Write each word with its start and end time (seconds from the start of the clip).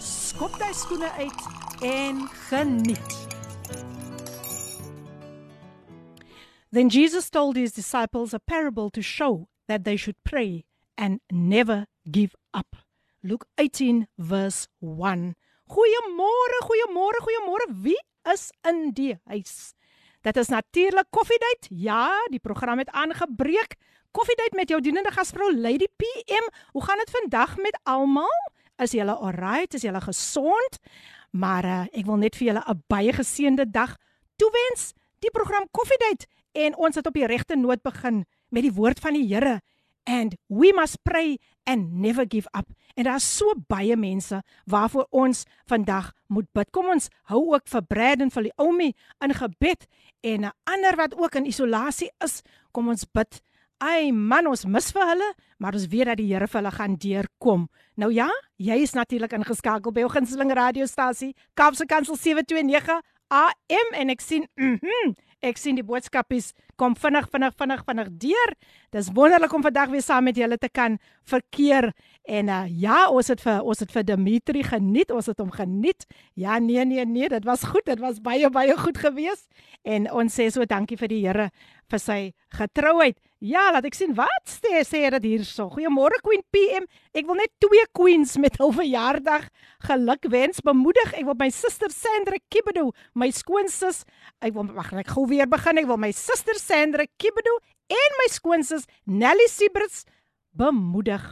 skop 0.00 0.58
jy 0.60 0.72
skoene 0.72 1.10
uit 1.18 1.40
en 1.82 2.24
geniet. 2.48 3.14
Then 6.72 6.88
Jesus 6.88 7.30
told 7.30 7.56
his 7.56 7.72
disciples 7.72 8.34
a 8.34 8.40
parable 8.40 8.90
to 8.90 9.02
show 9.02 9.48
that 9.68 9.84
they 9.84 9.96
should 9.96 10.16
pray 10.24 10.64
and 10.96 11.20
never 11.30 11.86
give 12.10 12.34
up. 12.52 12.76
Luke 13.22 13.46
18 13.58 14.06
verse 14.18 14.66
1. 14.80 15.34
Goeiemôre, 15.70 16.58
goeiemôre, 16.66 17.20
goeiemôre. 17.22 17.66
Wie 17.70 17.98
is 18.32 18.50
in 18.66 18.90
die 18.92 19.16
huis? 19.24 19.74
Dit 20.24 20.36
is 20.36 20.48
natuurlik 20.48 21.06
koffiedייט. 21.10 21.66
Ja, 21.68 22.10
die 22.30 22.40
program 22.40 22.78
het 22.78 22.90
aangebreek. 22.90 23.76
Koffiedייט 24.10 24.54
met 24.54 24.68
jou 24.68 24.80
dienende 24.80 25.10
gasvrou 25.12 25.50
Lady 25.56 25.86
PM. 25.96 26.46
Hoe 26.72 26.84
gaan 26.84 26.98
dit 26.98 27.10
vandag 27.10 27.56
met 27.56 27.78
almal? 27.82 28.52
Is 28.82 28.92
julle 28.92 29.14
alright? 29.14 29.74
Is 29.74 29.82
julle 29.82 30.00
gesond? 30.00 30.78
Maar 31.30 31.64
uh, 31.64 31.84
ek 31.92 32.06
wil 32.06 32.16
net 32.16 32.36
vir 32.36 32.52
julle 32.52 32.64
'n 32.66 32.82
baie 32.88 33.12
geseënde 33.12 33.70
dag 33.70 33.96
toewens. 34.36 34.94
Die 35.18 35.30
program 35.30 35.68
Koffiedייט 35.70 36.26
en 36.52 36.76
ons 36.76 36.94
het 36.94 37.06
op 37.06 37.14
die 37.14 37.26
regte 37.26 37.56
noot 37.56 37.82
begin 37.82 38.24
met 38.48 38.62
die 38.62 38.74
woord 38.74 39.00
van 39.00 39.14
die 39.14 39.26
Here 39.26 39.60
and 40.04 40.36
we 40.48 40.72
must 40.72 41.02
pray 41.04 41.38
and 41.66 41.92
never 41.92 42.24
give 42.24 42.46
up. 42.52 42.68
En 42.94 43.04
daar's 43.04 43.36
so 43.36 43.54
baie 43.66 43.96
mense 43.96 44.42
waarvoor 44.64 45.06
ons 45.10 45.44
vandag 45.66 46.12
moet 46.26 46.46
bid. 46.52 46.70
Kom 46.70 46.92
ons 46.92 47.08
hou 47.32 47.40
ook 47.54 47.66
vir 47.68 47.82
Brad 47.88 48.20
en 48.22 48.30
vir 48.30 48.48
die 48.48 48.54
Oumi 48.60 48.92
in 49.24 49.34
gebed 49.34 49.88
en 50.22 50.44
'n 50.44 50.52
ander 50.64 50.96
wat 50.96 51.16
ook 51.16 51.34
in 51.34 51.46
isolasie 51.46 52.10
is. 52.24 52.42
Kom 52.72 52.88
ons 52.88 53.04
bid. 53.04 53.42
Ai 53.79 54.11
man, 54.11 54.49
ons 54.51 54.65
mis 54.67 54.89
vir 54.91 55.05
hulle, 55.07 55.27
maar 55.57 55.75
ons 55.77 55.87
weet 55.87 56.09
dat 56.11 56.19
die 56.19 56.27
Here 56.27 56.47
vir 56.51 56.59
hulle 56.59 56.71
gaan 56.75 56.97
deurkom. 56.99 57.69
Nou 57.95 58.09
ja, 58.11 58.27
jy 58.59 58.75
is 58.83 58.95
natuurlik 58.97 59.37
ingeskakel 59.37 59.95
by 59.95 60.03
jou 60.03 60.11
gunsteling 60.11 60.51
radiostasie, 60.51 61.31
Kaapse 61.55 61.87
Kansel 61.87 62.19
729 62.19 62.99
AM 63.29 63.95
en 63.95 64.11
ek 64.11 64.25
sien 64.25 64.47
mhm 64.59 64.83
mm 64.83 65.17
Ek 65.39 65.55
sien 65.55 65.77
die 65.77 65.85
boodskapies 65.87 66.49
kom 66.79 66.97
vinnig 66.99 67.29
vinnig 67.31 67.53
vinnig 67.55 67.83
vinnig 67.87 68.09
deur. 68.19 68.51
Dis 68.91 69.07
wonderlik 69.15 69.53
om 69.55 69.63
vandag 69.63 69.87
weer 69.93 70.03
saam 70.03 70.25
met 70.27 70.35
julle 70.35 70.57
te 70.59 70.67
kan 70.67 70.97
verkeer. 71.31 71.93
En 72.27 72.51
uh, 72.51 72.65
ja, 72.67 73.05
ons 73.07 73.31
het 73.31 73.39
vir 73.45 73.63
ons 73.63 73.79
het 73.79 73.93
vir 73.95 74.03
Dimitri 74.03 74.65
geniet. 74.67 75.13
Ons 75.15 75.31
het 75.31 75.39
hom 75.39 75.53
geniet. 75.55 76.03
Ja, 76.35 76.59
nee 76.59 76.83
nee 76.85 77.05
nee, 77.07 77.31
dit 77.31 77.47
was 77.47 77.63
goed. 77.71 77.87
Dit 77.87 78.03
was 78.03 78.19
baie 78.19 78.51
baie 78.51 78.75
goed 78.77 78.99
geweest. 78.99 79.47
En 79.87 80.11
ons 80.11 80.35
sê 80.35 80.49
so 80.51 80.67
dankie 80.67 80.99
vir 80.99 81.13
die 81.13 81.23
Here 81.23 81.49
vir 81.89 82.03
sy 82.03 82.19
getrouheid. 82.59 83.15
Ja, 83.39 83.69
laat 83.71 83.85
ek 83.87 83.95
sien 83.95 84.11
wat 84.17 84.51
sê 84.51 84.81
sê 84.83 85.05
dit 85.15 85.25
hierso. 85.29 85.69
Goeiemôre 85.71 86.17
Queen 86.25 86.41
PM. 86.51 86.83
Ek 87.15 87.23
wil 87.23 87.37
net 87.39 87.53
twee 87.63 87.85
queens 87.95 88.33
met 88.35 88.57
hul 88.59 88.73
verjaardag 88.75 89.45
gelukwens 89.87 90.59
bemoedig. 90.67 91.13
Ek 91.15 91.23
wil 91.23 91.37
my 91.39 91.47
suster 91.55 91.87
Sandra 91.87 92.35
Kibedo, 92.51 92.89
my 93.15 93.31
skoonsis, 93.31 94.03
ek 94.43 94.57
wil 94.57 94.67
wag, 94.75 94.91
ek 94.91 95.15
gou 95.15 95.23
weer 95.31 95.47
begin. 95.47 95.79
Ek 95.79 95.87
wil 95.87 96.01
my 96.03 96.11
suster 96.11 96.59
Sandra 96.59 97.07
Kibedo 97.15 97.55
en 97.87 98.19
my 98.19 98.27
skoonsis 98.35 98.83
Nelly 99.07 99.47
Siebrits 99.47 100.03
bemoedig. 100.51 101.23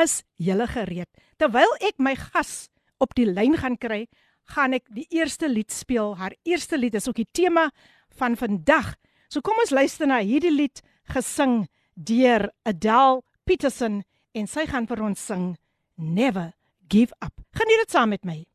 Is 0.00 0.22
julle 0.38 0.66
gereed? 0.70 1.10
Terwyl 1.40 1.72
ek 1.82 1.96
my 1.98 2.14
gas 2.18 2.70
op 3.02 3.14
die 3.18 3.26
lyn 3.26 3.56
gaan 3.58 3.76
kry, 3.80 4.06
gaan 4.50 4.74
ek 4.76 4.86
die 4.94 5.06
eerste 5.14 5.48
lied 5.50 5.72
speel. 5.74 6.16
Haar 6.20 6.34
eerste 6.46 6.78
lied 6.78 6.94
is 6.98 7.08
ook 7.08 7.20
die 7.20 7.32
tema 7.32 7.70
van 8.18 8.36
vandag. 8.38 8.94
So 9.30 9.40
kom 9.44 9.58
ons 9.62 9.74
luister 9.74 10.06
na 10.10 10.18
hierdie 10.22 10.54
lied 10.54 10.82
gesing 11.10 11.66
deur 11.94 12.50
Adele 12.66 13.22
Peterson 13.46 14.02
en 14.34 14.46
sy 14.46 14.66
gaan 14.70 14.86
vir 14.90 15.02
ons 15.10 15.26
sing 15.30 15.44
Never 15.96 16.52
Give 16.90 17.14
Up. 17.22 17.34
Geniet 17.54 17.84
dit 17.84 17.94
saam 17.94 18.10
met 18.14 18.24
my 18.26 18.49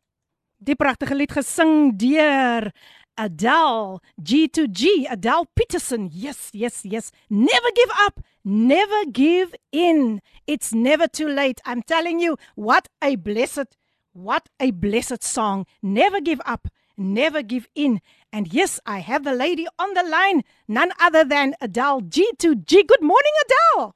die 0.59 0.75
pragtige 0.75 1.15
lied 1.15 1.31
gesing 1.31 1.95
deur 1.99 2.71
Adele 3.15 3.99
G2G 4.21 5.07
Adele 5.09 5.45
Peterson 5.55 6.09
yes 6.11 6.49
yes 6.53 6.83
yes. 6.83 7.11
Never 7.29 7.71
give 7.75 7.91
up 8.05 8.19
never 8.43 9.05
give 9.11 9.55
in. 9.71 10.21
It's 10.47 10.73
never 10.73 11.07
too 11.07 11.27
late. 11.27 11.61
I'm 11.65 11.81
telling 11.81 12.19
you 12.19 12.37
what 12.55 12.87
a 13.01 13.15
blessed 13.15 13.77
what 14.13 14.49
a 14.59 14.71
blessed 14.71 15.23
song. 15.23 15.65
Never 15.81 16.19
give 16.21 16.41
up 16.45 16.67
never 16.97 17.41
give 17.41 17.67
in. 17.75 18.01
And 18.31 18.51
yes 18.53 18.79
i 18.85 18.99
have 18.99 19.23
the 19.23 19.33
lady 19.33 19.67
on 19.79 19.93
the 19.93 20.03
line 20.03 20.43
none 20.67 20.91
other 20.99 21.23
than 21.23 21.55
Adele 21.61 22.01
G2G 22.01 22.87
good 22.87 23.01
morning 23.01 23.33
Adele 23.45 23.95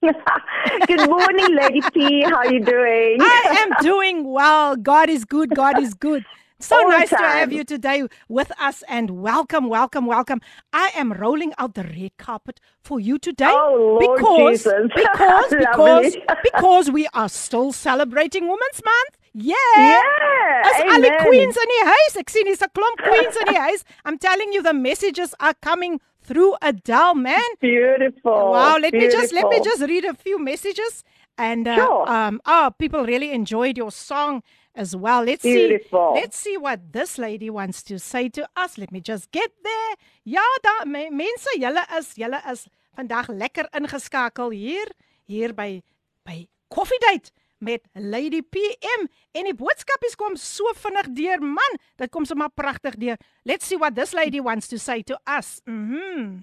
good 0.86 1.10
morning, 1.10 1.54
Lady 1.54 1.82
P. 1.92 2.22
How 2.22 2.36
are 2.36 2.52
you 2.52 2.64
doing? 2.64 3.18
I 3.20 3.66
am 3.68 3.84
doing 3.84 4.24
well. 4.32 4.74
God 4.76 5.10
is 5.10 5.26
good. 5.26 5.54
God 5.54 5.78
is 5.78 5.92
good. 5.92 6.24
So 6.58 6.76
All 6.76 6.88
nice 6.88 7.10
to 7.10 7.16
have 7.18 7.52
you 7.52 7.64
today 7.64 8.06
with 8.28 8.50
us 8.58 8.82
and 8.88 9.10
welcome, 9.22 9.68
welcome, 9.68 10.06
welcome. 10.06 10.40
I 10.72 10.90
am 10.96 11.12
rolling 11.12 11.52
out 11.58 11.74
the 11.74 11.84
red 11.84 12.16
carpet 12.16 12.60
for 12.82 12.98
you 12.98 13.18
today 13.18 13.48
oh, 13.50 13.98
Lord 14.00 14.16
because 14.16 14.64
Jesus. 14.64 14.90
because 14.94 15.50
because 15.50 16.16
because 16.42 16.90
we 16.90 17.06
are 17.12 17.28
still 17.28 17.72
celebrating 17.72 18.44
Women's 18.44 18.82
Month. 18.82 19.18
Yeah. 19.34 19.54
Yeah. 19.76 20.62
As 20.64 20.80
alle 20.80 21.18
queens 21.24 21.56
in 21.56 21.68
die 21.68 21.92
huis. 21.92 22.16
Ek 22.16 22.30
sien 22.30 22.46
hier's 22.46 22.62
'n 22.62 22.72
klomp 22.74 23.04
queens 23.04 23.36
in 23.36 23.52
die 23.52 23.60
huis. 23.60 23.84
I'm 24.04 24.18
telling 24.18 24.52
you 24.52 24.62
the 24.62 24.72
messages 24.72 25.34
are 25.40 25.54
coming 25.60 26.00
through 26.30 26.54
Adele, 26.62 27.14
man. 27.16 27.48
Beautiful. 27.60 28.52
Wow, 28.54 28.78
let 28.78 28.92
Beautiful. 28.92 29.00
me 29.00 29.10
just 29.10 29.32
let 29.34 29.48
me 29.48 29.58
just 29.64 29.82
read 29.82 30.04
a 30.04 30.14
few 30.14 30.38
messages 30.38 31.02
and 31.36 31.66
uh, 31.66 31.74
sure. 31.74 32.08
um 32.08 32.40
oh, 32.46 32.70
people 32.78 33.04
really 33.04 33.32
enjoyed 33.32 33.76
your 33.76 33.90
song 33.90 34.42
as 34.76 34.94
well. 34.94 35.24
Let's 35.24 35.42
Beautiful. 35.42 36.14
see. 36.14 36.20
Let's 36.20 36.36
see 36.38 36.56
what 36.56 36.92
this 36.92 37.18
lady 37.18 37.50
wants 37.50 37.82
to 37.90 37.98
say 37.98 38.28
to 38.38 38.46
us. 38.56 38.78
Let 38.78 38.92
me 38.92 39.00
just 39.00 39.32
get 39.32 39.50
there. 39.64 39.92
Ja, 40.24 40.46
da 40.62 40.84
mense, 40.86 41.50
julle 41.58 41.82
is 41.98 42.14
julle 42.14 42.40
is 42.52 42.68
vandag 42.96 43.26
lekker 43.42 43.66
ingeskakel 43.74 44.54
hier 44.54 44.86
hier 45.26 45.52
by 45.52 45.82
by 46.24 46.46
Coffee 46.70 47.02
Date 47.08 47.32
met 47.60 47.84
Lady 47.94 48.40
PM 48.42 49.06
en 49.36 49.48
die 49.48 49.54
boodskapies 49.56 50.16
kom 50.16 50.36
so 50.40 50.64
vinnig 50.80 51.10
deur 51.16 51.42
man. 51.44 51.78
Dit 52.00 52.10
kom 52.10 52.24
sommer 52.24 52.50
pragtig 52.54 52.96
deur. 53.00 53.20
Let's 53.44 53.68
see 53.68 53.78
what 53.78 53.94
this 53.94 54.14
lady 54.16 54.40
wants 54.40 54.68
to 54.68 54.78
say 54.78 55.02
to 55.02 55.16
us. 55.28 55.60
Mhm. 55.66 56.42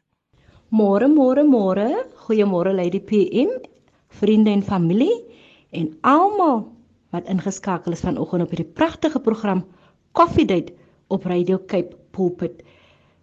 Môre 0.69 1.07
môre 1.07 1.43
môre. 1.47 2.05
Goeiemôre 2.27 2.73
Lady 2.75 2.99
PM 2.99 3.61
vriende 4.19 4.51
en 4.51 4.63
familie 4.63 5.23
en 5.71 5.97
almal 6.03 6.67
wat 7.11 7.27
ingeskakel 7.27 7.95
is 7.95 8.03
vanoggend 8.03 8.43
op 8.43 8.51
hierdie 8.51 8.73
pragtige 8.73 9.19
program 9.19 9.63
Coffee 10.11 10.45
Date 10.45 10.73
op 11.07 11.25
Radio 11.25 11.57
Cape 11.65 11.95
Pulpit. 12.11 12.63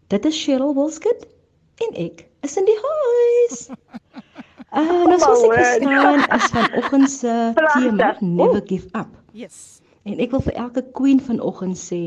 Dit 0.08 0.24
is 0.24 0.44
Cheryl 0.44 0.74
Wilskut 0.74 1.26
en 1.84 1.96
ek 2.00 2.26
is 2.46 2.56
in 2.56 2.68
die 2.68 2.78
huis 2.80 3.68
Uh, 4.74 5.04
nou 5.06 5.18
soos 5.22 5.42
ek 5.46 5.54
verstaan 5.54 6.20
is 6.36 6.46
vanoggend 6.50 7.10
se 7.10 7.34
tema 7.74 8.16
never 8.20 8.62
give 8.66 8.86
up. 8.98 9.10
yes 9.32 9.80
En 10.04 10.18
ek 10.20 10.34
wil 10.34 10.42
vir 10.44 10.56
elke 10.60 10.82
queen 10.92 11.20
vanoggend 11.20 11.78
sê 11.80 12.00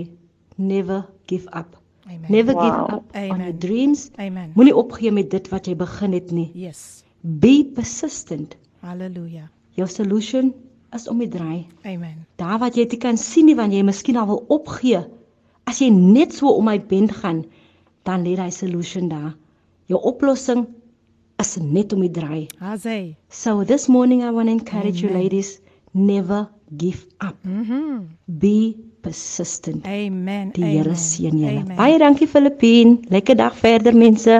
never 0.57 1.05
give 1.27 1.47
up. 1.55 1.77
amen 2.05 2.27
Never 2.29 2.53
Wow. 2.53 2.63
give 2.63 2.77
up 2.97 3.05
on 3.15 3.21
Amen. 3.31 3.41
your 3.41 3.57
dreams. 3.57 4.11
amen 4.19 4.51
Moenie 4.55 4.75
opgee 4.75 5.11
met 5.11 5.29
dit 5.31 5.47
wat 5.49 5.65
jy 5.67 5.75
begin 5.75 6.13
het 6.13 6.31
nie. 6.31 6.51
yes 6.53 7.03
Be 7.23 7.63
persistent. 7.75 8.55
hallelujah 8.81 9.47
Jou 9.77 9.87
solution 9.87 10.53
is 10.95 11.07
om 11.07 11.19
die 11.19 11.27
draai. 11.29 11.65
amen 11.85 12.25
Daar 12.37 12.59
wat 12.59 12.75
jy 12.75 12.85
dit 12.87 12.99
kan 12.99 13.17
sien 13.17 13.45
nie 13.45 13.55
wanneer 13.55 13.79
jy 13.81 13.85
miskien 13.85 14.17
al 14.17 14.27
wil 14.27 14.43
opgee. 14.49 15.05
As 15.67 15.79
jy 15.81 15.89
net 15.91 16.33
so 16.33 16.47
om 16.55 16.65
my 16.65 16.77
bend 16.79 17.11
gaan, 17.11 17.45
dan 18.07 18.23
lê 18.23 18.35
daai 18.39 18.51
solution 18.51 19.09
daar. 19.09 19.33
Jou 19.91 19.99
oplossing 20.03 20.65
is 21.39 21.57
net 21.61 21.93
om 21.93 22.01
die 22.01 22.11
draai. 22.11 22.47
Haze 22.59 23.15
So 23.29 23.63
this 23.63 23.87
morning 23.87 24.23
I 24.23 24.31
want 24.31 24.47
to 24.49 24.53
encourage 24.53 25.01
you 25.01 25.09
ladies, 25.09 25.59
never 25.93 26.47
give 26.77 27.05
up. 27.21 27.35
mhm 27.43 28.09
Be 28.27 28.75
persistent. 29.01 29.85
amen 29.85 30.51
Die 30.51 30.61
Here 30.65 30.81
amen, 30.89 30.95
seën 30.97 31.31
julle. 31.39 31.59
amen. 31.61 31.75
Baie 31.77 31.97
dankie 31.99 32.27
Filippien. 32.27 32.97
Lekker 33.09 33.35
dag 33.35 33.53
verder 33.53 33.93
mense. 33.93 34.35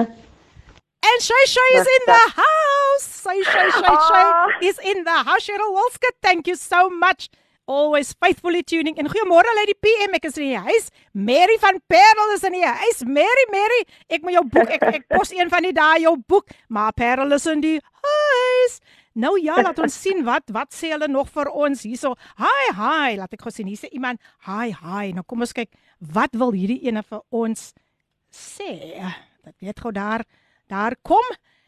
And 1.08 1.22
Shay 1.22 1.44
Shay 1.46 1.70
is 1.80 1.86
in 1.86 2.04
the 2.06 2.20
house. 2.42 3.06
Shay 3.22 3.42
Shay 3.44 3.70
Shay. 3.70 3.96
Shay 4.08 4.68
is 4.68 4.78
in 4.92 5.04
the 5.04 5.18
house. 5.28 5.46
Cheryl 5.46 5.72
Wolska, 5.78 6.10
thank 6.22 6.46
you 6.48 6.56
so 6.56 6.88
much. 6.90 7.30
Always 7.68 8.14
faithfully 8.16 8.62
tuning 8.64 8.96
in. 8.96 9.06
Goeiemôre 9.12 9.50
Lady 9.58 9.74
PM, 9.76 10.14
ek 10.16 10.24
is 10.30 10.38
in 10.40 10.54
die 10.54 10.60
huis. 10.70 10.86
Mary 11.12 11.58
van 11.60 11.76
Parel 11.84 12.30
is 12.32 12.46
in 12.48 12.54
die 12.56 12.64
huis. 12.64 13.02
Mary, 13.04 13.44
Mary, 13.52 13.82
ek 14.08 14.24
moet 14.24 14.38
jou 14.38 14.44
boek. 14.54 14.72
Ek 14.78 14.86
ek 14.88 15.04
pos 15.12 15.34
een 15.36 15.52
van 15.52 15.66
die 15.68 15.74
dae 15.76 15.98
jou 16.06 16.14
boek, 16.32 16.48
maar 16.72 16.94
Parel 16.96 17.36
is 17.36 17.44
in 17.52 17.60
die 17.60 17.74
huis. 17.76 18.78
Nou 19.18 19.34
ja, 19.42 19.58
laat 19.60 19.82
ons 19.84 19.98
sien 20.00 20.24
wat 20.24 20.48
wat 20.54 20.72
sê 20.72 20.94
hulle 20.94 21.10
nog 21.12 21.28
vir 21.34 21.50
ons 21.52 21.84
hierso. 21.84 22.14
Hi, 22.40 22.70
hi, 22.78 23.18
laat 23.20 23.36
ek 23.36 23.44
gou 23.44 23.52
sien. 23.52 23.68
Hier 23.68 23.80
sê 23.80 23.92
iemand, 23.92 24.22
hi, 24.48 24.70
hi. 24.72 25.10
Nou 25.12 25.26
kom 25.28 25.44
ons 25.44 25.52
kyk 25.52 25.68
wat 26.14 26.40
wil 26.40 26.56
hierdie 26.56 26.80
ene 26.88 27.04
vir 27.04 27.20
ons 27.34 27.72
sê. 28.32 28.72
Dat 29.44 29.56
weet 29.60 29.84
gou 29.84 29.92
daar 29.92 30.24
daar 30.72 30.96
kom. 31.04 31.24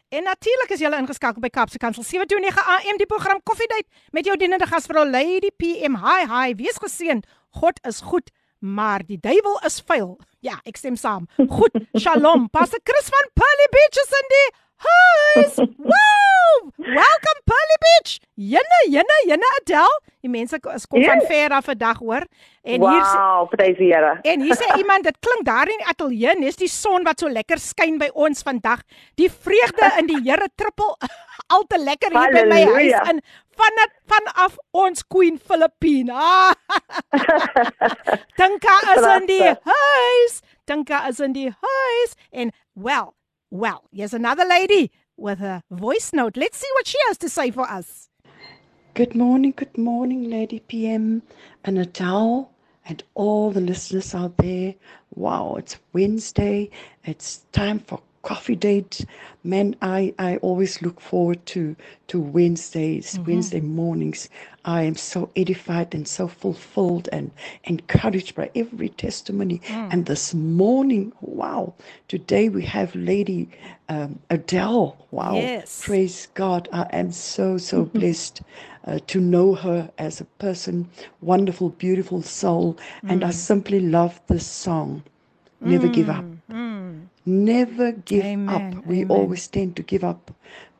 En 0.09 0.23
natuurlik 0.23 0.69
is 0.69 0.79
jy 0.79 0.91
ingeskakel 0.93 1.41
by 1.41 1.49
Kapse 1.49 1.79
Kansel 1.81 2.03
729 2.05 2.61
AM 2.75 2.99
die 3.01 3.07
program 3.09 3.39
Koffiedייט 3.43 3.87
met 4.15 4.25
jou 4.29 4.35
dienende 4.37 4.67
gasvrou 4.69 5.03
Lady 5.09 5.49
PM. 5.57 5.97
Hi 6.03 6.27
hi, 6.29 6.53
wees 6.55 6.77
geseënd. 6.79 7.25
God 7.59 7.79
is 7.87 7.99
goed, 8.05 8.29
maar 8.59 9.03
die 9.05 9.17
duiwel 9.19 9.59
is 9.65 9.81
vuil. 9.81 10.15
Ja, 10.45 10.59
ek 10.63 10.77
stem 10.77 10.95
saam. 10.95 11.25
Goed. 11.57 11.73
Shalom. 11.97 12.49
Pastor 12.53 12.79
Chris 12.83 13.09
van 13.09 13.31
Pearly 13.33 13.67
Beach 13.73 13.99
is 14.03 14.13
in 14.21 14.31
die 14.35 14.47
huis. 14.84 15.54
Wow! 15.90 16.70
Welcome 16.76 17.40
Pearly 17.48 17.78
Beach. 17.84 18.18
Jenne, 18.34 18.78
jenne, 18.90 19.16
jenne 19.26 19.48
Adel. 19.60 19.92
Die 20.20 20.28
mense 20.30 20.58
is 20.74 20.86
kom 20.86 21.02
van 21.04 21.20
Ja. 21.20 21.26
ver 21.26 21.48
af 21.56 21.64
vandag 21.64 21.98
hoor. 21.98 22.24
En 22.62 22.80
hier 22.88 23.04
Wow, 23.04 23.48
prys 23.48 23.76
die 23.78 23.92
Here. 23.94 24.18
En 24.22 24.40
hier 24.40 24.56
sê 24.56 24.66
iemand 24.82 25.04
dit 25.04 25.16
klink 25.20 25.44
daar 25.46 25.68
in 25.68 25.76
die 25.78 25.86
ateljee, 25.86 26.34
nes 26.38 26.56
die 26.56 26.68
son 26.68 27.04
wat 27.04 27.20
so 27.20 27.28
lekker 27.28 27.58
skyn 27.58 27.98
by 27.98 28.10
ons 28.12 28.42
vandag. 28.42 28.82
Die 29.14 29.30
vreugde 29.30 29.92
in 29.98 30.06
die 30.10 30.20
Here 30.26 30.48
trippel 30.54 30.96
al 31.54 31.64
te 31.68 31.78
lekker 31.78 32.10
hier 32.10 32.32
by 32.36 32.44
my 32.48 32.64
huis 32.64 32.92
Halleluja. 32.92 33.04
in 33.10 33.22
van 33.60 33.80
vanaf 34.08 34.56
ons 34.72 35.02
Queen 35.06 35.38
Philippine. 35.38 36.12
Ah, 36.12 36.52
Dinka 38.36 38.76
is 38.96 39.06
in 39.20 39.26
die 39.26 39.42
huis. 39.64 40.40
Dinka 40.66 41.06
is 41.08 41.20
in 41.20 41.32
die 41.32 41.50
huis 41.60 42.14
en 42.32 42.52
well, 42.74 43.14
well, 43.50 43.84
here's 43.92 44.14
another 44.14 44.44
lady 44.44 44.90
with 45.16 45.40
a 45.40 45.62
voice 45.70 46.12
note. 46.12 46.36
Let's 46.36 46.58
see 46.58 46.68
what 46.74 46.86
she 46.86 46.98
has 47.08 47.18
to 47.18 47.28
say 47.28 47.50
for 47.50 47.68
us. 47.68 48.08
Good 48.94 49.14
morning, 49.14 49.54
good 49.56 49.76
morning, 49.76 50.30
Lady 50.30 50.60
PM 50.60 51.22
and 51.64 51.78
Adele 51.78 52.50
and 52.86 53.02
all 53.14 53.50
the 53.50 53.60
listeners 53.60 54.14
out 54.14 54.36
there. 54.36 54.74
Wow, 55.14 55.56
it's 55.58 55.78
Wednesday. 55.92 56.70
It's 57.04 57.38
time 57.52 57.80
for 57.80 58.00
coffee 58.22 58.56
date. 58.56 59.04
Man, 59.44 59.76
I, 59.80 60.14
I 60.18 60.36
always 60.38 60.82
look 60.82 61.00
forward 61.00 61.44
to 61.46 61.76
to 62.08 62.20
Wednesdays, 62.20 63.14
mm-hmm. 63.14 63.30
Wednesday 63.30 63.60
mornings. 63.60 64.28
I 64.64 64.82
am 64.82 64.96
so 64.96 65.30
edified 65.36 65.94
and 65.94 66.06
so 66.06 66.28
fulfilled 66.28 67.08
and 67.12 67.30
encouraged 67.64 68.34
by 68.34 68.50
every 68.54 68.90
testimony. 68.90 69.60
Mm. 69.66 69.92
And 69.92 70.06
this 70.06 70.34
morning, 70.34 71.12
wow, 71.20 71.72
today 72.08 72.48
we 72.48 72.64
have 72.64 72.94
Lady 72.94 73.48
um, 73.88 74.18
Adele. 74.28 74.96
Wow. 75.10 75.34
Yes. 75.36 75.82
Praise 75.84 76.28
God. 76.34 76.68
I 76.72 76.86
am 76.92 77.10
so, 77.12 77.56
so 77.56 77.84
blessed 77.94 78.42
uh, 78.84 78.98
to 79.06 79.20
know 79.20 79.54
her 79.54 79.90
as 79.98 80.20
a 80.20 80.24
person, 80.24 80.88
wonderful, 81.20 81.70
beautiful 81.70 82.22
soul. 82.22 82.76
And 83.02 83.24
I 83.24 83.30
mm. 83.30 83.34
simply 83.34 83.80
love 83.80 84.20
this 84.26 84.46
song. 84.46 85.02
Never 85.62 85.88
give 85.88 86.08
up. 86.08 86.24
Mm, 86.50 87.06
Never 87.26 87.92
give 87.92 88.24
Amen, 88.24 88.48
up. 88.78 88.86
We 88.86 89.02
amen. 89.02 89.10
always 89.16 89.46
tend 89.48 89.76
to 89.76 89.82
give 89.82 90.04
up. 90.04 90.30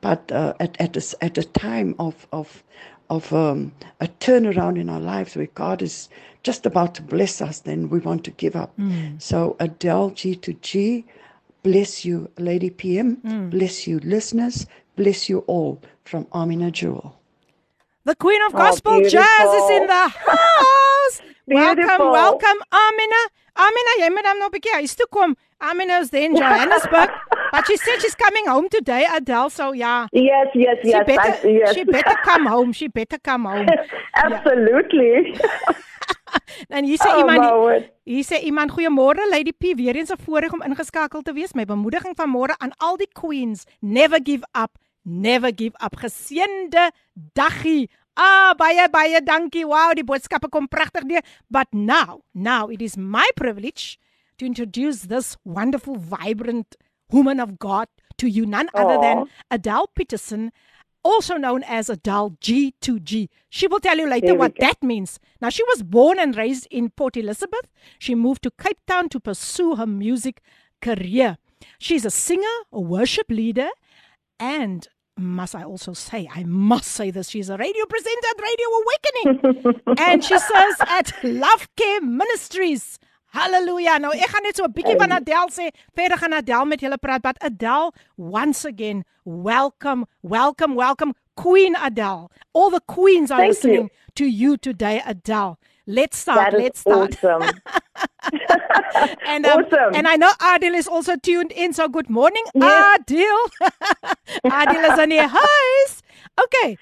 But 0.00 0.31
uh, 0.32 0.54
at, 0.60 0.81
at, 0.81 0.96
a, 0.96 1.00
s- 1.00 1.14
at 1.20 1.37
a 1.38 1.44
time 1.44 1.94
of, 1.98 2.26
of, 2.32 2.62
of 3.10 3.32
um, 3.32 3.72
a 4.00 4.08
turnaround 4.08 4.78
in 4.81 4.88
our 4.88 5.00
lives 5.00 5.37
where 5.37 5.46
God 5.54 5.82
is 5.82 6.08
just 6.42 6.64
about 6.64 6.94
to 6.94 7.02
bless 7.02 7.42
us, 7.42 7.60
then 7.60 7.90
we 7.90 7.98
want 7.98 8.25
to 8.25 8.31
give 8.31 8.56
up. 8.56 8.72
So, 9.19 9.56
Adele 9.60 10.10
G 10.10 10.34
to 10.37 10.54
G, 10.54 11.04
bless 11.62 12.04
you, 12.06 12.31
Lady 12.38 12.70
PM, 12.70 13.16
bless 13.50 13.87
you, 13.87 14.00
listeners, 14.00 14.66
bless 14.96 15.28
you 15.28 15.40
all 15.46 15.78
from 16.04 16.26
Amina 16.32 16.70
Jewel. 16.70 17.14
The 18.04 18.14
Queen 18.16 18.40
of 18.46 18.54
Oh, 18.54 18.58
Gospel 18.58 19.02
Jazz 19.02 19.52
is 19.52 19.70
in 19.70 19.87
the 19.87 20.09
house. 20.09 21.20
welcome, 21.47 21.76
Beautiful. 21.76 22.12
welcome 22.12 22.59
Amina. 22.73 23.20
Amina, 23.56 23.92
jy 24.00 24.09
moet 24.14 24.25
dan 24.25 24.38
nou 24.38 24.49
'n 24.49 24.52
bietjie 24.54 24.73
huis 24.80 24.94
toe 24.97 25.06
kom. 25.11 25.37
Amina 25.61 25.99
is 26.00 26.11
there 26.11 26.25
in 26.25 26.35
Johannesburg, 26.37 27.11
but 27.52 27.67
she 27.67 27.76
said 27.76 28.00
she's 28.00 28.14
coming 28.14 28.47
home 28.47 28.69
today. 28.69 29.07
Adele, 29.12 29.50
so 29.50 29.73
yeah. 29.73 30.07
Yes, 30.12 30.49
yes, 30.55 30.76
She 30.83 30.88
yes. 30.88 31.07
better, 31.07 31.47
I- 31.47 31.49
yes. 31.49 31.75
she 31.75 31.85
better 31.85 32.17
come 32.25 32.47
home. 32.47 32.73
She 32.73 32.88
better 32.88 33.19
come 33.19 33.45
home. 33.45 33.69
Absolutely. 34.14 35.37
En 36.69 36.85
hier 36.85 36.99
sê 36.99 37.09
Oh, 37.11 37.19
iemand, 37.21 37.85
hier 38.05 38.25
sê 38.25 38.38
iemand, 38.47 38.71
goeiemôre 38.71 39.25
Lady 39.31 39.52
P, 39.52 39.75
weer 39.76 39.97
eens 39.97 40.11
'n 40.11 40.19
voorreg 40.25 40.52
om 40.52 40.62
ingeskakel 40.62 41.23
te 41.23 41.33
wees. 41.33 41.52
My 41.55 41.64
bemoediging 41.64 42.14
van 42.17 42.29
môre 42.31 42.55
aan 42.59 42.73
al 42.79 42.97
die 42.97 43.09
queens, 43.12 43.64
never 43.81 44.21
give 44.23 44.45
up, 44.62 44.71
never 45.02 45.50
give 45.55 45.75
up. 45.85 45.97
Geseënde 45.99 46.90
daggie. 47.35 47.90
Ah, 48.14 48.55
baie 48.55 48.88
baie 48.90 49.23
dankie. 49.23 49.67
Wow, 49.67 49.93
die 49.95 50.05
boodskappe 50.05 50.49
kom 50.49 50.69
pragtig 50.69 51.02
deur. 51.07 51.23
But 51.49 51.67
now, 51.73 52.23
now 52.33 52.71
it 52.71 52.81
is 52.83 52.97
my 52.97 53.26
privilege 53.35 53.97
to 54.40 54.47
introduce 54.47 55.02
this 55.02 55.37
wonderful 55.44 55.97
vibrant 55.97 56.75
woman 57.12 57.38
of 57.38 57.59
God 57.59 57.88
to 58.16 58.26
you 58.26 58.47
none 58.47 58.70
other 58.73 58.99
than 58.99 59.26
Adele 59.50 59.88
Peterson 59.94 60.50
also 61.02 61.37
known 61.37 61.62
as 61.64 61.90
Adele 61.90 62.38
G2G. 62.40 63.28
She 63.50 63.66
will 63.66 63.80
tell 63.80 63.99
you 63.99 64.09
later 64.09 64.35
what 64.35 64.54
go. 64.54 64.66
that 64.66 64.82
means. 64.82 65.20
Now, 65.42 65.50
she 65.50 65.62
was 65.64 65.82
born 65.82 66.18
and 66.18 66.35
raised 66.35 66.66
in 66.70 66.88
Port 66.88 67.18
Elizabeth. 67.18 67.70
She 67.99 68.14
moved 68.14 68.42
to 68.44 68.50
Cape 68.50 68.80
Town 68.87 69.11
to 69.11 69.20
pursue 69.20 69.76
her 69.76 69.87
music 69.87 70.42
career. 70.80 71.37
She's 71.78 72.06
a 72.06 72.11
singer, 72.11 72.56
a 72.73 72.80
worship 72.80 73.30
leader, 73.30 73.68
and 74.38 74.88
must 75.18 75.54
I 75.54 75.64
also 75.64 75.92
say, 75.92 76.30
I 76.35 76.44
must 76.44 76.88
say 76.88 77.11
this, 77.11 77.28
she's 77.28 77.50
a 77.50 77.59
radio 77.59 77.85
presenter 77.85 78.28
at 78.30 78.42
Radio 78.42 78.68
Awakening. 78.80 79.82
and 79.99 80.25
she 80.25 80.38
serves 80.38 80.80
at 80.80 81.12
Love 81.23 81.68
Care 81.76 82.00
Ministries. 82.00 82.99
Hallelujah. 83.30 83.99
Nou 84.02 84.10
ek 84.12 84.28
gaan 84.32 84.42
net 84.42 84.56
so 84.56 84.64
'n 84.66 84.72
bietjie 84.75 84.96
van 84.99 85.12
Adele 85.12 85.50
sê. 85.54 85.70
Verder 85.94 86.18
gaan 86.18 86.34
Adele 86.34 86.66
met 86.66 86.80
julle 86.80 86.99
praat, 86.99 87.22
but 87.22 87.38
Adele 87.42 87.92
once 88.16 88.64
again, 88.64 89.04
welcome, 89.25 90.06
welcome, 90.22 90.75
welcome 90.75 91.14
Queen 91.37 91.76
Adele. 91.76 92.28
All 92.52 92.70
the 92.70 92.80
queens 92.87 93.30
are 93.30 93.38
Thank 93.40 93.52
listening 93.54 93.82
you. 93.82 93.90
to 94.16 94.25
you 94.25 94.56
today, 94.56 95.00
Adele. 95.06 95.58
Let's 95.87 96.18
start. 96.18 96.50
That 96.52 96.54
is 96.54 96.62
Let's 96.62 96.80
start. 96.80 97.25
awesome. 97.25 97.50
And 99.26 99.46
um, 99.46 99.64
Awesome. 99.64 99.94
and 99.94 100.06
I 100.06 100.16
know 100.16 100.30
Adil 100.40 100.75
is 100.75 100.87
also 100.88 101.16
tuned 101.16 101.52
in. 101.52 101.72
So 101.72 101.88
good 101.88 102.10
morning, 102.10 102.44
Yes. 102.54 102.99
Adil. 102.99 103.38
Adil 104.46 104.82
is 104.90 104.96
the 105.08 105.28
house. 105.28 106.02
Okay, 106.44 106.78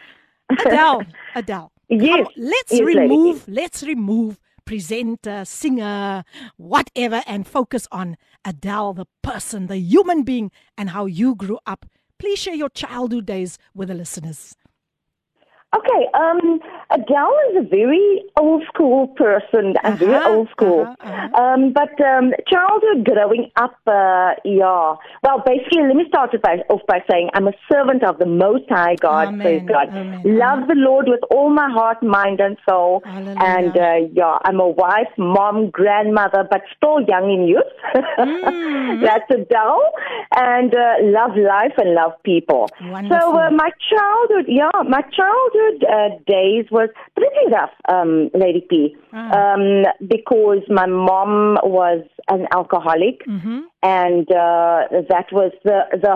Adele, 0.50 1.02
Adele. 1.34 1.72
Yes. 1.88 2.26
Come, 2.26 2.32
let's 2.36 2.72
yes, 2.72 2.80
Lady 2.80 2.98
remove 3.00 3.48
let's 3.48 3.82
remove 3.82 4.38
presenter, 4.68 5.46
singer, 5.46 6.22
whatever 6.58 7.22
and 7.26 7.46
focus 7.46 7.88
on 7.90 8.18
Adele 8.44 8.92
the 8.92 9.06
person, 9.22 9.66
the 9.66 9.78
human 9.78 10.24
being 10.24 10.50
and 10.76 10.90
how 10.90 11.06
you 11.06 11.34
grew 11.34 11.58
up. 11.64 11.86
Please 12.18 12.38
share 12.38 12.52
your 12.54 12.68
childhood 12.68 13.24
days 13.24 13.56
with 13.74 13.88
the 13.88 13.94
listeners. 13.94 14.54
Okay, 15.76 16.06
um, 16.14 16.60
Adele 16.90 17.36
is 17.50 17.56
a 17.58 17.68
very 17.68 18.22
old 18.40 18.62
school 18.72 19.08
person, 19.08 19.74
and 19.84 19.98
very 19.98 20.14
Uh-huh, 20.14 20.30
old 20.30 20.48
school. 20.48 20.80
uh-huh, 20.88 21.10
uh-huh. 21.12 21.42
Um, 21.42 21.72
but 21.74 21.92
um, 22.00 22.32
childhood 22.50 23.04
growing 23.04 23.50
up, 23.56 23.76
uh, 23.86 24.32
yeah. 24.46 24.94
Well, 25.22 25.42
basically, 25.44 25.82
let 25.82 25.94
me 25.96 26.06
start 26.08 26.32
it 26.32 26.40
by, 26.40 26.64
off 26.70 26.80
by 26.88 27.04
saying 27.10 27.28
I'm 27.34 27.48
a 27.48 27.52
servant 27.70 28.02
of 28.02 28.16
the 28.18 28.24
Most 28.24 28.64
High 28.70 28.94
God. 28.96 29.28
Amen, 29.28 29.40
Praise 29.44 29.62
God. 29.68 29.88
amen, 29.94 30.22
Love 30.24 30.62
amen. 30.62 30.68
the 30.68 30.74
Lord 30.76 31.06
with 31.06 31.20
all 31.30 31.50
my 31.50 31.68
heart, 31.70 32.02
mind, 32.02 32.40
and 32.40 32.56
soul. 32.66 33.02
Hallelujah. 33.04 33.36
And 33.38 33.76
uh, 33.76 34.08
yeah, 34.14 34.38
I'm 34.46 34.60
a 34.60 34.68
wife, 34.68 35.12
mom, 35.18 35.68
grandmother, 35.68 36.48
but 36.50 36.62
still 36.78 37.02
young 37.06 37.30
in 37.30 37.46
youth. 37.46 37.74
Mm. 38.18 39.00
That's 39.04 39.30
Adele. 39.30 39.84
And 40.34 40.74
uh, 40.74 40.94
love 41.02 41.36
life 41.36 41.76
and 41.76 41.92
love 41.94 42.12
people. 42.22 42.70
Wonderful. 42.80 43.18
So 43.20 43.36
uh, 43.38 43.50
my 43.50 43.68
childhood, 43.90 44.46
yeah, 44.48 44.70
my 44.88 45.02
childhood 45.02 45.56
uh, 45.88 46.08
days 46.26 46.66
was 46.70 46.88
pretty 47.16 47.44
rough, 47.52 47.70
um, 47.88 48.30
Lady 48.34 48.62
P, 48.70 48.96
Ah. 49.12 49.54
um, 49.54 49.84
because 50.06 50.62
my 50.68 50.86
mom 50.86 51.58
was 51.62 52.02
an 52.28 52.46
alcoholic, 52.52 53.24
Mhm. 53.26 53.62
and 53.82 54.26
uh, 54.30 54.80
that 55.12 55.26
was 55.32 55.52
the 55.64 55.78
the 56.04 56.12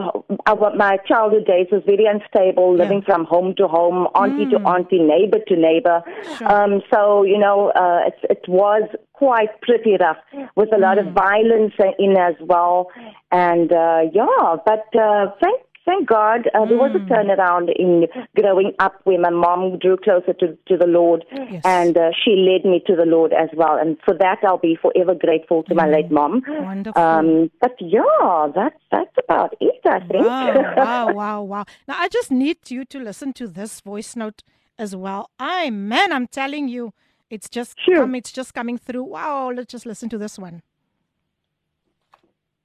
our, 0.50 0.74
my 0.76 0.96
childhood 1.08 1.46
days 1.46 1.68
was 1.72 1.82
very 1.86 2.06
unstable, 2.14 2.74
living 2.74 3.02
from 3.02 3.24
home 3.24 3.54
to 3.56 3.66
home, 3.68 4.06
auntie 4.14 4.46
to 4.50 4.58
auntie, 4.74 4.98
neighbor 5.14 5.38
to 5.48 5.56
neighbor. 5.56 6.02
Mm. 6.06 6.38
Sure. 6.38 6.52
Um, 6.52 6.82
so 6.92 7.22
you 7.22 7.38
know, 7.38 7.70
uh, 7.82 8.00
it, 8.08 8.16
it 8.36 8.44
was 8.48 8.82
quite 9.12 9.52
pretty 9.62 9.96
rough 10.04 10.18
with 10.56 10.70
a 10.74 10.78
lot 10.78 10.96
Mm. 10.98 11.06
of 11.08 11.14
violence 11.14 11.74
in 11.98 12.16
as 12.18 12.34
well, 12.40 12.90
and 13.30 13.72
uh, 13.72 14.00
yeah, 14.12 14.56
but 14.66 14.86
uh, 15.08 15.26
thank. 15.40 15.60
Thank 15.84 16.08
God, 16.08 16.46
uh, 16.54 16.64
there 16.66 16.78
was 16.78 16.92
a 16.94 17.00
Mm. 17.00 17.08
turnaround 17.08 17.68
in 17.76 18.06
growing 18.40 18.72
up 18.78 19.00
where 19.04 19.18
my 19.18 19.30
mom 19.30 19.78
drew 19.78 19.96
closer 19.96 20.32
to, 20.34 20.56
to 20.68 20.76
the 20.76 20.86
Lord 20.86 21.24
Yes. 21.50 21.62
and 21.64 21.96
uh, 21.98 22.10
she 22.24 22.36
led 22.36 22.64
me 22.68 22.80
to 22.86 22.94
the 22.94 23.04
Lord 23.04 23.32
as 23.32 23.48
well. 23.56 23.76
And 23.78 23.98
for 24.04 24.14
that, 24.18 24.38
I'll 24.44 24.58
be 24.58 24.76
forever 24.80 25.14
grateful 25.14 25.64
to 25.64 25.74
my 25.74 25.88
late 25.88 26.10
mom. 26.10 26.42
Mm. 26.42 26.62
Wonderful. 26.64 27.02
Um, 27.02 27.50
but 27.60 27.74
yeah, 27.80 28.48
that's 28.54 28.78
that's 28.92 29.16
about 29.24 29.54
it, 29.60 29.80
I 29.84 29.98
think. 30.00 30.24
Wow, 30.24 30.74
wow, 30.76 31.12
wow, 31.20 31.42
wow. 31.42 31.64
Now 31.88 31.96
I 31.98 32.08
just 32.08 32.30
need 32.30 32.58
you 32.70 32.84
to 32.84 32.98
listen 33.00 33.32
to 33.34 33.48
this 33.48 33.80
voice 33.80 34.14
note 34.14 34.42
as 34.78 34.94
well. 34.94 35.30
I 35.38 35.70
man, 35.70 36.12
I'm 36.12 36.26
telling 36.28 36.68
you, 36.68 36.92
it's 37.28 37.48
just 37.48 37.74
Sure. 37.84 38.08
it's 38.14 38.30
just 38.32 38.54
coming 38.54 38.78
through. 38.78 39.04
Wow, 39.04 39.50
let's 39.50 39.72
just 39.72 39.86
listen 39.86 40.08
to 40.10 40.18
this 40.18 40.38
one. 40.38 40.62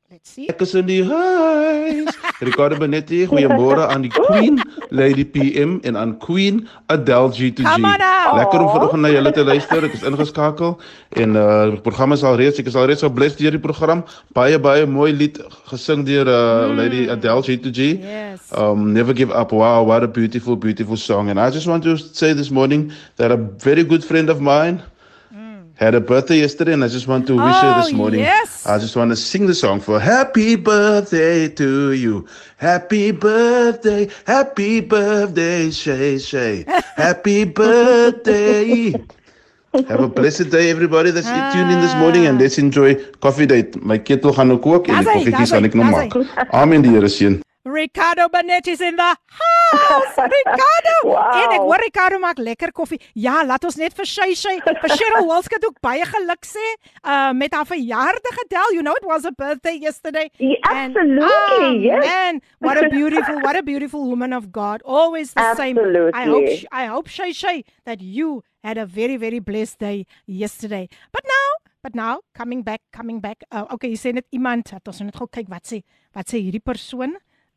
Let's 0.08 0.30
see. 0.32 0.46
Ek 0.48 0.62
is 0.64 0.72
in 0.80 0.86
die 0.88 1.02
huis. 1.04 2.14
Ricardo 2.40 2.78
Benetti, 2.80 3.26
goeiemôre 3.28 3.90
aan 3.92 4.06
die 4.06 4.12
Queen 4.14 4.56
Lady 4.88 5.26
PM 5.28 5.82
en 5.84 5.98
aan 6.00 6.14
Queen 6.24 6.62
Adele 6.88 7.34
G2G. 7.36 7.66
Come 7.68 7.90
on 7.90 8.00
now. 8.00 8.38
Lekker 8.40 8.64
om 8.64 8.70
vanoggend 8.72 9.04
na 9.04 9.12
julle 9.12 9.34
te 9.36 9.44
luister. 9.44 9.84
Ek 9.84 9.98
is 10.00 10.08
ingeskakel 10.08 10.78
en 11.20 11.36
uh 11.36 11.68
die 11.74 11.84
program 11.84 12.16
is 12.16 12.24
al 12.24 12.40
reeds 12.40 12.64
ek 12.64 12.72
is 12.72 12.80
al 12.80 12.88
reeds 12.88 13.04
so 13.04 13.12
bless 13.12 13.36
deur 13.36 13.52
die 13.52 13.60
program. 13.68 14.06
Baie 14.32 14.56
baie 14.56 14.88
mooi 14.88 15.12
lied 15.12 15.44
gesing 15.74 16.08
deur 16.08 16.32
uh 16.32 16.72
Lady 16.80 17.10
Adele 17.12 17.44
G2G. 17.44 17.92
Yes. 18.00 18.48
Um, 18.56 18.94
Never 18.96 19.12
Give 19.12 19.36
Up. 19.36 19.52
Wow, 19.52 19.84
what 19.92 20.08
a 20.08 20.08
beautiful, 20.08 20.56
beautiful 20.56 20.96
song. 20.96 21.28
And 21.28 21.36
I 21.38 21.52
just 21.52 21.68
want 21.68 21.84
to 21.84 21.98
say 22.00 22.32
this 22.32 22.48
morning 22.48 22.94
that 23.20 23.36
a 23.36 23.42
very 23.60 23.84
good 23.84 24.08
friend 24.08 24.32
of 24.32 24.40
mine 24.40 24.80
had 25.78 25.94
a 25.96 26.02
birthday 26.02 26.40
yesterday, 26.40 26.74
and 26.74 26.84
I 26.84 26.88
just 26.88 27.08
want 27.08 27.28
to 27.28 27.34
wish 27.36 27.56
her 27.56 27.74
Oh, 27.76 27.82
this 27.84 27.94
morning. 27.94 28.20
yes. 28.22 28.66
I 28.66 28.78
just 28.80 28.96
want 28.96 29.12
to 29.12 29.16
sing 29.16 29.46
the 29.48 29.54
song 29.54 29.80
for 29.80 30.00
Happy 30.00 30.56
Birthday 30.56 31.48
to 31.50 31.92
you. 31.94 32.26
Happy 32.58 33.12
birthday, 33.12 34.10
happy 34.26 34.82
birthday, 34.82 35.70
Shay 35.72 36.18
Shay. 36.18 36.66
Happy 36.96 37.44
birthday. 37.62 38.92
Have 39.88 40.00
a 40.00 40.08
blessed 40.08 40.50
day, 40.50 40.72
everybody 40.72 41.12
that's 41.12 41.28
tuned 41.28 41.70
in 41.72 41.80
this 41.82 41.94
morning, 41.96 42.26
and 42.26 42.40
let's 42.40 42.58
enjoy 42.58 42.96
coffee 43.22 43.46
date. 43.46 43.76
My 43.84 44.00
kettle 44.00 44.34
gaan 44.34 44.48
nou 44.50 44.58
kook 44.58 44.88
en 44.90 45.04
die 45.06 45.30
daar's 45.30 45.52
gaan 45.54 45.66
ek 45.70 45.76
nou 45.78 45.86
maak. 45.92 46.18
Amen 46.52 46.82
die 46.82 46.90
Here 46.96 47.12
seën. 47.12 47.38
Ricardo 47.68 48.28
Benetti's 48.30 48.80
in 48.82 48.96
the 48.96 49.16
house. 49.28 50.16
Ricardo. 50.38 50.96
Wow. 51.04 51.36
En 51.44 51.54
ek 51.58 51.64
hoor 51.66 51.82
Ricardo 51.84 52.20
maak 52.24 52.40
lekker 52.40 52.72
koffie. 52.72 53.00
Ja, 53.14 53.42
laat 53.46 53.68
ons 53.68 53.76
net 53.80 53.96
vir 53.98 54.08
Shay 54.08 54.36
Shay, 54.40 54.58
vir 54.64 54.94
Cheryl 54.96 55.28
Walskut 55.32 55.66
ook 55.68 55.82
baie 55.84 56.06
geluk 56.08 56.48
sê 56.48 56.64
uh 57.04 57.34
met 57.36 57.54
haar 57.54 57.68
verjaardag 57.68 58.40
gedel. 58.44 58.74
You 58.78 58.86
know 58.86 58.96
it 58.96 59.06
was 59.06 59.26
a 59.28 59.32
birthday 59.36 59.76
yesterday. 59.76 60.30
Yeah, 60.40 60.56
And, 60.72 60.96
absolutely, 60.96 61.68
ah, 61.68 61.72
yes. 61.90 62.06
Man, 62.06 62.42
what 62.60 62.80
a 62.80 62.90
beautiful, 62.98 63.42
what 63.44 63.60
a 63.60 63.64
beautiful 63.64 64.08
woman 64.08 64.34
of 64.34 64.52
God. 64.52 64.82
Always 64.86 65.34
the 65.34 65.54
same. 65.56 65.78
I 65.78 65.84
hope 65.84 66.16
Absolutely. 66.16 66.68
I 66.72 66.86
hope 66.88 67.08
Shay 67.08 67.32
Shay 67.34 67.64
that 67.86 68.02
you 68.02 68.44
had 68.64 68.78
a 68.78 68.86
very 68.86 69.18
very 69.18 69.40
blessed 69.40 69.80
day 69.80 70.06
yesterday. 70.26 70.88
But 71.12 71.24
now 71.28 71.46
But 71.88 71.96
now 71.96 72.20
coming 72.36 72.64
back 72.68 72.82
coming 72.92 73.20
back 73.24 73.44
uh, 73.54 73.64
okay 73.72 73.94
jy 73.94 74.00
sê 74.02 74.12
net 74.12 74.26
iemand 74.36 74.68
het 74.74 74.90
ons 74.92 74.98
net 75.06 75.16
gou 75.16 75.28
kyk 75.32 75.48
wat 75.48 75.70
sê 75.70 75.78
wat 76.18 76.28
sê 76.28 76.42
hierdie 76.42 76.60
persoon 76.60 77.14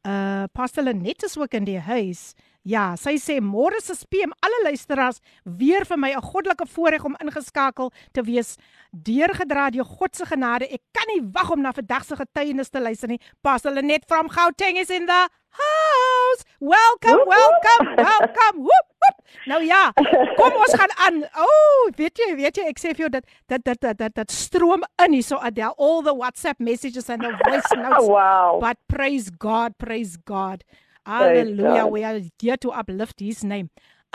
uh 0.07 0.45
Pastor 0.53 0.85
Lenet 0.85 1.23
is 1.23 1.39
ook 1.39 1.53
in 1.53 1.65
die 1.65 1.79
huis. 1.79 2.33
Ja, 2.63 2.93
sy 3.01 3.15
sê 3.17 3.39
môre 3.41 3.79
se 3.81 3.95
spiem 3.97 4.35
alle 4.45 4.59
luisteraars 4.67 5.21
weer 5.45 5.87
vir 5.89 5.97
my 5.97 6.11
'n 6.13 6.21
goddelike 6.21 6.67
voorreg 6.69 7.05
om 7.05 7.17
ingeskakel 7.21 7.91
te 8.13 8.23
wees. 8.23 8.57
Deurgedra 8.93 9.71
deur 9.71 9.85
God 9.85 10.15
se 10.17 10.27
genade. 10.27 10.69
Ek 10.69 10.83
kan 10.93 11.07
nie 11.09 11.23
wag 11.33 11.51
om 11.51 11.63
na 11.63 11.73
vandag 11.73 12.05
se 12.05 12.17
getuienis 12.17 12.69
te 12.69 12.81
luister 12.81 13.09
nie. 13.09 13.21
Pastor 13.43 13.73
Lenet 13.73 14.05
from 14.07 14.29
Gauteng 14.29 14.77
is 14.77 14.91
in 14.91 15.07
the 15.07 15.29
house. 15.51 16.45
Welcome, 16.61 17.25
welcome, 17.27 17.97
welcome. 17.97 18.57
Woep, 18.61 18.89
woep. 19.01 19.25
Nou 19.47 19.65
ja, 19.65 19.93
kom 20.37 20.53
ons 20.53 20.75
gaan 20.75 20.93
aan. 21.07 21.23
O, 21.25 21.43
oh, 21.45 21.91
weet 21.97 22.19
jy, 22.19 22.37
weet 22.37 22.57
jy, 22.57 22.65
ek 22.69 22.79
sê 22.79 22.93
vir 22.95 23.07
jou 23.07 23.09
dat 23.09 23.25
dat 23.49 23.65
dat 23.65 23.81
dat 23.81 23.99
dat, 23.99 24.15
dat 24.15 24.31
stroom 24.31 24.85
in 25.05 25.13
hierso 25.13 25.37
Adele 25.41 25.73
all 25.79 26.03
the 26.03 26.15
WhatsApp 26.15 26.61
messages 26.61 27.09
and 27.09 27.23
the 27.23 27.33
voice 27.49 27.73
notes. 27.83 28.07
wow. 28.07 28.61
But 28.61 28.77
praise 28.87 29.31
God, 29.31 29.79
praise 29.79 30.19
God. 30.27 30.63
Hallelujah. 31.07 31.87
We 31.87 32.05
are 32.05 32.21
here 32.39 32.57
to 32.59 32.71
uplift 32.71 33.21
his 33.21 33.43
name. 33.45 33.71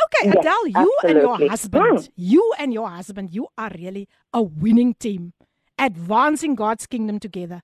Okay, 0.05 0.27
Yes, 0.27 0.35
Adele, 0.39 0.67
you 0.67 0.93
and 1.05 1.17
your 1.21 1.37
husband, 1.49 1.97
Mm. 1.99 2.09
you 2.15 2.53
and 2.59 2.73
your 2.73 2.89
husband, 2.89 3.29
you 3.33 3.47
are 3.57 3.71
really 3.77 4.07
a 4.33 4.41
winning 4.41 4.93
team, 4.95 5.33
advancing 5.79 6.55
God's 6.55 6.85
kingdom 6.85 7.19
together. 7.19 7.61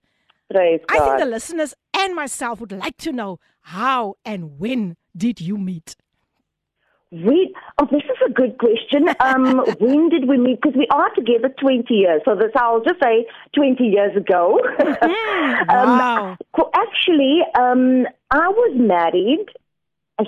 Praise 0.49 0.79
I 0.89 0.99
think 0.99 1.19
the 1.19 1.25
listeners 1.25 1.73
and 1.93 2.15
myself 2.15 2.59
would 2.61 2.71
like 2.71 2.97
to 2.97 3.11
know 3.11 3.39
how 3.61 4.15
and 4.25 4.59
when 4.59 4.95
did 5.15 5.39
you 5.41 5.57
meet? 5.57 5.95
We, 7.11 7.53
oh, 7.77 7.87
this 7.91 8.03
is 8.03 8.17
a 8.25 8.31
good 8.31 8.57
question. 8.57 9.09
Um, 9.19 9.59
when 9.79 10.07
did 10.07 10.29
we 10.29 10.37
meet? 10.37 10.61
Because 10.61 10.77
we 10.77 10.87
are 10.91 11.09
together 11.13 11.49
20 11.59 11.93
years. 11.93 12.21
So 12.23 12.35
this, 12.35 12.51
I'll 12.55 12.81
just 12.81 13.01
say 13.03 13.27
20 13.55 13.83
years 13.83 14.15
ago. 14.15 14.57
Wow. 15.69 16.37
co- 16.55 16.71
actually, 16.73 17.39
um, 17.59 18.05
I 18.31 18.47
was 18.47 18.73
married. 18.75 19.45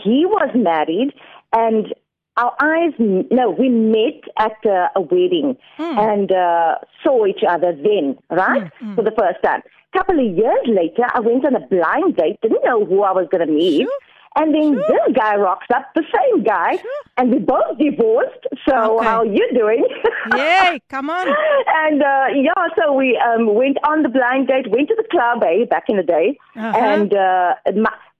He 0.03 0.25
was 0.25 0.49
married. 0.55 1.13
And 1.53 1.93
our 2.35 2.53
eyes, 2.61 2.93
no, 2.99 3.51
we 3.51 3.69
met 3.69 4.23
at 4.37 4.57
uh, 4.65 4.89
a 4.95 5.01
wedding 5.01 5.55
and 5.77 6.31
uh, 6.31 6.75
saw 7.03 7.25
each 7.25 7.43
other 7.47 7.73
then, 7.75 8.17
right? 8.29 8.71
For 8.95 9.03
the 9.03 9.11
first 9.17 9.41
time. 9.43 9.61
A 9.93 9.97
couple 9.97 10.19
of 10.19 10.37
years 10.37 10.65
later, 10.67 11.03
I 11.13 11.19
went 11.19 11.45
on 11.45 11.55
a 11.55 11.59
blind 11.67 12.15
date, 12.17 12.39
didn't 12.41 12.65
know 12.65 12.83
who 12.85 13.03
I 13.03 13.11
was 13.11 13.27
going 13.31 13.45
to 13.45 13.53
meet. 13.53 13.81
Sure. 13.83 13.89
And 14.35 14.53
then 14.53 14.71
this 14.87 15.15
guy 15.15 15.35
rocks 15.35 15.67
up, 15.73 15.85
the 15.93 16.03
same 16.15 16.43
guy, 16.43 16.77
and 17.17 17.31
we 17.31 17.39
both 17.39 17.77
divorced. 17.77 18.45
So 18.67 18.97
Okay. 18.99 19.05
how 19.07 19.23
you 19.23 19.47
doing? 19.53 19.85
Yay, 20.37 20.81
come 20.89 21.09
on. 21.09 21.27
and 21.27 22.01
uh, 22.01 22.25
yeah, 22.35 22.67
so 22.77 22.93
we 22.93 23.17
um, 23.17 23.53
went 23.53 23.77
on 23.87 24.01
the 24.03 24.09
blind 24.09 24.47
date, 24.47 24.69
went 24.71 24.87
to 24.89 24.95
the 24.95 25.07
club, 25.11 25.43
eh, 25.43 25.65
back 25.65 25.85
in 25.87 25.97
the 25.97 26.03
day, 26.03 26.37
Uh-huh. 26.55 26.73
and 26.77 27.13
uh, 27.13 27.55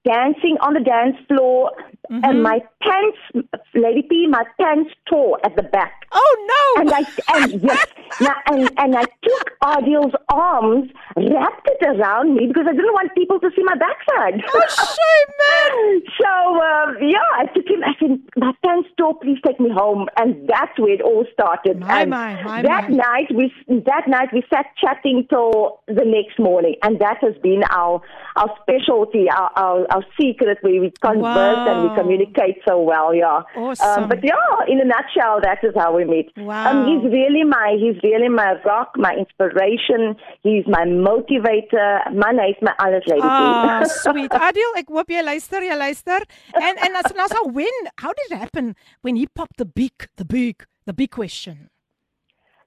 dancing 0.04 0.56
on 0.60 0.74
the 0.74 0.80
dance 0.80 1.16
floor, 1.26 1.72
Mm-hmm. 2.10 2.24
and 2.24 2.42
my 2.42 2.60
pants, 2.82 3.48
Lady 3.74 4.02
P, 4.02 4.26
my 4.28 4.44
pants 4.60 4.90
tore 5.08 5.38
at 5.44 5.56
the 5.56 5.62
back. 5.62 6.06
Oh 6.12 6.74
no. 6.76 6.82
And 6.82 6.92
I 6.92 7.02
and 7.34 7.62
yes, 7.62 7.86
now, 8.20 8.34
and 8.46 8.70
and 8.76 8.96
I 8.96 9.04
took 9.22 9.50
Adil's 9.62 10.14
arms, 10.28 10.90
wrapped 11.16 11.66
it 11.66 11.86
around 11.86 12.34
me 12.34 12.46
because 12.46 12.66
I 12.68 12.72
didn't 12.72 12.92
want 12.92 13.14
people 13.14 13.40
to 13.40 13.50
see 13.56 13.62
my 13.64 13.74
backside. 13.76 14.42
Oh, 14.52 14.66
shame, 14.68 15.30
man. 15.40 16.02
So 16.20 16.30
um, 16.30 16.96
yeah, 17.00 17.18
I 17.36 17.46
took 17.54 17.66
him. 17.66 17.82
I 17.84 17.92
said, 17.98 18.20
"My 18.36 18.52
pants 18.64 18.88
tore. 18.98 19.18
Please 19.18 19.38
take 19.44 19.58
me 19.58 19.70
home." 19.70 20.08
And 20.16 20.48
that's 20.48 20.78
where 20.78 20.92
it 20.92 21.00
all 21.00 21.24
started. 21.32 21.80
My, 21.80 22.02
and 22.02 22.10
my, 22.10 22.42
my, 22.42 22.62
that 22.62 22.90
my. 22.90 22.96
night 22.96 23.28
we 23.34 23.52
that 23.68 24.06
night 24.06 24.28
we 24.32 24.42
sat 24.52 24.66
chatting 24.78 25.26
till 25.30 25.80
the 25.86 26.04
next 26.04 26.38
morning, 26.38 26.76
and 26.82 27.00
that 27.00 27.18
has 27.22 27.34
been 27.42 27.62
our 27.70 28.00
our 28.36 28.54
specialty, 28.62 29.28
our 29.30 29.50
our, 29.56 29.86
our 29.90 30.04
secret 30.20 30.58
where 30.60 30.80
we 30.80 30.92
converse 31.00 31.68
and 31.68 31.82
we 31.82 31.88
Wow. 31.88 31.93
Communicate 31.94 32.58
so 32.66 32.80
well. 32.80 33.14
Yeah. 33.14 33.42
Awesome. 33.56 34.04
Um, 34.04 34.08
but 34.08 34.22
yeah, 34.22 34.64
in 34.68 34.80
a 34.80 34.84
nutshell, 34.84 35.40
that 35.42 35.58
is 35.62 35.74
how 35.76 35.96
we 35.96 36.04
met. 36.04 36.26
Wow. 36.36 36.70
Um, 36.70 36.86
he's 36.86 37.04
really 37.12 37.44
my 37.44 37.76
he's 37.78 38.00
really 38.02 38.28
my 38.28 38.54
rock, 38.64 38.92
my 38.96 39.14
inspiration. 39.14 40.16
He's 40.42 40.64
my 40.66 40.84
motivator. 40.84 42.12
Man, 42.12 42.38
hy's 42.38 42.60
my 42.62 42.74
alles, 42.78 43.04
lady. 43.06 43.20
Ah, 43.22 43.84
sweet. 44.04 44.30
Adil, 44.30 44.80
ek 44.80 44.88
hoop 44.88 45.10
jy 45.10 45.22
luister, 45.24 45.64
jy 45.64 45.76
luister. 45.76 46.24
En 46.60 46.80
en 46.88 47.00
as 47.02 47.12
nou 47.16 47.28
so 47.28 47.46
when 47.50 47.92
how 48.00 48.12
did 48.12 48.32
it 48.32 48.38
happen 48.38 48.74
when 49.02 49.16
he 49.16 49.26
popped 49.26 49.58
the 49.58 49.66
big 49.66 50.08
the 50.16 50.24
big 50.24 50.66
the 50.86 50.92
big 50.92 51.10
question? 51.10 51.70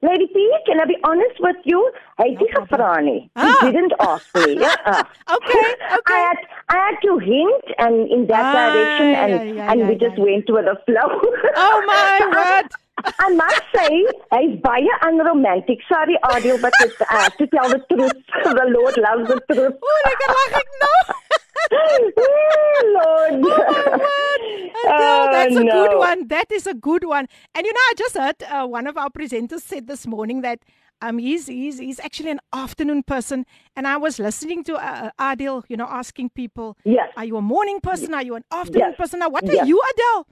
Lady 0.01 0.27
P, 0.34 0.42
can 0.68 0.80
I 0.80 0.86
be 0.86 0.96
honest 1.04 1.39
with 1.39 1.56
you? 1.66 1.80
Hy 2.20 2.27
het 2.30 2.39
nie 2.44 2.50
gevra 2.54 2.89
nie. 3.01 3.20
He 3.34 3.48
Ah. 3.50 3.62
didn't 3.66 3.94
ask 4.00 4.25
me. 4.36 4.58
Yeah. 4.62 5.01
Okay, 5.38 5.63
okay. 5.98 6.18
I 6.18 6.20
had 6.27 6.39
I 6.70 6.75
had 6.86 6.98
to 7.06 7.18
hint 7.24 7.66
and 7.86 8.10
in 8.18 8.27
that 8.27 8.46
Ah, 8.46 8.54
direction 8.60 9.08
and 9.24 9.32
yeah, 9.34 9.54
yeah, 9.58 9.72
and 9.72 9.80
yeah, 9.82 9.88
we 9.89 9.96
yeah, 9.98 10.04
just 10.06 10.18
went 10.25 10.50
with 10.58 10.66
the 10.70 10.75
flow. 10.86 11.10
Oh 11.66 11.77
my 11.88 12.20
word. 12.38 12.70
I 13.25 13.27
must 13.39 13.62
say, 13.75 13.94
hy's 14.34 14.54
baie 14.68 14.88
unromantic. 15.08 15.80
Sorry, 15.89 16.16
Adil, 16.30 16.58
but 16.62 16.74
it's, 16.86 17.01
uh, 17.01 17.30
to 17.42 17.46
tell 17.56 17.70
the 17.70 17.82
truth, 17.92 18.18
the 18.60 18.66
Lord 18.77 18.98
loves 19.08 19.27
the 19.34 19.39
truth. 19.54 19.75
Lekker 20.08 20.30
lag 20.38 20.56
ek 20.62 20.72
nou. 20.84 20.96
Eh, 21.71 22.81
Lord. 22.86 23.33
Adele, 23.33 23.50
Oh, 24.86 25.27
that's 25.31 25.55
a 25.55 25.63
no. 25.63 25.71
good 25.88 25.97
one. 25.97 26.27
That 26.27 26.51
is 26.51 26.67
a 26.67 26.74
good 26.74 27.03
one. 27.05 27.27
And 27.55 27.65
you 27.65 27.74
know, 27.74 27.79
I 27.79 27.93
just 27.97 28.17
heard 28.17 28.43
uh, 28.43 28.67
one 28.67 28.88
of 28.88 28.97
our 28.97 29.09
presenters 29.09 29.62
said 29.62 29.88
this 29.88 30.05
morning 30.07 30.41
that 30.41 30.59
um 31.01 31.17
he's 31.19 31.47
he's 31.47 31.77
he's 31.79 32.00
actually 32.00 32.31
an 32.31 32.39
afternoon 32.53 33.03
person. 33.03 33.45
And 33.75 33.88
I 33.88 33.97
was 33.97 34.19
listening 34.19 34.63
to 34.65 34.75
uh, 34.75 35.12
Adil, 35.19 35.63
you 35.67 35.77
know, 35.77 35.88
asking 35.89 36.29
people, 36.29 36.77
Yes. 36.83 37.09
are 37.17 37.25
you 37.25 37.38
a 37.38 37.41
morning 37.41 37.79
person? 37.81 38.13
Are 38.13 38.24
you 38.24 38.36
an 38.36 38.43
afternoon 38.51 38.89
Yes. 38.89 38.97
person? 38.97 39.19
Now, 39.19 39.29
what 39.29 39.47
are 39.50 39.65
you, 39.65 39.81
Adele? 39.93 40.27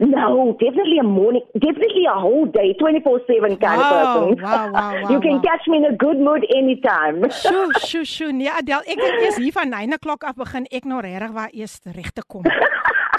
No, 0.00 0.56
definitely 0.58 0.98
a 0.98 1.04
morning, 1.04 1.42
definitely 1.54 2.04
a 2.10 2.18
whole 2.18 2.46
day, 2.46 2.74
24 2.78 3.20
7 3.26 3.56
kind 3.58 3.78
Wow, 3.80 3.92
of 3.92 4.38
person. 4.38 4.44
wow, 4.44 4.72
wow, 4.72 4.92
wow, 5.02 5.10
you 5.10 5.20
can 5.20 5.36
wow. 5.36 5.42
catch 5.42 5.64
me 5.68 5.76
in 5.78 5.84
a 5.84 5.96
good 5.96 6.18
mood 6.18 6.44
anytime. 6.56 7.22
Sjoe, 7.30 7.70
sjoe, 7.86 8.04
sjoe. 8.04 8.32
Nee, 8.32 8.48
Adele, 8.50 8.82
ek 8.86 8.98
dink 8.98 9.20
eers 9.26 9.36
hier 9.38 9.52
van 9.52 9.70
9 9.70 9.92
o'clock 9.98 10.24
af 10.24 10.36
begin 10.40 10.66
ek 10.72 10.88
nou 10.88 11.00
regtig 11.04 11.34
waar 11.36 11.52
eers 11.52 11.78
reg 11.94 12.10
te 12.16 12.24
kom. 12.26 12.42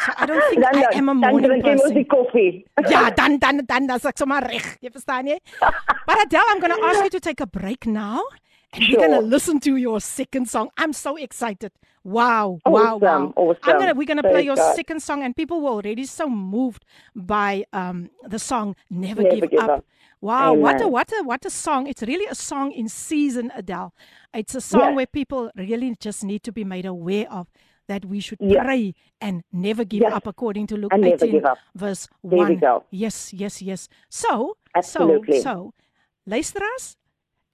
So 0.04 0.12
I 0.20 0.26
don't 0.26 0.44
think 0.50 0.62
dan, 0.66 0.76
I 0.76 0.82
dan, 0.82 0.98
am 1.00 1.10
a 1.10 1.14
dan 1.14 1.22
morning 1.32 1.50
drink 1.54 1.66
jy 1.70 1.76
mos 1.78 1.82
person. 1.86 1.98
die 2.02 2.08
koffie. 2.12 2.52
Ja, 2.94 3.04
dan 3.16 3.38
dan 3.40 3.62
dan 3.70 3.88
dan 3.88 4.00
ek 4.12 4.18
sommer 4.20 4.44
reg. 4.44 4.66
Jy 4.84 4.92
verstaan 4.92 5.30
jy? 5.32 5.38
But 5.62 6.26
Adele, 6.26 6.50
I'm 6.52 6.60
going 6.60 6.76
to 6.76 6.84
ask 6.90 7.04
you 7.06 7.14
to 7.16 7.22
take 7.24 7.40
a 7.40 7.48
break 7.48 7.86
now 7.88 8.20
and 8.74 8.84
we're 8.90 8.98
going 9.00 9.14
to 9.16 9.22
Sure. 9.22 9.30
listen 9.38 9.60
to 9.70 9.78
your 9.78 10.02
second 10.02 10.50
song. 10.50 10.72
I'm 10.78 10.92
so 10.92 11.16
excited. 11.16 11.72
Wow, 12.04 12.60
wow, 12.66 12.96
Awesome, 12.98 13.02
wow. 13.02 13.34
I'm 13.38 13.48
awesome. 13.48 13.78
going 13.80 13.88
to 13.88 13.94
we're 13.94 14.06
going 14.06 14.18
to 14.22 14.28
play 14.30 14.42
your 14.44 14.58
God. 14.58 14.76
second 14.76 15.02
song 15.02 15.24
and 15.24 15.34
people 15.36 15.62
were 15.62 15.70
already 15.72 16.04
so 16.06 16.28
moved 16.30 16.84
by 17.16 17.64
um 17.72 18.10
the 18.28 18.40
song 18.40 18.76
Never, 18.90 19.24
Never 19.24 19.36
Give, 19.40 19.52
Give 19.52 19.60
Up. 19.62 19.70
Up. 19.70 19.86
Wow, 20.20 20.54
what 20.54 20.80
a 20.82 20.84
Amen. 20.84 20.92
what 20.92 21.12
a 21.12 21.24
what 21.24 21.46
a 21.46 21.50
song. 21.50 21.88
It's 21.88 22.02
really 22.02 22.26
a 22.26 22.36
song 22.36 22.72
in 22.72 22.88
season, 22.90 23.52
Adele. 23.56 23.94
It's 24.34 24.56
a 24.56 24.62
song 24.62 24.82
Yes. 24.82 24.96
where 24.96 25.06
people 25.08 25.50
really 25.56 25.96
just 26.00 26.24
need 26.24 26.44
to 26.44 26.52
be 26.52 26.64
made 26.66 26.86
aware 26.86 27.28
of 27.32 27.48
that 27.88 28.04
we 28.06 28.20
should 28.20 28.40
Yes. 28.42 28.64
pray 28.64 28.94
and 29.22 29.44
never 29.52 29.84
give 29.86 30.02
Yes. 30.02 30.14
up 30.14 30.28
according 30.28 30.68
to 30.68 30.78
Luke 30.78 30.94
And 30.94 31.02
never 31.04 31.16
18 31.26 31.32
give 31.32 31.46
up. 31.46 31.58
verse 31.76 32.08
There 32.24 32.40
1. 32.40 32.50
we 32.50 32.56
go. 32.56 32.84
Yes, 32.92 33.32
yes, 33.34 33.62
yes. 33.62 33.88
So, 34.10 34.58
Absolutely. 34.76 35.40
so, 35.40 35.44
so, 35.44 35.74
luisteraars, 36.28 36.96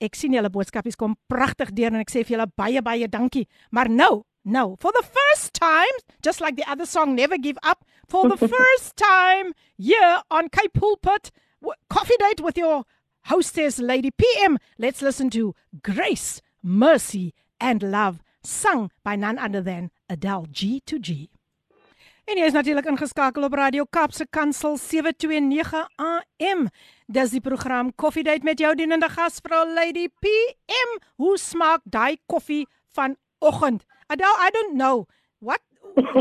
ek 0.01 0.15
sien 0.15 0.33
julle 0.33 0.49
boodskapies 0.49 0.95
kom 0.95 1.15
pragtig 1.29 1.73
deur 1.73 1.93
en 1.93 2.01
ek 2.01 2.09
sê 2.13 2.23
vir 2.25 2.37
julle 2.37 2.47
baie 2.55 2.81
baie 2.81 3.07
dankie. 3.07 3.47
Maar 3.71 3.89
nou, 3.89 4.23
nou, 4.43 4.75
for 4.79 4.91
the 4.91 5.03
first 5.03 5.53
time, 5.53 5.95
just 6.21 6.41
like 6.41 6.55
the 6.55 6.69
other 6.69 6.85
song 6.85 7.15
Never 7.15 7.37
Give 7.37 7.57
Up, 7.63 7.85
for 8.07 8.27
the 8.29 8.37
first 8.57 8.95
time 8.97 9.53
here 9.77 10.21
on 10.31 10.49
Cape 10.49 10.73
Pulpit, 10.73 11.31
coffee 11.89 12.17
date 12.19 12.41
with 12.41 12.57
your 12.57 12.85
hostess 13.25 13.79
Lady 13.79 14.11
PM, 14.11 14.57
let's 14.77 15.01
listen 15.01 15.29
to 15.31 15.53
Grace, 15.83 16.41
Mercy 16.63 17.33
and 17.59 17.83
Love 17.83 18.21
sung 18.43 18.89
by 19.03 19.15
none 19.15 19.37
other 19.37 19.61
than 19.61 19.91
Adele 20.09 20.47
G 20.51 20.81
to 20.85 20.99
G. 20.99 21.29
En 22.29 22.37
jy 22.37 22.45
is 22.45 22.53
natuurlik 22.53 22.85
ingeskakel 22.85 23.43
op 23.47 23.55
Radio 23.57 23.87
Kaapse 23.89 24.27
Kansel 24.29 24.77
729 24.77 25.87
AM. 25.97 26.67
Dis 27.09 27.31
die 27.33 27.41
program 27.41 27.89
Coffee 27.97 28.23
Date 28.23 28.45
met 28.45 28.61
jou 28.61 28.69
dienende 28.77 29.09
gasvrou 29.09 29.63
Lady 29.73 30.07
PM. 30.21 30.99
Hoe 31.17 31.37
smaak 31.41 31.81
daai 31.89 32.19
koffie 32.29 32.67
vanoggend? 32.93 33.17
Adele, 33.41 34.35
I 34.37 34.49
don't 34.51 34.75
know. 34.75 35.07
What 35.39 35.61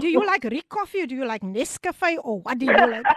do 0.01 0.09
you 0.09 0.25
like 0.25 0.45
Rick 0.45 0.69
coffee 0.69 1.03
or 1.03 1.07
do 1.07 1.15
you 1.15 1.25
like 1.25 1.43
Nescafe 1.43 2.19
or 2.23 2.41
what 2.41 2.59
do 2.59 2.67
you 2.67 2.73
like? 2.73 3.05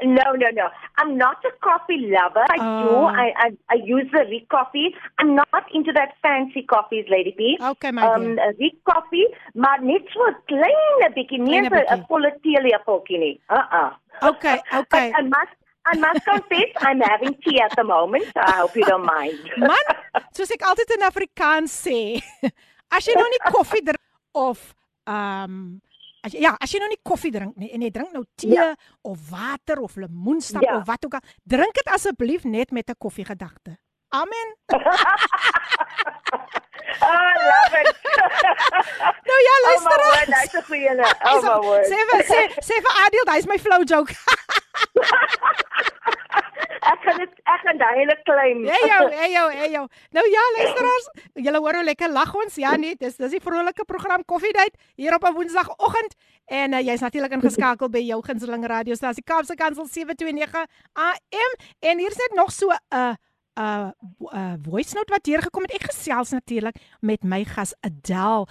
No, 0.00 0.22
no, 0.36 0.46
no. 0.52 0.68
I'm 0.98 1.18
not 1.18 1.38
a 1.44 1.50
coffee 1.60 2.06
lover. 2.14 2.46
I 2.50 2.56
do. 2.56 2.88
Oh. 2.88 3.06
I, 3.06 3.32
I 3.36 3.48
I 3.68 3.76
use 3.84 4.06
the 4.12 4.24
Rick 4.30 4.48
coffee. 4.48 4.94
I'm 5.18 5.34
not 5.34 5.64
into 5.74 5.90
that 5.92 6.14
fancy 6.22 6.62
coffees, 6.62 7.04
Lady 7.10 7.34
P. 7.36 7.58
Okay, 7.60 7.90
my 7.90 8.02
um, 8.06 8.36
dear. 8.36 8.54
Rick 8.60 8.76
coffee, 8.84 9.26
maar 9.54 9.82
net 9.82 10.02
so 10.14 10.22
'n 10.28 10.36
klein 10.46 11.12
bietjie, 11.16 11.40
nie 11.42 11.58
'n. 11.58 11.66
'n 11.66 12.04
volle 12.06 12.30
teelepeltjie 12.42 13.18
nie. 13.18 13.40
Uh-uh. 13.50 13.90
Okay, 14.22 14.62
okay. 14.80 15.10
I, 15.10 15.18
I 15.18 15.22
must 15.22 15.56
I 15.90 15.96
must 15.98 16.22
confess 16.24 16.70
I'm 16.78 17.00
having 17.00 17.34
tea 17.42 17.60
at 17.60 17.74
the 17.74 17.82
moment. 17.82 18.24
So 18.34 18.40
I 18.40 18.52
hope 18.62 18.76
you 18.76 18.84
don't 18.84 19.04
mind. 19.04 19.38
Man, 19.58 19.84
soos 20.30 20.54
ek 20.54 20.62
altyd 20.62 20.94
in 20.94 21.02
Afrikaans 21.10 21.74
sê, 21.74 21.98
as 22.90 23.04
jy 23.06 23.14
nou 23.14 23.28
nie 23.28 23.52
koffie 23.52 23.82
drink 23.82 24.02
of 24.32 24.74
ehm 25.08 25.44
um, 25.44 25.80
as 26.22 26.32
jy, 26.34 26.40
ja, 26.42 26.56
as 26.60 26.70
jy 26.72 26.78
nou 26.82 26.88
nie 26.88 26.98
koffie 27.02 27.30
drink 27.32 27.56
nie 27.56 27.70
en 27.72 27.80
jy 27.82 27.90
drink 27.90 28.12
nou 28.12 28.24
tee 28.36 28.52
Ja. 28.54 28.74
of 29.02 29.30
water 29.30 29.78
of 29.80 29.96
lemoensap 29.96 30.62
Ja. 30.62 30.76
of 30.78 30.86
wat 30.86 31.04
ook 31.04 31.14
al, 31.14 31.20
drink 31.44 31.74
dit 31.74 31.86
asseblief 31.94 32.44
net 32.44 32.70
met 32.72 32.90
'n 32.90 32.94
koffiegedagte. 32.98 33.78
Amen. 34.08 34.56
oh, 37.02 37.32
love 37.50 37.74
it. 37.80 37.96
Nou 39.28 39.40
ja, 39.48 39.54
oh 39.56 39.64
luister. 39.66 40.00
word, 40.04 40.28
that's 40.34 40.54
a 40.54 40.62
goeie 40.62 40.88
ene. 40.90 41.04
Oh 41.24 41.42
my 41.42 41.58
word. 41.68 41.86
Sê 41.86 41.98
vir 42.10 42.22
sê 42.30 42.40
sê 42.68 42.80
vir 42.84 42.94
Adil, 43.04 43.24
dis 43.30 43.46
my 43.50 43.58
flow 43.58 43.82
joke. 43.84 44.14
ek 46.92 47.00
gaan 47.04 47.20
dit 47.20 47.32
ek 47.52 47.60
gaan 47.66 47.78
daai 47.82 47.96
hele 48.00 48.16
claim. 48.24 48.64
Hey 48.72 48.88
jou, 48.88 49.04
hey 49.12 49.30
jou, 49.34 49.46
hey 49.52 49.70
jou. 49.74 49.84
Nou 50.16 50.24
ja, 50.32 50.44
luisteraars, 50.56 51.06
julle 51.46 51.62
hoor 51.64 51.80
hoe 51.80 51.84
lekker 51.90 52.12
lag 52.12 52.34
ons. 52.42 52.58
Ja 52.62 52.74
nee, 52.80 52.96
dis 52.96 53.20
dis 53.20 53.36
die 53.36 53.42
vrolike 53.44 53.84
program 53.88 54.24
Coffee 54.24 54.54
Date 54.56 54.76
hier 54.96 55.14
op 55.14 55.28
'n 55.28 55.34
Woensdagoggend 55.36 56.16
en 56.46 56.72
uh, 56.72 56.80
jy's 56.80 57.04
natuurlik 57.04 57.32
ingeskakel 57.36 57.88
by 57.92 58.02
jou 58.08 58.20
gunsteling 58.24 58.64
radiostasie 58.66 59.24
Kaapse 59.24 59.54
Kansel 59.54 59.86
729 59.86 60.66
AM 60.94 61.52
en 61.80 61.98
hier's 61.98 62.16
net 62.16 62.32
nog 62.34 62.52
so 62.52 62.72
'n 62.72 62.78
uh, 62.94 63.12
'n 63.12 63.16
uh, 63.58 63.90
uh, 64.32 64.54
voice 64.62 64.94
note 64.94 65.12
wat 65.12 65.26
hier 65.26 65.42
gekom 65.42 65.66
het. 65.66 65.76
Ek 65.78 65.90
gesels 65.90 66.32
natuurlik 66.34 66.78
met 67.00 67.24
my 67.24 67.44
gas 67.48 67.74
Adele 67.86 68.46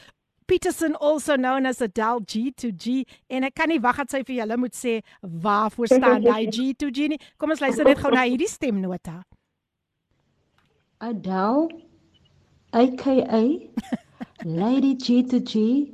Peterson 0.48 0.96
also 0.96 1.36
known 1.36 1.66
as 1.66 1.82
Adele 1.82 2.22
G2G 2.24 3.04
en 3.28 3.44
ek 3.44 3.58
kan 3.60 3.68
nie 3.68 3.82
wag 3.84 4.00
dat 4.04 4.16
sy 4.16 4.22
vir 4.28 4.38
julle 4.42 4.58
moet 4.60 4.76
sê 4.76 5.00
waarvoor 5.22 5.92
staan 5.92 6.24
daai 6.24 6.48
G2G 6.56 7.10
nie. 7.12 7.20
Kom 7.36 7.52
ons 7.52 7.64
luister 7.64 7.88
net 7.88 8.00
gou 8.00 8.14
na 8.16 8.24
hierdie 8.24 8.48
stemnota. 8.48 9.20
Adele 11.04 11.68
aka 12.72 13.44
Lady 14.46 14.96
G2G 14.96 15.94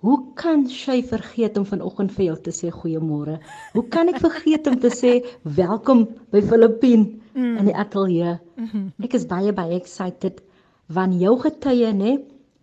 Hoe 0.00 0.16
kan 0.32 0.62
sy 0.64 1.02
vergeet 1.04 1.58
om 1.60 1.66
vanoggend 1.68 2.14
vir 2.16 2.30
jou 2.30 2.36
te 2.46 2.52
sê 2.56 2.70
goeiemôre? 2.72 3.34
Hoe 3.74 3.82
kan 3.92 4.08
ek 4.08 4.22
vergeet 4.22 4.68
om 4.70 4.78
te 4.80 4.88
sê 4.88 5.18
welkom 5.44 6.06
by 6.32 6.40
Filippien 6.40 7.19
mm. 7.34 7.56
in 7.56 7.64
die 7.64 7.76
ateljee? 7.76 8.38
Mm 8.56 8.68
-hmm. 8.72 9.04
Ek 9.04 9.14
is 9.14 9.26
baie 9.26 9.52
baie 9.52 9.74
excited 9.74 10.42
van 10.88 11.18
jou 11.18 11.38
getuie 11.40 11.92
nê. 11.92 12.18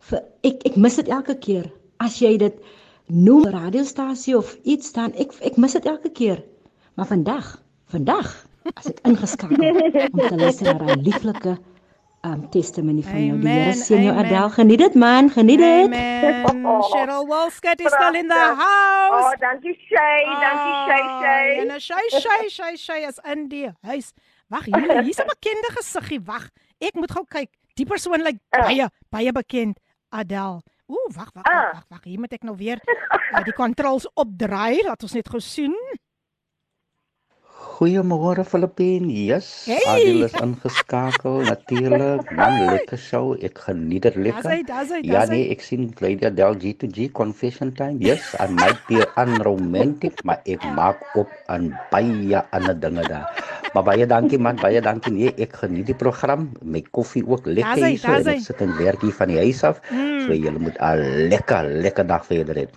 Vir 0.10 0.24
ek 0.44 0.66
ek 0.66 0.76
mis 0.76 0.96
dit 0.96 1.08
elke 1.08 1.36
keer 1.38 1.72
as 1.98 2.20
jy 2.20 2.38
dit 2.38 2.54
noem 3.06 3.48
radiostasie 3.48 4.38
of 4.38 4.58
iets 4.64 4.92
dan 4.94 5.14
ek 5.14 5.32
ek 5.42 5.58
mis 5.58 5.74
dit 5.74 5.86
elke 5.86 6.10
keer. 6.10 6.44
Maar 6.96 7.06
vandag, 7.06 7.64
vandag 7.86 8.48
as 8.76 8.90
ek 8.92 9.00
ingeskakel 9.08 9.70
om 10.12 10.28
te 10.28 10.38
luister 10.38 10.74
na 10.74 10.86
daai 10.86 11.02
lieflike 11.02 11.58
um 12.26 12.50
testimony 12.50 13.04
van 13.04 13.26
jou. 13.26 13.38
Die 13.40 13.50
Here 13.50 13.74
seën 13.74 14.04
jou. 14.04 14.16
Adel. 14.18 14.50
Geniet 14.50 14.80
dit 14.80 14.96
man, 14.96 15.30
geniet 15.30 15.60
dit. 15.60 15.94
Cheryl 16.92 17.28
Wolskut 17.30 17.80
is 17.80 17.94
still 17.94 18.16
in 18.16 18.28
the 18.28 18.46
house. 18.64 19.24
Oh, 19.24 19.34
dankie 19.40 19.78
Shay, 19.88 20.24
dankie 20.26 20.76
Shay 20.88 21.04
Shay. 21.22 21.60
En 21.62 21.80
Shay 21.80 22.10
Shay 22.10 22.50
Shay 22.50 22.76
Shay 22.76 23.06
is 23.08 23.20
in 23.24 23.48
die 23.48 23.70
huis. 23.82 24.14
Wag 24.50 24.66
hier, 24.66 25.02
hier's 25.04 25.20
'n 25.20 25.28
bekende 25.28 25.70
gesiggie. 25.76 26.22
Wag. 26.24 26.50
Ek 26.80 26.94
moet 26.96 27.12
gou 27.12 27.26
kyk. 27.26 27.50
Die 27.76 27.86
persoon 27.86 28.22
lyk 28.24 28.38
Ah. 28.52 28.64
baie 28.68 28.88
baie 29.12 29.32
bekend. 29.32 29.80
Adel. 30.10 30.62
Ooh, 30.90 31.08
wag, 31.16 31.32
wag, 31.34 31.44
wag, 31.44 31.54
Ah. 31.54 31.74
wag, 31.74 31.86
wag. 31.90 32.04
Hier 32.04 32.20
moet 32.20 32.32
ek 32.34 32.44
nou 32.44 32.56
weer 32.56 32.80
uh, 33.34 33.44
die 33.44 33.54
controls 33.54 34.08
opdraai. 34.16 34.84
Laat 34.84 35.04
ons 35.04 35.14
net 35.14 35.28
gou 35.28 35.40
sien. 35.40 35.76
Goeiemôre 37.58 38.44
Filippien. 38.46 39.10
Yes, 39.10 39.66
Hey! 39.66 39.82
Adil 39.90 40.24
is 40.26 40.34
ingeskakel 40.38 41.42
natuurlik. 41.52 42.30
Man, 42.38 42.54
lekker 42.70 42.98
show. 43.02 43.34
Ek 43.42 43.58
geniet 43.66 44.06
dit 44.06 44.16
lekker. 44.18 44.46
Daar's 44.46 44.54
hy, 44.54 44.62
daar's 44.66 44.92
hy, 44.94 45.00
Ja 45.06 45.24
nee, 45.30 45.50
ek 45.54 45.62
sien 45.66 45.88
Lady 46.02 46.26
Adele 46.30 46.58
G2G 46.62 47.10
confession 47.18 47.74
time. 47.78 47.98
Yes, 48.02 48.34
I 48.42 48.46
might 48.50 48.78
be 48.90 49.02
unromantic, 49.22 50.22
maar 50.26 50.42
ek 50.46 50.62
maak 50.78 51.02
op 51.18 51.30
aan 51.54 51.72
baie 51.94 52.42
ander 52.54 52.78
dinge 52.78 53.06
daar. 53.10 53.26
Maar 53.74 53.86
baie 53.90 54.06
dankie 54.10 54.38
man, 54.42 54.58
baie 54.62 54.82
dankie. 54.82 55.14
Nee, 55.18 55.34
ek 55.42 55.58
geniet 55.64 55.90
die 55.90 55.98
program. 55.98 56.52
My 56.62 56.82
koffie 56.94 57.26
ook 57.26 57.50
lekker 57.50 57.82
hier 57.84 57.98
so 58.02 58.14
ek 58.34 58.42
sit 58.46 58.62
en 58.66 58.74
werk 58.78 59.02
hier 59.06 59.18
van 59.18 59.34
die 59.34 59.42
huis 59.42 59.62
af. 59.66 59.82
Mm. 59.90 60.26
So 60.28 60.38
julle 60.38 60.62
moet 60.62 60.78
'n 60.78 61.30
lekker 61.34 61.74
lekker 61.86 62.06
dag 62.06 62.26
verder 62.26 62.56
hê. 62.64 62.68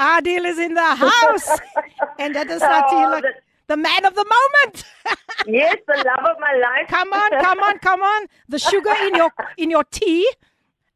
Adil 0.00 0.44
is 0.48 0.56
in 0.58 0.72
the 0.74 0.90
house. 0.96 1.48
en 2.24 2.32
dit 2.32 2.48
is 2.56 2.60
natuurlik 2.64 3.24
that- 3.28 3.46
the 3.72 3.76
man 3.88 4.02
of 4.10 4.14
the 4.20 4.26
moment. 4.36 4.84
Yes, 5.46 5.78
the 5.88 5.96
love 6.10 6.26
of 6.32 6.36
my 6.46 6.52
life. 6.66 6.86
Come 6.96 7.12
on, 7.22 7.30
come 7.46 7.60
on, 7.68 7.78
come 7.88 8.02
on. 8.14 8.26
The 8.52 8.58
sugar 8.58 8.94
in 9.06 9.14
your 9.20 9.30
in 9.56 9.70
your 9.70 9.84
tea 9.98 10.26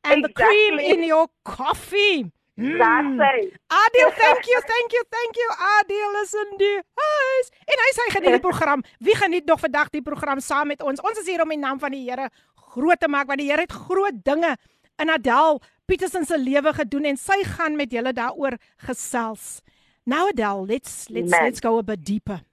and 0.05 0.23
the 0.27 0.29
cream 0.41 0.75
Exactly. 0.75 0.91
in 0.93 1.01
your 1.13 1.27
coffee. 1.45 2.19
Mm. 2.61 2.77
That's 2.83 3.15
it. 3.31 3.57
Adil, 3.83 4.11
thank 4.23 4.43
you, 4.51 4.59
thank 4.73 4.93
you, 4.97 5.03
thank 5.17 5.33
you. 5.41 5.49
Adil 5.71 6.13
is 6.23 6.35
in 6.43 6.53
die 6.61 6.77
huis. 7.01 7.51
En 7.73 7.83
hy 7.87 7.91
sê 7.97 8.07
geniet 8.19 8.37
die 8.37 8.45
program. 8.49 8.85
Wie 9.09 9.17
geniet 9.23 9.49
nog 9.51 9.65
vandag 9.65 9.91
die 9.97 10.05
program 10.11 10.45
saam 10.45 10.71
met 10.75 10.85
ons? 10.85 11.01
Ons 11.01 11.25
is 11.25 11.33
hier 11.33 11.43
om 11.43 11.51
die 11.57 11.59
naam 11.65 11.81
van 11.83 11.97
die 11.97 12.05
Here 12.11 12.29
groot 12.77 13.01
te 13.01 13.09
maak 13.11 13.27
want 13.33 13.41
die 13.43 13.49
Here 13.51 13.65
het 13.65 13.75
groot 13.89 14.21
dinge 14.29 14.55
in 15.03 15.11
Adel 15.11 15.63
Petersen 15.89 16.25
se 16.29 16.39
lewe 16.39 16.73
gedoen 16.77 17.11
en 17.11 17.17
sy 17.21 17.41
gaan 17.57 17.75
met 17.81 17.93
julle 17.93 18.13
daaroor 18.17 18.61
gesels. 18.87 19.63
Now 20.05 20.29
Adel, 20.31 20.67
let's 20.69 21.09
let's 21.09 21.33
Amen. 21.33 21.49
let's 21.49 21.65
go 21.65 21.79
a 21.81 21.83
bit 21.83 22.05
deeper. 22.05 22.45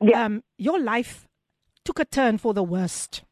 Yeah. 0.00 0.24
Um 0.24 0.42
your 0.56 0.78
life 0.78 1.26
took 1.84 1.98
a 1.98 2.04
turn 2.04 2.38
for 2.38 2.54
the 2.54 2.62
worst 2.62 3.24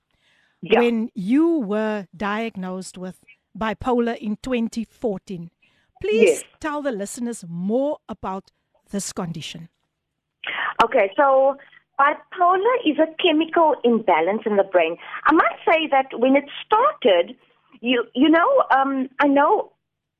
Yeah. 0.62 0.80
when 0.80 1.10
you 1.14 1.58
were 1.58 2.06
diagnosed 2.16 2.96
with 2.98 3.20
bipolar 3.58 4.16
in 4.16 4.36
2014. 4.42 5.50
Please 6.00 6.28
Yes. 6.30 6.44
tell 6.60 6.82
the 6.82 6.92
listeners 6.92 7.44
more 7.48 7.98
about 8.08 8.50
this 8.90 9.12
condition. 9.12 9.68
Okay, 10.84 11.10
so 11.16 11.56
bipolar 11.98 12.76
is 12.84 12.98
a 12.98 13.08
chemical 13.22 13.74
imbalance 13.84 14.42
in 14.46 14.56
the 14.56 14.64
brain. 14.64 14.96
I 15.24 15.32
must 15.32 15.56
say 15.68 15.88
that 15.90 16.18
when 16.18 16.36
it 16.36 16.44
started, 16.64 17.36
you 17.80 18.04
you 18.14 18.28
know, 18.28 18.64
um, 18.76 19.08
I 19.20 19.26
know 19.28 19.72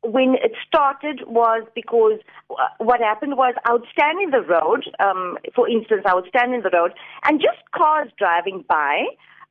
when 0.07 0.37
it 0.43 0.53
started 0.67 1.23
was 1.27 1.67
because 1.75 2.21
uh, 2.51 2.55
what 2.79 3.01
happened 3.01 3.37
was 3.37 3.55
I 3.65 3.73
would 3.73 3.87
stand 3.93 4.23
in 4.23 4.31
the 4.31 4.43
road. 4.43 4.85
Um, 5.01 5.39
for 5.55 5.69
instance, 5.69 6.03
I 6.07 6.15
would 6.15 6.29
stand 6.29 6.55
in 6.55 6.63
the 6.63 6.71
road, 6.71 6.93
and 7.25 7.41
just 7.41 7.59
cars 7.75 8.09
driving 8.19 8.65
by 8.69 9.05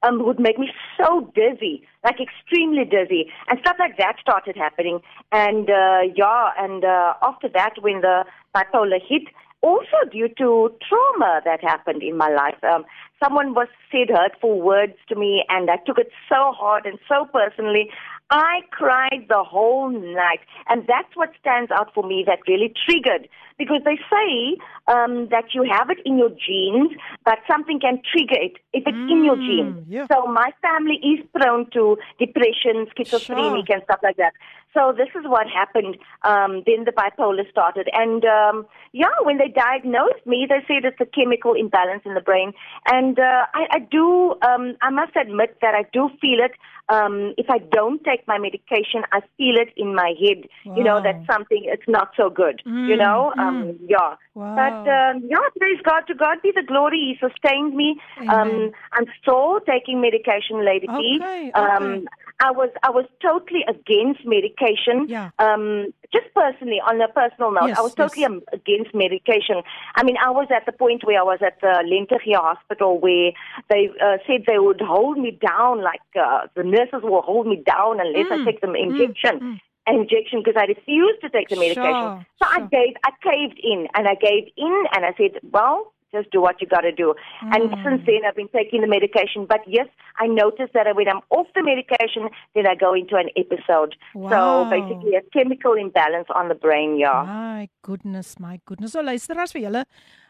um, 0.04 0.26
would 0.26 0.39
make 0.39 0.58
me 0.58 0.70
so 0.98 1.32
dizzy, 1.36 1.84
like 2.04 2.18
extremely 2.20 2.86
dizzy, 2.86 3.32
and 3.48 3.60
stuff 3.60 3.78
like 3.80 3.98
that 3.98 4.15
started 4.22 4.56
happening. 4.56 5.00
And 5.32 5.70
uh, 5.70 6.02
yeah, 6.15 6.52
and 6.58 6.84
uh, 6.84 7.13
after 7.22 7.50
that, 7.50 7.74
when 7.82 8.02
the 8.02 8.26
bipolar 8.56 9.00
hit, 9.08 9.24
also 9.62 9.98
due 10.12 10.30
to 10.38 10.72
trauma 10.88 11.41
that 11.44 11.63
happened 11.63 12.04
in 12.04 12.15
my 12.15 12.30
life. 12.30 12.63
Um, 12.63 12.86
someone 13.24 13.56
was 13.56 13.68
said 13.91 14.15
hurtful 14.15 14.62
words 14.62 14.94
to 15.10 15.15
me, 15.15 15.44
and 15.50 15.70
I 15.72 15.78
took 15.88 15.98
it 15.98 16.12
so 16.30 16.52
hard 16.52 16.86
and 16.86 17.00
so 17.10 17.26
personally. 17.34 17.89
I 18.30 18.62
cried 18.72 19.28
the 19.30 19.44
whole 19.44 19.90
night, 19.90 20.40
and 20.68 20.84
that's 20.88 21.16
what 21.16 21.32
stands 21.40 21.72
out 21.72 21.94
for 21.94 22.04
me 22.04 22.24
that 22.26 22.40
really 22.48 22.74
triggered. 22.86 23.30
Because 23.58 23.82
they 23.86 23.98
say 24.12 24.58
um, 24.88 25.28
that 25.32 25.54
you 25.54 25.63
have 25.70 25.89
it 25.89 26.00
in 26.06 26.18
your 26.18 26.30
genes, 26.30 26.91
but 27.24 27.39
something 27.50 27.80
can 27.80 28.02
trigger 28.12 28.36
it 28.41 28.54
if 28.74 28.84
it's 28.86 28.98
in 29.08 29.24
your 29.24 29.38
genes. 29.38 29.76
yeah. 29.88 30.08
So 30.12 30.26
my 30.28 30.52
family 30.62 31.00
is 31.02 31.26
prone 31.34 31.70
to 31.72 31.98
depression, 32.20 32.88
schizophrenic, 32.98 33.70
and 33.70 33.82
stuff 33.86 34.00
like 34.04 34.18
that. 34.18 34.34
So 34.74 34.94
this 34.96 35.08
is 35.15 35.24
what 35.26 35.48
happened. 35.48 35.96
Um, 36.24 36.63
then 36.68 36.84
the 36.84 36.91
bipolar 36.91 37.50
started, 37.50 37.88
and 37.94 38.26
um, 38.26 38.65
yeah, 38.91 39.15
when 39.24 39.38
they 39.38 39.48
diagnosed 39.48 40.26
me, 40.26 40.46
they 40.50 40.60
said 40.68 40.84
it's 40.84 41.00
a 41.00 41.06
chemical 41.06 41.54
imbalance 41.54 42.02
in 42.06 42.13
the 42.13 42.20
brain, 42.22 42.52
and 42.91 43.18
uh, 43.18 43.46
I, 43.54 43.63
I 43.72 43.80
do. 43.80 44.36
Um, 44.46 44.76
I 44.82 44.89
must 44.89 45.15
admit 45.15 45.58
that 45.62 45.74
I 45.76 45.84
do 45.94 46.10
feel 46.20 46.39
it. 46.44 46.52
Um, 46.89 47.34
if 47.38 47.48
I 47.50 47.60
don't 47.72 48.04
take 48.04 48.28
my 48.28 48.38
medication, 48.38 49.04
I 49.12 49.22
feel 49.38 49.56
it 49.56 49.70
in 49.78 49.96
my 49.96 50.13
head. 50.20 50.44
You 50.76 50.84
know 50.84 50.96
Wow. 50.98 51.04
that 51.04 51.24
something 51.32 51.62
it's 51.65 51.88
not 51.88 52.10
so 52.18 52.30
good. 52.30 52.62
you 52.65 52.96
Mm, 52.96 53.00
know, 53.00 53.34
um, 53.39 53.44
yeah. 53.88 54.15
Wow. 54.34 54.55
But 54.55 54.89
um, 54.89 55.23
yeah, 55.29 55.38
praise 55.58 55.79
God. 55.84 56.01
To 56.08 56.15
God 56.15 56.38
be 56.41 56.51
the 56.55 56.63
glory. 56.63 56.97
He 56.97 57.27
sustained 57.27 57.75
me. 57.75 57.99
Um, 58.29 58.71
I'm 58.93 59.05
still 59.21 59.60
taking 59.67 60.01
medication, 60.01 60.65
Lady 60.65 60.88
P. 60.88 61.19
Okay, 61.21 61.51
Um, 61.55 61.65
okay. 61.65 62.05
I 62.41 62.51
was 62.51 62.69
I 62.84 62.89
was 62.89 63.05
totally 63.21 63.63
against 63.67 64.25
medication. 64.25 65.08
Yeah. 65.08 65.29
Um, 65.39 65.93
just 66.12 66.27
personally, 66.34 66.79
on 66.86 66.99
a 67.01 67.08
personal 67.08 67.51
note, 67.51 67.67
Yes, 67.69 67.77
I 67.79 67.81
was 67.81 67.93
totally 67.97 68.21
yes. 68.21 68.31
um, 68.31 68.41
against 68.53 68.93
medication. 68.93 69.62
I 69.95 70.03
mean, 70.03 70.15
I 70.23 70.29
was 70.31 70.47
at 70.55 70.65
the 70.65 70.71
point 70.71 71.03
where 71.05 71.19
I 71.19 71.23
was 71.23 71.39
at 71.45 71.60
the 71.62 71.84
Lentegeur 71.88 72.39
Hospital 72.41 72.99
where 72.99 73.31
they 73.69 73.89
uh, 74.01 74.17
said 74.27 74.43
they 74.47 74.60
would 74.60 74.81
hold 74.81 75.17
me 75.17 75.31
down, 75.31 75.81
like 75.81 76.01
uh, 76.19 76.47
the 76.55 76.63
nurses 76.63 77.01
will 77.03 77.21
hold 77.21 77.47
me 77.47 77.63
down 77.65 77.99
unless 77.99 78.27
I 78.31 78.38
Mm, 78.38 78.45
take 78.45 78.62
the 78.62 78.67
mm, 78.67 78.79
injection. 78.99 79.60
Injection 79.88 80.41
because 80.43 80.58
I 80.60 80.65
refused 80.65 81.21
to 81.21 81.30
take 81.30 81.48
the 81.50 81.56
medication. 81.58 82.10
Sure, 82.10 82.26
so 82.41 82.45
I 82.50 82.58
sure. 82.60 82.67
gave, 82.71 82.93
I 83.06 83.12
caved 83.21 83.60
in, 83.62 83.88
and 83.93 84.08
I 84.08 84.15
gave 84.15 84.50
in, 84.58 84.76
and 84.95 85.06
I 85.06 85.13
said, 85.17 85.39
"Well, 85.52 85.93
just 86.12 86.32
do 86.32 86.41
what 86.41 86.60
you 86.62 86.67
got 86.67 86.82
to 86.82 86.91
do." 86.91 87.13
And 87.54 87.69
Mm. 87.69 87.84
since 87.84 88.02
then, 88.06 88.26
I've 88.26 88.36
been 88.36 88.50
taking 88.50 88.82
the 88.82 88.88
medication. 88.88 89.45
But 89.45 89.62
yes, 89.67 89.88
I 90.17 90.26
noticed 90.28 90.74
that 90.74 90.88
when 90.95 91.08
I'm 91.08 91.21
off 91.30 91.48
the 91.54 91.62
medication, 91.62 92.30
then 92.56 92.65
I 92.65 92.76
go 92.76 92.93
into 92.95 93.15
an 93.15 93.30
episode. 93.36 93.95
Wow. 94.15 94.30
So 94.32 94.65
basically, 94.76 95.13
a 95.15 95.21
chemical 95.38 95.74
imbalance 95.74 96.30
on 96.34 96.48
the 96.48 96.56
brain. 96.56 96.98
Yeah. 96.98 97.24
My 97.24 97.69
goodness, 97.84 98.39
my 98.39 98.60
goodness. 98.65 98.91
So 98.93 99.02
luisteraars 99.02 99.54
vir 99.54 99.62
julle 99.67 99.86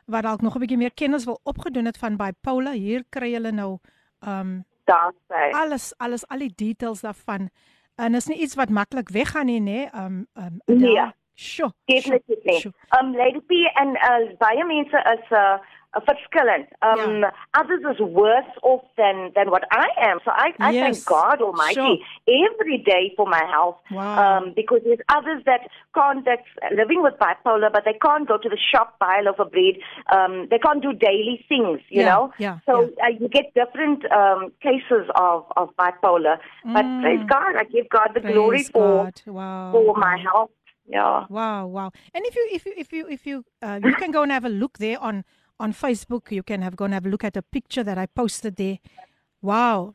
wat 0.08 0.24
dalk 0.24 0.42
nog 0.42 0.56
'n 0.56 0.60
bietjie 0.62 0.78
meer 0.78 0.94
kennis 0.94 1.26
wil 1.26 1.40
opgedoen 1.46 1.86
het 1.86 1.98
van 1.98 2.18
bipolar, 2.18 2.74
hier 2.74 3.04
kry 3.10 3.32
julle 3.32 3.52
nou 3.52 3.78
um 4.28 4.66
That's 4.86 5.18
right. 5.30 5.54
alles 5.56 5.94
alles 5.98 6.28
al 6.30 6.40
die 6.40 6.54
details 6.56 7.02
daarvan. 7.02 7.50
En 7.96 8.16
is 8.16 8.28
nie 8.28 8.38
iets 8.38 8.56
wat 8.56 8.70
maklik 8.70 9.10
weggaan 9.10 9.46
nie, 9.46 9.62
nê? 9.62 9.90
Um 9.96 10.28
um 10.34 10.62
Nee. 10.66 11.12
Sure. 11.36 11.74
Definitely. 11.86 12.36
Sure, 12.46 12.60
sure. 12.60 12.74
Um, 13.00 13.14
Lady 13.14 13.42
P 13.42 13.70
and 13.76 13.98
uh, 13.98 14.36
baie 14.40 14.64
mense 14.64 14.96
is 15.14 15.32
uh, 15.32 15.58
verskillend. 16.02 16.68
Um, 16.82 17.20
Ja. 17.22 17.32
Others 17.54 17.82
is 17.94 18.00
worse 18.00 18.52
off 18.64 18.84
than, 18.98 19.32
than 19.36 19.50
what 19.50 19.64
I 19.72 19.88
am. 20.10 20.20
So 20.26 20.32
I, 20.32 20.52
I 20.60 20.72
Yes. 20.72 20.84
thank 20.84 21.06
God 21.06 21.42
Almighty 21.42 22.04
every 22.28 22.78
day 22.80 23.14
for 23.16 23.26
my 23.26 23.44
health. 23.52 23.78
Wow. 23.92 24.16
Um, 24.38 24.54
because 24.56 24.82
there's 24.84 25.00
others 25.10 25.42
that 25.46 25.62
can't, 25.94 26.26
that's 26.26 26.48
living 26.76 27.02
with 27.02 27.14
bipolar, 27.20 27.72
but 27.72 27.84
they 27.86 27.94
can't 28.02 28.28
go 28.28 28.38
to 28.38 28.50
the 28.50 28.58
shop, 28.72 28.98
buy 29.00 29.20
a 29.20 29.24
loaf 29.24 29.40
of 29.40 29.52
bread. 29.52 29.76
Um, 30.12 30.48
they 30.50 30.60
can't 30.60 30.82
do 30.82 30.92
daily 30.94 31.46
things, 31.48 31.80
you 31.90 32.02
Yeah, 32.02 32.10
know? 32.12 32.34
yeah, 32.40 32.60
so 32.66 32.90
Uh, 33.04 33.08
you 33.20 33.28
get 33.30 33.54
different 33.54 34.04
um, 34.12 34.52
cases 34.62 35.06
of, 35.16 35.46
of 35.58 35.70
bipolar. 35.78 36.38
But 36.64 36.86
Mm. 36.86 37.02
praise 37.02 37.24
God, 37.28 37.56
I 37.56 37.64
give 37.66 37.88
God 37.90 38.10
the 38.14 38.22
glory 38.22 38.64
for. 38.74 39.12
Wow. 39.28 39.72
for 39.72 39.96
my 39.96 40.18
health. 40.18 40.52
Yeah. 40.88 41.26
Wow, 41.30 41.66
wow. 41.68 41.92
And 42.14 42.26
if 42.26 42.36
you 42.36 42.48
if 42.52 42.66
you 42.66 42.74
if 42.78 42.94
you 42.94 43.08
if 43.10 43.26
you 43.26 43.44
uh, 43.64 43.80
you 43.84 43.96
can 43.96 44.12
go 44.12 44.22
and 44.22 44.32
have 44.32 44.46
a 44.46 44.50
look 44.50 44.78
there 44.78 45.00
on 45.00 45.24
on 45.60 45.74
Facebook, 45.74 46.32
you 46.32 46.44
can 46.44 46.62
have 46.62 46.76
go 46.76 46.86
and 46.86 46.94
have 46.94 47.06
a 47.06 47.10
look 47.10 47.24
at 47.24 47.38
a 47.38 47.42
picture 47.42 47.84
that 47.84 47.98
I 47.98 48.06
posted 48.08 48.56
there. 48.56 48.78
Wow. 49.42 49.94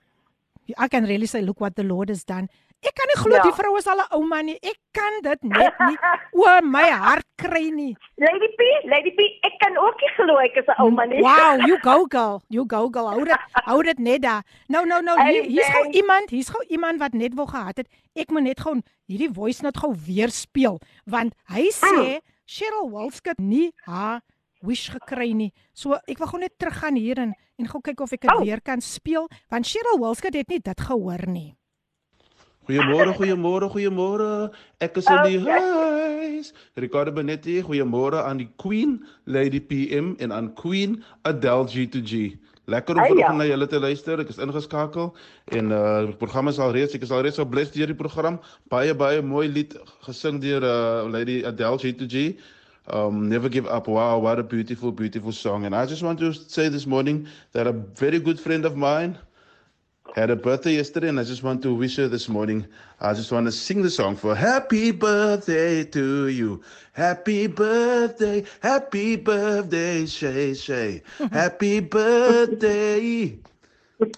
I 0.78 0.88
can 0.88 1.04
really 1.04 1.26
say 1.26 1.42
look 1.42 1.60
what 1.60 1.74
the 1.76 1.82
Lord 1.82 2.08
has 2.08 2.24
done. 2.24 2.48
Ek 2.82 2.94
kan 2.96 3.04
nie 3.12 3.16
glo 3.20 3.36
Ja. 3.36 3.42
die 3.44 3.52
vrou 3.52 3.76
is 3.76 3.86
al 3.86 3.98
'n 4.00 4.08
ouma 4.16 4.40
nie. 4.42 4.56
Ek 4.62 4.78
kan 4.96 5.12
dit 5.22 5.42
net 5.44 5.74
nie 5.84 5.98
oor 6.32 6.62
my 6.62 6.88
hart 6.88 7.26
kry 7.36 7.68
nie. 7.70 7.94
Lady 8.16 8.48
P, 8.56 8.60
Lady 8.88 9.10
P, 9.10 9.20
ek 9.44 9.58
kan 9.60 9.76
ook 9.76 10.00
nie 10.00 10.08
glo 10.16 10.38
ek 10.38 10.56
is 10.56 10.64
'n 10.68 10.80
ouma 10.80 11.04
nie. 11.06 11.20
Wow, 11.20 11.60
you 11.66 11.76
go 11.82 12.06
girl. 12.06 12.40
You 12.48 12.64
go 12.64 12.88
girl. 12.88 13.10
Hou 13.10 13.24
dit 13.24 13.36
hou 13.66 13.82
dit 13.82 13.98
net 13.98 14.22
daar. 14.22 14.42
Nou 14.68 14.86
nou 14.86 15.02
nou 15.02 15.18
hier, 15.28 15.42
hier's 15.44 15.68
gou 15.68 15.90
iemand, 15.92 16.30
hier's 16.30 16.48
gou 16.48 16.64
iemand 16.70 16.98
wat 17.00 17.12
net 17.12 17.34
wou 17.34 17.46
gehad 17.46 17.76
het. 17.76 17.88
Ek 18.16 18.30
moet 18.30 18.42
net 18.44 18.60
gou 18.60 18.80
hierdie 19.06 19.28
voice 19.34 19.60
note 19.62 19.78
gou 19.78 19.92
weer 20.06 20.30
speel 20.30 20.80
want 21.04 21.34
hy 21.52 21.68
sê 21.68 22.20
Cheryl 22.46 22.88
Walskut 22.90 23.38
nie 23.38 23.72
haar 23.84 24.22
wish 24.62 24.90
gekry 24.90 25.32
nie. 25.34 25.52
So 25.74 25.94
ek 26.06 26.18
wil 26.18 26.26
gou 26.28 26.38
net 26.40 26.58
teruggaan 26.58 26.96
hier 26.96 27.18
en 27.18 27.34
en 27.58 27.66
gou 27.68 27.80
kyk 27.80 28.00
of 28.00 28.12
ek 28.12 28.20
dit 28.22 28.30
Oh. 28.30 28.40
weer 28.44 28.60
kan 28.60 28.80
speel 28.80 29.28
want 29.50 29.66
Cheryl 29.66 29.98
Walskut 30.00 30.34
het 30.34 30.48
nie 30.48 30.60
dit 30.60 30.80
gehoor 30.80 31.26
nie. 31.26 31.56
Goeiemôre, 32.68 33.14
goeiemôre, 33.16 33.66
goeiemôre. 33.72 34.52
Ek 34.80 34.96
is 35.00 35.06
in 35.10 35.22
die 35.24 35.38
huis. 35.40 36.52
Ricardo 36.76 37.10
Benetti, 37.12 37.62
goeiemôre 37.62 38.20
aan 38.22 38.38
die 38.38 38.48
Queen 38.60 39.00
Lady 39.26 39.60
PM 39.60 40.14
en 40.20 40.32
aan 40.32 40.52
Queen 40.54 41.02
Adele 41.24 41.64
G2G. 41.66 42.36
Lekker 42.70 42.94
om 42.94 43.00
Hey, 43.02 43.08
ja. 43.16 43.26
vanoggend 43.26 43.38
na 43.38 43.44
julle 43.48 43.66
te 43.66 43.80
luister. 43.80 44.20
Ek 44.20 44.28
is 44.28 44.38
ingeskakel 44.38 45.16
en 45.56 45.72
uh 45.72 46.06
die 46.06 46.16
program 46.20 46.48
is 46.48 46.58
al 46.62 46.70
reeds, 46.76 46.94
ek 46.94 47.02
is 47.02 47.10
al 47.10 47.22
reeds 47.22 47.36
so 47.40 47.44
blessed 47.48 47.74
deur 47.74 47.86
die 47.90 47.94
program. 47.98 48.38
Baie 48.70 48.94
baie 48.94 49.22
mooi 49.22 49.48
lied 49.48 49.74
gesing 50.06 50.38
deur 50.40 50.62
uh 50.62 51.08
Lady 51.10 51.40
Adele 51.44 51.78
G2G. 51.82 52.38
Um, 52.88 53.28
Never 53.28 53.48
Give 53.48 53.66
Up. 53.66 53.88
Wow, 53.88 54.18
what 54.18 54.38
a 54.38 54.42
beautiful, 54.42 54.90
beautiful 54.92 55.32
song. 55.32 55.64
And 55.64 55.74
I 55.74 55.86
just 55.86 56.02
want 56.02 56.18
to 56.20 56.32
say 56.32 56.68
this 56.68 56.86
morning 56.86 57.26
that 57.52 57.66
a 57.66 57.72
very 57.72 58.18
good 58.18 58.40
friend 58.40 58.64
of 58.64 58.76
mine 58.76 59.18
had 60.14 60.30
a 60.30 60.36
birthday 60.36 60.74
yesterday, 60.74 61.08
and 61.08 61.20
I 61.20 61.24
just 61.24 61.42
want 61.42 61.62
to 61.62 61.74
wish 61.74 61.96
her 61.96 62.08
this 62.08 62.28
morning. 62.28 62.66
I 63.00 63.14
just 63.14 63.30
want 63.30 63.46
to 63.46 63.52
sing 63.52 63.82
the 63.82 63.90
song 63.90 64.16
for 64.16 64.34
Happy 64.34 64.90
Birthday 64.90 65.84
to 65.84 66.26
you. 66.28 66.62
Happy 66.92 67.46
birthday, 67.46 68.44
happy 68.60 69.16
birthday, 69.16 70.06
Shay 70.06 70.54
Shay. 70.54 71.02
Happy 71.32 71.80
birthday. 71.80 73.38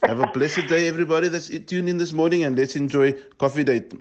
Have 0.07 0.20
a 0.20 0.27
blessed 0.29 0.68
day, 0.68 0.88
everybody 0.88 1.29
that's 1.29 1.48
tuned 1.48 1.88
in 1.88 1.98
this 1.98 2.12
morning, 2.12 2.44
and 2.44 2.57
let's 2.57 2.77
enjoy 2.77 3.12
Coffee 3.38 3.64
Date. 3.64 3.92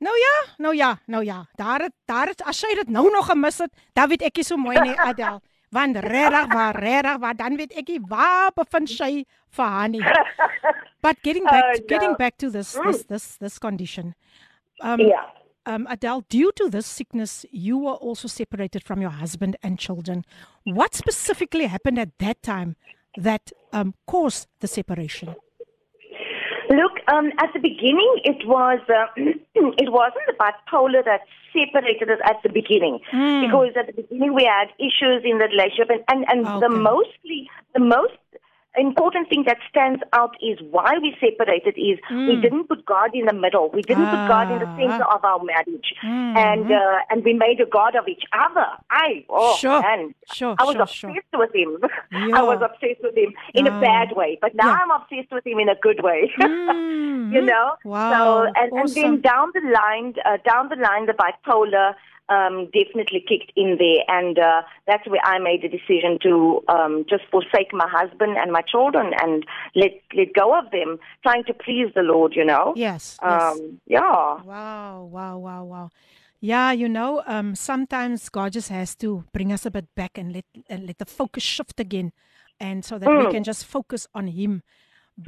Nou 0.00 0.14
ja, 0.16 0.34
nou 0.58 0.74
ja, 0.76 0.98
nou 1.06 1.24
ja. 1.24 1.44
Daar 1.58 1.80
het 1.88 1.92
daar 2.06 2.26
het 2.30 2.42
as 2.46 2.60
jy 2.62 2.74
dit 2.74 2.88
nou 2.88 3.10
nog 3.10 3.26
gemis 3.26 3.58
het, 3.58 3.72
dan 3.98 4.08
weet 4.08 4.22
ek 4.22 4.36
nie 4.36 4.44
so 4.46 4.56
mooi 4.56 4.76
nie, 4.80 4.94
Adel. 5.10 5.40
Want 5.74 5.96
regtig, 6.00 6.46
waar 6.54 6.76
regtig, 6.80 7.16
waar 7.20 7.34
dan 7.36 7.56
weet 7.56 7.72
ek 7.76 7.88
nie 7.88 7.98
waar 8.08 8.52
bevind 8.56 8.88
sy 8.88 9.24
vir 9.56 9.64
haar 9.74 9.88
nie. 9.88 10.04
But 11.02 11.18
getting 11.22 11.44
back 11.44 11.64
Oh, 11.64 11.72
to, 11.74 11.82
getting 11.88 12.10
no. 12.14 12.16
back 12.16 12.36
to 12.38 12.50
this 12.50 12.72
this 12.86 13.02
this 13.10 13.36
this 13.38 13.58
condition. 13.58 14.14
Um 14.82 15.00
Yeah. 15.00 15.26
um 15.66 15.86
Adele, 15.86 16.22
due 16.30 16.52
to 16.54 16.68
this 16.70 16.86
sickness, 16.86 17.44
you 17.50 17.76
were 17.78 17.98
also 18.00 18.28
separated 18.28 18.82
from 18.86 19.02
your 19.02 19.12
husband 19.20 19.56
and 19.62 19.78
children. 19.78 20.24
What 20.64 20.94
specifically 20.94 21.66
happened 21.66 21.98
at 21.98 22.16
that 22.18 22.40
time 22.42 22.76
that 23.22 23.52
um 23.72 23.92
caused 24.06 24.46
the 24.60 24.66
separation? 24.68 25.34
Look, 26.68 27.00
um, 27.08 27.32
at 27.38 27.52
the 27.52 27.60
beginning, 27.60 28.20
it 28.24 28.46
was 28.46 28.80
uh, 28.88 29.06
it 29.16 29.92
wasn't 29.92 30.26
the 30.26 30.34
bipolar 30.34 31.04
that 31.04 31.22
separated 31.52 32.10
us 32.10 32.18
at 32.24 32.42
the 32.42 32.50
beginning, 32.50 33.00
because 33.10 33.72
at 33.78 33.86
the 33.86 34.02
beginning 34.02 34.34
we 34.34 34.44
had 34.44 34.68
issues 34.78 35.22
in 35.24 35.38
the 35.38 35.48
relationship, 35.48 35.88
and 35.90 36.04
and, 36.08 36.46
and 36.46 36.62
the 36.62 36.68
mostly 36.68 37.48
the 37.74 37.80
most 37.80 38.12
important 38.76 39.28
thing 39.28 39.44
that 39.46 39.58
stands 39.68 40.02
out 40.12 40.36
is 40.42 40.58
why 40.70 40.94
we 41.00 41.16
separated 41.20 41.74
is 41.76 41.98
we 42.10 42.40
didn't 42.40 42.68
put 42.68 42.84
God 42.86 43.10
in 43.14 43.26
the 43.26 43.32
middle. 43.32 43.70
We 43.72 43.82
didn't 43.82 44.04
put 44.06 44.28
God 44.28 44.52
in 44.52 44.58
the 44.60 44.66
Ah. 44.66 44.76
center 44.76 45.04
of 45.04 45.24
our 45.24 45.42
marriage, 45.42 45.94
and 46.02 46.70
uh, 46.70 46.98
and 47.10 47.24
we 47.24 47.32
made 47.32 47.60
a 47.60 47.66
god 47.66 47.96
of 47.96 48.06
each 48.08 48.24
other. 48.32 48.66
I 48.90 49.24
oh 49.28 49.56
Sure. 49.56 49.80
man, 49.80 50.14
Sure, 50.32 50.54
I 50.58 50.64
was 50.64 50.74
sure, 50.74 50.82
obsessed 50.82 51.14
sure. 51.32 51.40
with 51.40 51.54
him. 51.54 51.78
Yeah. 52.12 52.28
I 52.38 52.42
was 52.42 52.60
obsessed 52.62 53.02
with 53.02 53.16
him 53.16 53.32
in 53.54 53.66
Ah. 53.66 53.76
a 53.76 53.80
bad 53.80 54.14
way, 54.16 54.38
but 54.40 54.54
now 54.54 54.68
Yeah. 54.68 54.78
I'm 54.82 54.90
obsessed 54.90 55.32
with 55.32 55.46
him 55.46 55.58
in 55.58 55.68
a 55.68 55.74
good 55.76 56.02
way. 56.02 56.30
Mm, 56.38 57.32
you 57.32 57.42
know. 57.42 57.74
Wow. 57.84 58.12
So 58.12 58.52
and, 58.54 58.72
and 58.72 58.88
then 58.94 59.20
down 59.20 59.50
the 59.54 59.60
line, 59.78 60.14
uh, 60.24 60.36
down 60.50 60.68
the 60.68 60.76
line, 60.76 61.06
the 61.06 61.14
bipolar 61.14 61.94
um, 62.28 62.66
definitely 62.72 63.24
kicked 63.26 63.52
in 63.56 63.76
there, 63.78 64.04
and 64.08 64.38
uh, 64.38 64.62
that's 64.86 65.06
where 65.08 65.20
I 65.24 65.38
made 65.38 65.62
the 65.62 65.68
decision 65.68 66.18
to 66.22 66.62
um, 66.68 67.04
just 67.08 67.24
forsake 67.30 67.72
my 67.72 67.88
husband 67.88 68.36
and 68.36 68.52
my 68.52 68.62
children 68.62 69.12
and 69.20 69.44
let 69.74 69.92
let 70.16 70.32
go 70.34 70.58
of 70.58 70.70
them, 70.70 70.98
trying 71.22 71.44
to 71.44 71.54
please 71.54 71.88
the 71.94 72.02
Lord. 72.02 72.34
You 72.36 72.44
know. 72.44 72.74
Yes. 72.76 73.18
yes. 73.22 73.42
Um, 73.56 73.80
yeah. 73.86 74.42
Wow, 74.44 75.08
wow, 75.10 75.38
wow, 75.38 75.64
wow. 75.64 75.90
Yeah, 76.40 76.70
you 76.70 76.88
know, 76.88 77.22
um, 77.26 77.56
sometimes 77.56 78.28
God 78.28 78.52
just 78.52 78.68
has 78.68 78.94
to 78.96 79.24
bring 79.32 79.52
us 79.52 79.66
a 79.66 79.70
bit 79.70 79.86
back 79.96 80.16
and 80.16 80.32
let 80.32 80.44
and 80.68 80.86
let 80.86 80.98
the 80.98 81.04
focus 81.06 81.42
shift 81.42 81.80
again, 81.80 82.12
and 82.60 82.84
so 82.84 82.98
that 82.98 83.08
we 83.08 83.26
Mm. 83.26 83.30
can 83.30 83.44
just 83.44 83.64
focus 83.64 84.06
on 84.14 84.28
Him. 84.28 84.62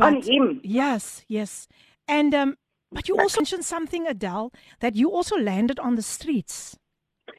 On 0.01 0.15
But 0.15 0.25
him. 0.25 0.61
yes, 0.63 1.25
yes, 1.27 1.67
and 2.07 2.33
um, 2.35 2.59
but 2.93 3.09
you 3.09 3.17
also 3.17 3.41
mentioned 3.41 3.65
something, 3.65 4.07
Adele, 4.07 4.53
that 4.81 4.95
you 4.97 5.11
also 5.11 5.37
landed 5.37 5.79
on 5.79 5.97
the 5.97 6.03
streets. 6.03 6.77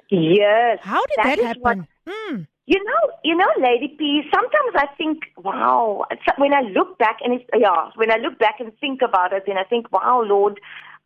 Yes. 0.10 0.80
How 0.82 1.02
did 1.06 1.18
That 1.18 1.38
that, 1.38 1.58
is 1.58 1.62
what- 1.62 1.78
happen? 1.78 1.88
Mm, 2.08 2.48
You 2.68 2.84
know, 2.84 3.04
you 3.24 3.36
know, 3.36 3.48
Lady 3.60 3.90
P. 3.98 4.24
Sometimes 4.34 4.74
I 4.76 4.88
think, 4.98 5.24
wow. 5.38 6.06
When 6.38 6.54
I 6.54 6.62
look 6.62 6.98
back 6.98 7.18
and 7.24 7.34
it's 7.34 7.46
yeah, 7.58 7.90
when 7.96 8.12
I 8.12 8.18
look 8.18 8.38
back 8.40 8.60
and 8.60 8.72
think 8.80 9.02
about 9.02 9.34
it, 9.34 9.44
and 9.48 9.60
I 9.60 9.64
think, 9.64 9.92
wow, 9.92 10.22
Lord, 10.26 10.60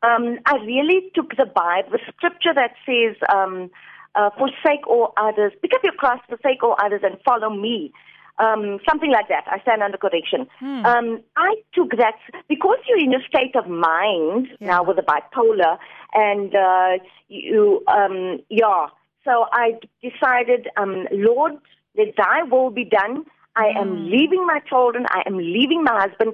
um, 0.04 0.38
I 0.46 0.56
really 0.58 1.10
took 1.16 1.36
the 1.38 1.46
Bible, 1.46 1.92
the 1.92 2.00
scripture 2.14 2.54
that 2.54 2.74
says, 2.86 3.16
um, 3.34 3.72
uh, 4.16 4.30
"Forsake 4.38 4.86
all 4.88 5.14
others, 5.18 5.54
pick 5.62 5.72
up 5.74 5.84
your 5.84 5.94
cross, 5.94 6.20
forsake 6.30 6.62
all 6.64 6.76
others, 6.84 7.02
and 7.04 7.18
follow 7.26 7.50
me." 7.50 7.92
Um, 8.38 8.80
something 8.88 9.12
like 9.12 9.30
that. 9.30 9.46
I 9.48 9.60
stand 9.62 9.82
under 9.82 9.98
correction. 9.98 10.48
Um, 10.62 11.22
I 11.38 11.56
took 11.74 11.92
that 11.92 12.16
because 12.50 12.80
you're 12.88 13.00
in 13.00 13.14
a 13.14 13.24
state 13.30 13.56
of 13.56 13.68
mind 13.70 14.50
Yeah. 14.60 14.68
now 14.72 14.84
with 14.84 14.98
the 14.98 15.04
bipolar, 15.04 15.78
and 16.14 16.54
uh, 16.54 16.98
you, 17.30 17.82
um, 17.88 18.40
yeah. 18.50 18.88
So 19.24 19.46
I 19.54 19.80
decided, 20.04 20.68
um, 20.76 21.08
Lord, 21.14 21.54
let 21.98 22.16
thy 22.18 22.44
will 22.44 22.72
be 22.72 22.84
done. 22.84 23.24
I 23.56 23.68
am 23.80 24.06
leaving 24.12 24.46
my 24.46 24.60
children. 24.68 25.06
I 25.10 25.24
am 25.26 25.38
leaving 25.38 25.82
my 25.84 25.96
husband. 26.02 26.34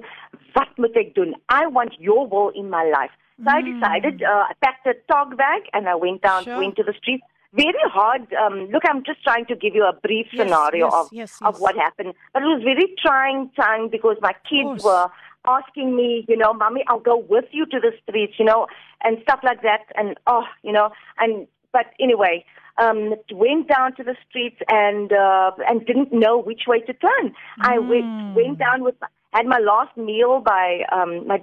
What 0.54 0.68
moet 0.76 0.96
ek 0.96 1.14
doen? 1.14 1.36
I 1.48 1.68
want 1.68 1.94
your 2.00 2.26
will 2.26 2.50
in 2.50 2.68
my 2.68 2.82
life. 2.98 3.12
So 3.44 3.48
I 3.48 3.62
decided, 3.62 4.22
uh, 4.22 4.44
I 4.50 4.52
packed 4.64 4.86
a 4.88 4.94
tog 5.10 5.36
bag 5.36 5.62
and 5.72 5.88
I 5.88 5.94
went 5.94 6.20
down, 6.22 6.44
Sure. 6.44 6.58
went 6.58 6.74
to 6.76 6.82
the 6.82 6.94
street. 6.94 7.22
Very 7.54 7.74
hard. 7.84 8.32
Um, 8.32 8.68
look, 8.70 8.82
I'm 8.88 9.04
just 9.04 9.22
trying 9.22 9.44
to 9.46 9.56
give 9.56 9.74
you 9.74 9.84
a 9.84 9.92
brief 9.92 10.26
Yes, 10.32 10.46
scenario 10.46 10.86
yes, 10.86 10.94
of, 10.94 11.08
yes, 11.12 11.38
of 11.42 11.60
what 11.60 11.76
happened. 11.76 12.14
But 12.32 12.42
it 12.42 12.46
was 12.46 12.62
very 12.64 12.94
trying 13.00 13.50
time 13.50 13.88
because 13.90 14.16
my 14.22 14.32
kids 14.48 14.82
were 14.82 15.08
asking 15.46 15.94
me, 15.94 16.24
you 16.28 16.36
know, 16.36 16.54
mommy, 16.54 16.82
I'll 16.88 17.00
go 17.00 17.16
with 17.16 17.46
you 17.52 17.66
to 17.66 17.78
the 17.80 17.92
streets, 18.02 18.34
you 18.38 18.44
know, 18.44 18.68
and 19.02 19.18
stuff 19.22 19.40
like 19.42 19.62
that. 19.62 19.80
And 19.96 20.16
oh, 20.26 20.44
you 20.62 20.72
know, 20.72 20.90
and 21.18 21.46
but 21.72 21.86
anyway, 22.00 22.44
um, 22.78 23.14
went 23.32 23.68
down 23.68 23.96
to 23.96 24.02
the 24.02 24.16
streets 24.28 24.56
and 24.68 25.12
uh, 25.12 25.50
and 25.68 25.84
didn't 25.84 26.12
know 26.12 26.38
which 26.38 26.62
way 26.66 26.80
to 26.80 26.92
turn. 26.94 27.34
I 27.60 27.78
went 27.78 28.34
went 28.34 28.58
down 28.58 28.82
with 28.82 28.94
my, 29.00 29.08
had 29.32 29.46
my 29.46 29.58
last 29.58 29.96
meal 29.96 30.40
by 30.44 30.84
um, 30.92 31.26
my 31.26 31.42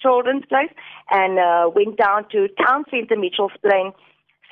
children's 0.00 0.44
place 0.46 0.72
and 1.10 1.38
uh, 1.38 1.70
went 1.74 1.96
down 1.96 2.28
to 2.30 2.48
town 2.66 2.84
center 2.90 3.16
Mitchell's 3.16 3.52
Plain. 3.62 3.92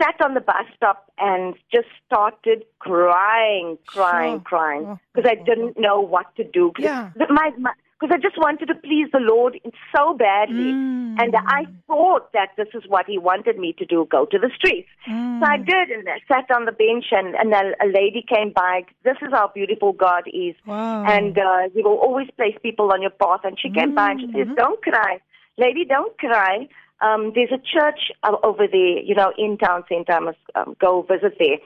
Sat 0.00 0.14
on 0.24 0.34
the 0.34 0.40
bus 0.40 0.64
stop 0.76 1.10
and 1.18 1.54
just 1.74 1.88
started 2.06 2.64
crying, 2.78 3.78
crying, 3.86 4.34
Sure. 4.36 4.40
crying 4.44 4.84
Oh, 4.86 4.98
because 5.14 5.28
I 5.30 5.36
oh, 5.38 5.42
oh, 5.42 5.44
didn't 5.44 5.78
know 5.78 6.00
what 6.00 6.34
to 6.36 6.44
do. 6.44 6.72
'Cause 6.72 6.84
Yeah. 6.84 7.10
my, 7.30 7.50
my, 7.58 7.72
because 8.00 8.14
I 8.14 8.18
just 8.18 8.38
wanted 8.38 8.66
to 8.66 8.76
please 8.76 9.08
the 9.12 9.18
Lord 9.18 9.58
so 9.94 10.14
badly. 10.14 10.72
Mm. 10.72 11.20
And 11.20 11.34
I 11.48 11.66
thought 11.88 12.32
that 12.32 12.50
this 12.56 12.68
is 12.74 12.84
what 12.86 13.06
He 13.06 13.18
wanted 13.18 13.58
me 13.58 13.72
to 13.72 13.84
do 13.84 14.06
go 14.08 14.24
to 14.26 14.38
the 14.38 14.50
streets. 14.54 14.88
Mm. 15.08 15.40
So 15.40 15.46
I 15.46 15.56
did, 15.56 15.90
and 15.90 16.08
I 16.08 16.20
sat 16.28 16.48
on 16.54 16.64
the 16.64 16.70
bench, 16.70 17.06
and, 17.10 17.34
and 17.34 17.52
a, 17.52 17.74
a 17.84 17.88
lady 17.88 18.24
came 18.32 18.52
by. 18.54 18.82
This 19.02 19.16
is 19.20 19.30
how 19.32 19.50
beautiful 19.52 19.92
God 19.92 20.24
is. 20.28 20.54
Wow. 20.64 21.02
And 21.06 21.36
uh, 21.36 21.70
He 21.74 21.82
will 21.82 21.98
always 21.98 22.28
place 22.36 22.56
people 22.62 22.92
on 22.92 23.02
your 23.02 23.10
path. 23.10 23.40
And 23.42 23.58
she 23.58 23.68
came 23.68 23.96
by 23.96 24.12
and 24.12 24.20
she 24.20 24.26
Mm-hmm. 24.28 24.38
says, 24.46 24.56
Don't 24.56 24.80
cry. 24.82 25.18
Lady, 25.56 25.84
don't 25.84 26.16
cry. 26.18 26.68
Um, 27.00 27.32
there's 27.34 27.52
a 27.52 27.58
church 27.58 28.10
uh, 28.22 28.36
over 28.42 28.66
there, 28.66 28.98
you 29.00 29.14
know, 29.14 29.32
in 29.38 29.56
town 29.58 29.84
center. 29.88 30.12
I 30.12 30.20
must 30.20 30.38
um, 30.54 30.76
go 30.80 31.02
visit 31.02 31.36
there. 31.38 31.58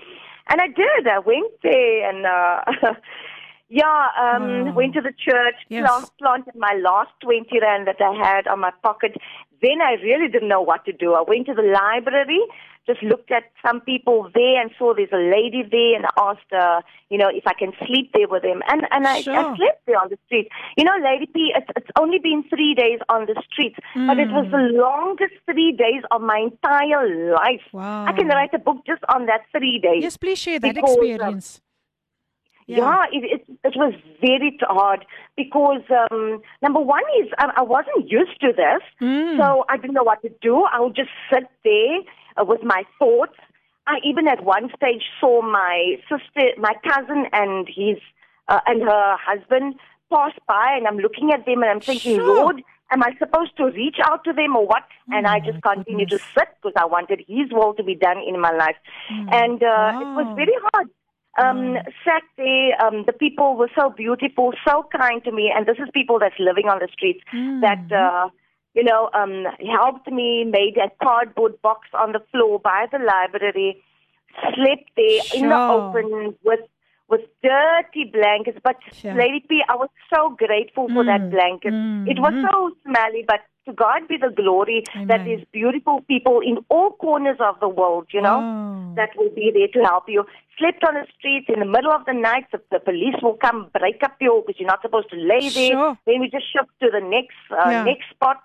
And 0.49 0.61
I 0.61 0.67
did. 0.67 1.07
I 1.07 1.19
went 1.21 1.53
there 1.63 2.11
and, 2.11 2.27
uh, 2.27 2.95
yeah, 3.81 4.09
um, 4.25 4.67
Wow. 4.67 4.73
went 4.81 4.93
to 4.95 5.01
the 5.09 5.15
church, 5.27 5.59
Yes. 5.69 5.89
plant, 5.89 6.11
planted 6.19 6.55
my 6.69 6.75
last 6.89 7.13
20 7.21 7.59
rand 7.67 7.87
that 7.87 8.01
I 8.01 8.13
had 8.29 8.47
on 8.47 8.61
my 8.61 8.73
pocket. 8.83 9.13
Then 9.63 9.81
I 9.81 9.93
really 10.03 10.29
didn't 10.29 10.49
know 10.49 10.61
what 10.71 10.85
to 10.85 10.93
do. 10.93 11.15
I 11.15 11.23
went 11.23 11.47
to 11.47 11.55
the 11.55 11.63
library, 11.63 12.43
just 12.85 13.03
looked 13.03 13.31
at 13.31 13.45
some 13.65 13.81
people 13.81 14.29
there 14.35 14.61
and 14.61 14.71
saw 14.77 14.93
there's 14.93 15.13
a 15.13 15.25
lady 15.39 15.63
there 15.77 15.95
and 15.97 16.05
asked 16.29 16.51
her, 16.51 16.83
you 17.11 17.17
know, 17.17 17.31
if 17.33 17.47
I 17.47 17.55
can 17.55 17.73
sleep 17.87 18.11
there 18.13 18.27
with 18.29 18.43
them. 18.43 18.61
And, 18.69 18.83
and 18.91 19.07
I, 19.07 19.21
Sure. 19.23 19.39
I 19.39 19.57
slept 19.57 19.87
there 19.87 19.99
on 20.03 20.09
the 20.11 20.19
street. 20.27 20.49
You 20.77 20.85
know, 20.85 20.97
Lady 21.03 21.27
P, 21.27 21.53
it's, 21.57 21.71
it's 21.77 21.87
only 21.97 22.19
been 22.19 22.43
three 22.51 22.75
days 22.75 22.99
on 23.09 23.27
the 23.27 23.41
streets, 23.49 23.77
but 23.95 24.19
it 24.19 24.31
was 24.33 24.47
the 24.51 24.59
Mm. 24.59 24.81
longest 24.87 25.35
three 25.51 25.73
days 25.85 26.03
of 26.11 26.21
my 26.21 26.39
entire 26.51 27.05
life. 27.33 27.63
Wow. 27.73 28.05
I 28.07 28.13
can 28.19 28.27
write 28.29 28.53
a 28.53 28.59
book 28.59 28.79
just 28.85 29.03
on 29.09 29.27
that 29.27 29.43
three 29.57 29.79
days. 29.79 30.03
Yes, 30.03 30.17
please 30.19 30.39
share 30.39 30.59
that 30.59 30.75
Because, 30.75 30.91
experience. 30.97 31.62
Yeah, 32.67 33.05
it, 33.13 33.25
it 33.25 33.57
it 33.65 33.75
was 33.77 33.93
very 34.21 34.57
hard 34.63 35.05
because 35.37 35.83
um, 36.11 36.41
number 36.63 36.81
one 36.81 37.03
is 37.21 37.29
I, 37.39 37.53
I 37.57 37.63
wasn't 37.63 38.11
used 38.11 38.41
to 38.41 38.53
this, 38.53 38.83
Mm. 39.01 39.37
so 39.39 39.65
I 39.69 39.77
didn't 39.77 39.95
know 39.95 40.05
what 40.05 40.23
to 40.23 40.31
do. 40.41 40.65
I 40.73 40.81
would 40.81 40.95
just 40.97 41.11
sit 41.33 41.45
there 41.65 41.99
uh, 42.41 42.45
with 42.45 42.63
my 42.63 42.85
thoughts. 42.99 43.37
I 43.87 43.97
even 44.05 44.29
at 44.29 44.45
one 44.45 44.71
stage 44.77 45.03
saw 45.21 45.43
my 45.43 45.97
sister, 46.09 46.51
my 46.59 46.75
cousin, 46.89 47.27
and 47.33 47.67
his 47.69 47.99
uh, 48.49 48.61
and 48.67 48.83
her 48.83 49.17
husband 49.19 49.75
pass 50.13 50.33
by, 50.47 50.75
and 50.77 50.87
I'm 50.87 50.99
looking 50.99 51.31
at 51.33 51.45
them 51.47 51.63
and 51.63 51.71
I'm 51.71 51.81
thinking, 51.81 52.17
Sure. 52.17 52.37
Lord, 52.37 52.63
am 52.93 53.03
I 53.03 53.11
supposed 53.19 53.57
to 53.57 53.65
reach 53.67 53.97
out 54.05 54.23
to 54.25 54.33
them 54.33 54.55
or 54.57 54.67
what? 54.67 54.85
and 55.11 55.27
I 55.27 55.41
just 55.41 55.61
continued 55.63 56.11
to 56.11 56.19
sit 56.35 56.49
because 56.63 56.75
I 56.77 56.87
wanted 56.87 57.25
His 57.29 57.51
will 57.51 57.75
to 57.75 57.83
be 57.83 57.95
done 57.97 58.19
in 58.27 58.41
my 58.41 58.53
life, 58.53 58.77
and 59.11 59.61
uh, 59.63 59.99
it 60.03 60.09
was 60.19 60.33
very 60.37 60.55
hard 60.73 60.89
um, 61.39 61.77
sat 62.05 62.23
there. 62.37 62.81
Um, 62.85 63.05
the 63.07 63.13
people 63.13 63.57
were 63.57 63.71
so 63.75 63.91
beautiful, 63.91 64.53
so 64.67 64.85
kind 64.97 65.23
to 65.25 65.33
me, 65.33 65.53
and 65.55 65.67
this 65.67 65.79
is 65.79 65.89
people 65.93 66.19
that's 66.19 66.39
living 66.39 66.69
on 66.69 66.79
the 66.79 66.89
streets 66.93 67.21
that 67.33 67.85
uh, 67.93 68.29
you 68.75 68.85
know 68.85 69.11
um, 69.15 69.45
helped 69.71 70.11
me, 70.11 70.45
made 70.45 70.77
a 70.77 70.91
cardboard 71.05 71.61
box 71.63 71.89
on 71.95 72.13
the 72.13 72.21
floor 72.31 72.59
by 72.61 72.87
the 72.93 72.99
library, 72.99 73.83
slept 74.55 74.91
there 74.97 75.23
in 75.35 75.49
the 75.49 75.61
open 75.71 76.35
with 76.45 76.61
with 77.09 77.21
dirty 77.43 78.05
blankets. 78.11 78.59
But 78.63 78.77
Sure. 78.93 79.15
Lady 79.15 79.45
P, 79.49 79.63
I 79.69 79.77
was 79.77 79.91
so 80.15 80.31
grateful 80.39 80.89
for 80.89 81.05
that 81.05 81.21
Mm, 81.21 81.31
blanket. 81.31 81.73
mm, 81.75 82.09
It 82.09 82.19
was 82.19 82.33
mm. 82.33 82.51
so 82.51 82.71
smelly, 82.85 83.25
but 83.27 83.41
to 83.67 83.73
God 83.73 84.09
be 84.09 84.17
the 84.17 84.31
glory 84.35 84.85
that 85.09 85.21
Amen. 85.21 85.27
there's 85.27 85.45
beautiful 85.53 86.01
people 86.03 86.41
in 86.41 86.59
all 86.69 86.91
corners 86.93 87.39
of 87.41 87.59
the 87.61 87.69
world, 87.69 88.07
you 88.13 88.21
know, 88.21 88.41
Wow. 88.41 88.93
that 88.97 89.11
will 89.17 89.31
be 89.31 89.51
there 89.55 89.69
to 89.69 89.89
help 89.89 90.05
you. 90.09 90.25
Slept 90.59 90.83
on 90.85 90.95
the 90.95 91.07
streets 91.19 91.47
in 91.49 91.61
the 91.61 91.67
middle 91.67 91.93
of 91.93 92.05
the 92.05 92.13
night, 92.13 92.45
the, 92.53 92.61
the 92.71 92.81
police 92.81 93.15
will 93.23 93.35
come 93.37 93.71
break 93.79 94.03
up 94.03 94.17
you 94.21 94.43
because 94.47 94.59
you're 94.61 94.67
not 94.69 94.83
supposed 94.83 95.11
to 95.11 95.17
lay 95.17 95.49
there. 95.51 95.73
Sure. 95.73 95.99
Then 96.07 96.21
we 96.21 96.29
just 96.29 96.47
shift 96.53 96.71
to 96.83 96.89
the 96.93 97.01
next 97.01 97.37
uh, 97.51 97.71
Yeah. 97.71 97.85
next 97.85 98.11
spot. 98.11 98.39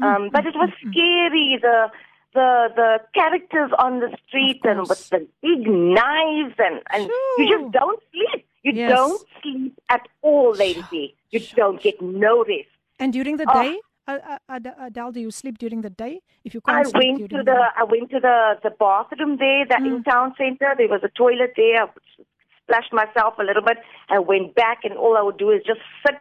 Mm, 0.00 0.04
um, 0.16 0.30
but 0.32 0.42
mm, 0.44 0.48
it 0.48 0.54
was 0.56 0.70
mm, 0.84 0.90
scary. 0.92 1.58
The 1.62 1.88
the 2.34 2.68
the 2.74 2.98
characters 3.14 3.70
on 3.78 4.00
the 4.00 4.10
street 4.26 4.60
and 4.64 4.88
with 4.88 4.98
the 5.10 5.20
big 5.40 5.66
knives 5.66 6.54
and 6.58 6.80
and 6.92 7.08
you 7.38 7.46
just 7.48 7.72
don't 7.72 8.02
sleep. 8.12 8.44
You 8.64 8.72
Yes. 8.72 8.88
don't 8.90 9.22
sleep 9.42 9.78
at 9.88 10.06
all, 10.22 10.54
Lady. 10.56 11.14
You 11.30 11.40
don't 11.56 11.80
get 11.82 12.00
no 12.02 12.44
rest. 12.44 12.68
And 12.98 13.12
during 13.12 13.36
the 13.36 13.46
Oh. 13.48 13.62
day, 13.62 13.80
Adele, 14.06 15.12
do 15.12 15.20
you 15.20 15.30
sleep 15.30 15.58
during 15.58 15.80
the 15.80 15.90
day? 15.90 16.20
If 16.44 16.54
you 16.54 16.60
can't 16.60 16.86
sleep 16.86 17.02
went 17.18 17.18
to 17.20 17.28
during 17.28 17.44
the? 17.46 17.64
I 17.76 17.84
went 17.84 18.10
to 18.10 18.20
the 18.20 18.58
the 18.62 18.70
bathroom 18.70 19.36
there, 19.38 19.64
the 19.66 19.76
in 19.76 20.02
town 20.04 20.34
center. 20.36 20.74
There 20.76 20.88
was 20.88 21.00
a 21.04 21.08
toilet 21.08 21.54
there. 21.56 21.84
I 21.84 21.88
splashed 22.64 22.92
myself 22.92 23.34
a 23.38 23.42
little 23.42 23.62
bit. 23.62 23.78
I 24.08 24.18
went 24.18 24.54
back, 24.54 24.80
and 24.84 24.94
all 24.94 25.16
I 25.16 25.22
would 25.22 25.38
do 25.38 25.50
is 25.50 25.62
just 25.66 25.80
sit, 26.06 26.20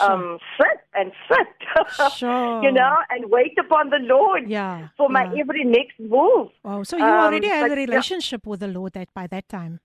um, 0.00 0.38
sit 0.58 0.80
and 0.94 1.12
sit, 1.28 2.12
Sure. 2.16 2.62
you 2.64 2.72
know, 2.72 2.96
and 3.10 3.30
wait 3.30 3.56
upon 3.58 3.90
the 3.90 3.98
Lord 4.00 4.48
Yeah. 4.48 4.88
for 4.96 5.08
my 5.08 5.24
yeah. 5.24 5.40
every 5.40 5.64
next 5.64 5.98
move. 6.00 6.48
Oh, 6.64 6.82
So 6.82 6.96
you 6.96 7.04
um, 7.04 7.26
already 7.26 7.48
had 7.48 7.66
a 7.66 7.68
but, 7.68 7.78
yeah. 7.78 7.84
relationship 7.84 8.46
with 8.46 8.60
the 8.60 8.68
Lord 8.68 8.92
that 8.94 9.08
by 9.14 9.26
that 9.28 9.48
time. 9.48 9.80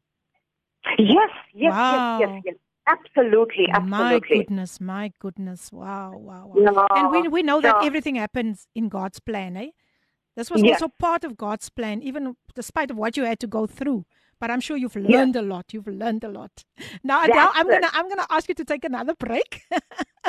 Yes, 0.97 1.29
yes, 1.53 1.71
Wow. 1.71 2.19
yes, 2.19 2.29
yes, 2.29 2.41
yes. 2.45 2.55
Absolutely, 2.89 3.67
My 3.83 4.19
goodness, 4.19 4.81
my 4.81 5.11
goodness. 5.19 5.71
Wow, 5.71 6.17
wow, 6.17 6.47
wow. 6.47 6.55
Yeah, 6.61 6.87
and 6.97 7.11
we 7.11 7.27
we 7.27 7.43
know 7.43 7.61
that 7.61 7.83
everything 7.83 8.15
happens 8.15 8.67
in 8.75 8.89
God's 8.89 9.19
plan, 9.19 9.55
eh? 9.57 9.69
This 10.35 10.49
was 10.49 10.63
Yes. 10.63 10.81
also 10.81 10.93
part 10.99 11.23
of 11.23 11.37
God's 11.37 11.69
plan, 11.69 12.01
even 12.01 12.35
despite 12.55 12.91
of 12.91 12.97
what 12.97 13.17
you 13.17 13.25
had 13.25 13.39
to 13.41 13.47
go 13.47 13.67
through. 13.67 14.05
But 14.39 14.49
I'm 14.51 14.61
sure 14.61 14.77
you've 14.77 14.95
learned 14.95 15.35
a 15.35 15.41
lot. 15.41 15.65
You've 15.73 15.87
learned 15.87 16.23
a 16.23 16.29
lot. 16.29 16.51
Now, 17.03 17.23
Adele, 17.23 17.35
That's 17.35 17.57
I'm 17.59 17.67
it. 17.69 17.73
gonna 17.81 17.89
I'm 17.93 18.07
gonna 18.09 18.25
ask 18.29 18.47
you 18.49 18.55
to 18.55 18.63
take 18.65 18.85
another 18.85 19.15
break. 19.15 19.61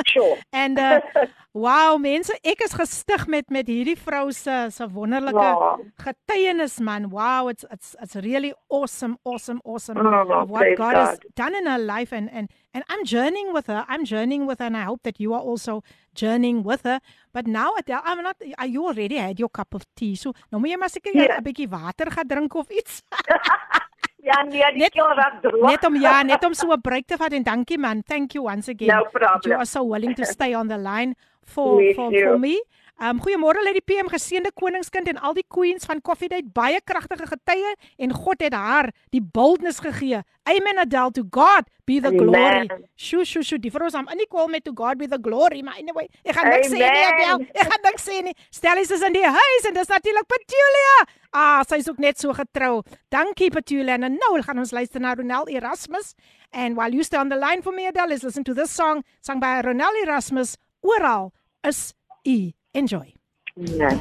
Sure. 0.07 0.37
En 0.51 0.77
uh 0.79 0.99
wow, 1.53 1.97
mense, 1.99 2.33
ek 2.43 2.61
is 2.63 2.73
gestig 2.73 3.27
met 3.27 3.49
met 3.51 3.67
hierdie 3.67 3.97
vrou 3.99 4.31
se 4.31 4.69
se 4.71 4.87
wonderlike 4.87 5.35
Wow. 5.35 5.83
getuienis 5.99 6.79
man. 6.79 7.09
Wow, 7.11 7.49
it's 7.49 7.65
it's 7.69 7.95
it's 8.01 8.15
really 8.15 8.53
awesome, 8.69 9.17
awesome, 9.23 9.59
awesome 9.63 9.97
Oh, 9.99 10.41
of 10.41 10.49
what 10.49 10.61
praise 10.63 10.77
God, 10.77 10.95
has 10.95 11.19
God. 11.19 11.25
done 11.35 11.55
in 11.59 11.67
her 11.67 11.77
life 11.77 12.11
and 12.15 12.29
and 12.31 12.49
and 12.73 12.83
I'm 12.89 13.03
journeying 13.05 13.53
with 13.53 13.67
her. 13.67 13.85
I'm 13.87 14.05
journeying 14.05 14.47
with 14.47 14.59
her 14.59 14.65
and 14.71 14.77
I 14.77 14.83
hope 14.89 15.03
that 15.03 15.19
you 15.19 15.33
are 15.35 15.41
also 15.43 15.83
journeying 16.15 16.63
with 16.63 16.81
her. 16.83 16.99
But 17.33 17.45
now 17.45 17.73
Adele, 17.77 18.01
I'm 18.03 18.23
not 18.23 18.37
uh, 18.41 18.65
you 18.65 18.85
already 18.87 19.17
had 19.17 19.37
your 19.39 19.49
cup 19.49 19.73
of 19.75 19.83
tea. 19.95 20.15
So 20.15 20.33
nou 20.51 20.59
moet 20.59 20.71
jy 20.71 20.77
maar 20.77 20.89
seker 20.89 21.11
'n 21.13 21.19
Ja. 21.19 21.41
bietjie 21.41 21.69
water 21.69 22.09
gaan 22.11 22.27
drink 22.27 22.55
of 22.55 22.69
iets. 22.71 23.03
Ja, 24.23 24.43
nee, 24.43 24.61
die 24.73 24.79
Net- 24.79 24.91
keel 24.93 25.07
raak 25.17 25.41
droog. 25.41 25.69
Net 25.69 25.85
om 25.85 25.95
ja, 25.95 26.21
net 26.23 26.43
om 26.45 26.53
so 26.59 26.71
'n 26.71 26.81
break 26.81 27.07
te 27.07 27.17
vat 27.17 27.33
en 27.33 27.43
dankie 27.43 27.77
man. 27.77 28.03
Thank 28.03 28.33
you 28.33 28.45
once 28.45 28.69
again. 28.71 28.87
No 28.87 29.03
problem. 29.11 29.51
You 29.51 29.55
are 29.55 29.65
so 29.65 29.83
willing 29.83 30.13
to 30.15 30.25
stay 30.35 30.53
on 30.55 30.67
the 30.67 30.77
line 30.77 31.15
for 31.43 31.77
Bless 31.77 31.95
for 31.95 32.11
for 32.11 32.37
me. 32.39 32.61
Um 33.01 33.17
goeiemôre 33.17 33.63
Lady 33.65 33.81
PM 33.81 34.05
geseënde 34.13 34.51
koningskind 34.53 35.07
en 35.09 35.17
al 35.25 35.33
die 35.33 35.45
queens 35.49 35.87
van 35.89 36.03
Coffee 36.05 36.29
Date 36.29 36.45
baie 36.53 36.77
kragtige 36.85 37.25
getuie 37.25 37.71
en 37.97 38.11
God 38.13 38.43
het 38.45 38.53
haar 38.53 38.91
die 39.09 39.23
boldness 39.25 39.79
gegee. 39.81 40.19
Amen 40.45 40.77
Adele 40.83 41.09
to 41.17 41.23
God 41.33 41.65
be 41.89 41.97
the 41.97 42.11
Amen. 42.11 42.19
glory. 42.19 42.85
Shoo 42.95 43.25
shoo 43.25 43.41
shoo. 43.41 43.57
Die 43.57 43.71
vrou 43.73 43.89
is 43.89 43.97
aan 43.97 44.05
in 44.13 44.21
die 44.21 44.27
kwal 44.29 44.51
met 44.53 44.67
to 44.69 44.73
God 44.77 45.01
be 45.01 45.07
the 45.09 45.17
glory, 45.17 45.63
maar 45.65 45.79
anyway, 45.81 46.05
ek 46.21 46.37
gaan 46.37 46.51
niks 46.53 46.69
sê 46.69 46.77
nie 46.77 46.85
Amen. 46.85 47.09
Adele. 47.15 47.49
Ek 47.57 47.73
gaan 47.73 47.83
niks 47.89 48.05
sê 48.05 48.19
nie. 48.27 48.35
Stellies 48.53 48.93
is 48.93 49.07
in 49.09 49.17
die 49.17 49.25
huis 49.25 49.67
en 49.71 49.81
dis 49.81 49.91
natuurlik 49.95 50.29
Petulia. 50.35 50.95
Ah, 51.33 51.65
sy 51.65 51.81
is 51.81 51.89
ook 51.89 52.05
net 52.05 52.21
so 52.21 52.37
getrou. 52.37 52.83
Dankie 53.09 53.49
Petulia. 53.49 53.97
En 53.97 54.21
nou 54.21 54.33
gaan 54.45 54.61
ons 54.61 54.77
luister 54.77 55.01
na 55.01 55.17
Ronel 55.17 55.49
Erasmus. 55.49 56.13
And 56.53 56.77
while 56.77 56.93
you 56.93 57.01
stay 57.01 57.17
on 57.17 57.33
the 57.33 57.41
line 57.41 57.65
for 57.65 57.73
me 57.73 57.89
Adele, 57.89 58.13
let's 58.13 58.21
listen 58.21 58.45
to 58.45 58.53
this 58.53 58.69
song 58.69 59.01
sung 59.25 59.41
by 59.41 59.57
Ronel 59.65 60.03
Erasmus. 60.05 60.59
Oral 60.85 61.31
is 61.65 61.95
u. 62.29 62.51
Enjoy. 62.76 63.14
Nee. 63.54 63.98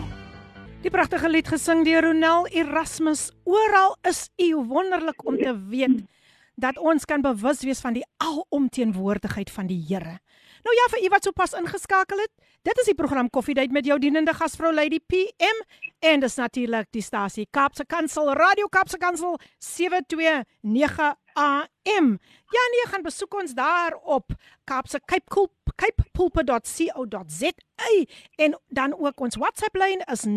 Die 0.86 0.92
pragtige 0.94 1.30
lied 1.30 1.48
gesing 1.50 1.86
deur 1.88 2.04
Ronel 2.06 2.46
Erasmus. 2.54 3.32
Oral 3.44 3.96
is 4.06 4.28
u 4.38 4.56
wonderlik 4.70 5.26
om 5.26 5.38
te 5.38 5.54
weet 5.70 6.04
dat 6.56 6.78
ons 6.78 7.06
kan 7.06 7.22
bewus 7.22 7.64
wees 7.66 7.82
van 7.82 7.96
die 7.96 8.06
alomteenwoordigheid 8.24 9.50
van 9.52 9.68
die 9.68 9.82
Here. 9.88 10.20
Nou 10.66 10.76
ja, 10.76 10.86
vir 10.94 11.04
u 11.06 11.10
wat 11.14 11.28
sopas 11.28 11.54
ingeskakel 11.58 12.22
het, 12.22 12.32
dit 12.66 12.80
is 12.82 12.88
die 12.90 12.98
program 12.98 13.30
Koffiedייט 13.30 13.74
met 13.74 13.86
jou 13.86 13.98
dienende 14.02 14.34
gasvrou 14.34 14.72
Lady 14.74 15.00
PM 15.00 15.60
en 16.00 16.24
dis 16.24 16.38
natuurlik 16.38 16.90
die 16.96 17.04
stasie 17.06 17.48
Kaapse 17.52 17.86
Kansel 17.86 18.32
Radio 18.34 18.70
Kaapse 18.70 18.98
Kansel 18.98 19.40
729 19.60 21.14
AM. 21.36 22.08
Ja 22.56 22.66
nee, 22.74 22.88
gaan 22.94 23.06
besoek 23.06 23.42
ons 23.42 23.54
daar 23.54 23.98
op 24.04 24.34
Kaapse 24.64 25.02
Cape 25.06 25.30
Cool 25.30 25.52
capepulpit.co.za 25.81 27.51
en 28.37 28.61
dan 28.69 28.95
ook 28.99 29.21
ons 29.21 29.37
WhatsApp 29.41 29.77
lyn 29.81 30.01
is 30.13 30.27
0817291657 30.29 30.35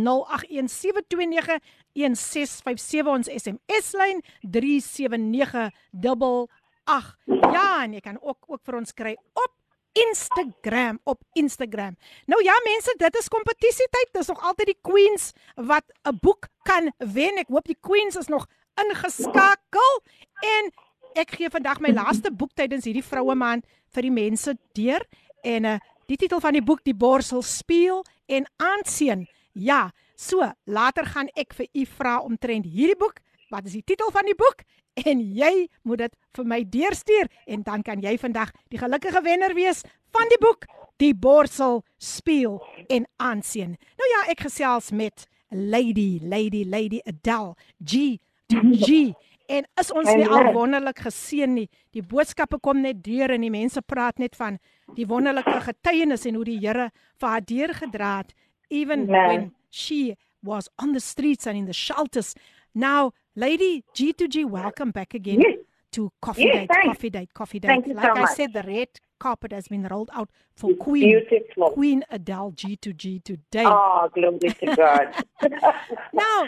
ons 3.15 3.27
SMS 3.27 3.91
lyn 3.99 4.23
37988. 4.41 7.17
Ja, 7.51 7.83
en 7.83 7.93
jy 7.93 8.01
kan 8.03 8.17
ook 8.21 8.37
ook 8.47 8.61
vir 8.63 8.75
ons 8.79 8.93
kry 8.95 9.17
op 9.33 9.51
Instagram 9.93 10.99
op 11.03 11.21
Instagram. 11.37 11.97
Nou 12.25 12.43
ja 12.43 12.53
mense, 12.65 12.95
dit 12.97 13.15
is 13.19 13.27
kompetisietyd. 13.29 14.09
Dis 14.11 14.27
nog 14.31 14.41
altyd 14.41 14.71
die 14.71 14.81
queens 14.81 15.31
wat 15.55 15.83
'n 16.09 16.17
boek 16.21 16.47
kan 16.63 16.91
wen. 16.97 17.37
Ek 17.37 17.47
hoop 17.47 17.65
die 17.65 17.77
queens 17.79 18.15
is 18.15 18.27
nog 18.27 18.47
ingeskakel 18.89 20.01
en 20.41 20.71
ek 21.13 21.35
gee 21.37 21.49
vandag 21.49 21.79
my 21.79 21.93
laaste 21.93 22.31
boek 22.31 22.53
tydens 22.57 22.85
hierdie 22.85 23.05
vroue 23.05 23.35
maand 23.35 23.65
vir 23.93 24.01
die 24.01 24.11
mense 24.11 24.57
deur 24.73 25.05
en 25.43 25.67
uh, 25.67 25.77
die 26.09 26.17
titel 26.19 26.41
van 26.43 26.55
die 26.57 26.63
boek 26.63 26.83
die 26.87 26.95
borsel 26.97 27.43
speel 27.43 28.03
en 28.31 28.47
aansien. 28.57 29.27
Ja, 29.53 29.91
so 30.15 30.45
later 30.65 31.05
gaan 31.05 31.29
ek 31.35 31.53
vir 31.57 31.67
u 31.73 31.85
vra 31.97 32.17
omtrent 32.23 32.65
hierdie 32.65 32.97
boek. 32.99 33.19
Wat 33.53 33.67
is 33.69 33.77
die 33.77 33.85
titel 33.85 34.09
van 34.11 34.25
die 34.25 34.37
boek? 34.37 34.63
En 35.05 35.21
jy 35.21 35.67
moet 35.83 36.05
dit 36.05 36.15
vir 36.37 36.47
my 36.49 36.61
deurstuur 36.69 37.29
en 37.49 37.63
dan 37.65 37.83
kan 37.85 38.01
jy 38.01 38.17
vandag 38.21 38.53
die 38.69 38.81
gelukkige 38.81 39.21
wenner 39.25 39.53
wees 39.57 39.81
van 40.13 40.29
die 40.29 40.41
boek 40.41 40.67
Die 41.01 41.15
borsel 41.17 41.81
speel 41.97 42.59
en 42.87 43.07
aansien. 43.17 43.73
Nou 43.97 44.09
ja, 44.11 44.19
ek 44.31 44.45
gesels 44.45 44.91
met 44.93 45.25
Lady, 45.49 46.19
Lady, 46.21 46.63
Lady 46.69 47.01
Adele 47.09 47.55
G 47.83 48.19
to 48.47 48.61
G. 48.77 49.13
En 49.53 49.67
is 49.79 49.91
ons 49.93 50.09
nie 50.17 50.25
al 50.25 50.47
wonderlik 50.55 51.03
geseën 51.05 51.51
nie. 51.53 51.67
Die 51.93 52.01
boodskappe 52.01 52.57
kom 52.63 52.79
net 52.81 53.03
deur 53.05 53.29
en 53.35 53.43
die 53.45 53.51
mense 53.53 53.81
praat 53.85 54.17
net 54.21 54.35
van 54.39 54.57
die 54.97 55.05
wonderlike 55.09 55.59
getuienis 55.67 56.25
en 56.29 56.39
hoe 56.39 56.45
die 56.47 56.57
Here 56.63 56.87
vir 57.21 57.29
haar 57.35 57.45
deurgedra 57.45 58.13
het 58.23 58.33
even 58.73 59.05
Amen. 59.09 59.27
when 59.29 59.51
she 59.69 60.15
was 60.41 60.69
on 60.81 60.93
the 60.93 60.99
streets 60.99 61.45
and 61.47 61.57
in 61.57 61.65
the 61.69 61.73
shelters. 61.73 62.33
Now, 62.73 63.11
Lady 63.35 63.83
G2G, 63.93 64.45
welcome 64.49 64.91
back 64.91 65.13
again 65.13 65.39
Yes. 65.41 65.59
to 65.91 66.09
Coffee 66.19 66.45
Yes, 66.45 66.53
Date, 66.55 66.67
thanks. 66.73 66.87
Coffee 66.87 67.09
Date, 67.11 67.33
Coffee 67.33 67.59
Date. 67.59 67.69
Thank 67.69 67.87
you 67.87 67.93
like 67.93 68.05
so 68.05 68.11
I 68.17 68.21
much. 68.21 68.35
said, 68.35 68.53
the 68.53 68.63
red 68.63 68.89
carpet 69.19 69.51
has 69.53 69.67
been 69.67 69.83
rolled 69.87 70.09
out 70.13 70.29
for 70.55 70.73
Queen 70.75 71.03
Beautiful. 71.29 71.69
Queen 71.71 72.03
Adele 72.09 72.51
G2G 72.53 73.23
today. 73.23 73.63
Oh, 73.65 74.09
glory 74.13 74.39
to 74.39 74.75
God. 74.75 75.13
Now, 76.13 76.47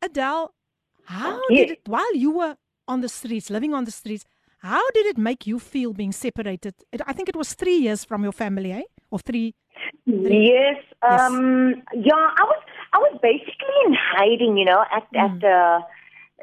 Adele, 0.00 0.52
how 1.16 1.40
Yes. 1.50 1.58
did 1.60 1.70
it 1.76 1.82
while 1.94 2.14
you 2.24 2.30
were 2.40 2.54
on 2.92 2.98
the 3.04 3.08
streets, 3.18 3.46
living 3.56 3.72
on 3.78 3.84
the 3.88 3.94
streets, 4.00 4.24
how 4.70 4.84
did 4.96 5.06
it 5.12 5.18
make 5.28 5.46
you 5.50 5.58
feel 5.72 5.90
being 6.02 6.12
separated? 6.12 6.74
It, 6.94 7.00
I 7.10 7.12
think 7.16 7.26
it 7.28 7.36
was 7.42 7.48
three 7.62 7.78
years 7.86 8.00
from 8.08 8.20
your 8.26 8.32
family, 8.44 8.70
eh? 8.80 8.86
Or 9.12 9.18
three. 9.18 9.54
Yes. 10.06 10.78
Um, 11.12 11.36
yeah, 12.08 12.24
I 12.42 12.44
was 12.52 12.60
I 12.96 12.98
was 13.06 13.14
basically 13.30 13.76
in 13.86 13.92
hiding, 14.14 14.52
you 14.60 14.66
know, 14.70 14.82
at 14.96 15.06
at 15.26 15.38
uh, 15.56 15.78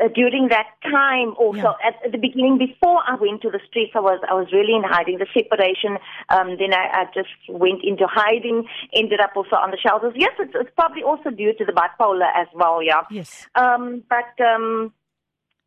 uh, 0.04 0.10
during 0.14 0.50
that 0.50 0.68
time. 0.84 1.34
Also, 1.38 1.58
Yeah. 1.58 1.88
at, 1.88 1.96
at 2.06 2.12
the 2.12 2.18
beginning, 2.18 2.58
before 2.58 3.00
I 3.08 3.16
went 3.16 3.42
to 3.44 3.50
the 3.50 3.60
streets, 3.68 3.94
I 3.96 4.00
was 4.00 4.20
I 4.30 4.34
was 4.34 4.48
really 4.52 4.76
in 4.76 4.84
hiding. 4.84 5.20
The 5.20 5.28
separation. 5.34 5.98
Um, 6.30 6.58
then 6.60 6.74
I, 6.74 6.86
I 7.00 7.06
just 7.14 7.30
went 7.50 7.82
into 7.84 8.06
hiding. 8.08 8.66
Ended 8.94 9.20
up 9.22 9.32
also 9.36 9.56
on 9.56 9.72
the 9.72 9.78
shelters. 9.78 10.14
Yes, 10.16 10.32
it's, 10.40 10.54
it's 10.56 10.72
probably 10.76 11.04
also 11.04 11.30
due 11.30 11.54
to 11.58 11.66
the 11.66 11.72
bipolar 11.72 12.30
as 12.36 12.48
well. 12.54 12.84
Yeah. 12.84 13.04
Yes. 13.10 13.48
Um, 13.56 14.04
but 14.10 14.34
um, 14.44 14.94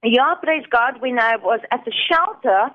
yeah, 0.05 0.35
praise 0.43 0.65
God. 0.71 1.01
When 1.01 1.19
I 1.19 1.37
was 1.37 1.61
at 1.73 1.85
the 1.85 1.93
shelter, 2.09 2.71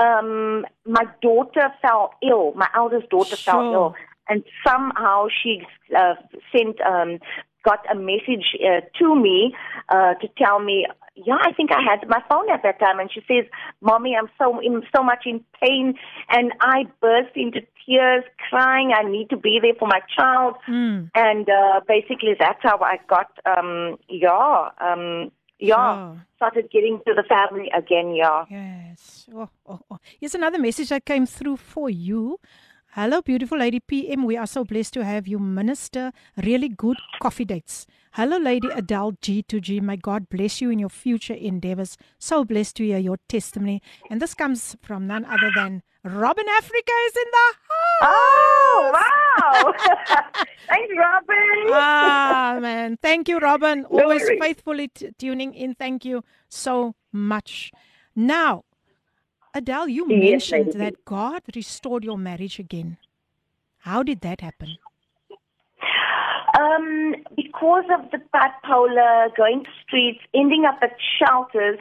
um, 0.00 0.64
my 0.86 1.04
daughter 1.20 1.68
fell 1.82 2.14
ill. 2.22 2.52
My 2.54 2.68
eldest 2.74 3.10
daughter 3.10 3.36
fell 3.36 3.72
ill, 3.72 3.94
and 4.28 4.44
somehow 4.66 5.26
she 5.42 5.62
uh, 5.96 6.14
sent 6.50 6.80
um, 6.80 7.18
got 7.64 7.80
a 7.90 7.94
message 7.94 8.56
uh, 8.64 8.80
to 8.98 9.14
me 9.14 9.54
uh, 9.88 10.14
to 10.14 10.28
tell 10.38 10.58
me, 10.60 10.86
yeah, 11.14 11.36
I 11.40 11.52
think 11.52 11.70
I 11.72 11.80
had 11.82 12.08
my 12.08 12.22
phone 12.28 12.50
at 12.50 12.62
that 12.62 12.80
time, 12.80 12.98
and 12.98 13.10
she 13.12 13.20
says, 13.28 13.44
"Mommy, 13.80 14.16
I'm 14.16 14.28
so 14.38 14.58
in 14.60 14.82
so 14.94 15.02
much 15.02 15.24
in 15.26 15.44
pain," 15.62 15.94
and 16.30 16.52
I 16.60 16.84
burst 17.00 17.36
into 17.36 17.60
tears, 17.84 18.24
crying. 18.48 18.92
I 18.96 19.02
need 19.08 19.28
to 19.30 19.36
be 19.36 19.58
there 19.60 19.74
for 19.78 19.88
my 19.88 20.00
child, 20.16 20.54
Mm. 20.68 21.10
and 21.14 21.48
uh, 21.50 21.80
basically 21.86 22.34
that's 22.38 22.62
how 22.62 22.78
I 22.80 22.98
got, 23.08 23.30
um, 23.44 23.98
yeah, 24.08 24.70
um, 24.80 25.30
yeah, 25.58 25.94
Sure. 25.94 26.26
started 26.36 26.70
getting 26.70 27.00
to 27.06 27.12
the 27.14 27.24
family 27.24 27.70
again, 27.76 28.14
yeah. 28.14 28.44
Yes. 28.50 29.28
Oh, 29.34 29.48
oh, 29.66 29.80
oh. 29.90 29.98
Here's 30.18 30.34
another 30.34 30.58
message 30.58 30.88
that 30.88 31.04
came 31.04 31.26
through 31.26 31.58
for 31.58 31.90
you. 31.90 32.38
Hello, 32.94 33.22
beautiful 33.22 33.56
lady 33.56 33.80
PM. 33.80 34.24
We 34.26 34.36
are 34.36 34.46
so 34.46 34.64
blessed 34.64 34.92
to 34.94 35.02
have 35.04 35.26
you 35.26 35.38
minister 35.38 36.12
really 36.44 36.68
good 36.68 36.98
coffee 37.22 37.46
dates. 37.46 37.86
Hello, 38.12 38.36
Lady 38.36 38.68
Adele 38.68 39.12
G2G. 39.12 39.80
May 39.80 39.96
God 39.96 40.28
bless 40.28 40.60
you 40.60 40.68
in 40.68 40.78
your 40.78 40.90
future 40.90 41.32
endeavors. 41.32 41.96
So 42.18 42.44
blessed 42.44 42.76
to 42.76 42.84
hear 42.84 42.98
your 42.98 43.16
testimony. 43.30 43.80
And 44.10 44.20
this 44.20 44.34
comes 44.34 44.76
from 44.82 45.06
none 45.06 45.24
other 45.24 45.50
than 45.56 45.82
Robin 46.04 46.44
Africa 46.58 46.92
is 47.06 47.16
in 47.16 47.24
the 47.32 47.54
house. 47.70 48.12
Oh, 48.12 48.90
wow! 48.92 49.72
Thanks, 50.68 50.92
Robin. 50.98 51.72
ah, 51.72 52.58
man. 52.60 52.98
Thank 53.00 53.26
you, 53.26 53.38
Robin. 53.38 53.86
Always 53.86 54.28
faithfully 54.38 54.88
t- 54.88 55.12
tuning 55.18 55.54
in. 55.54 55.74
Thank 55.74 56.04
you 56.04 56.24
so 56.50 56.94
much. 57.10 57.72
Now, 58.14 58.64
Adele, 59.54 59.88
you 59.88 60.06
Yes, 60.08 60.50
mentioned 60.50 60.80
that 60.80 61.04
God 61.04 61.42
restored 61.54 62.04
your 62.04 62.18
marriage 62.18 62.58
again. 62.58 62.96
How 63.78 64.02
did 64.02 64.20
that 64.22 64.40
happen? 64.40 64.78
Um, 66.58 67.14
because 67.34 67.84
of 67.92 68.10
the 68.10 68.18
bipolar, 68.34 69.34
going 69.36 69.64
to 69.64 69.70
streets, 69.86 70.20
ending 70.34 70.64
up 70.64 70.78
at 70.82 70.96
shelters, 71.18 71.78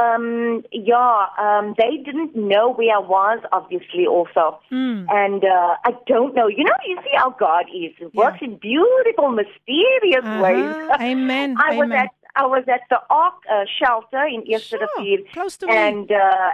um, 0.00 0.62
yeah, 0.72 1.26
um, 1.38 1.74
they 1.78 1.96
didn't 2.04 2.34
know 2.36 2.72
where 2.72 2.96
I 2.96 2.98
was, 2.98 3.40
obviously, 3.52 4.06
also. 4.06 4.58
Mm. 4.70 5.06
And 5.10 5.44
uh, 5.44 5.76
I 5.84 5.92
don't 6.06 6.34
know. 6.34 6.48
You 6.48 6.64
know, 6.64 6.72
you 6.86 6.98
see 7.02 7.16
how 7.16 7.30
God 7.30 7.64
is. 7.74 7.92
He 7.98 8.04
works 8.14 8.38
in 8.42 8.56
beautiful, 8.56 9.30
mysterious 9.30 10.24
ways. 10.42 10.74
Uh-huh. 10.90 10.96
Amen. 11.00 11.56
I 11.64 11.76
was 11.76 11.90
at 11.92 12.10
I 12.38 12.44
was 12.44 12.64
at 12.68 12.82
the 12.90 12.98
Ark 13.08 13.34
uh, 13.50 13.64
shelter 13.80 14.26
in 14.26 14.42
Eerste 14.46 14.76
Sure, 14.76 15.18
close 15.32 15.56
to 15.56 15.66
me. 15.66 15.72
and 15.74 16.12
uh, 16.12 16.50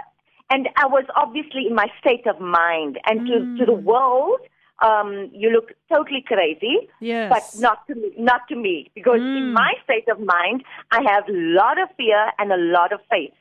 and 0.53 0.69
I 0.83 0.85
was 0.95 1.05
obviously 1.23 1.63
in 1.69 1.75
my 1.83 1.87
state 2.01 2.25
of 2.33 2.37
mind. 2.39 2.93
And 3.09 3.17
to 3.29 3.35
to 3.59 3.63
the 3.71 3.77
Mm. 3.77 3.87
world, 3.91 4.41
um, 4.89 5.09
you 5.41 5.47
look 5.55 5.67
totally 5.93 6.23
crazy 6.31 6.75
Yes. 7.11 7.29
but 7.33 7.45
not 7.65 7.77
to 7.87 7.93
me, 8.01 8.09
not 8.31 8.41
to 8.51 8.55
me, 8.65 8.75
because 8.99 9.21
in 9.39 9.45
Mm. 9.45 9.53
my 9.63 9.71
state 9.85 10.07
of 10.13 10.19
mind, 10.35 10.57
I 10.97 10.99
have 11.11 11.25
a 11.35 11.37
lot 11.61 11.77
of 11.83 11.87
fear 12.01 12.21
and 12.39 12.47
a 12.59 12.61
lot 12.77 12.91
of 12.97 13.01
faith. 13.15 13.35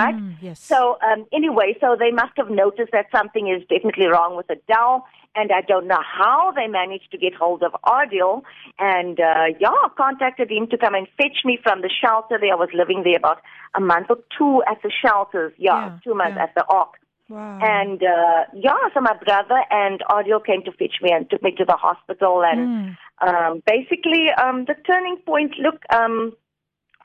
Right? 0.00 0.16
Mm, 0.16 0.32
yes. 0.46 0.58
So 0.70 0.78
um, 1.08 1.20
anyway, 1.38 1.68
so 1.82 1.96
they 2.02 2.12
must 2.22 2.34
have 2.40 2.50
noticed 2.64 2.92
that 2.96 3.06
something 3.18 3.44
is 3.54 3.60
definitely 3.74 4.08
wrong 4.14 4.32
with 4.38 4.48
Adele, 4.56 4.96
and 5.38 5.48
I 5.58 5.62
don't 5.70 5.86
know 5.92 6.02
how 6.20 6.52
they 6.56 6.66
managed 6.66 7.10
to 7.12 7.18
get 7.24 7.34
hold 7.42 7.62
of 7.62 7.72
Adil, 7.98 8.42
and 8.78 9.16
uh, 9.20 9.46
yeah, 9.64 9.82
contacted 9.96 10.50
him 10.50 10.66
to 10.72 10.76
come 10.84 10.94
and 10.94 11.06
fetch 11.18 11.38
me 11.44 11.54
from 11.62 11.82
the 11.82 11.90
shelter. 12.02 12.36
There, 12.40 12.52
I 12.52 12.56
was 12.64 12.70
living 12.74 13.00
there 13.04 13.16
about 13.24 13.38
a 13.74 13.80
month 13.80 14.06
or 14.10 14.18
two 14.36 14.62
at 14.70 14.78
the 14.82 14.92
shelters. 15.02 15.52
Yeah, 15.56 15.86
Yeah, 15.86 15.98
two 16.04 16.14
months 16.14 16.36
yeah. 16.36 16.44
at 16.44 16.54
the 16.58 16.64
Ark. 16.80 16.92
wow. 17.28 17.58
And 17.62 18.00
uh, 18.02 18.40
yeah, 18.66 18.82
so 18.94 19.00
my 19.00 19.16
brother 19.26 19.60
and 19.70 19.96
Adil 20.16 20.44
came 20.44 20.62
to 20.64 20.72
fetch 20.72 20.96
me 21.02 21.10
and 21.12 21.28
took 21.30 21.42
me 21.42 21.52
to 21.60 21.64
the 21.72 21.78
hospital. 21.86 22.42
And 22.50 22.60
Mm. 22.68 22.96
um, 23.28 23.52
basically, 23.74 24.24
um, 24.42 24.64
the 24.70 24.76
turning 24.90 25.18
point. 25.30 25.52
Look, 25.66 25.78
um, 25.98 26.32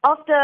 after 0.03 0.39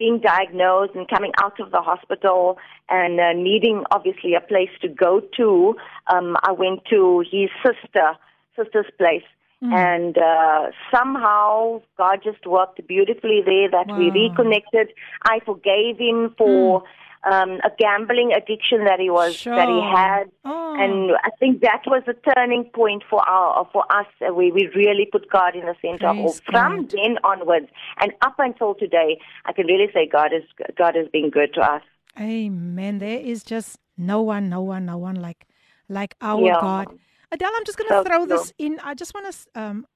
being 0.00 0.18
diagnosed 0.18 0.94
and 0.96 1.06
coming 1.08 1.30
out 1.40 1.60
of 1.60 1.70
the 1.70 1.80
hospital 1.80 2.58
and 2.88 3.20
uh, 3.20 3.32
needing 3.34 3.84
obviously 3.92 4.34
a 4.34 4.40
place 4.40 4.70
to 4.80 4.88
go 4.88 5.20
to, 5.36 5.76
um, 6.12 6.36
I 6.42 6.50
went 6.50 6.86
to 6.86 7.22
his 7.30 7.50
sister, 7.62 8.16
sister's 8.56 8.90
place. 8.98 9.22
And 9.62 10.16
uh, 10.16 10.70
somehow 10.90 11.82
God 11.98 12.20
just 12.24 12.46
worked 12.46 12.80
beautifully 12.88 13.42
there 13.44 13.70
that 13.70 13.94
we 13.94 14.10
reconnected. 14.10 14.88
I 15.22 15.40
forgave 15.44 15.98
him 15.98 16.34
for 16.38 16.82
um, 17.24 17.60
a 17.64 17.70
gambling 17.78 18.32
addiction 18.32 18.84
that 18.84 18.98
he 18.98 19.10
was 19.10 19.34
that 19.44 19.68
he 19.68 19.80
had, 19.80 20.24
Oh. 20.44 20.76
and 20.78 21.12
I 21.22 21.30
think 21.38 21.60
that 21.60 21.82
was 21.86 22.02
a 22.06 22.14
turning 22.34 22.64
point 22.74 23.02
for 23.10 23.20
our 23.28 23.68
for 23.72 23.84
us 23.92 24.06
uh, 24.20 24.32
where 24.32 24.52
we 24.52 24.68
really 24.74 25.06
put 25.10 25.30
God 25.30 25.54
in 25.54 25.62
the 25.66 25.74
center. 25.82 26.12
Praise 26.12 26.38
of 26.38 26.44
From 26.46 26.82
God. 26.86 26.90
then 26.90 27.18
onwards, 27.24 27.68
and 28.00 28.12
up 28.22 28.36
until 28.38 28.74
today, 28.74 29.18
I 29.44 29.52
can 29.52 29.66
really 29.66 29.88
say 29.92 30.08
God 30.10 30.32
is 30.32 30.44
God 30.76 30.94
has 30.94 31.08
been 31.12 31.30
good 31.30 31.52
to 31.54 31.60
us. 31.60 31.82
Amen. 32.18 32.98
There 32.98 33.20
is 33.20 33.42
just 33.44 33.78
no 33.96 34.22
one, 34.22 34.48
no 34.48 34.62
one, 34.62 34.86
no 34.86 34.96
one 34.98 35.16
like 35.16 35.46
like 35.88 36.14
our 36.20 36.40
Yeah. 36.46 36.58
God. 36.60 36.86
Adele, 37.32 37.50
I'm 37.56 37.64
just 37.64 37.78
going 37.78 37.88
to 37.90 37.96
So 37.96 38.04
throw 38.04 38.26
this 38.26 38.52
in. 38.58 38.80
I 38.82 38.94
just 38.94 39.14
want 39.14 39.30
to 39.32 39.60
um, 39.60 39.86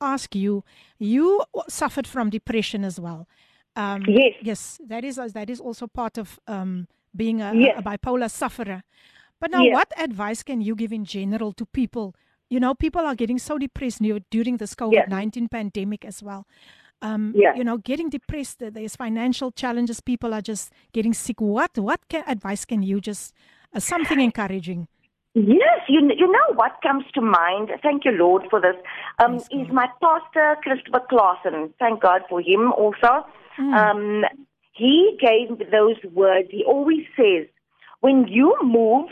ask 0.00 0.34
you. 0.34 0.64
You 0.98 1.42
suffered 1.68 2.06
from 2.06 2.30
depression 2.30 2.84
as 2.84 2.98
well. 2.98 3.28
Um, 3.76 4.02
Yes. 4.08 4.34
Yes, 4.42 4.80
that 4.86 5.04
is 5.04 5.16
that 5.16 5.48
is 5.50 5.60
also 5.60 5.86
part 5.86 6.18
of 6.18 6.38
um, 6.46 6.86
being 7.16 7.40
a, 7.40 7.52
Yes. 7.54 7.78
a 7.78 7.82
bipolar 7.82 8.30
sufferer. 8.30 8.82
But 9.40 9.50
now, 9.50 9.62
Yes. 9.62 9.74
what 9.74 9.92
advice 9.96 10.42
can 10.42 10.60
you 10.60 10.74
give 10.74 10.92
in 10.92 11.04
general 11.04 11.52
to 11.54 11.64
people? 11.66 12.14
You 12.50 12.58
know, 12.60 12.74
people 12.74 13.02
are 13.06 13.14
getting 13.14 13.38
so 13.38 13.58
depressed 13.58 14.02
during 14.30 14.56
this 14.58 14.74
COVID 14.74 15.08
nineteen 15.08 15.48
pandemic 15.48 16.04
as 16.04 16.22
well. 16.22 16.46
Um, 17.02 17.32
Yes. 17.34 17.56
You 17.56 17.64
know, 17.64 17.78
getting 17.78 18.10
depressed. 18.10 18.58
There's 18.58 18.96
financial 18.96 19.50
challenges. 19.52 20.00
People 20.00 20.34
are 20.34 20.42
just 20.42 20.72
getting 20.92 21.14
sick. 21.14 21.40
What 21.40 21.78
what 21.78 22.00
can, 22.08 22.24
advice 22.26 22.64
can 22.64 22.82
you 22.82 23.00
just 23.00 23.34
uh, 23.74 23.80
something 23.80 24.20
encouraging? 24.20 24.88
Yes, 25.34 25.80
you 25.88 26.00
you 26.22 26.26
know 26.30 26.54
what 26.54 26.72
comes 26.82 27.04
to 27.14 27.20
mind. 27.20 27.70
Thank 27.82 28.04
you, 28.04 28.10
Lord, 28.10 28.42
for 28.50 28.60
this. 28.60 28.74
Um, 29.24 29.36
is 29.36 29.68
my 29.72 29.86
pastor 30.02 30.56
Christopher 30.64 31.02
Clausen. 31.08 31.72
Thank 31.78 32.02
God 32.02 32.22
for 32.28 32.40
him 32.42 32.72
also. 32.72 33.24
Hmm. 33.60 33.74
Um, 33.74 34.24
he 34.72 35.18
gave 35.20 35.70
those 35.70 35.96
words. 36.14 36.48
He 36.50 36.64
always 36.64 37.04
says, 37.14 37.46
"When 38.00 38.26
you 38.26 38.56
move, 38.62 39.10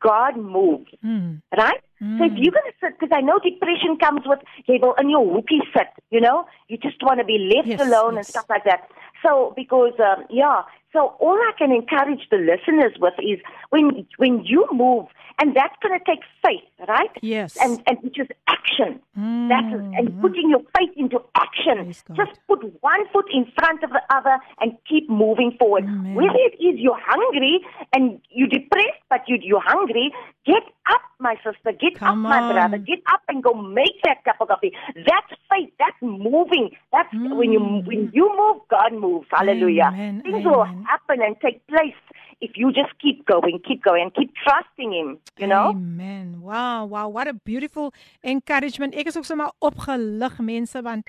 God 0.00 0.36
moves." 0.36 0.90
Mm. 1.04 1.42
Right? 1.56 1.82
So 1.98 2.24
if 2.24 2.32
you're 2.36 2.54
going 2.54 2.70
to 2.70 2.78
sit, 2.78 2.94
because 2.94 3.10
I 3.12 3.20
know 3.20 3.40
depression 3.42 3.98
comes 3.98 4.20
with, 4.24 4.38
you 4.66 4.78
will 4.80 4.94
in 5.00 5.10
your 5.10 5.26
hookie 5.26 5.58
sit, 5.74 5.90
you 6.10 6.20
know? 6.20 6.46
You 6.68 6.78
just 6.78 7.02
want 7.02 7.18
to 7.18 7.24
be 7.24 7.50
left 7.52 7.66
Yes, 7.66 7.80
alone 7.80 8.16
and 8.16 8.26
stuff 8.28 8.46
like 8.48 8.62
that. 8.64 8.88
So, 9.20 9.52
because, 9.56 9.94
um, 9.98 10.24
yeah, 10.30 10.62
so 10.92 11.14
all 11.20 11.36
I 11.36 11.52
can 11.58 11.70
encourage 11.72 12.28
the 12.30 12.38
listeners 12.38 12.94
with 12.98 13.14
is 13.18 13.38
when, 13.70 14.06
when 14.16 14.44
you 14.44 14.66
move, 14.72 15.06
and 15.40 15.54
that's 15.54 15.74
going 15.82 15.98
to 15.98 16.04
take 16.04 16.20
faith, 16.44 16.88
right? 16.88 17.10
Yes. 17.22 17.56
And, 17.60 17.82
and 17.86 17.98
which 18.02 18.18
is 18.18 18.26
action. 18.48 19.00
That's, 19.14 19.72
and 19.72 20.08
mm-hmm. 20.08 20.20
putting 20.20 20.50
your 20.50 20.60
faith 20.76 20.90
into 20.96 21.20
action. 21.34 21.94
Just 22.14 22.40
put 22.48 22.60
one 22.82 23.08
foot 23.12 23.26
in 23.32 23.46
front 23.58 23.82
of 23.82 23.90
the 23.90 24.02
other 24.10 24.38
and 24.60 24.76
keep 24.88 25.08
moving 25.10 25.56
forward. 25.58 25.84
Amen. 25.84 26.14
Whether 26.14 26.38
it 26.38 26.54
is 26.62 26.78
you're 26.78 26.98
hungry 27.00 27.60
and 27.94 28.20
you're 28.30 28.48
depressed, 28.48 29.02
but 29.10 29.22
you, 29.28 29.38
you're 29.42 29.62
hungry, 29.64 30.12
get 30.46 30.62
up, 30.90 31.00
my 31.18 31.34
sister. 31.36 31.72
Get 31.72 31.98
Come 31.98 32.26
up, 32.26 32.30
my 32.30 32.52
brother. 32.52 32.78
Get 32.78 33.00
up 33.12 33.22
and 33.28 33.42
go 33.42 33.52
make 33.54 34.00
that 34.04 34.24
cup 34.24 34.36
of 34.40 34.48
coffee. 34.48 34.72
That's 34.94 35.40
faith. 35.50 35.72
That's 35.78 35.96
moving. 36.00 36.70
That's 36.92 37.12
when 37.12 37.52
you 37.52 37.60
mm. 37.60 37.86
when 37.86 38.10
you 38.12 38.30
move, 38.36 38.62
God 38.70 38.92
moves. 38.92 39.26
Hallelujah. 39.30 39.90
Amen, 39.92 40.22
Things 40.22 40.44
will 40.44 40.64
happen 40.64 41.22
and 41.22 41.36
take 41.40 41.66
place 41.66 41.94
if 42.40 42.52
you 42.56 42.70
just 42.72 42.92
keep 43.02 43.26
going, 43.26 43.58
keep 43.66 43.82
going, 43.82 44.02
and 44.02 44.14
keep 44.14 44.30
trusting 44.44 44.92
Him. 44.92 45.18
You 45.38 45.46
know. 45.48 45.70
Amen. 45.74 46.40
Wow, 46.40 46.86
wow, 46.86 47.08
what 47.08 47.26
a 47.28 47.34
beautiful 47.34 47.92
encouragement. 48.22 48.94
Ek 48.94 49.06
is 49.10 49.16
ook 49.16 49.24
sommer 49.26 49.50
opgelig 49.60 50.38
mense 50.40 50.80
want 50.82 51.04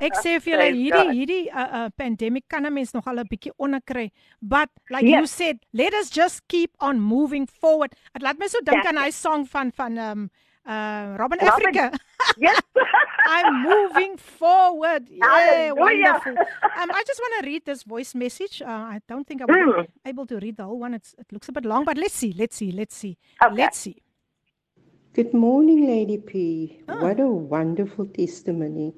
ek 0.00 0.14
sê 0.20 0.36
vir 0.44 0.54
julle 0.54 0.68
hierdie 0.78 1.06
hierdie 1.10 1.42
uh, 1.50 1.68
uh, 1.84 1.88
pandemic 1.96 2.44
kan 2.48 2.66
'n 2.66 2.72
mens 2.72 2.92
nog 2.92 3.06
al 3.06 3.18
'n 3.22 3.28
bietjie 3.28 3.52
onderkry. 3.58 4.10
But 4.42 4.68
like 4.90 5.04
you 5.08 5.24
Yes. 5.24 5.30
said, 5.30 5.56
let 5.72 5.94
us 5.94 6.10
just 6.10 6.46
keep 6.48 6.70
on 6.80 7.00
moving 7.00 7.46
forward. 7.46 7.94
Dit 8.12 8.22
laat 8.22 8.38
my 8.38 8.46
so 8.46 8.60
dink 8.62 8.84
aan 8.84 8.96
hy 9.00 9.10
song 9.10 9.46
van 9.46 9.72
van 9.72 9.98
um 9.98 10.30
uh 10.66 11.16
Robin, 11.18 11.38
Robin. 11.40 11.48
Africa. 11.48 11.98
yes. 12.38 12.60
I'm 13.26 13.62
moving 13.62 14.16
forward. 14.16 15.08
Yeah, 15.10 15.72
wonderful. 15.72 16.32
Um, 16.32 16.90
I 16.92 17.02
just 17.06 17.20
want 17.20 17.40
to 17.40 17.50
read 17.50 17.64
this 17.64 17.82
voice 17.82 18.14
message. 18.14 18.60
Uh, 18.60 18.68
I 18.68 19.00
don't 19.08 19.26
think 19.26 19.42
I 19.42 19.44
will 19.46 19.82
be 19.82 19.88
able 20.04 20.26
to 20.26 20.36
read 20.38 20.56
the 20.58 20.64
whole 20.64 20.78
one. 20.78 20.94
It's, 20.94 21.14
it 21.18 21.26
looks 21.32 21.48
a 21.48 21.52
bit 21.52 21.64
long, 21.64 21.84
but 21.84 21.96
let's 21.96 22.14
see. 22.14 22.34
Let's 22.36 22.56
see. 22.56 22.70
Let's 22.70 22.94
see. 22.94 23.16
Okay. 23.42 23.54
Let's 23.54 23.78
see. 23.78 23.96
Good 25.14 25.32
morning, 25.32 25.86
Lady 25.86 26.18
P. 26.18 26.80
Ah. 26.88 27.00
What 27.00 27.20
a 27.20 27.26
wonderful 27.28 28.06
testimony. 28.06 28.94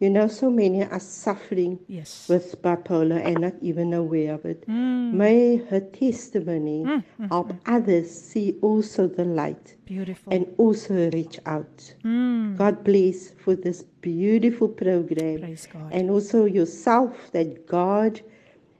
You 0.00 0.10
know, 0.10 0.28
so 0.28 0.48
many 0.48 0.84
are 0.84 1.00
suffering 1.00 1.80
Yes. 1.88 2.28
with 2.28 2.62
bipolar 2.62 3.20
and 3.24 3.40
not 3.40 3.54
even 3.60 3.92
aware 3.92 4.34
of 4.34 4.44
it. 4.44 4.64
Mm. 4.68 5.12
May 5.14 5.56
her 5.56 5.80
testimony 5.80 6.84
Mm, 6.84 7.02
mm, 7.20 7.28
help 7.28 7.52
others 7.66 8.08
see 8.10 8.56
also 8.62 9.08
the 9.08 9.24
light 9.24 9.74
Beautiful. 9.86 10.32
and 10.32 10.46
also 10.56 11.10
reach 11.10 11.40
out. 11.46 11.94
Mm. 12.04 12.56
God 12.56 12.84
bless 12.84 13.30
for 13.42 13.56
this 13.56 13.82
beautiful 14.00 14.68
program 14.68 15.40
Praise 15.40 15.66
God. 15.66 15.90
and 15.92 16.10
also 16.10 16.44
yourself 16.44 17.32
that 17.32 17.66
God 17.66 18.20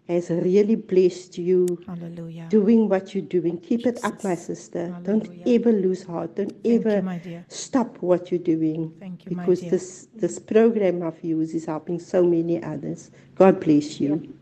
has 0.09 0.31
really 0.31 0.75
blessed 0.75 1.37
you 1.37 1.67
Hallelujah. 1.87 2.47
doing 2.49 2.89
what 2.89 3.15
you're 3.15 3.25
doing. 3.25 3.59
Keep 3.59 3.87
it 3.87 4.05
up, 4.05 4.25
my 4.25 4.35
sister. 4.35 4.97
Don't 5.03 5.29
ever 5.47 5.71
lose 5.71 6.03
heart. 6.03 6.35
Don't 6.37 6.51
Thank 6.63 6.87
ever 6.87 6.97
you, 6.97 7.03
my 7.03 7.19
dear. 7.19 7.45
stop 7.49 7.97
what 8.01 8.31
you're 8.31 8.41
doing. 8.41 8.93
Thank 8.99 9.27
you, 9.27 9.37
my 9.37 9.45
because 9.45 9.61
dear. 9.61 9.71
this 9.71 10.09
this 10.15 10.39
program 10.39 11.03
of 11.03 11.23
yours 11.23 11.55
is 11.55 11.67
helping 11.67 12.01
so 12.01 12.25
many 12.25 12.63
others. 12.63 13.11
God 13.35 13.61
bless 13.61 14.01
you. 14.01 14.35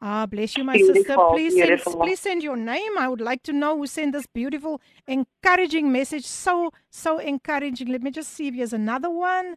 Ah, 0.00 0.26
bless 0.26 0.56
you, 0.56 0.62
my 0.62 0.76
sister. 0.76 1.16
Please 1.30 1.56
send, 1.56 1.80
please 1.82 2.20
send 2.20 2.42
your 2.42 2.56
name. 2.56 2.96
I 2.98 3.08
would 3.08 3.20
like 3.20 3.42
to 3.44 3.52
know 3.52 3.76
who 3.76 3.86
sent 3.86 4.12
this 4.12 4.26
beautiful, 4.26 4.80
encouraging 5.08 5.90
message. 5.90 6.24
So, 6.24 6.72
so 6.88 7.18
encouraging. 7.18 7.88
Let 7.88 8.02
me 8.02 8.12
just 8.12 8.32
see 8.32 8.46
if 8.48 8.56
there's 8.56 8.72
another 8.72 9.10
one. 9.10 9.56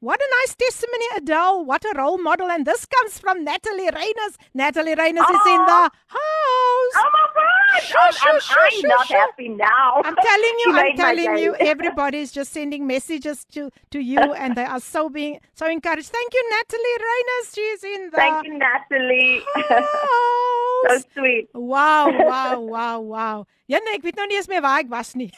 What 0.00 0.18
a 0.18 0.28
nice 0.40 0.54
testimony, 0.54 1.04
Adele. 1.14 1.62
What 1.66 1.84
a 1.84 1.92
role 1.94 2.16
model. 2.16 2.50
And 2.50 2.64
this 2.64 2.86
comes 2.86 3.18
from 3.18 3.44
Natalie 3.44 3.90
Reyners. 3.90 4.36
Natalie 4.54 4.94
Reyners 4.94 5.28
is 5.28 5.46
in 5.46 5.60
the 5.66 5.90
house. 6.06 6.94
Oh 6.96 7.10
my 7.12 7.26
God! 7.34 7.82
Sure, 7.82 8.00
I'm, 8.00 8.12
sure, 8.12 8.32
I'm, 8.32 8.40
sure, 8.40 8.70
sure, 8.70 8.88
not 8.88 9.06
sure. 9.06 9.18
happy 9.18 9.48
now. 9.48 10.00
I'm 10.02 10.16
telling 10.16 10.56
you, 10.64 10.72
I'm 10.74 10.96
telling 10.96 11.38
you, 11.38 11.54
everybody's 11.60 12.32
just 12.32 12.50
sending 12.50 12.86
messages 12.86 13.44
to, 13.52 13.70
to 13.90 14.00
you, 14.00 14.18
and 14.18 14.56
they 14.56 14.64
are 14.64 14.80
so 14.80 15.10
being 15.10 15.38
so 15.52 15.66
encouraged. 15.68 16.08
Thank 16.08 16.32
you, 16.32 16.50
Natalie 16.50 16.98
Reyners. 17.06 17.54
She's 17.54 17.84
in 17.84 18.10
the 18.10 18.16
Thank 18.16 18.46
you, 18.46 18.58
Natalie. 18.58 19.42
so 20.88 21.04
sweet. 21.12 21.48
Wow, 21.52 22.10
wow, 22.10 22.60
wow, 22.60 23.00
wow. 23.00 23.46
Ja 23.66 23.78
nee, 23.84 24.00
ek 24.00 24.02
weet 24.02 24.16
nou 24.18 24.26
nie 24.26 24.40
eens 24.40 24.48
meer 24.50 24.64
waar 24.64 24.80
ek 24.80 24.88
was 24.90 25.12
nie. 25.14 25.28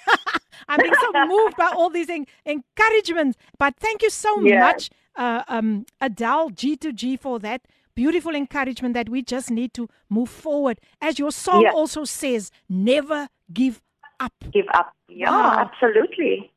I'm 0.69 0.81
being 0.81 0.95
so 0.95 1.13
moved 1.27 1.57
by 1.57 1.69
all 1.75 1.91
these 1.91 2.11
en- 2.11 2.27
encouragements. 2.45 3.37
But 3.59 3.75
thank 3.77 4.03
you 4.03 4.11
so 4.11 4.41
Yeah. 4.43 4.61
much, 4.61 4.91
uh, 5.17 5.43
um, 5.49 5.87
Adele 6.01 6.51
G2G, 6.51 7.19
for 7.19 7.39
that 7.41 7.63
beautiful 7.95 8.35
encouragement 8.35 8.95
that 8.95 9.09
we 9.09 9.23
just 9.23 9.51
need 9.51 9.75
to 9.75 9.89
move 10.09 10.31
forward. 10.31 10.81
As 11.01 11.19
your 11.19 11.31
song 11.33 11.63
Yeah. 11.63 11.73
also 11.73 12.05
says, 12.05 12.51
never 12.69 13.29
give 13.53 13.83
up. 14.21 14.33
Give 14.53 14.67
up. 14.75 14.95
Yeah, 15.09 15.31
Wow. 15.31 15.59
absolutely. 15.59 16.51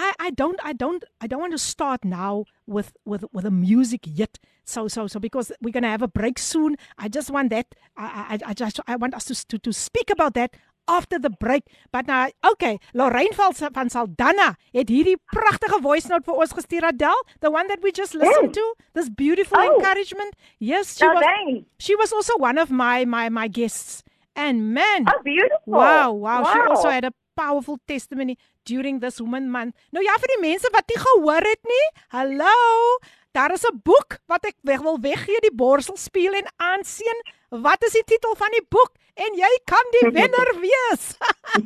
I, 0.00 0.12
I 0.20 0.30
don't 0.30 0.60
I 0.64 0.72
don't 0.74 1.02
I 1.20 1.26
don't 1.26 1.40
want 1.40 1.52
to 1.52 1.58
start 1.58 2.04
now 2.04 2.44
with 2.68 2.92
with 3.04 3.24
with 3.32 3.44
a 3.44 3.50
music 3.50 4.02
yet. 4.06 4.38
So 4.64 4.86
so 4.86 5.08
so 5.08 5.18
because 5.18 5.50
we're 5.60 5.72
gonna 5.72 5.88
have 5.90 6.02
a 6.02 6.08
break 6.08 6.38
soon. 6.38 6.76
I 6.96 7.08
just 7.08 7.30
want 7.32 7.50
that. 7.50 7.74
I 7.96 8.38
I, 8.44 8.50
I 8.50 8.54
just 8.54 8.78
I 8.86 8.94
want 8.94 9.14
us 9.14 9.24
to, 9.24 9.34
to 9.48 9.58
to 9.58 9.72
speak 9.72 10.08
about 10.10 10.34
that 10.34 10.54
after 10.88 11.18
the 11.20 11.30
break. 11.30 11.64
But 11.92 12.06
now 12.06 12.28
okay, 12.52 12.78
Lorraine 12.94 13.34
van, 13.34 13.54
Sa- 13.54 13.70
van 13.72 13.90
Saldanha 13.90 14.54
het 14.72 14.88
hierdie 14.88 15.16
pragtige 15.32 15.78
voice 15.82 16.08
note 16.08 16.24
vir 16.24 16.34
ons 16.34 16.52
gestuur 16.52 16.84
Adele, 16.84 17.22
the 17.40 17.50
one 17.50 17.68
that 17.68 17.82
we 17.82 17.92
just 17.92 18.14
listened 18.14 18.54
to. 18.54 18.74
This 18.94 19.08
beautiful 19.10 19.58
Oh. 19.58 19.74
encouragement. 19.76 20.34
Yes, 20.58 20.96
she 20.98 21.06
was 21.06 21.22
Lorraine. 21.22 21.66
she 21.78 21.94
was 21.96 22.12
also 22.12 22.34
one 22.38 22.58
of 22.58 22.70
my 22.70 23.04
my 23.04 23.28
my 23.28 23.48
guests. 23.48 24.02
And 24.34 24.72
man, 24.72 25.06
Oh, 25.08 25.20
beautiful. 25.24 25.58
Wow, 25.66 26.12
wow. 26.12 26.44
She 26.52 26.58
Wow. 26.58 26.68
also 26.70 26.88
had 26.90 27.04
a 27.04 27.12
powerful 27.36 27.78
testimony 27.86 28.36
during 28.64 29.00
this 29.00 29.20
Woman 29.20 29.50
Month. 29.50 29.74
Nou 29.92 30.02
ja, 30.04 30.14
vir 30.18 30.28
die 30.36 30.40
mense 30.48 30.68
wat 30.72 30.84
nie 30.88 30.98
gehoor 30.98 31.42
het 31.46 31.62
nie. 31.66 31.86
Hallo. 32.10 32.98
Daar 33.32 33.52
is 33.52 33.64
'n 33.64 33.80
boek 33.84 34.18
wat 34.26 34.44
ek 34.46 34.56
weg 34.62 34.80
wil 34.80 34.98
weggee, 35.00 35.40
die 35.40 35.54
borsel 35.54 35.96
speel 35.96 36.32
en 36.34 36.46
aansien. 36.56 37.18
Wat 37.50 37.82
is 37.84 37.92
die 37.92 38.02
titel 38.06 38.34
van 38.36 38.48
die 38.50 38.64
boek? 38.68 38.92
En 39.18 39.38
jy 39.38 39.50
kan 39.68 39.92
die 39.96 40.04
wenner 40.16 40.50
wees. 40.62 41.06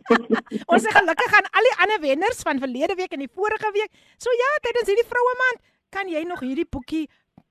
Ons 0.73 0.87
is 0.87 0.95
gelukkig 0.95 1.35
aan 1.39 1.49
al 1.53 1.69
die 1.69 1.75
ander 1.85 2.01
wenners 2.05 2.45
van 2.47 2.63
verlede 2.63 2.97
week 2.99 3.13
en 3.13 3.25
die 3.25 3.33
vorige 3.33 3.73
week. 3.77 3.93
So 4.21 4.33
ja, 4.39 4.53
tydens 4.65 4.89
hierdie 4.93 5.09
vroue 5.09 5.35
maand 5.41 5.61
kan 5.93 6.09
jy 6.09 6.23
nog 6.25 6.41
hierdie 6.41 6.69
boekie 6.69 7.05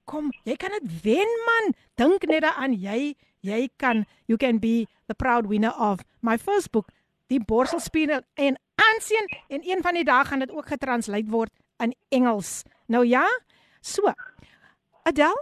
kom, 0.10 0.32
jy 0.48 0.56
kan 0.60 0.74
dit 0.80 0.90
wen 1.06 1.36
man. 1.46 1.76
Dink 2.02 2.26
net 2.30 2.46
daaraan 2.48 2.74
jy 2.74 3.14
jy 3.42 3.62
kan 3.82 4.06
you 4.30 4.38
can 4.38 4.60
be 4.62 4.88
the 5.10 5.16
proud 5.18 5.48
winner 5.50 5.74
of 5.78 6.02
my 6.22 6.38
first 6.38 6.72
book, 6.72 6.90
die 7.30 7.40
borselspieël 7.42 8.22
en 8.38 8.58
aansien 8.82 9.30
en 9.50 9.66
een 9.66 9.82
van 9.86 9.98
die 9.98 10.06
dae 10.06 10.26
gaan 10.26 10.44
dit 10.46 10.52
ook 10.52 10.70
getranslate 10.74 11.30
word 11.30 11.54
in 11.82 11.96
Engels. 12.10 12.62
Nou 12.86 13.06
ja. 13.06 13.26
So. 13.82 14.14
Adele 15.04 15.42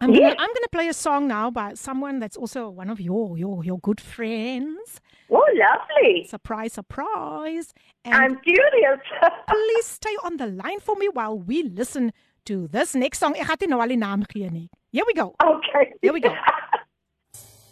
I'm 0.00 0.12
gonna, 0.14 0.28
I'm 0.28 0.52
gonna 0.54 0.72
play 0.72 0.88
a 0.88 0.94
song 0.94 1.28
now 1.28 1.50
by 1.50 1.74
someone 1.74 2.20
that's 2.20 2.36
also 2.36 2.70
one 2.70 2.88
of 2.88 3.00
your 3.00 3.36
your 3.36 3.62
your 3.64 3.78
good 3.78 4.00
friends. 4.00 5.00
Oh, 5.30 5.44
lovely. 5.54 6.26
Surprise, 6.26 6.72
surprise. 6.72 7.72
And 8.04 8.14
I'm 8.14 8.36
curious. 8.40 9.00
please 9.48 9.86
stay 9.86 10.16
on 10.24 10.38
the 10.38 10.46
line 10.46 10.80
for 10.80 10.96
me 10.96 11.08
while 11.12 11.38
we 11.38 11.62
listen 11.62 12.12
to 12.46 12.66
this 12.68 12.94
next 12.94 13.18
song. 13.18 13.36
Ek 13.36 13.46
gaan 13.46 13.60
dit 13.60 13.68
nou 13.70 13.80
al 13.80 13.92
die 13.92 14.00
naam 14.00 14.24
gee 14.26 14.48
nie. 14.50 14.68
Here 14.90 15.04
we 15.06 15.14
go. 15.14 15.34
Okay. 15.42 15.92
Here 16.02 16.12
we 16.12 16.20
go. 16.20 16.34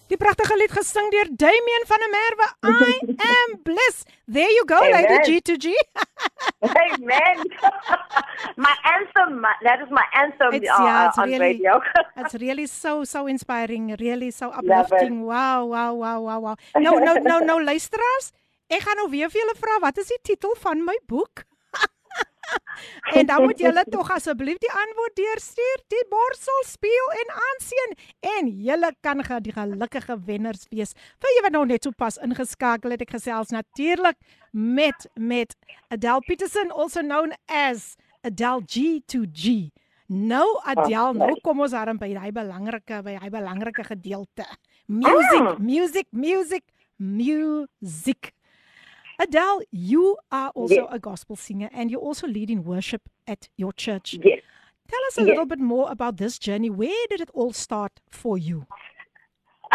Die 0.08 0.16
pragtige 0.16 0.56
lied 0.56 0.72
gesing 0.72 1.10
deur 1.12 1.28
Damien 1.36 1.84
van 1.86 2.00
der 2.04 2.10
Merwe. 2.14 2.46
I 3.20 3.28
am 3.28 3.58
blessed. 3.62 4.08
There 4.26 4.48
you 4.50 4.64
go, 4.64 4.78
Amen. 4.80 5.04
lady 5.04 5.40
G2G. 5.40 5.74
Amen. 6.62 7.36
my 8.66 8.74
anthem. 8.94 9.40
my- 9.40 9.56
That 9.62 9.80
is 9.84 9.90
my 9.90 10.04
anthem 10.14 10.52
It's, 10.54 10.68
uh, 10.70 10.82
yeah, 10.84 11.08
it's 11.08 11.18
on 11.18 11.28
really, 11.28 11.38
radio. 11.38 11.80
it's 12.16 12.34
really 12.40 12.66
so 12.66 13.04
so 13.04 13.26
inspiring, 13.26 13.94
really 14.00 14.30
so 14.30 14.48
uplifting. 14.50 15.22
Wow, 15.24 15.66
wow, 15.66 15.92
wow, 15.94 16.20
wow, 16.20 16.40
wow. 16.40 16.56
Nou 16.76 16.98
nou 17.04 17.20
nou 17.20 17.44
nou 17.44 17.58
luisteraars, 17.64 18.32
ek 18.68 18.82
gaan 18.88 18.96
nou 19.02 19.08
weer 19.12 19.28
vir 19.32 19.42
julle 19.44 19.56
vra 19.60 19.78
wat 19.84 19.98
is 19.98 20.08
die 20.14 20.20
titel 20.32 20.56
van 20.64 20.84
my 20.84 20.96
boek? 21.06 21.44
en 23.18 23.26
dan 23.26 23.42
moet 23.42 23.58
julle 23.58 23.84
tog 23.94 24.10
asseblief 24.14 24.58
die 24.62 24.70
antwoord 24.82 25.14
deurstuur, 25.18 25.78
die 25.94 26.04
borsel 26.10 26.60
speel 26.66 27.08
en 27.22 27.32
aansien 27.44 27.96
en 28.36 28.50
julle 28.68 28.92
kan 29.00 29.24
ge- 29.24 29.40
die 29.40 29.52
gelukkige 29.52 30.18
wenners 30.26 30.66
wees. 30.70 30.92
Vir 31.18 31.30
julle 31.34 31.42
wat 31.48 31.52
nou 31.56 31.64
net 31.66 31.84
so 31.88 31.90
pas 31.96 32.16
ingeskakel 32.24 32.90
het, 32.94 33.02
ek 33.06 33.10
gesels 33.16 33.50
natuurlik 33.54 34.16
met 34.52 35.08
met 35.14 35.56
Adele 35.88 36.20
Peterson 36.26 36.70
also 36.72 37.00
known 37.02 37.32
as 37.46 37.96
Adele 38.22 38.62
G2G. 38.66 39.68
Nou 40.08 40.46
Adele, 40.64 41.12
nou 41.14 41.34
kom 41.44 41.60
ons 41.60 41.72
aan 41.76 41.98
by 42.00 42.08
hy 42.16 42.30
belangrike 42.32 43.02
by 43.04 43.18
hy 43.20 43.28
belangrike 43.28 43.84
gedeelte. 43.84 44.46
Music, 44.86 45.42
Mm. 45.42 45.64
music, 45.68 46.06
music, 46.12 46.64
music. 46.98 48.32
Adele, 49.18 49.62
you 49.72 50.16
are 50.30 50.50
also 50.54 50.74
Yes. 50.82 50.88
a 50.90 50.98
gospel 50.98 51.36
singer 51.36 51.68
and 51.72 51.90
you're 51.90 52.00
also 52.00 52.26
lead 52.26 52.50
in 52.50 52.62
worship 52.64 53.02
at 53.26 53.48
your 53.56 53.72
church. 53.72 54.14
Yes. 54.22 54.40
Tell 54.88 55.00
us 55.08 55.18
a 55.18 55.22
Yes. 55.22 55.28
little 55.30 55.46
bit 55.46 55.58
more 55.58 55.90
about 55.90 56.16
this 56.16 56.38
journey. 56.38 56.70
Where 56.70 57.06
did 57.10 57.20
it 57.20 57.30
all 57.34 57.52
start 57.52 58.00
for 58.10 58.38
you? 58.38 58.66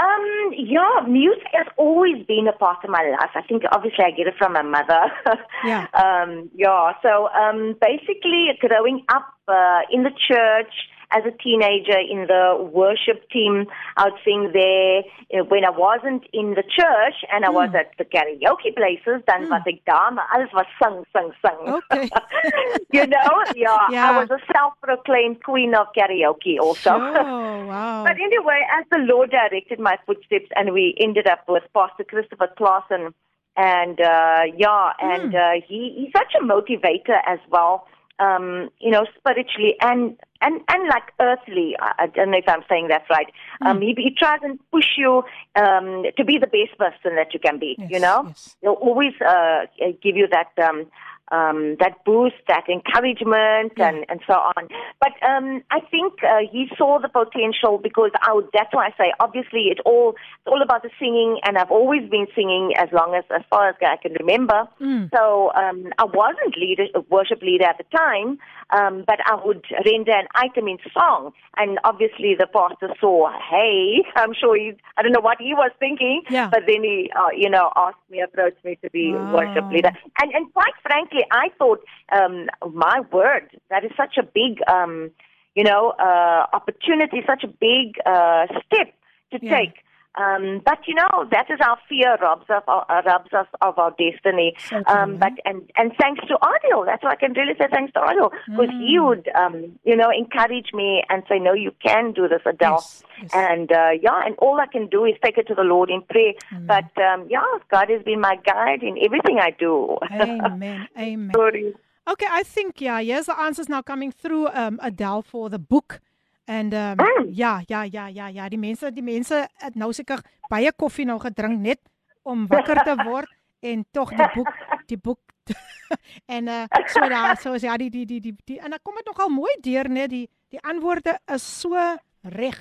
Um, 0.01 0.53
yeah, 0.57 1.01
music 1.07 1.47
has 1.53 1.67
always 1.77 2.25
been 2.25 2.47
a 2.47 2.53
part 2.53 2.83
of 2.83 2.89
my 2.89 3.03
life. 3.19 3.29
I 3.35 3.43
think 3.43 3.61
obviously 3.71 4.03
I 4.03 4.09
get 4.09 4.25
it 4.25 4.33
from 4.39 4.53
my 4.53 4.63
mother. 4.63 5.01
Yeah. 5.63 5.85
um, 5.93 6.49
yeah. 6.55 6.93
So 7.03 7.29
um, 7.29 7.75
basically, 7.79 8.49
growing 8.59 9.03
up 9.13 9.27
uh, 9.47 9.81
in 9.91 10.01
the 10.03 10.09
church 10.27 10.73
as 11.18 11.24
a 11.26 11.32
teenager 11.43 11.99
in 12.14 12.28
the 12.28 12.43
worship 12.74 13.20
team, 13.30 13.66
I 13.97 14.05
would 14.05 14.20
sing 14.26 14.51
there. 14.53 15.03
Uh, 15.34 15.43
When 15.51 15.64
I 15.66 15.70
wasn't 15.70 16.24
in 16.34 16.47
the 16.59 16.64
church 16.78 17.18
and 17.32 17.45
I 17.45 17.49
was 17.49 17.70
Hmm. 17.70 17.82
at 17.82 17.89
the 17.99 18.05
karaoke 18.05 18.72
places, 18.76 19.22
dan 19.30 19.47
was 19.49 19.61
ek 19.66 19.80
daar, 19.86 20.11
maar 20.14 20.28
alles 20.34 20.51
was 20.59 20.66
sing, 20.82 20.97
sing, 21.14 21.30
sing. 21.43 21.61
Okay. 21.80 22.09
you 22.97 23.05
know, 23.07 23.32
yeah, 23.55 23.84
Yeah. 23.89 24.09
I 24.09 24.11
was 24.20 24.30
a 24.30 24.41
self-proclaimed 24.53 25.43
queen 25.43 25.76
of 25.76 25.88
karaoke 25.97 26.55
also. 26.59 26.91
Oh, 26.91 27.66
wow. 27.72 28.03
But 28.07 28.18
anyway, 28.28 28.61
as 28.78 28.86
the 28.91 28.99
Lord 29.11 29.30
directed 29.32 29.80
my 29.80 29.97
footsteps, 30.05 30.49
and 30.55 30.74
we 30.74 30.95
ended 30.99 31.28
up 31.28 31.41
with 31.47 31.64
Pastor 31.74 32.03
Christopher 32.03 32.49
Clausen, 32.57 33.14
and 33.55 33.99
uh, 34.01 34.43
yeah, 34.57 34.86
and 34.99 35.32
Hmm. 35.32 35.36
uh, 35.45 35.53
he, 35.68 35.80
he's 35.97 36.11
such 36.18 36.34
a 36.39 36.43
motivator 36.43 37.18
as 37.28 37.39
well. 37.49 37.88
Um, 38.20 38.70
you 38.80 38.91
know, 38.91 39.05
spiritually 39.18 39.76
and 39.82 40.16
and 40.41 40.61
and 40.68 40.88
like 40.88 41.11
earthly. 41.20 41.76
I, 41.80 41.93
I 41.99 42.07
don't 42.07 42.32
know 42.32 42.38
if 42.38 42.47
I'm 42.47 42.64
saying 42.70 42.88
that 42.89 43.03
right. 43.09 43.28
Um, 43.61 43.82
he, 43.82 43.95
he 43.97 44.14
tries 44.16 44.39
and 44.43 44.59
push 44.72 44.97
you 44.97 45.24
um, 45.55 46.05
to 46.16 46.24
be 46.24 46.38
the 46.38 46.47
best 46.47 46.78
person 46.78 47.16
that 47.16 47.34
you 47.34 47.39
can 47.39 47.57
be. 47.57 47.76
you 47.89 47.99
know, 47.99 48.26
yes. 48.28 48.55
he'll 48.61 48.74
always 48.74 49.14
uh, 49.22 49.66
give 50.01 50.16
you 50.16 50.28
that 50.28 50.51
um, 50.64 50.86
um, 51.32 51.78
that 51.80 52.03
boost, 52.05 52.36
that 52.47 52.65
encouragement, 52.69 53.74
and, 53.78 54.05
and 54.09 54.19
so 54.28 54.34
on. 54.34 54.67
But 54.99 55.13
um, 55.28 55.63
I 55.71 55.80
think 55.89 56.13
uh, 56.24 56.39
he 56.51 56.67
saw 56.78 56.99
the 56.99 57.07
potential 57.09 57.80
because 57.82 58.11
I 58.21 58.34
would, 58.34 58.47
that's 58.53 58.74
why 58.74 58.88
I 58.88 58.91
say 58.97 59.13
obviously 59.19 59.69
it 59.71 59.80
all 59.86 60.11
it's 60.11 60.47
all 60.47 60.61
about 60.61 60.84
the 60.84 60.89
singing, 60.99 61.39
and 61.45 61.57
I've 61.57 61.71
always 61.71 62.07
been 62.09 62.28
singing 62.36 62.74
as 62.78 62.89
long 62.91 63.15
as 63.15 63.24
as 63.34 63.41
far 63.49 63.69
as 63.69 63.76
I 63.82 63.97
can 64.01 64.13
remember. 64.19 64.67
So 65.13 65.51
um, 65.53 65.93
I 65.97 66.05
wasn't 66.05 66.57
leader, 66.57 66.86
worship 67.09 67.41
leader 67.41 67.65
at 67.65 67.78
the 67.78 67.86
time, 67.95 68.38
um, 68.71 69.03
but 69.05 69.19
I 69.26 69.36
would 69.43 69.63
render 69.86 70.11
an 70.11 70.28
item 70.36 70.67
in 70.67 70.78
song, 70.93 71.32
and 71.57 71.80
obviously 71.84 72.36
the 72.38 72.47
pastor 72.47 72.89
saw, 72.99 73.32
hey, 73.49 74.03
I'm 74.15 74.34
sure 74.34 74.55
he, 74.57 74.74
I 74.97 75.03
don't 75.03 75.11
know 75.11 75.21
what 75.21 75.38
he 75.39 75.53
was 75.53 75.71
thinking, 75.80 76.24
Yeah. 76.30 76.49
but 76.49 76.61
then 76.67 76.84
he, 76.84 77.11
uh, 77.15 77.30
you 77.36 77.49
know, 77.49 77.71
asked 77.76 77.97
me, 78.09 78.21
approached 78.21 78.63
me 78.65 78.78
to 78.84 78.89
be 78.89 79.15
Wow. 79.15 79.41
worship 79.41 79.69
leader, 79.71 79.91
and 80.19 80.32
and 80.34 80.51
quite 80.53 80.74
frankly, 80.82 81.12
I 81.32 81.49
thought, 81.57 81.84
um, 82.11 82.47
my 82.74 83.01
word, 83.11 83.49
that 83.70 83.84
is 83.84 83.91
such 83.95 84.18
a 84.18 84.24
big, 84.24 84.59
um, 84.68 85.11
you 85.55 85.64
know, 85.64 85.91
uh, 85.99 86.45
opportunity, 86.53 87.22
such 87.28 87.43
a 87.43 87.47
big 87.47 87.97
uh, 88.05 88.47
step 88.66 88.93
to 89.32 89.39
Yeah. 89.41 89.57
take. 89.57 89.76
Um, 90.16 90.61
but 90.64 90.80
you 90.88 90.93
know 90.93 91.26
that 91.32 91.49
is 91.49 91.59
our 91.66 91.78
fear 91.89 92.18
robs 92.22 92.45
of 92.49 92.64
our, 92.68 92.86
uh, 92.89 93.01
robs 93.05 93.34
us 93.34 93.47
of 93.61 93.80
our 93.80 93.91
destiny. 93.91 94.53
Um, 94.88 95.18
but 95.18 95.32
and 95.45 95.70
and 95.76 95.91
thanks 95.99 96.22
to 96.28 96.36
Adil, 96.41 96.86
that's 96.86 97.03
why 97.03 97.11
I 97.11 97.16
can 97.16 97.34
really 97.34 97.53
say 97.57 97.66
thanks 97.72 97.93
to 97.93 97.99
Adil 97.99 98.30
because 98.45 98.70
he 98.78 98.97
Mm. 98.99 99.07
would 99.07 99.30
um, 99.36 99.80
you 99.84 99.95
know 99.95 100.11
encourage 100.11 100.70
me 100.74 101.03
and 101.09 101.24
say, 101.28 101.39
no, 101.39 101.53
you 101.53 101.72
can 101.84 102.11
do 102.14 102.28
this, 102.28 102.41
Adele. 102.45 102.76
Yes, 102.76 103.03
yes. 103.22 103.32
And 103.34 103.72
uh, 103.72 103.89
yeah, 104.01 104.22
and 104.26 104.36
all 104.38 104.59
I 104.59 104.68
can 104.68 104.88
do 104.88 105.05
is 105.05 105.16
take 105.24 105.38
it 105.38 105.47
to 105.47 105.55
the 105.55 105.64
Lord 105.64 105.89
in 105.89 106.01
prayer. 106.03 106.34
But 106.51 106.91
um, 107.01 107.26
yeah, 107.30 107.41
God 107.72 107.89
has 107.89 108.03
been 108.03 108.22
my 108.22 108.36
guide 108.45 108.84
in 108.84 108.97
everything 109.03 109.39
I 109.39 109.51
do. 109.51 109.97
Amen. 110.11 110.88
Amen. 110.97 111.32
Sorry. 111.36 111.74
Okay, 112.07 112.28
I 112.30 112.43
think 112.43 112.82
yeah, 112.82 113.01
here's 113.01 113.26
the 113.28 113.39
answers 113.39 113.68
now 113.70 113.82
coming 113.82 114.11
through 114.11 114.47
um 114.49 114.80
Adele 114.84 115.24
for 115.24 115.49
the 115.49 115.59
book. 115.59 116.01
And 116.45 116.73
um 116.73 116.97
Mm. 116.97 117.29
ja, 117.31 117.61
ja, 117.67 117.83
ja, 117.83 118.07
ja, 118.07 118.27
ja, 118.27 118.49
die 118.49 118.57
mense, 118.59 118.91
die 118.91 119.03
mense 119.03 119.47
het 119.61 119.75
nou 119.75 119.93
seker 119.93 120.19
baie 120.49 120.71
koffie 120.75 121.05
nou 121.05 121.19
gedrink 121.19 121.59
net 121.59 121.79
om 122.23 122.47
wakker 122.47 122.83
te 122.83 122.95
word 123.03 123.29
en 123.69 123.85
tog 123.91 124.09
die 124.09 124.27
boek, 124.35 124.49
die 124.87 124.97
boek 124.97 125.19
en 126.35 126.47
uh 126.47 126.65
so 126.87 126.99
daar, 127.09 127.37
so 127.37 127.53
is 127.53 127.61
ja 127.63 127.77
die 127.77 127.89
die 127.89 128.05
die 128.05 128.19
die, 128.19 128.35
die 128.45 128.59
en 128.59 128.69
dan 128.71 128.79
kom 128.83 128.95
dit 128.95 129.05
nogal 129.05 129.29
mooi 129.29 129.51
deur 129.61 129.89
net 129.89 130.09
die 130.09 130.27
die 130.49 130.59
antwoorde 130.63 131.17
is 131.33 131.43
so 131.61 131.75
reg. 132.23 132.59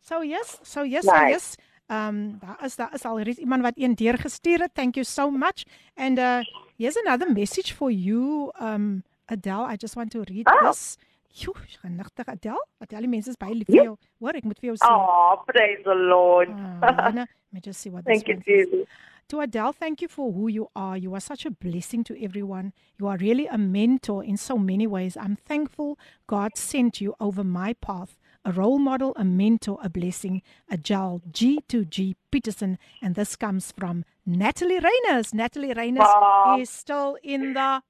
So 0.00 0.22
yes, 0.22 0.58
so 0.62 0.82
yes, 0.84 1.04
so 1.04 1.12
Right. 1.12 1.30
yes. 1.30 1.54
Um 1.88 2.38
daar 2.40 2.64
is 2.64 2.76
daar 2.76 2.94
is 2.94 3.04
al 3.04 3.20
reeds 3.20 3.38
iemand 3.38 3.62
wat 3.62 3.74
een 3.76 3.94
deur 3.94 4.18
gestuur 4.18 4.58
het. 4.60 4.74
Thank 4.74 4.94
you 4.94 5.04
so 5.04 5.30
much. 5.30 5.64
And 5.96 6.18
uh 6.18 6.40
here's 6.78 6.96
another 6.96 7.32
message 7.32 7.72
for 7.74 7.90
you 7.90 8.50
um 8.60 9.02
Adele. 9.26 9.66
I 9.72 9.76
just 9.76 9.94
want 9.94 10.10
to 10.10 10.20
read 10.24 10.46
Oh. 10.48 10.68
this. 10.68 10.96
Joe, 11.32 11.54
genigtig 11.82 12.28
Adele. 12.28 12.60
Adele, 12.80 13.02
die 13.06 13.08
mense 13.08 13.30
is 13.32 13.36
baie 13.40 13.54
lief 13.54 13.68
vir 13.72 13.84
jou. 13.86 13.96
Hoor, 14.20 14.36
ek 14.36 14.44
moet 14.44 14.58
vir 14.60 14.72
jou 14.72 14.76
sê. 14.76 14.90
Oh, 14.90 15.42
praise 15.48 15.80
the 15.84 15.94
Lord. 15.94 16.50
Ah, 16.82 17.10
let 17.14 17.28
me 17.52 17.60
just 17.60 17.80
see 17.80 17.90
what 17.90 18.04
Thank 18.04 18.26
this 18.26 18.28
you, 18.28 18.34
one 18.36 18.44
says. 18.44 18.68
Jesus. 18.72 18.88
To 19.28 19.40
Adele, 19.40 19.72
thank 19.72 20.02
you 20.02 20.08
for 20.08 20.30
who 20.32 20.48
you 20.48 20.68
are. 20.76 20.98
You 20.98 21.14
are 21.14 21.20
such 21.20 21.46
a 21.46 21.50
blessing 21.50 22.04
to 22.04 22.22
everyone. 22.22 22.72
You 22.98 23.06
are 23.08 23.16
really 23.16 23.46
a 23.46 23.56
mentor 23.56 24.22
in 24.22 24.36
so 24.36 24.58
many 24.58 24.86
ways. 24.86 25.16
I'm 25.16 25.36
thankful 25.36 25.98
God 26.26 26.56
sent 26.58 27.00
you 27.00 27.14
over 27.18 27.42
my 27.42 27.72
path. 27.74 28.18
A 28.44 28.52
role 28.52 28.78
model, 28.78 29.14
a 29.16 29.24
mentor, 29.24 29.78
a 29.82 29.88
blessing, 29.88 30.42
a 30.68 30.76
Jal 30.76 31.22
G2G 31.30 32.16
Peterson. 32.30 32.76
And 33.00 33.14
this 33.14 33.36
comes 33.36 33.72
from 33.72 34.04
Natalie 34.26 34.80
Reyners. 34.80 35.32
Natalie 35.32 35.72
Reyners 35.72 35.98
Wow. 36.20 36.56
is 36.58 36.68
still 36.68 37.16
in 37.22 37.54
the 37.54 37.80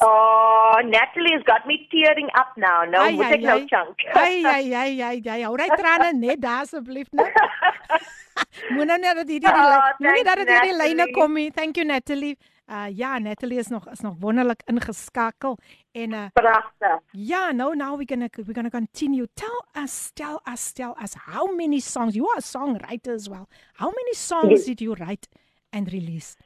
house. 0.00 0.08
Oh, 0.08 0.80
Natalie 0.84 1.32
has 1.36 1.42
got 1.44 1.66
me 1.66 1.86
tearing 1.90 2.28
up 2.38 2.52
now. 2.56 2.84
No, 2.88 3.00
Ai, 3.00 3.12
moet 3.16 3.24
ai, 3.24 3.32
ek 3.38 3.40
nou 3.46 3.58
ai. 3.60 3.66
chunk. 3.70 4.04
Ai 4.14 4.44
ai 4.44 4.74
ai 4.74 5.00
ai 5.02 5.22
ai. 5.36 5.42
Hou 5.44 5.56
daai 5.56 5.70
trane 5.76 6.12
net 6.18 6.40
daar 6.40 6.60
asseblief 6.66 7.08
net. 7.12 7.32
Moenie 8.76 8.98
net 8.98 9.16
dat 9.16 9.28
hierdie 9.28 9.48
Oh, 9.48 9.88
moenie 9.98 10.24
dat 10.24 10.36
dit 10.42 10.50
hierdie 10.52 10.76
lyne 10.76 11.06
kom 11.16 11.32
nie. 11.38 11.50
Thank 11.50 11.76
you 11.76 11.86
Natalie. 11.86 12.36
Uh 12.68 12.88
ja, 12.90 13.18
Natalie 13.22 13.58
is 13.62 13.68
nog 13.70 13.84
is 13.92 14.00
nog 14.02 14.16
wonderlik 14.20 14.62
ingeskakel 14.66 15.56
en 15.92 16.12
uh 16.12 16.24
Pragtig. 16.34 16.98
ja, 17.12 17.52
nou 17.52 17.76
now 17.76 17.94
we're 17.96 18.04
going 18.06 18.28
to 18.28 18.42
we're 18.42 18.54
going 18.54 18.68
to 18.70 18.76
continue. 18.78 19.26
Tell 19.34 19.62
us, 19.84 20.10
tell 20.14 20.40
us, 20.52 20.72
tell 20.72 20.96
us 21.02 21.14
how 21.14 21.46
many 21.54 21.78
songs 21.80 22.14
you 22.16 22.26
are 22.28 22.38
a 22.38 22.42
songwriter 22.42 23.14
as 23.14 23.28
well. 23.28 23.46
How 23.74 23.86
many 23.94 24.14
songs 24.14 24.50
Yes. 24.50 24.64
did 24.66 24.80
you 24.80 24.94
write 24.94 25.28
and 25.72 25.86
release? 25.92 26.36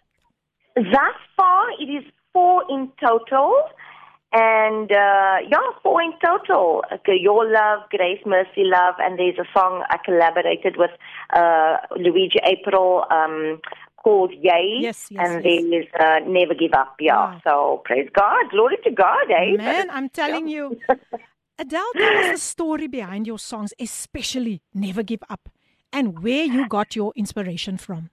Thus 0.77 1.17
far, 1.37 1.65
it 1.81 1.89
is 1.89 2.05
four 2.33 2.65
in 2.69 2.91
total. 3.01 3.55
And 4.33 4.91
uh, 4.93 5.39
yeah, 5.49 5.59
four 5.83 6.01
in 6.03 6.13
total. 6.25 6.85
Okay, 6.93 7.17
Your 7.21 7.51
Love, 7.51 7.81
Grace, 7.91 8.21
Mercy, 8.25 8.63
Love, 8.63 8.95
and 9.01 9.19
there's 9.19 9.39
a 9.39 9.47
song 9.53 9.83
I 9.91 9.97
collaborated 10.05 10.77
with 10.77 10.91
uh, 11.35 11.79
Luigi 11.97 12.39
April 12.45 13.05
um, 13.11 13.59
called 13.97 14.33
Yay. 14.33 14.79
Yes, 14.83 15.09
yes, 15.11 15.29
and 15.29 15.45
yes. 15.45 15.65
there's 15.69 15.87
uh, 16.01 16.21
Never 16.29 16.55
Give 16.55 16.73
Up. 16.75 16.95
Yeah, 17.01 17.15
Wow. 17.17 17.41
so 17.43 17.83
praise 17.85 18.09
God, 18.15 18.51
glory 18.51 18.77
to 18.85 18.91
God, 18.93 19.27
eh? 19.31 19.57
Man, 19.57 19.91
I'm 19.91 20.09
telling 20.09 20.47
you. 20.47 20.79
Adele, 21.59 21.93
tell 21.99 22.19
us 22.19 22.31
the 22.31 22.39
story 22.39 22.87
behind 22.87 23.27
your 23.27 23.39
songs, 23.39 23.75
especially 23.81 24.63
Never 24.73 25.03
Give 25.03 25.23
Up, 25.29 25.49
and 25.93 26.23
where 26.23 26.45
you 26.45 26.69
got 26.69 26.95
your 26.95 27.13
inspiration 27.17 27.77
from. 27.77 28.11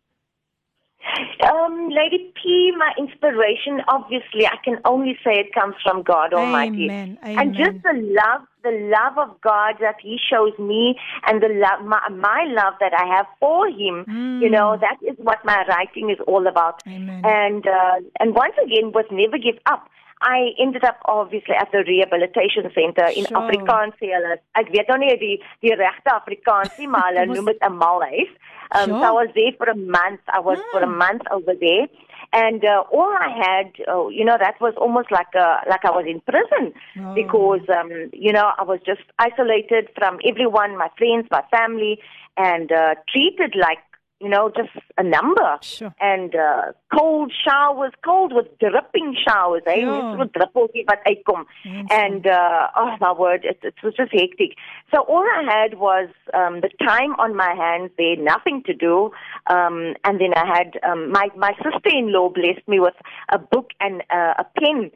Um, 1.51 1.89
Lady 1.89 2.31
P, 2.35 2.71
my 2.77 2.91
inspiration, 2.97 3.81
obviously, 3.87 4.45
I 4.45 4.57
can 4.63 4.79
only 4.85 5.17
say 5.23 5.33
it 5.39 5.53
comes 5.53 5.75
from 5.83 6.03
God 6.03 6.33
Almighty. 6.33 6.85
Amen, 6.85 7.17
And 7.23 7.55
just 7.55 7.81
the 7.83 7.93
love, 7.93 8.41
the 8.63 8.75
love 8.95 9.17
of 9.17 9.39
God 9.41 9.75
that 9.79 9.95
He 10.01 10.17
shows 10.29 10.53
me, 10.59 10.95
and 11.25 11.41
the 11.41 11.49
love, 11.49 11.85
my, 11.85 12.01
my 12.09 12.45
love 12.49 12.73
that 12.79 12.93
I 12.93 13.05
have 13.15 13.27
for 13.39 13.67
Him. 13.67 14.05
You 14.41 14.49
know, 14.49 14.77
that 14.79 14.97
is 15.09 15.15
what 15.17 15.43
my 15.45 15.65
writing 15.67 16.09
is 16.09 16.17
all 16.27 16.45
about. 16.47 16.81
Amen. 16.87 17.21
And 17.23 17.65
uh, 17.67 17.99
and 18.19 18.35
once 18.35 18.55
again, 18.63 18.91
was 18.91 19.05
Never 19.11 19.37
Give 19.37 19.59
Up. 19.65 19.89
I 20.21 20.49
ended 20.59 20.83
up 20.83 20.97
obviously 21.05 21.53
at 21.53 21.71
the 21.71 21.83
rehabilitation 21.87 22.63
center 22.73 23.05
in 23.15 23.25
Sure. 23.25 23.37
Afrikaans 23.37 23.93
sê 24.01 24.09
hulle. 24.15 24.39
Ek 24.57 24.71
weet 24.73 24.89
nou 24.89 24.97
nie 24.97 25.13
die 25.21 25.35
die 25.61 25.75
regte 25.77 26.09
Afrikaans 26.13 26.73
nie, 26.81 26.87
maar 26.89 27.11
hulle 27.11 27.27
noem 27.35 27.51
dit 27.53 27.61
'n 27.61 27.77
malhuis. 27.77 28.31
Um, 28.71 28.89
Sure. 28.89 28.99
So 28.99 29.05
I 29.05 29.11
was 29.11 29.29
there 29.35 29.51
for 29.57 29.69
a 29.69 29.75
month. 29.75 30.21
I 30.27 30.39
was 30.39 30.57
for 30.71 30.81
a 30.83 30.87
month 30.87 31.21
over 31.31 31.53
there, 31.59 31.87
and 32.33 32.63
uh, 32.65 32.83
all 32.91 33.15
I 33.19 33.29
had, 33.29 33.71
uh, 33.87 34.07
you 34.09 34.25
know, 34.25 34.37
that 34.39 34.59
was 34.59 34.73
almost 34.77 35.11
like 35.11 35.33
a, 35.35 35.61
like 35.69 35.85
I 35.85 35.91
was 35.91 36.05
in 36.07 36.19
prison 36.21 36.73
Oh. 36.99 37.13
because, 37.13 37.61
um, 37.69 37.89
you 38.13 38.33
know, 38.33 38.51
I 38.57 38.63
was 38.63 38.79
just 38.85 39.01
isolated 39.19 39.89
from 39.97 40.19
everyone, 40.25 40.77
my 40.77 40.89
friends, 40.97 41.27
my 41.31 41.43
family, 41.49 41.99
and 42.35 42.71
uh, 42.71 42.95
treated 43.11 43.55
like, 43.55 43.79
you 44.19 44.29
know, 44.29 44.51
just 44.55 44.69
a 44.97 45.03
number. 45.03 45.57
Sure. 45.61 45.93
And 45.99 46.33
uh, 46.35 46.71
cold 46.93 47.31
showers, 47.31 47.93
cold 48.03 48.33
with 48.33 48.47
dripping 48.59 49.15
showers, 49.27 49.61
eh? 49.67 49.75
Ja. 49.75 50.15
Net 50.15 50.17
so 50.17 50.39
druppeltjie 50.39 50.85
wat 50.85 51.03
uitkom. 51.05 51.45
And 51.89 52.25
uh, 52.25 52.67
oh 52.75 52.95
my 52.99 53.11
word, 53.11 53.45
it, 53.45 53.59
it 53.61 53.75
was 53.83 53.93
just 53.95 54.11
hectic. 54.11 54.57
So 54.93 55.01
all 55.01 55.23
I 55.23 55.43
had 55.43 55.77
was 55.77 56.09
um, 56.33 56.61
the 56.61 56.69
time 56.83 57.13
on 57.19 57.35
my 57.35 57.53
hands 57.53 57.91
there, 57.97 58.15
nothing 58.15 58.63
to 58.63 58.73
do. 58.73 59.11
Um, 59.47 59.93
and 60.03 60.19
then 60.19 60.33
I 60.33 60.45
had 60.45 60.79
um, 60.83 61.11
my 61.11 61.29
my 61.35 61.53
sister-in-law 61.63 62.29
blessed 62.29 62.67
me 62.67 62.79
with 62.79 62.95
a 63.29 63.37
book 63.37 63.71
and 63.79 64.01
uh, 64.09 64.33
a 64.39 64.45
pen. 64.59 64.91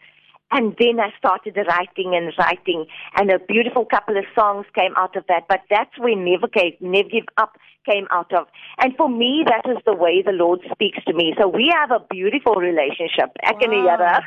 And 0.53 0.75
then 0.77 0.99
I 0.99 1.13
started 1.17 1.55
writing 1.55 2.13
and 2.13 2.33
writing, 2.37 2.85
and 3.15 3.31
a 3.31 3.39
beautiful 3.39 3.85
couple 3.85 4.17
of 4.17 4.25
songs 4.35 4.65
came 4.75 4.93
out 4.97 5.15
of 5.15 5.23
that. 5.29 5.45
But 5.47 5.61
that's 5.69 5.97
where 5.97 6.13
Never 6.13 6.49
Give, 6.49 6.73
Never 6.81 7.07
Give 7.07 7.23
Up 7.37 7.55
came 7.89 8.07
out 8.11 8.33
of. 8.33 8.47
And 8.79 8.95
for 8.95 9.09
me, 9.09 9.43
that 9.47 9.69
is 9.69 9.77
the 9.85 9.93
way 9.93 10.21
the 10.21 10.31
Lord 10.31 10.61
speaks 10.71 11.03
to 11.05 11.13
me. 11.13 11.33
So 11.39 11.47
we 11.47 11.71
have 11.75 11.91
a 11.91 11.99
beautiful 12.09 12.55
relationship. 12.55 13.31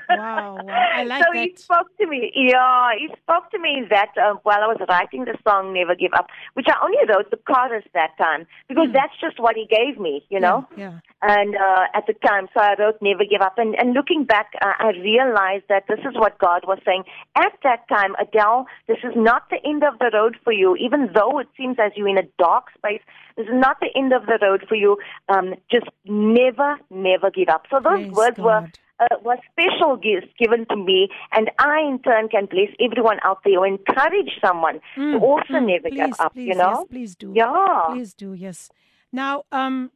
Wow, 0.08 0.56
wow, 0.56 0.58
wow. 0.64 0.90
I 0.94 1.04
like 1.10 1.24
so 1.24 1.32
he 1.32 1.54
spoke 1.56 1.88
to 1.98 2.06
me. 2.06 2.32
Yeah, 2.34 2.90
he 2.98 3.08
spoke 3.22 3.50
to 3.50 3.58
me 3.58 3.84
that 3.90 4.12
uh, 4.16 4.34
while 4.42 4.62
I 4.62 4.66
was 4.66 4.80
writing 4.88 5.24
the 5.24 5.36
song 5.46 5.72
"Never 5.72 5.94
Give 5.94 6.12
Up," 6.14 6.28
which 6.54 6.66
I 6.68 6.76
only 6.82 6.98
wrote 7.08 7.30
the 7.30 7.38
chorus 7.48 7.84
that 7.94 8.16
time 8.18 8.46
because 8.68 8.88
that's 8.92 9.14
just 9.20 9.40
what 9.40 9.56
he 9.56 9.66
gave 9.66 9.98
me, 10.00 10.24
you 10.30 10.40
know. 10.40 10.66
Hmm. 10.74 10.80
Yeah. 10.80 10.98
And 11.22 11.56
uh, 11.56 11.86
at 11.94 12.06
the 12.06 12.14
time, 12.26 12.48
so 12.54 12.60
I 12.60 12.74
wrote 12.78 13.00
"Never 13.00 13.24
Give 13.24 13.40
Up," 13.40 13.58
and, 13.58 13.74
and 13.76 13.94
looking 13.94 14.24
back, 14.24 14.52
uh, 14.62 14.72
I 14.78 14.90
realized 14.90 15.64
that 15.68 15.84
this 15.88 16.00
is 16.00 16.14
what 16.14 16.38
God 16.38 16.62
was 16.66 16.78
saying 16.84 17.04
at 17.36 17.52
that 17.62 17.88
time. 17.88 18.14
Adele, 18.20 18.66
this 18.88 18.98
is 19.02 19.12
not 19.16 19.48
the 19.50 19.58
end 19.64 19.82
of 19.84 19.98
the 19.98 20.10
road 20.12 20.36
for 20.44 20.52
you, 20.52 20.76
even 20.76 21.10
though 21.14 21.38
it 21.38 21.48
seems 21.56 21.76
as 21.78 21.92
you're 21.96 22.08
in 22.08 22.18
a 22.18 22.28
dark 22.38 22.66
space. 22.76 23.02
This 23.44 23.52
is 23.54 23.60
not 23.60 23.76
the 23.80 23.88
end 23.96 24.12
of 24.12 24.26
the 24.26 24.38
road 24.40 24.64
for 24.68 24.74
you. 24.74 24.96
Um, 25.28 25.54
just 25.70 25.86
never, 26.06 26.78
never 26.90 27.30
give 27.30 27.48
up. 27.48 27.66
So 27.70 27.76
those 27.82 28.04
Praise 28.04 28.12
words 28.12 28.38
were 28.38 28.60
God. 28.60 28.78
uh, 29.00 29.16
was 29.22 29.38
special 29.52 29.96
gifts 29.96 30.32
given 30.38 30.64
to 30.66 30.76
me, 30.76 31.08
and 31.32 31.50
I 31.58 31.80
in 31.80 31.98
turn 32.00 32.28
can 32.28 32.46
bless 32.46 32.68
everyone 32.80 33.18
out 33.22 33.40
there 33.44 33.58
or 33.58 33.66
encourage 33.66 34.30
someone 34.44 34.80
to 34.96 35.18
also 35.18 35.54
Mm, 35.54 35.66
never 35.66 35.88
please, 35.90 35.96
give 36.06 36.14
up. 36.20 36.32
Please, 36.32 36.48
you 36.48 36.54
know? 36.54 36.70
yes, 36.78 36.84
please 36.90 37.16
do. 37.16 37.32
Yeah. 37.34 37.82
Please 37.90 38.14
do, 38.14 38.32
yes. 38.32 38.70
Now, 39.12 39.44
um, 39.52 39.90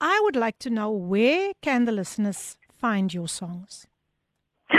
I 0.00 0.20
would 0.24 0.36
like 0.36 0.58
to 0.60 0.70
know 0.70 0.90
where 0.90 1.52
can 1.62 1.84
the 1.84 1.92
listeners 1.92 2.56
find 2.70 3.12
your 3.14 3.28
songs? 3.28 3.86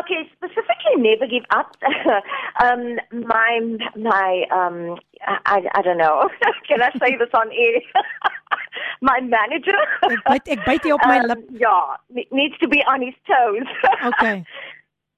okay, 0.00 0.28
specifically 0.32 0.71
never 0.96 1.26
give 1.26 1.44
up. 1.50 1.76
um, 2.62 2.98
my 3.12 3.60
my 3.96 4.44
um, 4.50 4.98
I, 5.26 5.68
I 5.74 5.82
don't 5.82 5.98
know. 5.98 6.28
Can 6.68 6.82
I 6.82 6.90
say 6.98 7.16
this 7.16 7.30
on 7.34 7.50
air? 7.52 7.80
my 9.00 9.20
manager. 9.20 9.78
Ek 10.08 10.22
byt 10.26 10.50
ek 10.54 10.64
byt 10.66 10.86
jy 10.86 10.94
op 10.94 11.04
my 11.06 11.18
um, 11.18 11.28
lip. 11.30 11.44
yeah, 11.62 11.96
ne- 12.10 12.28
needs 12.30 12.58
to 12.62 12.68
be 12.68 12.82
on 12.86 13.02
his 13.02 13.14
toes. 13.26 13.70
Okay. 14.12 14.44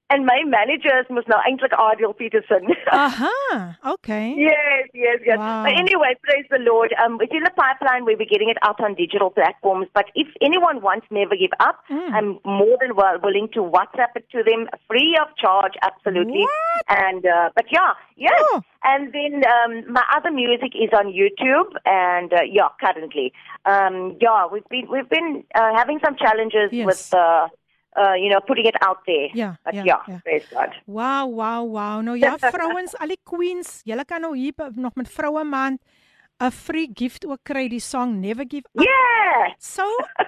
And 0.09 0.25
my 0.25 0.43
manager 0.45 1.03
must 1.09 1.27
know 1.27 1.37
eintlik 1.47 1.71
Adil 1.71 2.15
Peterson. 2.17 2.67
Aha. 2.91 3.25
Uh-huh. 3.55 3.93
Okay. 3.93 4.33
Yes, 4.37 4.89
yes, 4.93 5.19
yes. 5.25 5.37
Wow. 5.37 5.63
But 5.63 5.73
anyway, 5.79 6.15
praise 6.23 6.45
the 6.51 6.59
Lord. 6.59 6.93
Um, 7.03 7.17
it's 7.21 7.31
in 7.33 7.43
the 7.43 7.51
pipeline. 7.55 8.05
We'll 8.05 8.17
be 8.17 8.25
getting 8.25 8.49
it 8.49 8.57
out 8.61 8.79
on 8.81 8.95
digital 8.95 9.29
platforms. 9.29 9.87
But 9.93 10.05
if 10.15 10.27
anyone 10.41 10.81
wants 10.81 11.07
Never 11.11 11.35
Give 11.35 11.51
Up, 11.59 11.79
Mm. 11.89 12.13
I'm 12.13 12.39
more 12.45 12.77
than 12.81 12.95
well 12.95 13.17
willing 13.21 13.47
to 13.53 13.59
WhatsApp 13.61 14.15
it 14.15 14.29
to 14.31 14.43
them 14.43 14.67
free 14.87 15.17
of 15.21 15.27
charge, 15.37 15.73
absolutely. 15.83 16.39
What? 16.41 16.85
And 16.89 17.25
uh, 17.25 17.49
but 17.55 17.65
yeah, 17.71 17.93
yes. 18.17 18.31
Oh. 18.37 18.61
And 18.83 19.13
then 19.13 19.43
um, 19.55 19.91
my 19.91 20.03
other 20.15 20.31
music 20.31 20.71
is 20.75 20.89
on 20.97 21.07
YouTube, 21.13 21.69
and 21.85 22.33
uh, 22.33 22.41
yeah, 22.49 22.69
currently, 22.79 23.33
um, 23.65 24.17
yeah, 24.21 24.47
we've 24.51 24.67
been 24.69 24.87
we've 24.91 25.09
been 25.09 25.43
uh, 25.55 25.71
having 25.75 25.99
some 26.03 26.15
challenges 26.15 26.69
Yes. 26.71 26.85
with. 26.85 27.13
Uh, 27.13 27.47
uh, 27.95 28.15
you 28.15 28.29
know, 28.29 28.39
putting 28.39 28.65
it 28.65 28.75
out 28.81 28.99
there. 29.05 29.29
Yeah, 29.33 29.55
but 29.63 29.73
yeah, 29.73 30.03
yeah, 30.07 30.19
praise 30.23 30.45
God. 30.51 30.69
Wow, 30.85 31.27
wow, 31.27 31.63
wow. 31.63 32.01
Nou 32.01 32.17
ja, 32.19 32.37
vrouens, 32.55 32.95
al 32.99 33.15
die 33.15 33.21
queens, 33.23 33.81
julle 33.87 34.05
kan 34.05 34.21
nou 34.21 34.35
hier 34.37 34.53
nog 34.75 34.95
met 34.95 35.09
vroue 35.09 35.43
maand 35.43 35.79
'n 36.37 36.51
free 36.51 36.89
gift 36.93 37.25
ook 37.25 37.39
kry 37.47 37.67
die 37.71 37.79
song 37.79 38.19
Never 38.19 38.43
Give 38.47 38.67
Up. 38.75 38.83
Yeah. 38.83 39.53
So, 39.57 39.83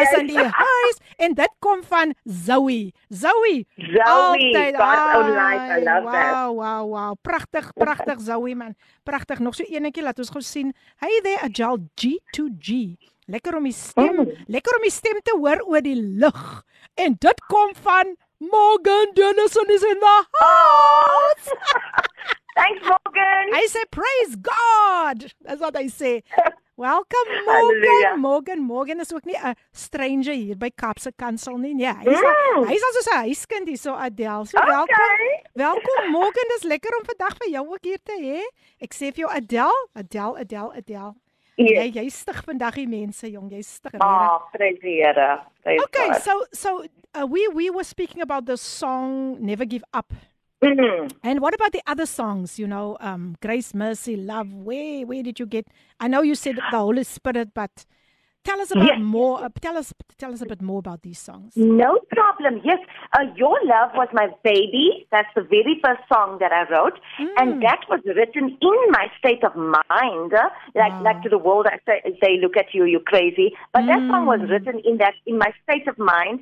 is 0.03 0.13
in 0.19 0.27
die 0.27 0.39
huis? 0.43 0.97
en 1.25 1.35
dit 1.35 1.53
kom 1.61 1.83
van 1.85 2.15
Zoe. 2.25 2.93
Zoe. 3.09 3.67
Zoe, 3.77 4.03
Altyd, 4.05 4.77
God's 4.77 5.17
own 5.17 5.31
life, 5.31 5.65
I 5.65 5.71
ai, 5.71 5.85
love 5.85 6.11
that. 6.13 6.33
Wow, 6.35 6.57
wow, 6.57 6.83
wow. 6.91 7.15
Pragtig, 7.23 7.73
pragtig 7.75 8.21
Zoe 8.21 8.55
man. 8.55 8.75
Pragtig. 9.05 9.39
Nog 9.39 9.55
so 9.55 9.63
enetjie 9.65 10.03
laat 10.03 10.19
ons 10.19 10.31
gou 10.31 10.43
sien. 10.43 10.75
Hey 10.97 11.21
there 11.23 11.41
Ajal 11.47 11.79
G2G. 11.95 12.97
Lekker 13.29 13.57
om 13.57 13.65
die 13.65 13.73
stem, 13.73 14.17
Mm. 14.17 14.45
lekker 14.47 14.77
om 14.77 14.83
die 14.83 14.91
stem 14.91 15.19
te 15.23 15.35
hoor 15.39 15.61
oor 15.67 15.81
die 15.83 15.97
lug. 15.99 16.63
En 16.95 17.17
dit 17.19 17.41
kom 17.47 17.75
van 17.83 18.17
Morgan 18.39 19.11
Dennison 19.15 19.67
is 19.71 19.83
in 19.83 19.99
the 19.99 20.25
house. 20.31 21.51
Thanks, 22.57 22.83
Morgan. 22.83 23.45
I 23.55 23.67
say 23.69 23.85
praise 23.91 24.33
God. 24.37 25.33
That's 25.45 25.61
what 25.61 25.77
I 25.77 25.87
say. 25.89 26.23
Welcome 26.77 27.29
Morgan. 27.47 28.21
Morgan, 28.21 28.61
Morgan 28.61 29.01
is 29.01 29.13
ook 29.13 29.25
nie 29.25 29.37
'n 29.37 29.55
stranger 29.73 30.33
hier 30.35 30.57
by 30.57 30.69
Kaapse 30.71 31.11
Kansel 31.17 31.57
nie. 31.57 31.75
Nee, 31.75 31.87
hy's 32.05 32.21
Mm. 32.21 32.67
hy's 32.69 32.83
al 32.85 32.93
soos 32.93 33.09
'n 33.13 33.25
huiskind 33.25 33.69
hier 33.69 33.79
so 33.79 33.93
Adel. 33.95 34.45
So 34.45 34.59
welkom. 34.61 34.83
Okay. 34.85 35.43
Welkom 35.55 36.11
Morgan, 36.17 36.45
dis 36.49 36.63
lekker 36.65 36.93
om 36.99 37.05
vandag 37.05 37.37
vir 37.39 37.49
jou 37.51 37.65
ook 37.69 37.85
hier 37.85 37.99
te 38.05 38.13
hê. 38.21 38.41
Ek 38.81 38.93
sê 38.95 39.09
vir 39.13 39.25
jou 39.25 39.31
Adel, 39.31 39.73
Adel, 39.95 40.37
Adel, 40.39 40.73
Adel. 40.77 41.15
Jy 41.57 41.65
Yes. 41.89 41.95
jy 41.95 42.09
stig 42.11 42.43
vandag 42.45 42.75
die 42.75 42.87
mense, 42.87 43.31
jong. 43.31 43.49
Jy 43.51 43.63
stig 43.63 43.93
regtig. 43.93 44.05
Ah, 44.07 44.39
praise 44.53 44.79
the 44.81 44.89
Here. 44.89 45.41
Okay, 45.65 46.09
God. 46.09 46.23
so 46.23 46.45
so 46.53 46.85
uh, 47.15 47.25
we 47.27 47.49
we 47.55 47.71
were 47.71 47.85
speaking 47.85 48.21
about 48.21 48.45
the 48.47 48.57
song 48.57 49.39
Never 49.41 49.65
Give 49.65 49.85
Up. 49.95 50.13
Mm. 50.65 51.13
And 51.23 51.41
what 51.41 51.55
about 51.55 51.73
the 51.73 51.83
other 51.87 52.07
songs, 52.07 52.59
you 52.59 52.67
know, 52.67 52.97
um 53.01 53.37
Grace, 53.43 53.75
Mercy, 53.75 54.17
Love? 54.17 54.53
Where 54.53 55.05
where 55.07 55.23
did 55.23 55.39
you 55.39 55.47
get 55.47 55.67
I 56.01 56.09
know 56.09 56.23
you 56.23 56.35
said 56.35 56.57
the 56.57 56.79
Holy 56.79 57.05
Spirit, 57.05 57.51
but 57.55 57.85
tell 58.49 58.61
us 58.65 58.71
about 58.75 58.87
Yes. 58.87 58.99
more 59.19 59.35
uh, 59.45 59.49
tell 59.67 59.77
us 59.81 59.89
tell 60.23 60.33
us 60.37 60.41
a 60.47 60.49
bit 60.53 60.63
more 60.71 60.81
about 60.85 61.01
these 61.09 61.21
songs. 61.29 61.51
No 61.83 61.91
problem. 62.19 62.53
Yes, 62.71 62.81
uh, 63.17 63.25
Your 63.43 63.57
Love 63.75 63.91
was 64.01 64.09
my 64.21 64.27
baby. 64.51 64.87
That's 65.15 65.33
the 65.39 65.45
very 65.57 65.75
first 65.85 66.03
song 66.13 66.39
that 66.43 66.53
I 66.61 66.63
wrote, 66.73 66.97
Mm. 67.23 67.33
and 67.41 67.49
that 67.67 67.81
was 67.93 68.01
written 68.19 68.45
in 68.71 68.79
my 68.99 69.07
state 69.21 69.43
of 69.49 69.55
mind. 69.57 70.33
uh, 70.35 70.49
like, 70.83 70.93
Wow. 70.93 71.03
like 71.09 71.21
to 71.25 71.31
the 71.35 71.43
world, 71.47 71.67
I 71.75 71.79
say, 71.87 71.97
they 72.25 72.35
look 72.45 72.57
at 72.63 72.69
you, 72.75 72.83
you're 72.93 73.09
crazy. 73.15 73.49
But 73.75 73.83
that 73.91 74.03
song 74.11 74.25
was 74.33 74.41
Mm. 74.41 74.51
written 74.53 74.77
in 74.91 74.95
that 75.03 75.15
in 75.31 75.37
my 75.45 75.51
state 75.65 75.87
of 75.93 75.97
mind 75.99 76.37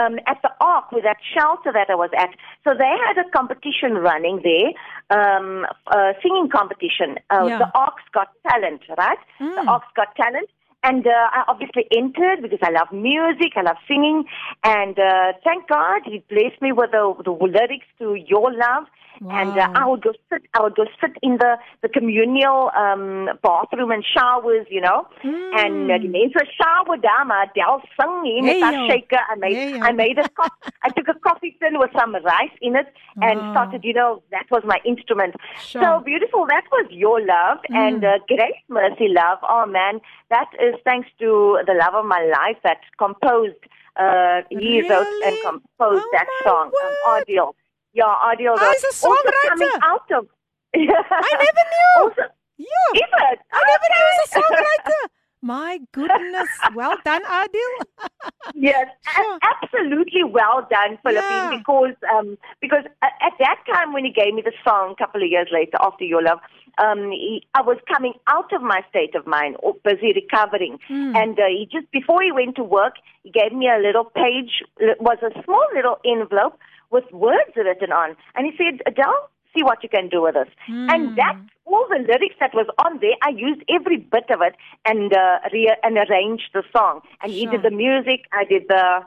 um, 0.00 0.14
at 0.32 0.38
the 0.46 0.52
Ark 0.60 0.86
with 0.94 1.04
that 1.04 1.18
shelter 1.34 1.70
that 1.78 1.88
I 1.94 1.96
was 2.04 2.10
at. 2.24 2.30
So 2.64 2.74
they 2.82 2.92
had 3.06 3.16
a 3.24 3.26
competition 3.38 3.92
running 4.08 4.36
there, 4.50 4.70
um, 5.18 5.66
uh, 5.96 6.12
singing 6.22 6.48
competition. 6.58 7.10
Uh, 7.30 7.44
Yeah. 7.48 7.58
The 7.62 7.68
Ark's 7.84 8.08
Got 8.12 8.28
Talent, 8.48 8.82
right? 9.02 9.18
The 9.38 9.44
Mm. 9.64 9.68
Ark's 9.74 9.92
Got 10.00 10.14
Talent. 10.22 10.48
And 10.84 11.06
uh, 11.06 11.10
I 11.10 11.42
obviously 11.48 11.86
entered 11.96 12.40
because 12.40 12.60
I 12.62 12.70
love 12.70 12.92
music, 12.92 13.52
I 13.56 13.62
love 13.62 13.76
singing, 13.88 14.24
and 14.62 14.96
uh, 14.98 15.32
thank 15.42 15.68
God 15.68 16.02
He 16.04 16.22
blessed 16.30 16.62
me 16.62 16.70
with 16.70 16.92
the, 16.92 17.14
the 17.24 17.32
lyrics 17.32 17.86
to 17.98 18.14
Your 18.14 18.52
Love. 18.52 18.84
And 19.20 19.56
uh, 19.58 19.66
I 19.74 19.86
would 19.86 20.02
go 20.02 20.12
sit, 20.32 20.42
I 20.54 20.62
would 20.62 20.76
go 20.76 20.84
sit 21.00 21.12
in 21.22 21.38
the 21.38 21.56
the 21.82 21.88
communal 21.88 22.70
um, 22.76 23.28
bathroom 23.42 23.90
and 23.90 24.04
showers, 24.04 24.66
you 24.70 24.80
know. 24.80 25.06
And 25.22 25.90
uh, 25.90 25.98
die 25.98 26.08
mense 26.08 26.44
shower 26.58 26.96
daar, 27.00 27.26
maar 27.26 27.50
Del 27.54 27.80
sing 27.96 28.22
nie 28.22 28.42
met 28.42 28.54
Hey, 28.54 28.60
haar 28.60 28.74
yo. 28.74 28.86
shaker. 28.88 29.20
I 29.28 29.34
made 29.36 29.56
Hey. 29.56 29.80
I 29.82 29.92
made 29.92 30.18
a 30.18 30.28
co- 30.36 30.54
I 30.84 30.90
took 30.90 31.08
a 31.08 31.18
coffee 31.18 31.56
tin 31.60 31.78
with 31.78 31.90
some 31.98 32.14
rice 32.14 32.56
in 32.60 32.76
it 32.76 32.86
and 33.22 33.40
Wow. 33.40 33.50
started, 33.50 33.84
you 33.84 33.94
know, 33.94 34.22
that 34.30 34.46
was 34.50 34.62
my 34.64 34.78
instrument. 34.84 35.34
Sure. 35.58 35.82
So 35.82 36.00
beautiful. 36.04 36.46
That 36.46 36.64
was 36.70 36.86
your 36.90 37.20
love 37.24 37.58
and 37.70 38.04
uh, 38.04 38.18
Grace 38.28 38.62
Mercy 38.68 39.08
Love. 39.08 39.38
Oh 39.42 39.66
man, 39.66 40.00
that 40.30 40.48
is 40.60 40.74
thanks 40.84 41.08
to 41.18 41.58
the 41.66 41.74
love 41.74 41.94
of 41.94 42.04
my 42.06 42.22
life 42.38 42.58
that 42.62 42.80
composed. 42.98 43.62
Uh, 43.96 44.42
he 44.50 44.82
wrote 44.88 45.10
and 45.26 45.34
composed 45.40 46.04
Oh 46.04 46.08
that 46.12 46.26
song. 46.46 46.70
Um, 46.84 46.94
word. 47.06 47.54
Yeah, 47.98 48.14
audio. 48.30 48.54
Ah, 48.56 48.62
wrote. 48.64 48.74
he's 48.80 49.04
a 49.04 49.06
Also 49.08 49.30
coming 49.48 49.74
out 49.82 50.10
of. 50.18 50.26
I 50.74 51.30
never 51.44 51.64
knew. 51.74 51.94
Also, 52.02 52.22
Yeah. 52.58 52.90
it? 52.94 53.38
I 53.52 53.62
never 53.72 53.86
knew 53.92 54.02
he 54.08 54.18
was 54.18 54.28
a 54.28 54.30
songwriter. 54.38 55.00
My 55.40 55.78
goodness. 55.92 56.48
Well 56.74 56.96
done, 57.04 57.22
Adil. 57.24 57.72
Yes, 58.54 58.88
Sure. 59.14 59.38
absolutely 59.52 60.24
well 60.24 60.66
done, 60.70 60.98
Philippine. 61.04 61.52
Yeah. 61.52 61.58
Because 61.58 61.94
um, 62.14 62.36
because 62.60 62.84
at, 63.02 63.12
at 63.28 63.34
that 63.38 63.58
time 63.72 63.92
when 63.92 64.04
he 64.04 64.10
gave 64.12 64.34
me 64.34 64.42
the 64.42 64.52
song, 64.64 64.94
a 64.96 64.96
couple 65.02 65.22
of 65.22 65.28
years 65.30 65.48
later 65.52 65.76
after 65.80 66.04
your 66.04 66.22
love, 66.22 66.40
um, 66.84 67.10
he, 67.12 67.46
I 67.54 67.62
was 67.62 67.78
coming 67.92 68.14
out 68.26 68.52
of 68.52 68.62
my 68.62 68.80
state 68.90 69.14
of 69.14 69.26
mind, 69.26 69.56
or 69.60 69.74
busy 69.84 70.12
recovering. 70.22 70.78
And 70.88 71.38
uh, 71.38 71.46
he 71.48 71.68
just, 71.70 71.90
before 71.92 72.20
he 72.22 72.32
went 72.32 72.56
to 72.56 72.64
work, 72.64 72.94
he 73.22 73.30
gave 73.30 73.52
me 73.52 73.68
a 73.68 73.78
little 73.86 74.04
page, 74.04 74.52
it 74.78 75.00
was 75.00 75.18
a 75.22 75.32
small 75.44 75.66
little 75.74 75.98
envelope 76.04 76.58
with 76.90 77.04
words 77.12 77.52
written 77.56 77.92
on. 77.92 78.16
And 78.34 78.46
he 78.46 78.52
said, 78.56 78.80
Adele, 78.86 79.30
see 79.54 79.62
what 79.62 79.82
you 79.82 79.88
can 79.88 80.08
do 80.08 80.22
with 80.22 80.34
this. 80.34 80.48
And 80.68 81.16
that's 81.16 81.38
all 81.64 81.86
the 81.88 81.98
lyrics 81.98 82.36
that 82.40 82.52
was 82.54 82.66
on 82.84 82.98
there. 83.00 83.12
I 83.22 83.30
used 83.30 83.62
every 83.68 83.96
bit 83.98 84.24
of 84.30 84.40
it 84.42 84.54
and, 84.86 85.12
uh, 85.12 85.38
re- 85.52 85.76
and 85.82 85.96
arranged 85.98 86.50
the 86.54 86.62
song. 86.74 87.00
And 87.22 87.32
he 87.32 87.46
did 87.46 87.62
the 87.62 87.70
music, 87.70 88.24
I 88.32 88.44
did 88.44 88.64
the, 88.68 89.02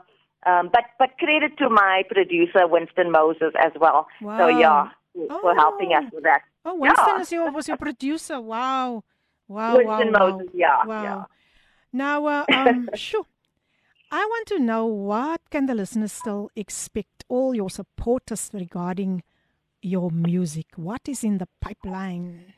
um, 0.46 0.70
but, 0.72 0.84
but 0.98 1.16
credit 1.18 1.56
to 1.58 1.68
my 1.68 2.02
producer, 2.08 2.66
Winston 2.66 3.10
Moses, 3.12 3.52
as 3.58 3.72
well. 3.80 4.06
So, 4.20 4.26
Wow. 4.26 4.48
yeah, 4.48 4.88
for 5.40 5.54
helping 5.54 5.92
us 5.94 6.04
Oh. 6.06 6.10
with 6.16 6.24
that. 6.24 6.42
Oh, 6.64 6.74
Winston 6.74 7.06
Yeah. 7.16 7.20
is 7.20 7.32
your 7.32 7.50
was 7.50 7.66
your 7.68 7.76
producer. 7.76 8.40
Wow. 8.40 9.02
Wow, 9.48 9.76
Winston 9.76 10.12
wow, 10.12 10.28
Moses, 10.30 10.48
yeah, 10.54 10.84
Wow. 10.86 11.02
yeah. 11.02 11.24
Now, 11.92 12.24
uh, 12.26 12.44
um, 12.54 12.88
sure. 12.94 13.26
I 14.10 14.24
want 14.24 14.46
to 14.48 14.58
know 14.58 14.84
what 14.86 15.40
can 15.50 15.66
the 15.66 15.74
listeners 15.74 16.12
still 16.12 16.50
expect 16.54 17.21
all 17.32 17.54
your 17.54 17.70
supporters 17.70 18.50
regarding 18.52 19.22
your 19.80 20.10
music. 20.10 20.66
What 20.76 21.00
is 21.08 21.24
in 21.24 21.38
the 21.38 21.48
pipeline? 21.60 22.52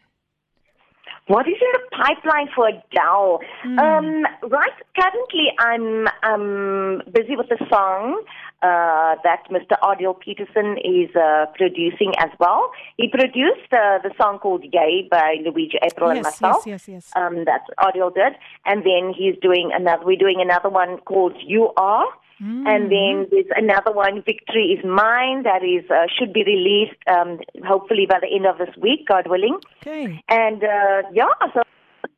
What 1.28 1.46
is 1.48 1.54
in 1.66 1.72
the 1.78 1.86
pipeline 2.02 2.48
for 2.54 2.68
Adele? 2.68 3.38
Um, 3.78 4.26
right, 4.42 4.76
currently 4.98 5.46
I'm 5.58 6.06
um, 6.22 7.02
busy 7.12 7.34
with 7.36 7.50
a 7.50 7.60
song 7.70 8.22
uh, 8.62 9.14
that 9.22 9.44
Mr. 9.50 9.78
Adil 9.82 10.18
Peterson 10.18 10.76
is 10.84 11.14
uh, 11.16 11.46
producing 11.54 12.12
as 12.18 12.30
well. 12.40 12.72
He 12.98 13.08
produced 13.08 13.72
uh, 13.72 14.02
the 14.02 14.10
song 14.20 14.38
called 14.38 14.64
Yay 14.70 15.08
by 15.10 15.36
Luigi 15.44 15.78
April 15.82 16.10
and 16.10 16.18
yes, 16.18 16.24
myself. 16.24 16.66
yes, 16.66 16.88
yes, 16.88 17.06
yes. 17.06 17.12
Um, 17.16 17.44
that 17.44 17.62
Adil 17.78 18.12
did, 18.12 18.34
and 18.66 18.84
then 18.84 19.14
he's 19.16 19.36
doing 19.40 19.70
another. 19.72 20.04
We're 20.04 20.18
doing 20.18 20.40
another 20.40 20.68
one 20.68 20.98
called 20.98 21.36
You 21.46 21.70
Are. 21.76 22.06
And 22.40 22.90
then 22.90 23.26
there's 23.30 23.46
another 23.56 23.92
one, 23.92 24.22
Victory 24.22 24.76
is 24.78 24.84
Mine, 24.84 25.44
that 25.44 25.62
is 25.64 25.88
uh, 25.90 26.06
should 26.18 26.32
be 26.32 26.44
released 26.44 26.98
um, 27.06 27.38
hopefully 27.66 28.06
by 28.08 28.18
the 28.20 28.28
end 28.34 28.44
of 28.46 28.58
this 28.58 28.74
week, 28.80 29.06
God 29.08 29.26
willing. 29.28 29.58
Okay. 29.80 30.22
And 30.28 30.62
uh, 30.62 31.02
yeah, 31.12 31.28
so 31.54 31.62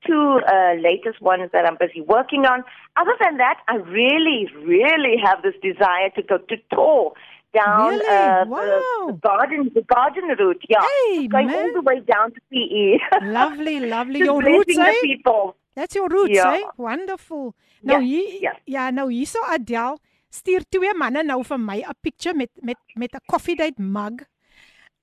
two 0.07 0.41
uh, 0.47 0.75
latest 0.81 1.21
ones 1.21 1.51
that 1.53 1.65
I'm 1.67 1.77
busy 1.79 2.01
working 2.01 2.45
on. 2.45 2.65
Other 2.97 3.15
than 3.23 3.37
that, 3.39 3.59
I 3.69 3.77
really, 3.77 4.49
really 4.65 5.17
have 5.23 5.43
this 5.43 5.55
desire 5.63 6.11
to 6.17 6.23
go 6.23 6.39
to 6.39 6.57
tour 6.73 7.13
down 7.55 7.91
Really? 7.91 8.07
uh, 8.09 8.45
the, 8.45 8.51
Wow. 8.51 9.07
the 9.07 9.19
garden, 9.23 9.71
the 9.75 9.83
garden 9.83 10.25
route. 10.39 10.63
Yeah, 10.69 10.81
Hey, 11.09 11.27
going 11.29 11.47
man. 11.49 11.57
all 11.57 11.73
the 11.75 11.83
way 11.83 12.01
down 12.01 12.33
to 12.33 12.41
PE. 12.53 12.99
Lovely, 13.27 13.81
lovely. 13.81 14.19
Your 14.21 14.43
roots, 14.43 14.77
eh? 14.77 14.85
the 14.85 14.99
people. 15.03 15.57
That's 15.77 15.95
your 15.95 16.09
roots, 16.09 16.33
Ja. 16.39 16.55
eh? 16.57 16.65
Wonderful. 16.81 17.53
Nou 17.83 18.01
Ja, 18.01 18.07
hier 18.07 18.41
ja. 18.41 18.53
ja, 18.65 18.91
nou 18.91 19.11
hierso 19.13 19.39
Adel 19.45 19.99
stuur 20.33 20.65
twee 20.69 20.95
manne 20.97 21.23
nou 21.23 21.43
vir 21.45 21.59
my 21.61 21.83
'n 21.85 21.95
picture 22.01 22.35
met 22.35 22.51
met 22.63 22.77
met 22.95 23.13
'n 23.15 23.21
coffee 23.27 23.57
date 23.57 23.83
mug. 23.83 24.25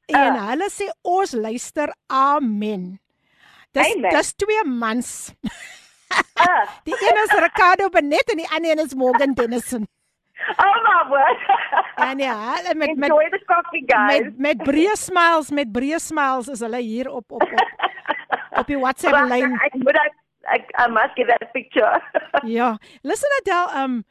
En 0.09 0.33
Ah. 0.35 0.47
hulle 0.49 0.69
sê 0.69 0.89
ons 1.01 1.31
luister. 1.33 1.93
Amen. 2.09 2.99
Dis 3.71 3.95
Amen. 3.95 4.09
dis 4.11 4.33
twee 4.35 4.63
mans. 4.65 5.33
Ah, 6.35 6.67
Die 6.85 6.93
een 6.93 7.17
is 7.23 7.31
Ricardo 7.39 7.89
Benet 7.89 8.29
en 8.31 8.37
die 8.37 8.49
ander 8.49 8.77
is 8.85 8.93
Morgan 8.95 9.33
Dennison. 9.33 9.87
oh 10.57 10.77
my 10.83 11.09
word! 11.09 11.39
En 11.95 12.17
ja, 12.19 12.35
hulle 12.55 12.75
met 12.75 12.95
met 12.97 13.09
Enjoy 13.09 13.29
the 13.29 13.41
coffee, 13.45 13.83
guys. 13.85 14.19
met 14.23 14.37
met 14.37 14.57
breë 14.67 14.95
smiles, 14.95 15.49
met 15.51 15.71
breë 15.71 15.99
smiles 15.99 16.47
is 16.47 16.59
hulle 16.59 16.81
hier 16.81 17.09
op 17.09 17.31
op 17.31 17.41
op 17.41 17.61
op 18.59 18.67
die 18.67 18.77
WhatsApp 18.83 19.29
lyn. 19.29 19.53
I, 19.53 19.69
but 19.83 19.95
I, 19.95 20.09
I, 20.47 20.65
I 20.77 20.87
must 20.87 21.15
get 21.15 21.27
that 21.27 21.53
picture. 21.53 21.91
yeah. 22.43 22.77
Listen, 23.03 23.29
Adele, 23.41 23.69
um, 23.69 24.05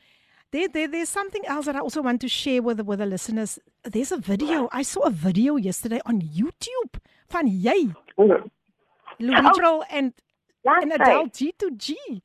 there, 0.51 0.68
there, 0.68 0.89
there's 0.89 1.09
something 1.09 1.45
else 1.47 1.66
that 1.66 1.76
I 1.76 1.80
also 1.80 2.03
want 2.03 2.20
to 2.22 2.28
share 2.28 2.62
with, 2.62 2.80
with 2.80 2.99
the 3.01 3.07
listeners. 3.07 3.59
There's 3.85 4.12
a 4.12 4.16
video. 4.18 4.68
I 4.72 4.83
saw 4.83 5.03
a 5.03 5.11
video 5.11 5.57
yesterday 5.57 6.01
on 6.07 6.20
YouTube 6.20 7.01
van 7.30 7.47
jy, 7.49 7.95
Roll 8.18 9.85
and, 9.91 10.12
That's 10.64 10.83
and 10.83 10.91
right. 10.91 11.01
Adele 11.01 11.26
G2G. 11.28 12.22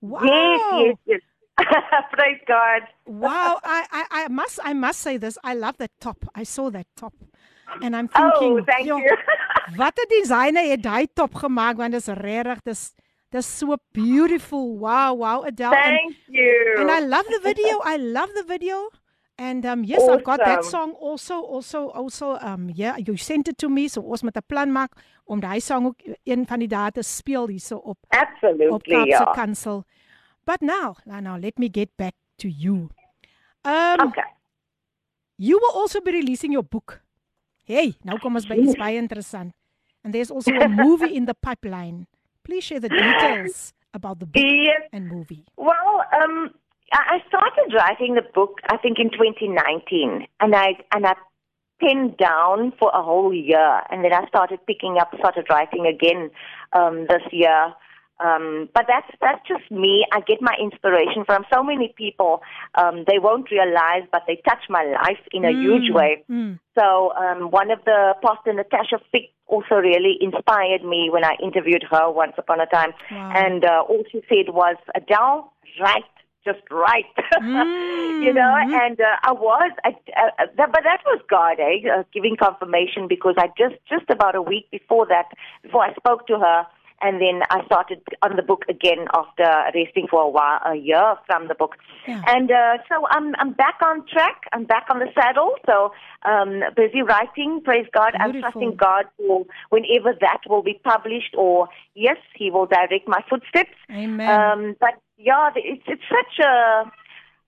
Wow. 0.00 0.20
Yes, 0.24 0.96
yes, 1.06 1.20
yes. 1.58 1.66
Praise 2.12 2.40
God. 2.46 2.82
Wow. 3.06 3.60
I, 3.64 3.86
I, 3.92 4.04
I 4.24 4.28
must 4.28 4.58
I 4.64 4.72
must 4.72 5.00
say 5.00 5.16
this. 5.18 5.36
I 5.44 5.54
love 5.54 5.76
that 5.78 5.90
top. 6.00 6.24
I 6.34 6.42
saw 6.42 6.70
that 6.70 6.86
top. 6.96 7.12
And 7.82 7.94
I'm 7.94 8.08
thinking, 8.08 8.58
Oh, 8.60 8.64
thank 8.66 8.86
"Yo, 8.86 8.96
you. 8.96 9.16
wat 9.76 9.94
'n 9.98 10.08
designer 10.08 10.64
het 10.70 10.82
daai 10.82 11.06
top 11.14 11.34
gemaak 11.34 11.76
want 11.76 11.92
dit 11.92 12.00
is 12.02 12.08
regtig 12.18 12.58
dis 12.64 12.92
dis 13.32 13.46
so 13.46 13.76
beautiful. 13.92 14.76
Wow, 14.78 15.14
wow, 15.14 15.42
Adele. 15.42 15.74
And- 15.74 15.96
Thank 15.96 16.16
you. 16.28 16.76
And 16.78 16.90
I 16.90 17.00
love 17.00 17.26
the 17.30 17.40
video. 17.42 17.78
I 17.84 17.96
love 17.96 18.30
the 18.34 18.42
video. 18.44 18.90
And 19.38 19.64
um 19.64 19.84
yes, 19.84 20.02
I've 20.06 20.22
got 20.22 20.38
that 20.44 20.64
song 20.68 20.92
also 21.00 21.40
also 21.40 21.88
also 21.96 22.36
um 22.44 22.68
yeah, 22.74 22.98
you 22.98 23.16
sent 23.16 23.48
it 23.48 23.56
to 23.58 23.70
me 23.70 23.88
so 23.88 24.02
ons 24.02 24.22
met 24.22 24.36
'n 24.36 24.44
plan 24.46 24.68
maak 24.72 24.92
om 25.24 25.40
daai 25.40 25.60
song 25.60 25.86
ook 25.86 25.96
een 26.28 26.44
van 26.46 26.58
die 26.58 26.68
dae 26.68 26.90
te 26.92 27.02
speel 27.02 27.48
hierso 27.48 27.76
op 27.76 27.96
op 28.04 28.12
Absolutely, 28.12 28.92
Kaapse 28.92 29.08
yeah. 29.08 29.32
Kansel. 29.32 29.84
But 30.44 30.60
now, 30.60 30.96
now, 31.06 31.20
now 31.20 31.36
let 31.40 31.56
me 31.58 31.68
get 31.72 31.88
back 31.96 32.12
to 32.36 32.48
you. 32.48 32.90
Um 33.64 34.00
Okay. 34.12 34.28
you 35.36 35.56
will 35.56 35.80
also 35.80 36.00
be 36.00 36.10
releasing 36.10 36.52
your 36.52 36.66
book. 36.68 37.00
Hey, 37.64 37.94
nou 38.04 38.18
kom 38.18 38.34
ons 38.36 38.46
by 38.46 38.56
iets 38.60 38.76
baie 38.76 38.96
interessant. 38.98 39.54
And 40.04 40.12
there's 40.12 40.30
also 40.30 40.52
a 40.52 40.68
movie 40.68 41.14
in 41.16 41.24
the 41.24 41.34
pipeline. 41.34 42.06
Please 42.50 42.64
share 42.64 42.80
the 42.80 42.88
details 42.88 43.72
about 43.94 44.18
the 44.18 44.26
book 44.26 44.42
Yes. 44.42 44.82
and 44.92 45.06
movie. 45.06 45.44
Well, 45.56 46.02
um, 46.20 46.50
I 46.92 47.22
started 47.28 47.72
writing 47.72 48.16
the 48.16 48.26
book, 48.34 48.58
I 48.68 48.76
think, 48.76 48.98
in 48.98 49.08
2019, 49.10 50.26
and 50.40 50.56
I 50.56 50.70
and 50.92 51.06
I 51.06 51.14
pinned 51.78 52.16
down 52.16 52.72
for 52.76 52.90
a 52.92 53.04
whole 53.04 53.32
year, 53.32 53.82
and 53.90 54.04
then 54.04 54.12
I 54.12 54.26
started 54.26 54.58
picking 54.66 54.98
up, 54.98 55.14
started 55.16 55.46
writing 55.48 55.86
again 55.86 56.32
um, 56.72 57.06
this 57.08 57.22
year. 57.30 57.72
Um, 58.22 58.68
but 58.74 58.84
that's 58.86 59.10
that's 59.20 59.40
just 59.48 59.70
me. 59.70 60.04
I 60.12 60.20
get 60.20 60.38
my 60.42 60.54
inspiration 60.60 61.24
from 61.24 61.44
so 61.52 61.62
many 61.62 61.94
people. 61.96 62.42
Um, 62.74 63.04
they 63.06 63.18
won't 63.18 63.50
realize, 63.50 64.04
but 64.12 64.22
they 64.26 64.40
touch 64.46 64.64
my 64.68 64.84
life 64.84 65.20
in 65.32 65.44
a 65.44 65.52
huge 65.52 65.90
way. 65.90 66.22
Mm. 66.30 66.58
So 66.78 67.12
um, 67.16 67.50
one 67.50 67.70
of 67.70 67.80
the 67.84 68.14
pastor 68.22 68.52
Natasha 68.52 68.98
Fick 69.10 69.30
also 69.46 69.76
really 69.76 70.16
inspired 70.20 70.84
me 70.84 71.08
when 71.10 71.24
I 71.24 71.34
interviewed 71.42 71.84
her 71.90 72.10
once 72.10 72.34
upon 72.38 72.60
a 72.60 72.66
time, 72.66 72.92
Wow. 73.10 73.32
and 73.34 73.64
uh, 73.64 73.84
all 73.88 74.04
she 74.12 74.20
said 74.28 74.52
was, 74.54 74.76
"Adele, 74.94 75.52
right, 75.80 76.04
just 76.44 76.60
right." 76.70 77.06
you 77.40 78.32
know, 78.34 78.54
and 78.58 79.00
uh, 79.00 79.16
I 79.22 79.32
was, 79.32 79.72
I, 79.84 79.90
uh, 79.90 80.46
that, 80.56 80.72
but 80.72 80.82
that 80.84 81.00
was 81.06 81.20
God, 81.28 81.56
eh, 81.58 81.88
uh, 81.88 82.02
giving 82.12 82.36
confirmation 82.36 83.08
because 83.08 83.34
I 83.38 83.48
just 83.56 83.76
just 83.88 84.08
about 84.10 84.34
a 84.34 84.42
week 84.42 84.70
before 84.70 85.06
that, 85.06 85.30
before 85.62 85.82
I 85.84 85.94
spoke 85.94 86.26
to 86.28 86.38
her. 86.38 86.66
And 87.02 87.20
then 87.20 87.42
I 87.50 87.64
started 87.64 88.02
on 88.22 88.36
the 88.36 88.42
book 88.42 88.64
again 88.68 89.06
after 89.14 89.44
resting 89.74 90.06
for 90.10 90.22
a 90.22 90.28
while, 90.28 90.60
a 90.66 90.74
year 90.74 91.14
from 91.26 91.48
the 91.48 91.54
book. 91.54 91.76
Yeah. 92.06 92.22
And 92.26 92.50
uh, 92.50 92.78
so 92.88 93.06
I'm 93.10 93.34
I'm 93.36 93.52
back 93.52 93.78
on 93.82 94.06
track. 94.06 94.42
I'm 94.52 94.64
back 94.64 94.86
on 94.90 94.98
the 94.98 95.08
saddle. 95.14 95.54
So 95.66 95.92
um, 96.28 96.60
busy 96.76 97.02
writing. 97.02 97.60
Praise 97.64 97.86
God. 97.92 98.12
I'm 98.18 98.38
trusting 98.40 98.76
God 98.76 99.06
for 99.16 99.46
whenever 99.70 100.14
that 100.20 100.40
will 100.48 100.62
be 100.62 100.80
published. 100.84 101.34
Or 101.36 101.68
yes, 101.94 102.18
He 102.34 102.50
will 102.50 102.66
direct 102.66 103.08
my 103.08 103.22
footsteps. 103.28 103.76
Amen. 103.90 104.28
Um, 104.28 104.76
but 104.80 105.00
yeah, 105.18 105.50
it's 105.56 105.82
it's 105.86 106.02
such 106.08 106.44
a 106.44 106.90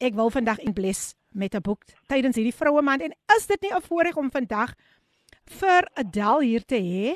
ek 0.01 0.17
wil 0.17 0.33
vandag 0.33 0.59
in 0.59 0.73
bless 0.73 1.13
met 1.33 1.55
'n 1.55 1.61
boek 1.61 1.83
tydens 2.07 2.35
hierdie 2.35 2.55
vroue 2.55 2.81
maand 2.81 3.01
en 3.01 3.13
is 3.37 3.47
dit 3.47 3.61
nie 3.61 3.73
'n 3.73 3.81
voorreg 3.81 4.15
om 4.17 4.31
vandag 4.31 4.73
vir 5.45 5.87
Adel 5.95 6.39
hier 6.39 6.65
te 6.65 6.75
hê? 6.75 7.15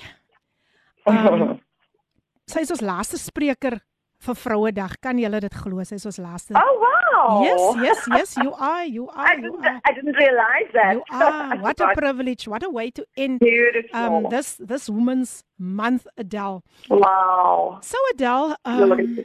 Um, 1.05 1.59
sy 2.51 2.59
is 2.61 2.71
ons 2.71 2.81
laaste 2.81 3.17
spreker 3.17 3.79
vir 4.19 4.35
Vrouedag. 4.35 4.99
Kan 4.99 5.17
julle 5.19 5.39
dit 5.39 5.53
glo? 5.53 5.83
Sy 5.83 5.95
is 5.95 6.05
ons 6.05 6.17
laaste. 6.17 6.53
Oh 6.55 6.79
wow! 6.81 7.43
Yes, 7.43 7.75
yes, 7.83 8.05
yes, 8.07 8.35
you 8.35 8.53
are, 8.53 8.85
you 8.85 9.07
are, 9.13 9.27
I 9.27 9.35
you 9.35 9.41
didn't, 9.41 9.65
are. 9.65 9.81
I 9.85 9.93
didn't 9.93 10.15
realize 10.17 10.69
that. 10.73 10.93
You 10.95 11.03
are. 11.11 11.57
What 11.59 11.79
a 11.79 11.93
privilege. 12.01 12.47
What 12.47 12.63
a 12.63 12.69
way 12.69 12.89
to 12.91 13.05
end 13.17 13.39
Beautiful. 13.39 13.99
um 13.99 14.29
this 14.29 14.55
this 14.57 14.89
woman's 14.89 15.43
month 15.59 16.07
Adele. 16.17 16.63
wow. 16.89 17.77
So 17.81 17.97
Adele, 18.13 18.55
um, 18.65 19.19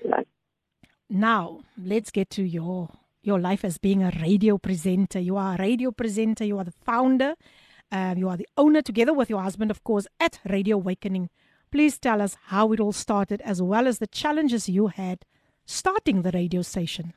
now 1.09 1.61
let's 1.83 2.11
get 2.11 2.31
to 2.31 2.43
your 2.43 2.89
your 3.23 3.39
life 3.39 3.65
as 3.65 3.79
being 3.79 4.03
a 4.03 4.13
radio 4.23 4.59
presenter. 4.59 5.19
You 5.19 5.37
are 5.37 5.55
a 5.55 5.59
radio 5.59 5.91
presenter. 5.91 6.45
You 6.45 6.59
are 6.59 6.65
the 6.65 6.73
founder. 6.85 7.35
Um, 7.93 8.19
you 8.19 8.29
are 8.29 8.37
the 8.37 8.49
owner, 8.57 8.83
together 8.83 9.13
with 9.13 9.29
your 9.29 9.43
husband, 9.43 9.71
of 9.71 9.83
course, 9.85 10.07
at 10.21 10.39
Radio 10.49 10.77
Awakening. 10.77 11.29
Please 11.73 11.99
tell 11.99 12.23
us 12.23 12.37
how 12.47 12.73
it 12.73 12.81
all 12.81 12.93
started, 12.93 13.41
as 13.43 13.61
well 13.61 13.87
as 13.87 13.99
the 13.99 14.07
challenges 14.07 14.69
you 14.69 14.89
had 14.89 15.25
starting 15.67 16.23
the 16.23 16.31
radio 16.33 16.63
station. 16.63 17.13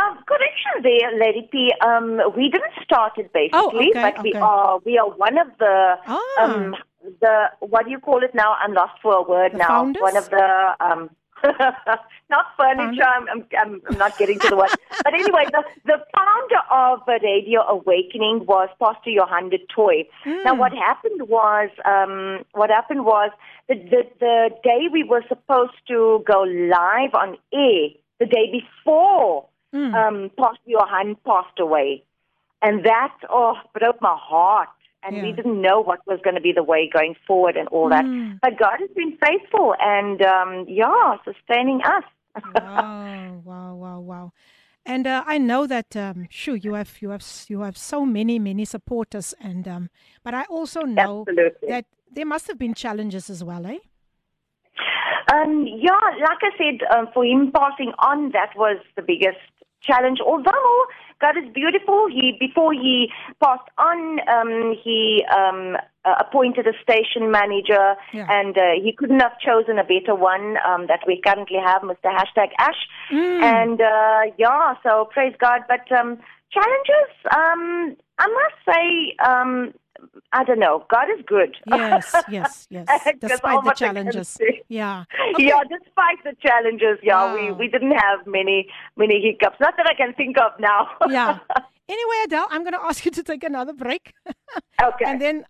Um, 0.00 0.18
correction 0.26 0.82
there, 0.82 1.18
Lady 1.18 1.48
P. 1.50 1.72
Um, 1.84 2.20
we 2.36 2.48
didn't 2.48 2.72
start 2.84 3.12
it 3.18 3.32
basically, 3.32 3.58
Oh, 3.60 3.68
okay, 3.76 3.92
but 4.14 4.22
we 4.22 4.32
are 4.34 4.78
we 4.84 4.98
are 4.98 5.08
one 5.10 5.36
of 5.38 5.48
the 5.58 5.96
Ah. 6.06 6.44
um 6.44 6.74
the 7.20 7.46
what 7.60 7.84
do 7.86 7.90
you 7.90 7.98
call 7.98 8.22
it 8.22 8.34
now? 8.34 8.54
I'm 8.62 8.72
lost 8.72 8.94
for 9.02 9.14
a 9.14 9.22
word 9.22 9.52
The 9.52 9.58
now. 9.58 9.68
founders? 9.68 10.00
One 10.02 10.16
of 10.16 10.28
the 10.30 10.74
um 10.80 11.10
not 12.30 12.46
furniture. 12.56 13.04
I'm, 13.04 13.28
I'm 13.60 13.82
I'm 13.88 13.98
not 13.98 14.18
getting 14.18 14.40
to 14.40 14.48
the 14.48 14.56
word. 14.56 14.70
but 15.04 15.14
anyway, 15.14 15.46
the 15.52 15.62
the 15.84 15.98
founder 16.14 16.62
of 16.70 17.00
Radio 17.22 17.60
Awakening 17.62 18.46
was 18.46 18.68
Pastor 18.80 19.10
Johan 19.10 19.50
du 19.50 19.58
Toit. 19.74 20.06
Now, 20.44 20.54
what 20.54 20.72
happened 20.72 21.28
was 21.28 21.70
um 21.84 22.44
what 22.52 22.70
happened 22.70 23.04
was 23.04 23.30
the, 23.68 23.74
the 23.74 24.02
the 24.20 24.50
day 24.62 24.88
we 24.92 25.02
were 25.04 25.24
supposed 25.28 25.78
to 25.88 26.22
go 26.26 26.42
live 26.42 27.14
on 27.14 27.36
air, 27.52 27.88
the 28.18 28.26
day 28.26 28.50
before 28.50 29.46
Mm. 29.72 29.94
um, 29.94 30.30
Pastor 30.36 30.58
Johan 30.66 31.16
passed 31.24 31.60
away. 31.60 32.02
And 32.60 32.84
that, 32.84 33.14
oh, 33.30 33.54
broke 33.72 34.02
my 34.02 34.16
heart. 34.18 34.68
And 35.02 35.22
we 35.22 35.32
didn't 35.32 35.62
know 35.62 35.80
what 35.80 36.00
was 36.06 36.20
going 36.22 36.36
to 36.36 36.42
be 36.42 36.52
the 36.52 36.62
way 36.62 36.90
going 36.92 37.14
forward 37.26 37.56
and 37.56 37.66
all 37.68 37.88
that. 37.88 38.04
Mm. 38.04 38.38
But 38.42 38.58
God 38.58 38.76
has 38.80 38.90
been 38.94 39.16
faithful 39.24 39.74
and, 39.80 40.20
um, 40.22 40.66
yeah, 40.68 41.16
sustaining 41.24 41.80
us. 41.82 42.04
wow, 42.54 43.40
wow, 43.44 43.74
wow, 43.74 44.00
wow. 44.00 44.32
And 44.86 45.06
uh, 45.06 45.24
I 45.26 45.38
know 45.38 45.66
that, 45.66 45.94
um, 45.96 46.26
sure, 46.30 46.56
you 46.56 46.74
have 46.74 46.96
you 47.00 47.10
have 47.10 47.24
you 47.48 47.60
have 47.60 47.76
so 47.76 48.06
many 48.06 48.38
many 48.38 48.64
supporters, 48.64 49.34
and 49.40 49.68
um, 49.68 49.90
but 50.24 50.32
I 50.32 50.44
also 50.44 50.80
know 50.80 51.24
Absolutely. 51.28 51.68
that 51.68 51.84
there 52.10 52.26
must 52.26 52.46
have 52.48 52.58
been 52.58 52.74
challenges 52.74 53.28
as 53.28 53.44
well, 53.44 53.66
eh? 53.66 53.78
Um, 55.32 55.66
yeah, 55.66 56.00
like 56.22 56.38
I 56.42 56.50
said, 56.58 56.80
um, 56.92 57.08
for 57.14 57.24
him 57.24 57.52
passing 57.54 57.92
on, 57.98 58.32
that 58.32 58.50
was 58.56 58.78
the 58.96 59.02
biggest 59.02 59.38
challenge. 59.82 60.18
Although 60.24 60.84
God 61.20 61.36
is 61.36 61.52
beautiful, 61.52 62.06
he 62.08 62.36
before 62.38 62.72
he 62.72 63.08
passed 63.42 63.68
on, 63.78 64.20
um, 64.28 64.74
he 64.82 65.24
um, 65.36 65.76
uh, 66.04 66.14
appointed 66.20 66.66
a 66.66 66.72
station 66.82 67.30
manager, 67.30 67.94
Yeah. 68.12 68.26
and 68.30 68.56
uh, 68.56 68.62
he 68.82 68.92
couldn't 68.96 69.20
have 69.20 69.38
chosen 69.38 69.78
a 69.78 69.84
better 69.84 70.14
one 70.14 70.56
um, 70.66 70.86
that 70.86 71.00
we 71.06 71.20
currently 71.24 71.58
have, 71.64 71.82
Mr. 71.82 72.06
Hashtag 72.06 72.50
Ash. 72.58 72.80
And 73.10 73.80
uh, 73.80 74.20
yeah, 74.38 74.74
so 74.82 75.08
praise 75.12 75.34
God. 75.38 75.60
But 75.68 75.90
um, 75.92 76.18
challenges, 76.50 77.10
um, 77.36 77.96
I 78.18 78.26
must 78.26 78.58
say, 78.76 79.16
um, 79.26 79.74
I 80.32 80.44
don't 80.44 80.58
know. 80.60 80.84
God 80.90 81.08
is 81.16 81.24
good. 81.26 81.56
Yes, 81.66 82.14
yes, 82.28 82.66
yes. 82.76 82.86
Despite 83.20 83.42
the 83.42 83.66
what 83.66 83.66
I 83.66 83.74
can 83.74 83.94
challenges, 83.94 84.38
yeah. 84.68 85.04
Yeah, 85.38 85.62
despite 85.76 86.20
the 86.24 86.34
challenges, 86.40 86.98
yeah, 87.02 87.34
we, 87.34 87.50
Wow. 87.50 87.58
we 87.58 87.68
didn't 87.68 87.96
have 88.06 88.26
many 88.26 88.68
many 88.96 89.20
hiccups. 89.20 89.58
Not 89.60 89.74
that 89.76 89.86
I 89.86 89.94
can 89.94 90.14
think 90.14 90.36
of 90.38 90.52
now. 90.58 90.88
yeah. 91.08 91.38
Anyway, 91.88 92.18
Adele, 92.24 92.46
I'm 92.50 92.62
going 92.62 92.74
to 92.74 92.84
ask 92.84 93.04
you 93.04 93.10
to 93.10 93.22
take 93.22 93.42
another 93.42 93.72
break, 93.72 94.14
okay. 94.80 95.04
and 95.06 95.20
then 95.20 95.44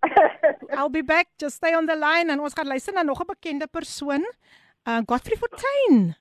I'll 0.72 0.88
be 0.88 1.02
back. 1.02 1.28
Just 1.38 1.56
stay 1.56 1.74
on 1.74 1.84
the 1.86 1.96
line, 1.96 2.30
en 2.30 2.40
ons 2.40 2.54
gaan 2.54 2.66
luister 2.66 2.94
na 2.94 3.02
nog 3.02 3.20
'n 3.20 3.26
bekende 3.26 3.66
persoon, 3.68 4.24
uh, 4.88 5.00
Godfrey 5.06 5.36
Fortuin. 5.36 6.16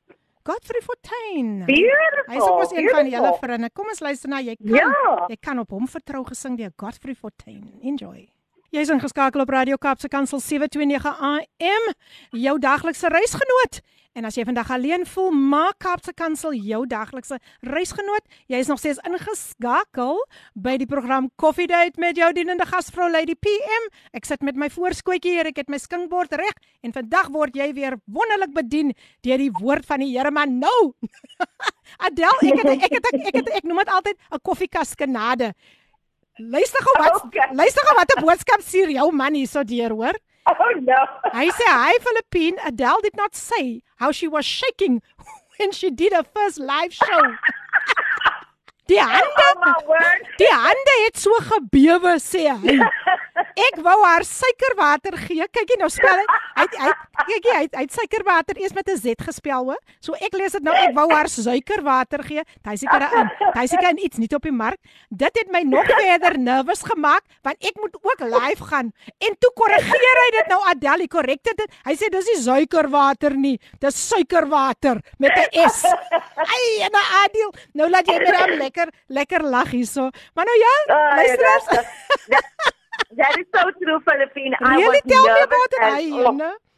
Godfrey 0.50 0.82
Fortuin. 0.82 1.66
beautiful. 1.66 2.34
Hy's 2.34 2.42
ook 2.42 2.60
ons 2.64 2.72
een 2.74 2.90
van 2.90 3.10
julle 3.10 3.34
vriende. 3.42 3.70
Kom 3.74 3.88
ons 3.92 4.00
luister 4.02 4.30
na 4.30 4.40
jy 4.42 4.56
kan 4.56 4.76
Ja. 4.76 5.26
jy 5.30 5.38
kan 5.40 5.60
op 5.60 5.70
hom 5.70 5.88
vertrou 5.88 6.24
gesing 6.26 6.58
deur 6.58 6.72
Godfrey 6.76 7.16
Fortuin. 7.16 7.64
Enjoy. 7.82 8.28
Jy's 8.72 8.90
ingeskakel 8.90 9.42
op 9.42 9.50
Radio 9.50 9.78
Kaapse 9.78 10.08
Kansel 10.08 10.40
729 10.40 11.06
AM, 11.22 11.94
jou 12.32 12.58
daglikse 12.60 13.08
reisgenoot. 13.10 13.82
En 14.20 14.28
as 14.28 14.36
jy 14.36 14.44
vandag 14.44 14.68
alleen 14.76 15.06
voel, 15.08 15.30
maak 15.32 15.78
Kaapse 15.80 16.12
Kansel 16.12 16.58
jou 16.60 16.82
daglikse 16.92 17.38
reisgenoot. 17.64 18.26
Jy 18.52 18.60
is 18.60 18.68
nog 18.68 18.82
steeds 18.82 19.00
ingeskakel 19.08 20.20
by 20.60 20.74
die 20.82 20.88
program 20.90 21.30
Coffee 21.40 21.70
Date 21.72 22.02
met 22.04 22.20
jou 22.20 22.28
dienende 22.36 22.68
gasvrou 22.68 23.08
Lady 23.14 23.38
PM. 23.40 23.88
Ek 24.12 24.28
sit 24.28 24.44
met 24.44 24.60
my 24.60 24.68
voorskootjie 24.74 25.38
hier, 25.38 25.48
ek 25.54 25.62
het 25.64 25.72
my 25.72 25.80
skinkbord 25.80 26.36
reg 26.36 26.60
en 26.84 26.92
vandag 26.98 27.32
word 27.32 27.56
jy 27.56 27.70
weer 27.78 27.96
wonderlik 28.12 28.52
bedien 28.58 28.92
deur 29.24 29.40
die 29.40 29.54
woord 29.56 29.88
van 29.88 30.04
die 30.04 30.12
Here 30.12 30.36
maar 30.36 30.52
nou. 30.52 30.92
Adel, 32.10 32.44
ek 32.44 32.60
het 32.60 32.72
ek 32.76 32.88
het 32.98 33.12
ek, 33.14 33.20
ek, 33.24 33.36
het, 33.40 33.54
ek 33.62 33.70
noem 33.72 33.86
dit 33.86 33.94
altyd 34.02 34.18
'n 34.20 34.44
koffiekas 34.44 34.98
kanade. 35.00 35.54
Luister 36.40 36.84
gou 36.84 36.98
wat 37.00 37.24
Okay. 37.24 37.56
luister 37.56 37.88
gou 37.88 37.96
wat 37.96 38.12
'n 38.18 38.26
boodskap 38.26 38.68
stuur 38.68 38.92
jou 38.92 39.12
man 39.16 39.34
hierso 39.34 39.64
deur, 39.64 39.96
hoor. 39.96 40.20
Oh 40.60 40.80
no. 40.80 40.96
Hy 41.26 41.92
Philippine 42.00 42.58
Adele 42.66 43.02
did 43.02 43.16
not 43.16 43.36
say 43.36 43.84
how 43.98 44.12
she 44.12 44.28
was 44.28 44.46
shaking 44.46 45.02
when 45.58 45.72
she 45.72 45.90
did 45.92 46.14
her 46.14 46.24
first 46.24 46.60
live 46.60 46.94
show. 46.94 47.22
Die 48.90 49.02
hande 49.02 49.48
Oh. 49.60 49.96
Die 50.38 50.50
hande 50.50 50.94
het 51.06 51.18
so 51.20 51.36
gebewe 51.44 52.16
sê 52.24 52.46
hy. 52.48 52.76
Ek 53.68 53.80
wou 53.84 53.96
haar 54.06 54.24
suikerwater 54.28 55.18
gee. 55.20 55.46
Kyk 55.52 55.74
jy 55.74 55.78
nou 55.80 55.90
spel 55.92 56.22
hy 56.60 56.66
hy 56.80 56.90
kyk 57.28 57.48
hy 57.50 57.64
hy 57.76 57.86
suikerwater 57.92 58.60
eers 58.60 58.74
met 58.76 58.88
'n 58.90 58.98
Z 59.00 59.24
gespel 59.24 59.68
hoor. 59.72 59.80
So 60.04 60.16
ek 60.16 60.36
lees 60.36 60.56
dit 60.56 60.64
nou 60.64 60.74
ek 60.76 60.96
wou 60.96 61.08
haar 61.12 61.28
suikerwater 61.32 62.24
gee. 62.24 62.44
Hy 62.68 62.76
seker 62.76 63.06
in. 63.20 63.30
Hy 63.56 63.66
seker 63.68 63.90
in 63.92 64.00
iets 64.06 64.18
nie 64.18 64.30
op 64.36 64.44
die 64.44 64.52
mark. 64.56 64.80
Dit 65.10 65.36
het 65.40 65.52
my 65.52 65.62
nog 65.64 65.88
verder 65.88 66.38
nervus 66.40 66.84
gemaak 66.84 67.24
want 67.44 67.58
ek 67.64 67.76
moet 67.80 67.96
ook 68.02 68.20
live 68.22 68.64
gaan. 68.72 68.92
En 69.20 69.36
toe 69.40 69.52
korrigeer 69.56 70.18
hy 70.24 70.30
dit 70.38 70.48
nou 70.50 70.62
Adeli 70.72 71.08
korrekte 71.08 71.54
dit. 71.56 71.70
Hy 71.86 71.96
sê 71.96 72.10
dis 72.12 72.28
nie 72.34 72.42
suikerwater 72.44 73.36
nie. 73.36 73.60
Dis 73.80 73.96
suikerwater 74.10 75.02
met 75.20 75.32
'n 75.36 75.70
S. 75.70 75.84
Ai, 76.40 76.88
en 76.88 76.96
Adil, 76.96 77.52
nou 77.74 77.90
laat 77.90 78.08
jy 78.08 78.20
my 78.20 78.32
dan 78.32 78.58
lekker 78.58 78.79
lekker 79.08 79.42
lag 79.44 79.70
hierso. 79.72 80.10
Maar 80.34 80.46
nou 80.46 80.58
ja, 80.58 80.74
Oh, 80.96 81.16
luisteraars. 81.16 81.64
yeah, 81.64 81.76
that's, 81.76 82.26
that, 82.28 82.46
that 83.18 83.38
is 83.38 83.46
so 83.52 83.62
true, 83.80 84.00
Philippine. 84.06 84.54
I 84.60 84.76
Really 84.76 84.88
was 84.88 85.02
tell 85.08 85.24
me 85.24 85.28
nervous 85.30 85.44
about 85.46 85.72
it. 85.74 85.80
and- 85.82 86.69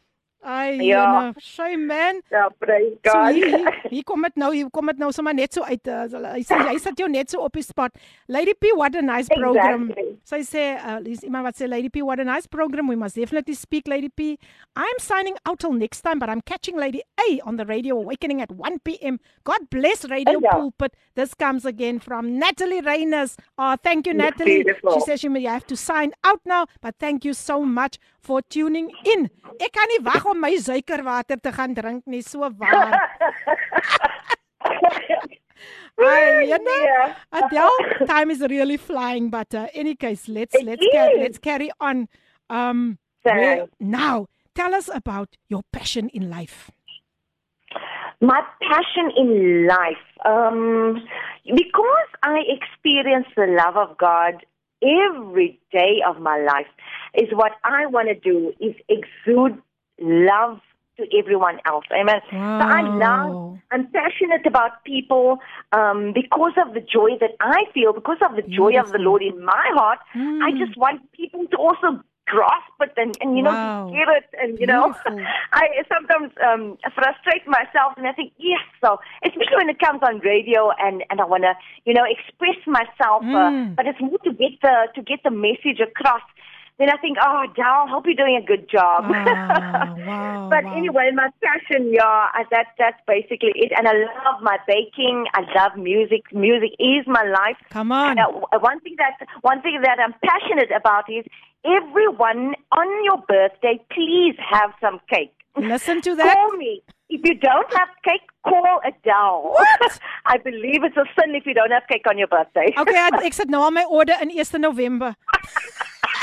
Ai, 0.42 0.72
Ja. 0.82 1.04
jene. 1.32 1.34
Shame 1.40 1.86
man. 1.86 2.20
praise 2.60 2.98
So 3.06 3.12
God. 3.12 3.34
hier, 3.34 3.46
hier, 3.56 3.80
hier 3.90 4.02
kom 4.04 4.22
dit 4.22 4.36
nou, 4.36 4.52
hier 4.54 4.70
kom 4.70 4.86
dit 4.86 4.98
nou 4.98 5.10
sommer 5.12 5.34
net 5.34 5.52
so 5.54 5.62
uit. 5.62 5.86
Uh, 5.86 6.06
hy 6.34 6.42
sê 6.42 6.58
hy 6.68 6.76
sit 6.78 6.98
jou 6.98 7.08
net 7.08 7.30
so 7.30 7.40
op 7.40 7.52
die 7.52 7.62
spot. 7.62 7.92
Lady 8.28 8.54
P, 8.54 8.72
what 8.74 8.94
a 8.96 9.02
nice 9.02 9.28
program. 9.28 9.90
Exactly. 9.90 10.16
So 10.24 10.36
hy 10.36 10.42
sê, 10.42 10.64
uh, 10.82 11.00
is 11.08 11.22
iemand 11.22 11.44
wat 11.44 11.56
sê 11.56 11.68
Lady 11.68 11.88
P, 11.88 12.02
what 12.02 12.18
a 12.20 12.24
nice 12.24 12.46
program. 12.46 12.88
We 12.88 12.96
must 12.96 13.14
definitely 13.16 13.54
speak 13.54 13.86
Lady 13.88 14.08
P. 14.08 14.38
I'm 14.76 14.98
signing 14.98 15.36
out 15.46 15.60
till 15.60 15.72
next 15.72 16.02
time, 16.02 16.18
but 16.18 16.28
I'm 16.28 16.40
catching 16.40 16.76
Lady 16.76 17.02
A 17.20 17.40
on 17.44 17.56
the 17.56 17.64
Radio 17.66 17.96
Awakening 17.98 18.40
at 18.42 18.50
1 18.50 18.80
p.m. 18.80 19.20
God 19.44 19.70
bless 19.70 20.04
Radio 20.08 20.40
Yeah. 20.42 20.52
Pulpit. 20.54 20.94
This 21.14 21.34
comes 21.34 21.64
again 21.64 21.98
from 21.98 22.38
Natalie 22.38 22.80
Reyners. 22.80 23.36
Oh, 23.58 23.76
thank 23.82 24.06
you, 24.06 24.14
Natalie. 24.14 24.64
Beautiful. 24.64 24.94
She 24.94 25.00
says 25.00 25.20
she 25.20 25.28
may 25.28 25.42
have 25.44 25.66
to 25.66 25.76
sign 25.76 26.12
out 26.24 26.40
now, 26.44 26.66
but 26.80 26.94
thank 26.98 27.24
you 27.24 27.34
so 27.34 27.62
much 27.64 27.98
for 28.22 28.40
tuning 28.48 28.90
in. 29.04 29.26
Ek 29.60 29.72
kan 29.74 29.88
nie 29.90 30.00
wag 30.06 30.24
om 30.30 30.38
my 30.40 30.54
suikerwater 30.56 31.40
te 31.42 31.52
gaan 31.52 31.74
drink 31.74 32.06
nie, 32.06 32.22
so 32.22 32.48
waar. 32.58 32.96
Hi, 36.00 36.40
you 36.48 36.58
know, 36.58 36.78
Yeah. 36.82 37.14
Adele, 37.32 38.06
time 38.06 38.30
is 38.30 38.40
really 38.40 38.76
flying. 38.76 39.30
But 39.30 39.54
uh, 39.54 39.66
any 39.74 39.94
case, 39.94 40.26
let's 40.28 40.54
It 40.54 40.64
let's 40.64 40.86
carry, 40.92 41.18
let's 41.20 41.38
carry 41.38 41.70
on. 41.80 42.08
Um, 42.48 42.98
where- 43.22 43.66
now, 43.78 44.26
tell 44.54 44.74
us 44.74 44.88
about 44.92 45.36
your 45.48 45.62
passion 45.72 46.08
in 46.08 46.30
life. 46.30 46.70
My 48.20 48.40
passion 48.62 49.10
in 49.16 49.66
life, 49.66 50.06
um, 50.24 51.02
because 51.44 52.10
I 52.22 52.38
experience 52.46 53.26
the 53.36 53.46
love 53.50 53.76
of 53.76 53.98
God 53.98 54.44
every 54.82 55.60
day 55.70 56.02
of 56.06 56.20
my 56.20 56.38
life, 56.38 56.66
is 57.14 57.28
what 57.32 57.52
I 57.64 57.86
want 57.86 58.08
to 58.08 58.14
do 58.14 58.52
is 58.60 58.74
exude 58.88 59.60
love 60.00 60.60
to 60.98 61.06
everyone 61.18 61.58
else. 61.66 61.84
Amen. 61.92 62.20
So 62.30 62.36
I 62.66 62.82
love, 62.82 63.58
I'm 63.70 63.86
passionate 63.92 64.46
about 64.46 64.84
people 64.84 65.38
um, 65.72 66.12
because 66.14 66.52
of 66.64 66.74
the 66.74 66.80
joy 66.80 67.10
that 67.20 67.30
I 67.40 67.64
feel, 67.72 67.92
because 67.92 68.18
of 68.28 68.36
the 68.36 68.42
joy 68.42 68.78
of 68.78 68.92
the 68.92 68.98
Lord 68.98 69.22
in 69.22 69.42
my 69.44 69.66
heart. 69.74 70.00
I 70.14 70.50
Mm. 70.52 70.58
just 70.58 70.76
want 70.76 71.10
people 71.12 71.46
to 71.46 71.56
also 71.56 72.02
grasp 72.26 72.72
it 72.80 72.92
and, 72.96 73.16
and 73.20 73.36
you 73.36 73.42
know, 73.42 73.52
Wow. 73.52 73.90
get 73.92 74.08
it. 74.08 74.24
And, 74.40 74.58
you 74.58 74.66
know, 74.66 74.94
Beautiful. 75.04 75.24
I 75.52 75.66
sometimes 75.92 76.32
um, 76.46 76.78
frustrate 76.94 77.46
myself 77.46 77.94
and 77.96 78.06
I 78.06 78.12
think, 78.12 78.32
yes, 78.38 78.60
so 78.82 78.98
especially 79.24 79.56
when 79.56 79.68
it 79.68 79.78
comes 79.78 80.00
on 80.02 80.18
radio 80.20 80.70
and, 80.78 81.04
and 81.10 81.20
I 81.20 81.24
want 81.24 81.42
to, 81.44 81.54
you 81.84 81.94
know, 81.94 82.04
express 82.08 82.56
myself, 82.66 83.22
Mm. 83.22 83.34
uh, 83.34 83.74
but 83.76 83.86
it's 83.86 84.00
more 84.00 84.18
to 84.24 84.32
get 84.32 84.52
the 84.62 84.88
to 84.94 85.02
get 85.02 85.20
the 85.22 85.30
message 85.30 85.80
across. 85.80 86.22
Then 86.78 86.88
I 86.88 86.96
think, 86.96 87.18
oh, 87.22 87.44
Dal, 87.54 87.86
hope 87.86 88.06
you're 88.06 88.14
doing 88.16 88.40
a 88.42 88.44
good 88.44 88.68
job. 88.68 89.04
Ah, 89.06 89.92
wow, 90.06 90.48
but 90.50 90.64
wow. 90.64 90.72
anyway, 90.76 91.10
my 91.14 91.28
passion, 91.44 91.92
yeah, 91.92 92.26
that 92.50 92.68
that's 92.78 92.98
basically 93.06 93.52
it. 93.54 93.72
And 93.76 93.86
I 93.86 93.92
love 93.92 94.42
my 94.42 94.56
baking. 94.66 95.26
I 95.34 95.42
love 95.54 95.76
music. 95.76 96.22
Music 96.32 96.70
is 96.80 97.04
my 97.06 97.22
life. 97.24 97.56
Come 97.70 97.92
on. 97.92 98.16
Now, 98.16 98.26
w- 98.28 98.46
one 98.58 98.80
thing 98.80 98.96
that 98.98 99.20
one 99.42 99.60
thing 99.62 99.78
that 99.82 99.98
I'm 100.00 100.14
passionate 100.24 100.70
about 100.74 101.04
is 101.12 101.24
everyone 101.64 102.54
on 102.72 103.04
your 103.04 103.18
birthday, 103.28 103.80
please 103.90 104.36
have 104.50 104.72
some 104.80 105.00
cake. 105.08 105.34
Listen 105.56 106.00
to 106.02 106.14
that. 106.20 106.34
Call 106.34 106.56
me. 106.56 106.82
If 107.08 107.20
you 107.24 107.34
don't 107.34 107.70
have 107.74 107.88
cake, 108.04 108.22
call 108.42 108.80
Adele. 108.84 109.52
What? 109.52 110.00
I 110.26 110.38
believe 110.38 110.82
it's 110.82 110.96
a 110.96 111.04
sin 111.18 111.34
if 111.34 111.44
you 111.44 111.52
don't 111.52 111.70
have 111.70 111.82
cake 111.90 112.06
on 112.08 112.16
your 112.16 112.28
birthday. 112.28 112.72
Okay, 112.78 112.96
ek, 113.26 113.34
sit 113.36 113.52
nou 113.52 113.62
al 113.68 113.70
my 113.70 113.84
order 113.84 114.16
in 114.22 114.32
1 114.32 114.60
November. 114.60 115.14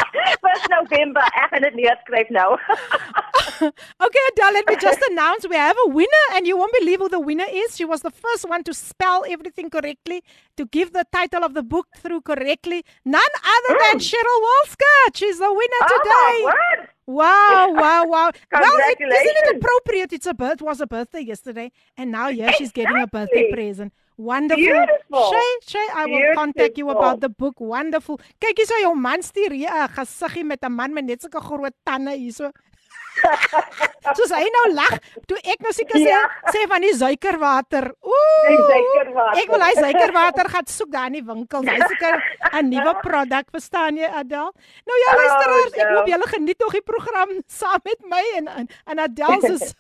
First 0.45 0.67
November, 0.71 1.23
ek 1.35 1.53
gaan 1.53 1.65
dit 1.67 1.75
neerskryf 1.81 2.29
nou. 2.33 2.57
Okay, 3.59 4.21
Adele, 4.31 4.53
let 4.53 4.67
me 4.67 4.75
just 4.79 5.01
announce 5.09 5.47
we 5.47 5.55
have 5.55 5.75
a 5.85 5.89
winner, 5.89 6.25
and 6.35 6.47
you 6.47 6.55
won't 6.55 6.71
believe 6.79 6.99
who 6.99 7.09
the 7.09 7.19
winner 7.19 7.47
is. 7.51 7.75
She 7.75 7.83
was 7.83 8.01
the 8.01 8.11
first 8.11 8.47
one 8.47 8.63
to 8.63 8.73
spell 8.73 9.25
everything 9.27 9.69
correctly, 9.69 10.23
to 10.55 10.65
give 10.65 10.93
the 10.93 11.05
title 11.11 11.43
of 11.43 11.53
the 11.53 11.63
book 11.63 11.87
through 11.97 12.21
correctly. 12.21 12.85
None 13.03 13.35
other 13.55 13.73
than 13.83 13.99
mm. 13.99 14.07
Cheryl 14.07 14.39
Wolskert. 14.45 15.15
She's 15.15 15.39
the 15.39 15.51
winner 15.51 15.83
oh 15.83 15.91
today. 15.97 16.13
my 16.13 16.53
word! 16.53 16.89
Wow, 17.09 17.73
wow, 17.73 18.05
wow. 18.05 18.31
well, 18.51 18.77
it, 18.77 19.01
isn't 19.01 19.37
it 19.43 19.57
appropriate? 19.57 20.13
It's 20.13 20.27
a 20.27 20.33
birth 20.33 20.61
was 20.61 20.79
a 20.79 20.87
birthday 20.87 21.21
yesterday, 21.21 21.71
and 21.97 22.11
now 22.11 22.29
here 22.29 22.51
she's 22.53 22.71
getting 22.71 23.01
a 23.01 23.07
birthday 23.07 23.51
present. 23.51 23.93
Wonderful. 24.19 24.59
Beautiful. 24.65 25.31
Shay, 25.31 25.49
Shay, 25.63 25.87
I 25.95 26.03
will 26.05 26.35
contact 26.35 26.75
you 26.77 26.83
Beautiful. 26.85 26.99
about 27.07 27.21
the 27.21 27.29
book. 27.29 27.55
Wonderful. 27.63 28.19
Kyk 28.43 28.57
hierso 28.59 28.75
jou 28.83 28.91
man 28.95 29.23
stuur 29.23 29.51
hier 29.55 29.71
'n 29.71 29.87
gesiggie 29.95 30.43
met 30.43 30.59
'n 30.63 30.75
man 30.75 30.91
met 30.93 31.05
net 31.05 31.21
sulke 31.21 31.39
groot 31.39 31.73
tande 31.87 32.11
hierso. 32.11 32.51
Soos 34.15 34.31
hy 34.33 34.45
nou 34.53 34.63
lag, 34.73 34.95
toe 35.29 35.37
ek 35.43 35.59
nou 35.61 35.71
seker 35.75 35.99
sê 35.99 36.07
Ja. 36.09 36.21
sê 36.53 36.63
van 36.71 36.81
die 36.81 36.93
suikerwater. 36.97 37.89
Die 37.91 38.09
Ooh. 38.09 38.69
suikerwater. 38.69 39.41
Ek 39.41 39.49
wil 39.53 39.61
hy 39.65 39.73
suikerwater 39.77 40.49
gaan 40.49 40.67
soek 40.67 40.91
daar 40.91 41.07
in 41.11 41.13
die 41.19 41.23
winkel. 41.27 41.61
Hy 41.67 41.79
seker 41.91 42.23
'n 42.61 42.69
nuwe 42.69 42.93
produk, 43.03 43.45
verstaan 43.51 43.97
jy 43.97 44.07
Adel? 44.07 44.51
Nou 44.87 44.97
ja, 45.03 45.09
Oh, 45.13 45.17
luisteraars, 45.19 45.73
ek 45.73 45.89
no. 45.89 45.95
hoop 45.97 46.07
julle 46.07 46.27
geniet 46.27 46.59
nog 46.59 46.71
die 46.71 46.81
program 46.81 47.29
saam 47.59 47.79
met 47.83 48.01
my 48.09 48.23
en 48.37 48.47
en, 48.47 48.67
en 48.87 48.99
Adel 48.99 49.41
soos 49.41 49.73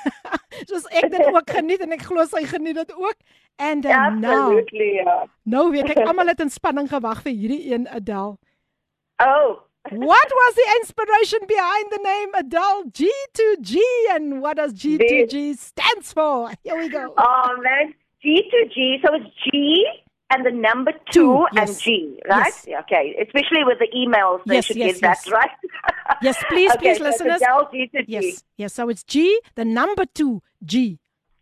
soos 0.70 0.86
ek 0.90 1.10
dit 1.10 1.26
ook 1.26 1.50
geniet 1.50 1.80
en 1.80 1.92
ek 1.92 2.02
glo 2.06 2.24
sy 2.24 2.44
geniet 2.46 2.76
dit 2.76 2.92
ook. 2.96 3.16
And 3.58 3.86
uh, 3.86 4.10
now, 4.10 4.32
Absolutely. 4.52 4.92
Yeah. 5.00 5.24
nou 5.44 5.70
weet 5.72 5.90
ek 5.96 6.02
almal 6.06 6.26
het 6.28 6.40
in 6.40 6.50
spanning 6.50 6.88
gewag 6.88 7.22
vir 7.24 7.32
hierdie 7.32 7.72
een 7.72 7.88
Adel. 7.88 8.36
Oh, 9.18 9.62
What 9.90 10.28
was 10.30 10.54
the 10.54 10.76
inspiration 10.80 11.38
behind 11.46 11.86
the 11.90 11.98
name 12.02 12.28
Adele 12.34 12.84
G2G 12.90 13.78
and 14.10 14.40
what 14.42 14.56
does 14.56 14.72
G2G 14.74 15.56
stands 15.58 16.12
for? 16.12 16.50
Here 16.62 16.76
we 16.76 16.88
go. 16.88 17.14
oh 17.16 17.56
man. 17.62 17.94
G2G. 18.24 19.02
So 19.06 19.14
it's 19.14 19.26
G 19.52 19.86
and 20.30 20.44
the 20.44 20.50
number 20.50 20.92
two, 21.12 21.46
Two, 21.46 21.46
and. 21.56 21.78
G, 21.78 22.18
right? 22.28 22.52
Yes. 22.66 22.66
Okay. 22.82 23.14
Especially 23.24 23.62
with 23.64 23.78
the 23.78 23.86
emails, 23.96 24.40
they 24.46 24.56
Yes, 24.56 24.64
should 24.64 24.76
yes, 24.76 24.98
get 25.00 25.24
that 25.24 25.30
right. 25.32 25.50
Yes, 26.22 26.42
please, 26.48 26.70
okay, 26.76 26.78
please, 26.94 26.98
so 26.98 27.04
listeners. 27.04 27.36
Adele 27.42 27.68
G 27.72 27.86
to 27.94 27.98
G. 28.02 28.04
Yes, 28.08 28.44
yes. 28.56 28.72
So 28.74 28.88
it's 28.88 29.04
G, 29.04 29.40
the 29.54 29.64
number 29.64 30.04
two, 30.06 30.42
G. 30.64 30.98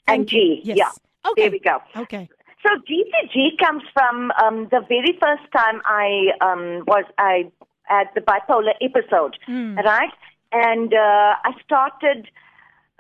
And 0.07 0.31
you. 0.31 0.39
G, 0.39 0.61
Yes. 0.65 0.77
yeah. 0.77 0.91
Okay. 1.31 1.43
There 1.43 1.51
we 1.53 1.61
go. 1.61 1.79
Okay. 1.97 2.29
So 2.63 2.71
G2G 2.89 3.59
comes 3.59 3.83
from 3.95 4.31
um, 4.43 4.69
the 4.71 4.81
very 4.89 5.19
first 5.21 5.43
time 5.57 5.81
I 5.87 6.29
um, 6.43 6.85
was 6.87 7.05
I 7.19 7.51
had 7.85 8.09
the 8.15 8.21
bipolar 8.21 8.75
episode, 8.81 9.37
Mm. 9.49 9.77
right? 9.85 10.13
And 10.53 10.95
uh, 10.95 11.35
I 11.45 11.53
started, 11.65 12.29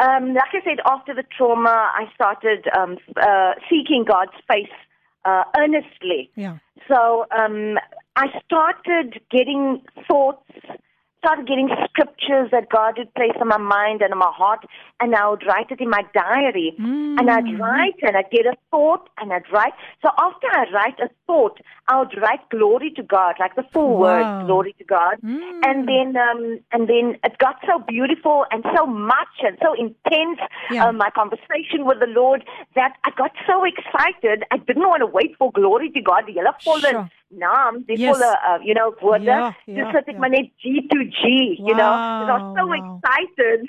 um, 0.00 0.34
like 0.34 0.52
I 0.52 0.62
said, 0.64 0.78
after 0.86 1.14
the 1.14 1.22
trauma, 1.36 1.90
I 1.94 2.06
started 2.14 2.66
um, 2.76 2.98
uh, 3.16 3.52
seeking 3.70 4.04
God's 4.04 4.32
face 4.50 4.68
uh, 5.24 5.44
earnestly. 5.56 6.30
Yeah. 6.34 6.58
So 6.88 7.26
um, 7.36 7.78
I 8.16 8.26
started 8.44 9.20
getting 9.30 9.80
thoughts, 10.08 10.50
started 11.24 11.46
getting 11.48 11.70
scriptures 11.88 12.50
that 12.52 12.68
God 12.68 12.98
had 12.98 13.12
placed 13.14 13.38
on 13.40 13.48
my 13.48 13.56
mind 13.56 14.02
and 14.02 14.12
on 14.12 14.18
my 14.18 14.32
heart, 14.42 14.64
and 15.00 15.14
I 15.14 15.28
would 15.28 15.44
write 15.46 15.70
it 15.70 15.80
in 15.80 15.88
my 15.88 16.02
diary. 16.12 16.74
And 17.16 17.30
I'd 17.30 17.44
Mm. 17.46 17.60
write, 17.60 17.94
and 18.02 18.16
I'd 18.16 18.30
get 18.30 18.44
a 18.44 18.56
thought, 18.70 19.08
and 19.18 19.32
I'd 19.32 19.50
write. 19.52 19.72
So 20.02 20.10
after 20.18 20.48
I 20.52 20.64
write 20.72 20.98
a 21.00 21.08
thought, 21.26 21.60
I 21.88 21.98
would 22.00 22.14
write 22.20 22.48
glory 22.50 22.90
to 22.98 23.02
God, 23.02 23.36
like 23.38 23.54
the 23.54 23.62
full 23.72 23.90
Wow. 23.96 24.00
word, 24.04 24.26
glory 24.46 24.72
to 24.78 24.84
God. 24.84 25.14
Mm. 25.22 25.60
And 25.66 25.88
then, 25.88 26.16
um, 26.16 26.58
and 26.72 26.88
then 26.88 27.16
it 27.24 27.38
got 27.38 27.56
so 27.66 27.78
beautiful 27.78 28.44
and 28.50 28.64
so 28.76 28.84
much 28.84 29.34
and 29.42 29.56
so 29.62 29.72
intense. 29.74 30.40
Yeah. 30.70 30.86
Uh, 30.88 30.92
my 30.92 31.10
conversation 31.10 31.84
with 31.84 32.00
the 32.00 32.06
Lord 32.08 32.44
that 32.74 32.96
I 33.04 33.10
got 33.16 33.32
so 33.46 33.64
excited. 33.64 34.44
I 34.50 34.56
didn't 34.58 34.88
want 34.88 35.00
to 35.00 35.06
wait 35.06 35.36
for 35.38 35.52
glory 35.52 35.90
to 35.90 36.00
God. 36.00 36.24
Hele 36.28 36.52
volle 36.64 36.80
Sure. 36.90 37.10
Naam, 37.30 37.84
die 37.86 37.96
Yes. 37.98 38.20
uh, 38.20 38.58
you 38.62 38.74
know, 38.74 38.94
woorde. 39.00 39.24
Ja, 39.24 39.54
Dis 39.66 39.76
ja, 39.76 39.90
sit 39.92 40.06
ek 40.08 40.14
ja. 40.14 40.18
maar 40.20 40.30
G 40.30 40.86
to 40.88 40.98
G, 41.04 41.56
you 41.58 41.74
know. 41.74 41.94
'cause 41.98 42.28
I 42.28 42.32
was 42.32 42.46
so 42.54 42.64
Wow, 42.66 42.68
wow. 42.68 43.00
excited. 43.00 43.68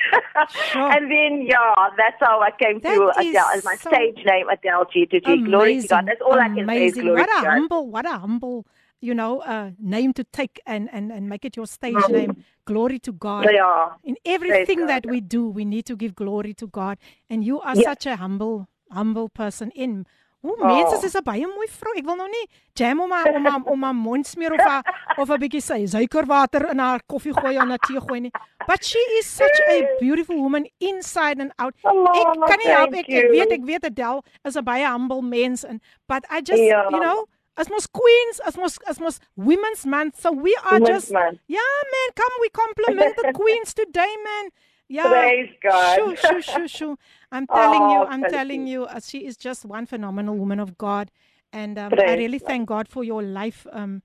Sure. 0.72 0.92
and 0.96 1.10
then, 1.10 1.42
yeah, 1.48 1.90
that's 1.98 2.20
how 2.20 2.42
I 2.42 2.52
came 2.52 2.80
That 2.82 2.94
to 2.96 3.12
Adele, 3.18 3.62
my 3.64 3.76
so 3.78 3.90
stage 3.90 4.24
name, 4.26 4.48
Adele 4.50 4.86
G 4.94 5.06
to 5.08 5.20
G. 5.20 5.42
Glory 5.46 5.82
to 5.82 5.88
God. 5.88 6.06
That's 6.08 6.22
all 6.22 6.40
I 6.40 6.50
can 6.50 6.68
say 6.68 6.86
is 6.88 6.94
amazing. 6.94 7.02
glory 7.04 7.22
What 7.22 7.30
a 7.30 7.48
humble, 7.50 7.90
what 7.92 8.06
a 8.06 8.18
humble, 8.20 8.66
you 9.02 9.14
know, 9.16 9.42
uh, 9.42 9.72
name 9.80 10.14
to 10.14 10.24
take 10.24 10.60
and, 10.66 10.90
and, 10.92 11.12
and 11.12 11.28
make 11.30 11.46
it 11.46 11.56
your 11.58 11.66
stage 11.68 11.96
Mhm. 12.08 12.12
name. 12.12 12.36
Glory 12.66 13.00
to 13.00 13.12
God. 13.14 13.46
Yeah. 13.52 13.94
In 14.04 14.16
everything 14.26 14.86
that 14.88 15.06
we 15.06 15.22
do, 15.22 15.50
we 15.50 15.66
need 15.66 15.86
to 15.86 15.96
give 15.96 16.14
glory 16.16 16.54
to 16.56 16.68
God. 16.68 16.98
And 17.30 17.44
you 17.44 17.62
are 17.62 17.76
Yeah. 17.76 17.90
such 17.90 18.06
a 18.06 18.16
humble, 18.18 18.68
humble 18.92 19.30
person 19.30 19.72
in. 19.72 20.06
Hoe 20.46 20.56
Oh. 20.62 20.68
mense 20.68 21.06
is 21.06 21.16
'n 21.16 21.24
baie 21.24 21.48
mooi 21.48 21.68
vrou. 21.68 21.94
Ek 21.98 22.06
wil 22.06 22.16
nou 22.16 22.28
nie 22.30 22.46
jam 22.78 23.00
om 23.02 23.12
haar 23.12 23.34
om 23.34 23.46
haar 23.46 23.62
om 23.66 23.84
haar 23.84 23.96
mond 23.96 24.28
smeer 24.28 24.54
of 24.54 24.60
haar, 24.62 24.84
of 25.18 25.30
'n 25.30 25.40
bietjie 25.40 25.62
sy 25.62 25.86
suikerwater 25.88 26.70
in 26.70 26.78
haar 26.80 27.00
koffie 27.08 27.34
gooi 27.34 27.58
of 27.58 27.64
'n 27.66 27.78
tee 27.88 28.00
gooi 28.00 28.20
nie. 28.22 28.32
But 28.68 28.84
she 28.86 29.00
is 29.20 29.26
such 29.26 29.60
a 29.68 29.88
beautiful 30.00 30.36
woman 30.38 30.68
inside 30.80 31.40
and 31.42 31.52
out. 31.58 31.74
Oh, 31.84 32.06
ek 32.14 32.48
kan 32.50 32.60
nie 32.64 32.72
help 32.72 32.94
ek, 32.94 33.10
ek 33.10 33.32
weet 33.32 33.52
ek 33.52 33.62
weet 33.66 33.84
Adele 33.86 34.22
is 34.44 34.56
'n 34.56 34.64
baie 34.64 34.86
humble 34.86 35.22
mens 35.24 35.64
and 35.66 35.82
but 36.08 36.24
I 36.30 36.42
just 36.42 36.62
Ja. 36.62 36.90
you 36.92 37.00
know 37.00 37.26
as 37.58 37.70
mos 37.70 37.88
queens 37.88 38.40
as 38.46 38.56
mos 38.58 38.78
as 38.86 39.00
mos 39.00 39.20
women's 39.36 39.86
month 39.86 40.20
so 40.20 40.30
we 40.32 40.54
are 40.64 40.74
Women's 40.80 40.90
just 40.90 41.12
Month. 41.12 41.40
yeah 41.48 41.60
man 41.94 42.10
come 42.14 42.34
we 42.42 42.50
compliment 42.50 43.16
the 43.16 43.32
queens 43.34 43.74
today 43.74 44.14
man 44.24 44.52
yeah 44.90 45.08
Praise 45.10 45.50
God. 45.64 45.96
Shoo, 45.96 46.16
shoo, 46.16 46.42
shoo, 46.42 46.68
shoo. 46.68 46.98
I'm 47.32 47.48
telling 47.48 47.90
you, 47.90 48.00
Oh, 48.00 48.08
I'm 48.08 48.22
thank 48.22 48.34
telling 48.34 48.68
you. 48.68 48.82
you, 48.82 48.86
uh, 48.86 49.00
she 49.00 49.26
is 49.26 49.38
just 49.38 49.66
one 49.66 49.86
phenomenal 49.86 50.36
woman 50.38 50.60
of 50.60 50.78
God. 50.78 51.10
And 51.52 51.78
um, 51.80 51.94
I 51.98 52.16
really 52.16 52.40
thank 52.40 52.68
God 52.68 52.88
for 52.88 53.04
your 53.04 53.22
life, 53.24 53.66
um, 53.72 54.02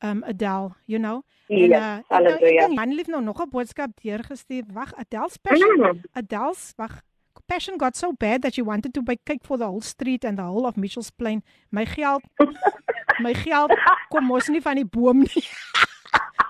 um, 0.00 0.24
Adele, 0.26 0.74
you 0.86 0.98
know. 0.98 1.24
Yes, 1.48 1.70
en, 1.70 1.74
uh, 1.74 1.98
ek, 1.98 2.04
nou- 2.10 2.30
ek 2.34 2.40
hallelujah. 2.40 2.60
dink 2.68 2.76
man 2.76 2.90
lief 2.96 3.08
nou 3.08 3.20
nog 3.20 3.40
'n 3.40 3.50
boodskap 3.50 3.90
deurgestuur. 4.02 4.64
Wag, 4.72 4.92
Adele's 4.96 5.36
passion, 5.36 5.68
Mm. 5.78 6.00
Adele's 6.14 6.72
wag, 6.78 7.02
passion 7.46 7.76
got 7.76 7.94
so 7.96 8.12
bad 8.12 8.40
that 8.42 8.54
she 8.54 8.62
wanted 8.62 8.94
to 8.94 9.02
buy 9.02 9.16
cake 9.24 9.44
for 9.44 9.58
the 9.58 9.66
whole 9.66 9.82
street 9.82 10.24
and 10.24 10.38
the 10.38 10.42
whole 10.42 10.64
of 10.66 10.76
Mitchells 10.76 11.10
Plain. 11.10 11.42
My 11.70 11.84
geld, 11.84 12.22
my 13.20 13.34
geld 13.34 13.70
kom 14.10 14.24
mos 14.24 14.48
nie 14.48 14.60
van 14.60 14.76
die 14.76 14.84
boom 14.84 15.20
nie. 15.20 15.44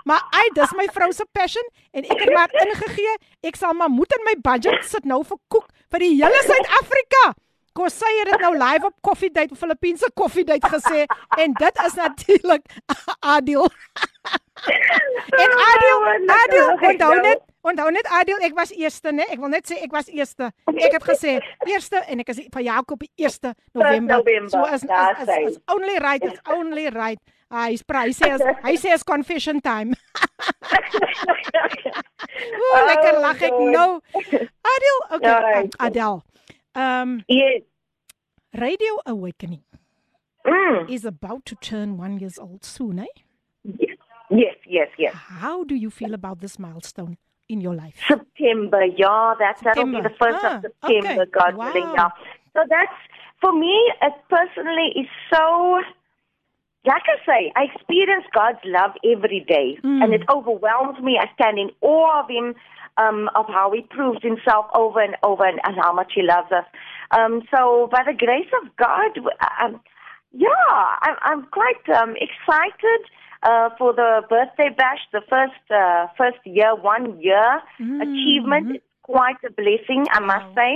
Maar 0.04 0.20
ai, 0.36 0.48
dis 0.56 0.72
my 0.76 0.84
vrou 0.92 1.10
se 1.16 1.24
passion 1.32 1.64
en 1.96 2.04
ek 2.04 2.20
het 2.26 2.32
maar 2.34 2.52
ingegee. 2.64 3.14
Ek 3.48 3.56
sal 3.56 3.72
maar 3.78 3.88
moet 3.92 4.12
in 4.18 4.24
my 4.28 4.34
budget 4.44 4.84
sit 4.88 5.04
nou 5.08 5.22
vir 5.24 5.38
koek 5.52 5.66
vir 5.94 6.04
die 6.04 6.12
hele 6.18 6.42
Suid-Afrika. 6.48 7.24
Kos 7.74 7.96
sy 7.98 8.10
het 8.20 8.28
dit 8.30 8.42
nou 8.44 8.52
live 8.54 8.86
op 8.86 8.94
Coffee 9.02 9.32
Date 9.34 9.56
Filippynse 9.58 10.06
Coffee 10.14 10.44
Date 10.46 10.68
gesê 10.70 11.06
en 11.42 11.56
dit 11.58 11.80
is 11.86 11.96
natuurlik 11.98 12.68
Adil. 13.34 13.64
en 15.42 15.50
Adil, 15.70 15.98
Oh, 16.04 16.34
Adil, 16.36 16.66
lekker, 16.66 16.90
onthou 16.90 17.10
nou. 17.14 17.22
net, 17.24 17.40
onthou 17.66 17.90
net 17.90 18.06
Adil, 18.20 18.38
ek 18.46 18.54
was 18.54 18.70
eerste, 18.76 19.10
né? 19.12 19.26
Ek 19.32 19.40
wil 19.42 19.50
net 19.52 19.66
sê 19.66 19.80
ek 19.82 19.92
was 19.92 20.06
eerste. 20.12 20.50
Ek 20.74 20.94
het 20.94 21.06
gesê 21.08 21.34
eerste 21.66 22.00
en 22.06 22.22
ek 22.22 22.30
is 22.34 22.44
van 22.54 22.66
Jakob 22.66 23.02
die 23.02 23.10
1 23.26 23.54
November. 23.74 24.22
So 24.52 24.62
is, 24.68 24.84
is, 24.84 24.90
sê. 25.26 25.40
is, 25.48 25.56
is 25.56 25.58
only 25.74 25.98
right, 25.98 26.22
is 26.24 26.38
only 26.54 26.86
right. 26.94 27.18
Ah, 27.50 27.68
hy's 27.70 27.82
pra, 27.82 28.02
hy 28.08 28.12
sê 28.16 28.30
as, 28.34 28.40
hy 28.64 28.74
sê 28.76 28.90
as 28.92 29.02
confession 29.02 29.60
time. 29.60 29.94
Ooh, 31.54 32.86
lekker 32.88 33.14
Oh, 33.16 33.20
lag 33.22 33.42
ek 33.42 33.52
nou. 33.58 34.00
Adil, 34.14 34.98
okay, 35.18 35.30
Alright. 35.34 35.74
Ad- 35.78 35.90
Adel. 35.92 36.22
Um 36.74 37.22
Yes. 37.28 37.62
Radio 38.54 38.98
Awakening 39.06 39.62
Mm. 40.44 40.90
is 40.92 41.06
about 41.06 41.46
to 41.46 41.54
turn 41.56 41.96
1 41.96 42.18
years 42.20 42.38
old 42.38 42.64
soon, 42.64 42.98
eh? 42.98 43.06
Yes. 43.64 43.96
Yes, 44.30 44.56
yes, 44.68 44.88
yes. 44.98 45.14
How 45.40 45.64
do 45.64 45.74
you 45.74 45.88
feel 45.90 46.12
about 46.12 46.40
this 46.40 46.58
milestone 46.58 47.16
in 47.48 47.62
your 47.62 47.74
life? 47.74 47.96
September, 48.06 48.84
yeah, 48.84 49.32
that's 49.38 49.62
that'll 49.62 49.86
be 49.86 50.02
the 50.02 50.12
first 50.20 50.44
Ah, 50.44 50.56
of 50.60 50.62
September, 50.68 51.22
okay. 51.22 51.30
God 51.32 51.56
Wow. 51.56 51.72
willing. 51.72 51.88
Yeah. 51.96 52.10
So 52.52 52.60
that's 52.68 52.98
for 53.40 53.52
me. 53.56 53.72
It 54.02 54.12
personally 54.28 54.92
is 55.00 55.08
so. 55.32 55.80
Like 56.86 57.02
I 57.08 57.16
say, 57.24 57.52
I 57.56 57.64
experience 57.74 58.24
God's 58.34 58.58
love 58.64 58.92
every 59.04 59.40
day, 59.48 59.78
Mm. 59.82 60.02
and 60.04 60.12
it 60.14 60.22
overwhelms 60.28 61.00
me. 61.00 61.18
I 61.18 61.30
stand 61.34 61.58
in 61.58 61.70
awe 61.80 62.20
of 62.22 62.28
Him, 62.28 62.54
um, 62.98 63.30
of 63.34 63.46
how 63.48 63.70
He 63.72 63.80
proves 63.82 64.22
Himself 64.22 64.66
over 64.74 65.00
and 65.00 65.16
over, 65.22 65.44
and, 65.46 65.60
and 65.64 65.76
how 65.76 65.92
much 65.92 66.12
He 66.14 66.22
loves 66.22 66.52
us. 66.52 66.66
Um, 67.10 67.42
so, 67.50 67.88
by 67.90 68.02
the 68.04 68.12
grace 68.12 68.50
of 68.62 68.68
God, 68.76 69.14
w- 69.14 69.36
um, 69.62 69.80
yeah, 70.32 70.48
I'm, 71.02 71.16
I'm 71.22 71.42
quite 71.46 71.88
um, 71.96 72.14
excited 72.20 73.00
uh, 73.42 73.70
for 73.78 73.92
the 73.94 74.22
birthday 74.28 74.70
bash, 74.76 75.00
the 75.12 75.22
first 75.28 75.64
uh, 75.70 76.06
first 76.18 76.38
year, 76.44 76.74
one 76.74 77.20
year 77.20 77.60
achievement. 78.02 78.82
Quite 79.04 79.36
a 79.46 79.52
blessing, 79.52 80.06
I 80.12 80.20
must 80.20 80.46
say. 80.54 80.72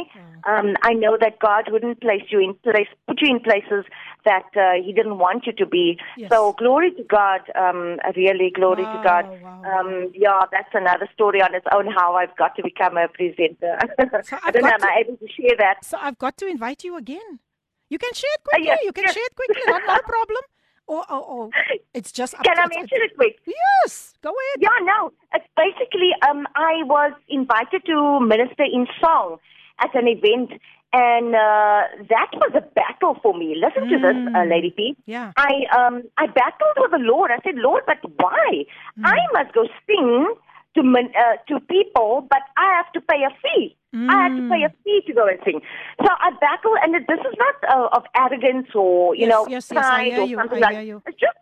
Um, 0.47 0.77
I 0.83 0.93
know 0.93 1.17
that 1.21 1.39
God 1.41 1.65
wouldn't 1.73 2.01
place 2.01 2.23
you 2.31 2.41
in 2.41 2.55
place, 2.63 2.87
put 3.07 3.21
you 3.23 3.29
in 3.35 3.41
places 3.41 3.85
that 4.25 4.45
uh, 4.57 4.81
He 4.85 4.93
didn't 4.93 5.19
want 5.19 5.47
you 5.47 5.53
to 5.55 5.67
be. 5.67 5.99
Yes. 6.17 6.31
So 6.31 6.53
glory 6.53 6.91
to 6.93 7.03
God, 7.05 7.41
um, 7.57 7.99
really 8.15 8.51
glory 8.55 8.85
to 8.85 9.01
God. 9.03 9.25
wow, 9.43 9.63
Um, 9.65 10.13
yeah, 10.15 10.43
that's 10.53 10.69
another 10.75 11.09
story 11.15 11.41
on 11.41 11.55
its 11.55 11.67
own. 11.73 11.87
How 11.87 12.15
I've 12.17 12.37
got 12.37 12.55
to 12.57 12.63
become 12.63 12.97
a 12.99 13.09
presenter. 13.09 13.79
So 14.25 14.37
I 14.45 14.51
don't 14.51 14.63
know. 14.63 14.69
got 14.71 14.83
Am 14.83 14.89
I 14.89 15.03
able 15.05 15.17
to 15.17 15.29
share 15.29 15.57
that? 15.59 15.85
So 15.85 15.97
I've 16.01 16.19
got 16.19 16.37
to 16.39 16.47
invite 16.47 16.85
you 16.85 16.97
again. 16.97 17.41
You 17.89 17.99
can 17.99 18.13
share 18.13 18.31
it 18.35 18.41
Uh, 18.41 18.51
quickly. 18.51 18.67
yes, 18.67 18.79
you 18.85 18.93
can 18.93 19.05
yes. 19.05 19.15
share 19.15 19.25
it 19.25 19.35
quickly. 19.35 19.63
Not, 19.67 19.83
not 19.87 20.01
a 20.01 20.07
problem. 20.07 20.43
Or, 20.89 21.05
or, 21.13 21.23
or 21.23 21.51
it's 21.93 22.11
just 22.11 22.35
Can 22.43 22.57
to, 22.57 22.63
I 22.63 22.67
mention 22.67 22.99
it 23.03 23.15
quick? 23.15 23.39
Yes, 23.47 24.15
go 24.23 24.31
ahead. 24.31 24.63
Yeah, 24.63 24.79
no. 24.83 25.13
It's 25.35 25.45
basically, 25.55 26.11
um, 26.29 26.47
I 26.57 26.83
was 26.85 27.13
invited 27.29 27.85
to 27.85 28.21
minister 28.21 28.65
in 28.65 28.87
song 28.99 29.37
at 29.81 29.95
an 29.95 30.09
event, 30.09 30.59
and 30.95 31.35
uh, 31.35 31.83
that 32.09 32.31
was 32.33 32.53
a 32.57 32.63
battle 32.75 33.19
for 33.23 33.37
me. 33.37 33.55
Listen 33.55 33.87
to 33.91 33.99
this, 33.99 34.17
uh, 34.35 34.45
Lady 34.45 34.73
P. 34.75 34.97
Yeah. 35.05 35.33
I 35.37 35.67
um, 35.77 36.05
I 36.17 36.27
battled 36.27 36.79
with 36.79 36.93
the 36.93 37.05
Lord. 37.05 37.31
I 37.31 37.39
said, 37.45 37.57
Lord, 37.57 37.83
but 37.87 37.99
why? 38.17 38.65
I 39.05 39.19
must 39.35 39.53
go 39.53 39.69
sing 39.87 40.35
to 40.79 40.83
uh, 40.87 41.37
to 41.49 41.61
people, 41.67 42.27
but 42.31 42.43
I 42.57 42.77
have 42.77 42.93
to 42.93 43.01
pay 43.01 43.23
a 43.25 43.33
fee. 43.43 43.77
I 44.11 44.23
have 44.23 44.37
to 44.37 44.43
pay 44.53 44.63
a 44.63 44.71
fee 44.85 45.03
to 45.07 45.13
go 45.15 45.27
and 45.27 45.39
sing. 45.45 45.61
So 46.01 46.09
I 46.09 46.31
battle, 46.41 46.75
and 46.83 46.95
this 46.95 47.21
is 47.21 47.37
not 47.39 47.57
uh, 47.69 47.97
of 47.97 48.05
arrogance 48.15 48.69
or 48.75 49.15
you 49.15 49.27
Yes, 49.27 49.31
know 49.31 49.47
yes, 49.49 49.71
yes, 49.73 49.85
I 49.85 49.89
pride 49.89 50.07
hear 50.07 50.21
or 50.21 50.27
you, 50.27 50.37
something 50.37 50.63
I 50.63 50.73
like. 50.73 50.89
It's 51.07 51.19
just 51.19 51.41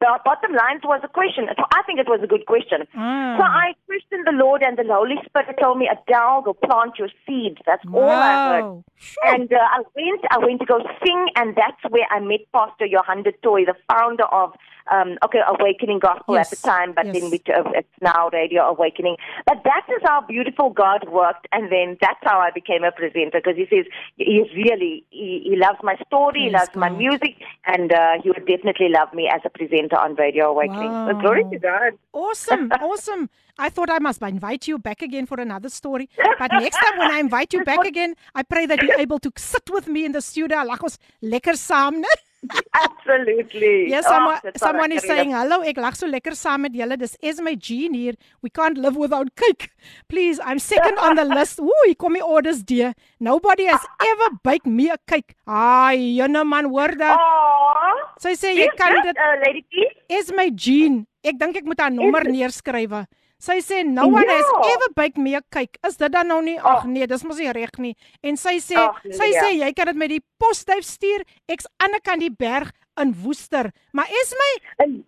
the 0.00 0.18
bottom 0.24 0.52
line 0.52 0.80
was 0.84 1.00
a 1.04 1.08
question. 1.08 1.48
I 1.48 1.82
think 1.86 1.98
it 1.98 2.08
was 2.08 2.20
a 2.22 2.26
good 2.26 2.46
question. 2.46 2.86
Ah. 2.94 3.36
So 3.38 3.42
I 3.42 3.72
questioned 3.86 4.26
the 4.26 4.32
Lord, 4.32 4.62
and 4.62 4.76
the 4.76 4.84
Holy 4.88 5.16
Spirit 5.24 5.56
told 5.60 5.78
me, 5.78 5.88
Adele, 5.88 6.42
go 6.42 6.52
plant 6.52 6.98
your 6.98 7.08
seeds. 7.26 7.58
That's 7.64 7.84
all 7.92 8.10
I 8.10 8.60
heard. 8.60 8.84
Sure. 8.96 9.34
And 9.34 9.52
uh, 9.52 9.56
I 9.56 9.82
went, 9.94 10.20
I 10.30 10.38
went 10.38 10.60
to 10.60 10.66
go 10.66 10.80
sing, 11.04 11.28
and 11.36 11.56
that's 11.56 11.80
where 11.88 12.06
I 12.10 12.20
met 12.20 12.40
Pastor 12.52 12.86
Johannes 12.88 13.34
Toy, 13.42 13.64
the 13.64 13.74
founder 13.88 14.24
of 14.24 14.52
um, 14.90 15.18
okay 15.24 15.40
Awakening 15.48 15.98
Gospel 15.98 16.34
Yes, 16.34 16.52
at 16.52 16.58
the 16.58 16.68
time, 16.68 16.92
but 16.94 17.06
yes. 17.06 17.18
then 17.18 17.30
we, 17.30 17.38
uh, 17.52 17.70
it's 17.74 17.88
now 18.00 18.28
Radio 18.32 18.62
Awakening. 18.62 19.16
But 19.46 19.62
that 19.64 19.86
is 19.88 20.02
how 20.04 20.24
beautiful 20.26 20.70
God 20.70 21.08
worked, 21.08 21.48
and 21.52 21.70
then 21.72 21.96
that's 22.00 22.20
how 22.22 22.38
I 22.38 22.50
became 22.50 22.84
a 22.84 22.92
presenter 22.92 23.40
because 23.42 23.56
He 23.56 23.66
says 23.70 23.86
He's 24.16 24.50
really 24.54 25.04
He, 25.10 25.42
he 25.44 25.56
loves 25.56 25.78
my 25.82 25.96
story, 26.06 26.42
He 26.42 26.50
Praise 26.50 26.60
loves 26.60 26.76
my 26.76 26.88
music, 26.88 27.36
and 27.66 27.92
uh, 27.92 28.22
He 28.22 28.30
would 28.30 28.46
definitely 28.46 28.88
love 28.88 29.12
me 29.12 29.28
as 29.32 29.40
a 29.44 29.50
presenter 29.50 29.85
on 29.92 30.14
Radio 30.14 30.50
Awakening. 30.50 30.92
So 31.06 31.20
glory 31.20 31.44
to 31.50 31.58
God. 31.58 31.92
Awesome, 32.12 32.70
awesome. 32.80 33.30
I 33.58 33.70
thought 33.70 33.90
I 33.90 33.98
must 33.98 34.20
invite 34.22 34.68
you 34.68 34.78
back 34.78 35.00
again 35.02 35.26
for 35.26 35.40
another 35.40 35.68
story. 35.68 36.08
But 36.38 36.52
next 36.52 36.76
time 36.76 36.98
when 36.98 37.10
I 37.10 37.18
invite 37.18 37.52
you 37.54 37.64
back 37.64 37.84
again, 37.86 38.14
I 38.34 38.42
pray 38.42 38.66
that 38.66 38.82
you're 38.82 39.00
able 39.00 39.18
to 39.20 39.32
sit 39.36 39.70
with 39.70 39.88
me 39.88 40.04
in 40.04 40.12
the 40.12 40.20
studio. 40.20 40.58
Ons 40.58 40.98
lekker 41.22 41.56
saam? 41.56 42.04
Absolutely. 42.86 43.88
Yes, 43.90 44.04
Oh, 44.06 44.10
someone, 44.10 44.38
what 44.42 44.58
someone 44.58 44.92
is 44.92 45.02
saying, 45.02 45.32
"Hallo, 45.32 45.60
ek 45.62 45.76
lag 45.76 45.96
so 45.96 46.06
lekker 46.06 46.34
saam 46.40 46.62
met 46.66 46.72
julle. 46.72 46.96
Dis 46.98 47.16
Esme 47.22 47.54
Jean 47.56 47.94
hier. 47.94 48.14
We 48.42 48.50
can't 48.50 48.78
live 48.78 48.96
without 48.96 49.34
cake. 49.36 49.70
Please, 50.08 50.40
I'm 50.44 50.58
second 50.58 50.98
on 50.98 51.16
the 51.16 51.24
list. 51.38 51.60
Ooh, 51.60 51.82
hier 51.86 51.94
kom 51.96 52.14
die 52.14 52.24
orders 52.24 52.62
dear. 52.62 52.94
Nobody 53.20 53.64
has 53.72 53.84
ever 54.12 54.30
baked 54.42 54.66
me 54.66 54.88
a 54.90 54.98
cake. 55.06 55.34
Ai, 55.46 55.96
jene 56.20 56.44
man, 56.44 56.66
hoor 56.72 56.88
dat. 56.96 57.18
Aww. 57.18 58.00
Sy 58.20 58.34
sê 58.42 58.54
jy 58.56 58.68
kan 58.78 58.96
dit 59.02 59.16
uh, 59.28 59.34
Lady 59.44 59.62
P. 59.62 59.86
Esme 60.20 60.50
Jean. 60.54 61.06
Ek 61.26 61.38
dink 61.38 61.56
ek 61.62 61.64
moet 61.66 61.80
haar 61.80 61.90
nommer 61.90 62.24
neerskrywe. 62.24 63.06
Sy 63.46 63.58
sê 63.62 63.82
no 63.86 64.08
one 64.10 64.26
has 64.26 64.46
Ja. 64.52 64.60
ever 64.74 64.88
baked 64.96 65.18
me 65.22 65.34
a 65.36 65.42
cake. 65.54 65.78
Is 65.86 65.96
dit 66.00 66.10
dan 66.12 66.26
nou 66.28 66.40
nie? 66.42 66.56
Ag 66.58 66.84
nee, 66.90 67.06
dis 67.06 67.22
mos 67.24 67.38
nie 67.38 67.52
reg 67.54 67.76
nie. 67.78 67.94
En 68.22 68.36
sy 68.36 68.56
sê 68.58 68.74
Ag, 68.80 68.98
sy 69.04 69.28
nee. 69.30 69.40
sê 69.42 69.50
jy 69.60 69.72
kan 69.76 69.86
dit 69.92 69.96
met 70.00 70.08
die 70.10 70.22
posduif 70.42 70.82
stuur. 70.84 71.22
Ek's 71.48 71.68
aan 71.82 71.92
die 71.94 72.00
kant 72.02 72.20
die 72.24 72.30
berg 72.32 72.72
in 73.00 73.12
Woester. 73.22 73.70
Maar 73.92 74.08
Esme 74.22 74.48
En- 74.82 75.04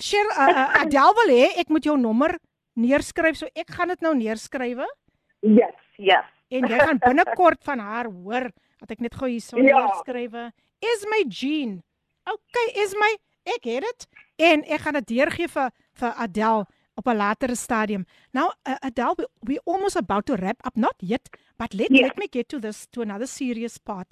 Sher 0.00 0.24
uh, 0.30 0.48
uh, 0.48 0.66
Adel 0.82 1.12
wil 1.18 1.34
hê 1.34 1.48
ek 1.58 1.68
moet 1.74 1.84
jou 1.84 1.96
nommer 1.98 2.38
neerskryf. 2.78 3.36
So 3.36 3.46
ek 3.54 3.70
gaan 3.74 3.88
dit 3.88 4.00
nou 4.00 4.14
neerskrywe 4.14 4.86
Yes, 5.42 5.74
yes. 5.98 6.24
en 6.54 6.64
jy 6.70 6.78
gaan 6.78 6.98
binnekort 7.02 7.62
van 7.66 7.78
haar 7.84 8.06
hoor 8.06 8.48
dat 8.80 8.90
ek 8.94 9.00
net 9.04 9.14
gou 9.18 9.28
hierso 9.28 9.58
Ja. 9.58 9.82
neerskrywe. 9.84 10.48
Esme 10.80 11.24
Jean. 11.28 11.82
Okay, 12.28 12.66
Esme, 12.84 13.08
ek 13.48 13.64
het 13.66 13.82
dit 13.84 14.06
en 14.38 14.62
ek 14.64 14.80
gaan 14.86 14.94
dit 15.00 15.06
deurgee 15.16 15.48
vir 15.50 15.70
vir 15.98 16.12
Adel 16.22 16.64
op 16.98 17.06
'n 17.06 17.16
later 17.24 17.56
stadium. 17.56 18.02
Now 18.38 18.48
uh, 18.70 18.86
Adel, 18.88 19.14
we, 19.18 19.24
we 19.48 19.54
almost 19.72 19.96
about 19.96 20.24
to 20.26 20.34
wrap 20.42 20.58
up, 20.66 20.76
not 20.76 20.96
yet, 21.12 21.24
but 21.60 21.70
let 21.80 21.90
Yeah. 21.90 22.02
let 22.06 22.16
me 22.22 22.26
get 22.36 22.46
to 22.48 22.58
this 22.66 22.78
to 22.92 23.00
another 23.06 23.26
serious 23.26 23.78
part. 23.78 24.08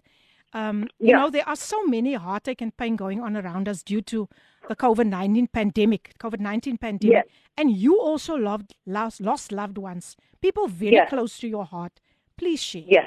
Um, 0.55 0.79
you 1.07 1.13
know, 1.13 1.29
there 1.31 1.47
are 1.47 1.57
so 1.57 1.79
many 1.95 2.15
heartache 2.15 2.63
and 2.65 2.73
pain 2.77 2.97
going 2.97 3.21
on 3.27 3.37
around 3.37 3.69
us 3.69 3.83
due 3.83 4.01
to 4.13 4.19
the 4.69 4.77
COVID 4.77 5.07
19 5.07 5.49
pandemic, 5.49 6.03
COVID 6.19 6.41
19 6.41 6.79
pandemic. 6.79 7.25
Yes. 7.25 7.27
And 7.59 7.71
you 7.71 8.01
also 8.09 8.35
loved, 8.37 8.75
lost, 8.87 9.21
lost 9.21 9.53
loved 9.53 9.79
ones, 9.79 10.17
people 10.41 10.67
very 10.69 11.01
close 11.09 11.39
to 11.41 11.49
your 11.49 11.65
heart. 11.65 12.01
Please 12.39 12.63
share. 12.63 12.85
Yes. 12.87 13.07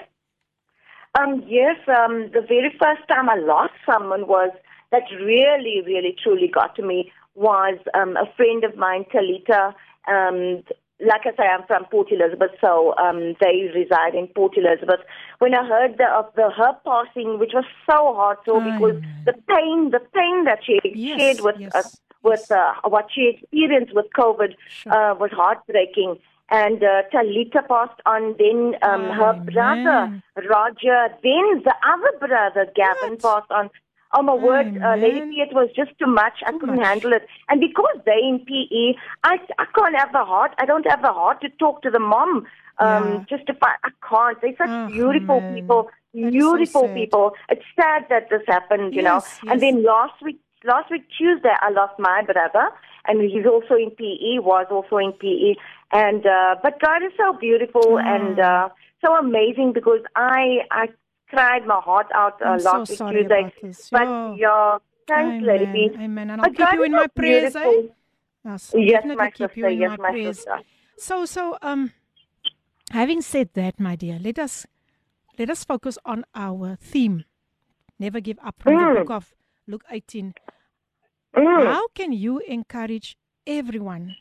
Um, 1.20 1.44
yes, 1.48 1.78
um, 1.88 2.30
the 2.34 2.42
very 2.48 2.72
first 2.80 3.08
time 3.08 3.30
I 3.30 3.36
lost 3.36 3.74
someone 3.92 4.28
was 4.28 4.52
that 4.92 5.04
really, 5.32 5.82
really, 5.86 6.16
truly 6.24 6.50
got 6.54 6.76
to 6.76 6.84
me 6.84 7.12
was 7.40 7.80
um, 7.94 8.18
a 8.18 8.26
friend 8.36 8.64
of 8.66 8.76
mine, 8.76 9.06
Talita. 9.14 9.74
Um, 10.08 10.62
like 11.00 11.22
I 11.24 11.32
say, 11.38 11.48
I'm 11.48 11.66
from 11.66 11.86
Port 11.86 12.12
Elizabeth, 12.12 12.52
so 12.60 12.94
um, 12.98 13.34
they 13.40 13.72
reside 13.74 14.14
in 14.14 14.28
Port 14.28 14.58
Elizabeth. 14.58 15.00
When 15.40 15.56
I 15.56 15.66
heard 15.66 15.98
the, 15.98 16.06
of 16.06 16.26
the 16.36 16.50
her 16.52 16.74
passing, 16.86 17.40
which 17.40 17.52
was 17.54 17.64
so 17.90 18.14
hard, 18.14 18.40
Ay, 18.46 18.72
because 18.72 19.02
the 19.26 19.34
pain, 19.48 19.92
the 19.92 20.02
pain 20.14 20.44
that 20.44 20.60
she 20.66 20.80
Yes, 20.84 21.18
shared 21.18 21.40
with 21.42 21.56
yes, 21.58 21.72
us, 21.74 21.86
with 22.22 22.52
uh, 22.52 22.74
what 22.84 23.08
she 23.16 23.32
experienced 23.34 23.96
with 23.96 24.08
COVID, 24.18 24.56
Sure. 24.68 24.92
uh, 24.94 25.16
was 25.16 25.32
heartbreaking. 25.32 26.18
And 26.52 26.84
uh, 26.84 27.04
Talita 27.14 27.66
passed 27.68 28.02
on, 28.06 28.36
then 28.38 28.74
um, 28.82 29.08
her 29.16 29.34
Amen. 29.34 29.46
brother 29.54 30.22
Roger, 30.50 31.08
then 31.24 31.64
the 31.64 31.76
other 31.88 32.28
brother 32.28 32.66
Gavin 32.76 33.18
What? 33.18 33.22
passed 33.22 33.52
on. 33.52 33.70
Oh 34.14 34.24
my 34.24 34.34
word, 34.34 34.78
uh, 34.84 34.96
Lady. 34.96 35.22
P, 35.22 35.42
it 35.48 35.54
was 35.54 35.70
just 35.76 35.92
too 36.00 36.08
much. 36.08 36.34
I 36.46 36.52
Too 36.52 36.60
couldn't 36.60 36.78
much. 36.78 36.86
handle 36.86 37.14
it. 37.14 37.28
And 37.48 37.60
because 37.62 37.98
they 38.06 38.20
in 38.24 38.40
PE, 38.46 38.96
I 39.24 39.38
I 39.60 39.66
can't 39.76 39.96
have 39.98 40.12
the 40.12 40.26
heart. 40.26 40.54
I 40.58 40.66
don't 40.66 40.88
have 40.90 41.02
the 41.02 41.14
heart 41.14 41.42
to 41.42 41.50
talk 41.60 41.82
to 41.84 41.92
the 41.92 42.00
mom. 42.00 42.48
Um, 42.80 43.26
Yeah. 43.30 43.38
just 43.38 43.46
to 43.48 43.54
find, 43.54 43.78
I 43.84 43.90
can't. 44.10 44.42
They're 44.42 44.56
such 44.58 44.70
Oh, 44.72 44.88
beautiful 44.88 45.42
man. 45.42 45.56
people, 45.56 45.90
That 46.14 46.24
so 46.24 46.30
beautiful 46.32 46.82
sad. 46.88 46.94
people. 46.96 47.34
It's 47.50 47.66
sad 47.76 48.06
that 48.10 48.30
this 48.30 48.42
happened, 48.48 48.96
you 48.96 49.04
know. 49.04 49.16
Yes, 49.16 49.40
And 49.48 49.62
yes. 49.62 49.62
then 49.62 49.84
last 49.84 50.22
week, 50.24 50.40
last 50.64 50.90
week 50.90 51.04
Tuesday, 51.18 51.54
I 51.62 51.70
lost 51.72 52.00
my 52.00 52.22
brother, 52.24 52.70
and 53.06 53.22
he's 53.22 53.46
also 53.46 53.76
in 53.76 53.92
PE. 53.92 54.40
Was 54.40 54.68
also 54.72 54.98
in 54.98 55.12
PE, 55.14 55.56
and 55.92 56.26
uh, 56.26 56.56
but 56.64 56.80
God 56.82 57.04
is 57.04 57.12
so 57.18 57.34
beautiful 57.34 58.00
and 58.06 58.40
uh, 58.40 58.70
so 59.06 59.14
amazing 59.16 59.74
because 59.74 60.02
I 60.16 60.60
I 60.72 60.88
cried 61.30 61.66
my 61.66 61.80
heart 61.80 62.08
out 62.14 62.42
uh, 62.42 62.46
I'm 62.50 62.60
so 62.60 62.80
week 62.80 62.98
sorry 62.98 63.22
Tuesday. 63.24 63.40
about 63.42 63.54
this. 63.62 63.90
But 63.92 64.02
Yeah. 64.08 64.36
yeah, 64.36 64.78
thanks, 65.08 65.46
Lady 65.46 65.66
Amen. 65.66 65.92
P. 65.96 66.04
Amen. 66.04 66.30
And 66.32 66.42
I'll 66.42 66.50
keep 66.50 66.58
God 66.58 66.74
you 66.74 66.84
in 66.84 66.92
my 66.92 67.08
prayers, 67.08 67.56
eh? 67.56 67.82
Yes, 68.46 68.74
Yes, 68.76 69.04
my 69.06 69.30
keep 69.32 69.56
you 69.58 69.66
sister. 69.66 69.70
in 69.70 69.80
Yes, 69.80 70.00
my 70.00 70.12
prayers. 70.12 70.38
sister. 70.38 70.60
So, 70.98 71.26
so, 71.26 71.58
um, 71.62 71.92
having 72.92 73.22
said 73.22 73.50
that, 73.54 73.80
my 73.80 73.96
dear, 73.96 74.18
let 74.20 74.40
us 74.40 74.66
let 75.38 75.50
us 75.50 75.64
focus 75.64 75.98
on 76.06 76.26
our 76.36 76.76
theme. 76.76 77.24
Never 78.00 78.20
give 78.20 78.40
up 78.44 78.62
from 78.62 78.74
the 78.74 78.86
Mm. 78.86 78.96
book 78.96 79.10
of 79.12 79.34
Luke 79.68 79.84
18. 79.90 80.34
Mm. 81.36 81.66
How 81.68 81.88
can 81.90 82.12
you 82.12 82.40
encourage 82.40 83.18
everyone? 83.46 84.16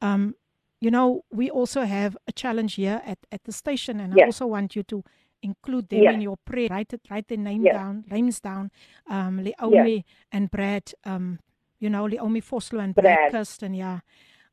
Um, 0.00 0.34
you 0.80 0.90
know, 0.90 1.24
we 1.30 1.48
also 1.48 1.82
have 1.82 2.16
a 2.26 2.32
challenge 2.32 2.74
here 2.74 3.00
at, 3.06 3.18
at 3.30 3.44
the 3.44 3.52
station, 3.52 4.00
and 4.00 4.12
I 4.14 4.26
also 4.26 4.46
want 4.46 4.74
you 4.74 4.82
to 4.84 5.04
include 5.42 5.88
them 5.88 6.02
in 6.14 6.20
your 6.20 6.36
prayer. 6.44 6.68
Write 6.70 6.92
it, 6.92 7.00
write 7.10 7.28
their 7.28 7.38
name 7.38 7.64
down, 7.64 8.04
names 8.10 8.40
down. 8.40 8.70
Um, 9.08 9.40
Leomi 9.44 10.04
and 10.30 10.50
Brad. 10.50 10.92
Um, 11.04 11.38
you 11.78 11.90
know, 11.90 12.04
Leomi 12.06 12.42
Foslo 12.42 12.82
and 12.82 12.94
Brad, 12.94 13.04
Brad. 13.16 13.32
Kirsten. 13.32 13.74
Yeah, 13.74 14.00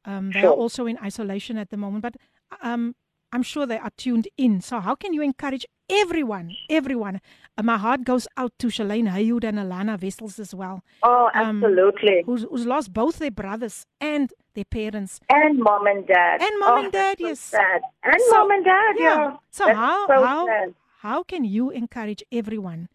um, 0.05 0.31
they 0.31 0.41
Sure. 0.41 0.49
are 0.49 0.53
also 0.53 0.85
in 0.87 0.97
isolation 1.03 1.57
at 1.57 1.69
the 1.69 1.77
moment, 1.77 2.01
but 2.01 2.15
um, 2.63 2.95
I'm 3.31 3.43
sure 3.43 3.65
they 3.67 3.77
are 3.77 3.91
tuned 3.97 4.27
in. 4.37 4.61
So, 4.61 4.79
how 4.79 4.95
can 4.95 5.13
you 5.13 5.21
encourage 5.21 5.65
everyone? 5.89 6.55
Everyone. 6.69 7.21
Uh, 7.57 7.63
my 7.63 7.77
heart 7.77 8.03
goes 8.03 8.27
out 8.37 8.53
to 8.59 8.67
Shalane 8.67 9.09
Haywood 9.09 9.43
and 9.43 9.59
Alana 9.59 9.99
Vessels 9.99 10.39
as 10.39 10.55
well 10.55 10.81
Oh, 11.03 11.29
um, 11.35 11.63
absolutely. 11.63 12.23
who's, 12.25 12.43
who's 12.49 12.65
lost 12.65 12.93
both 12.93 13.19
their 13.19 13.31
brothers 13.31 13.85
and 14.01 14.33
their 14.59 14.65
parents. 14.65 15.19
and 15.29 15.59
mom 15.59 15.87
and 15.87 16.05
dad. 16.07 16.41
And 16.41 16.59
mom 16.59 16.71
Oh, 16.73 16.83
and 16.83 16.91
dad, 16.91 17.17
so 17.19 17.27
yes. 17.27 17.39
Sad. 17.39 17.81
And 18.03 18.21
So, 18.29 18.37
mom 18.37 18.51
and 18.51 18.65
dad, 18.65 18.93
yeah. 18.97 19.37
So 19.51 19.65
That's 19.65 19.77
how 19.77 20.07
so 20.07 20.25
how 20.25 20.45
sad. 20.47 20.73
how 21.01 21.23
can 21.23 21.43
you 21.45 21.69
encourage 21.69 22.23
everyone? 22.31 22.89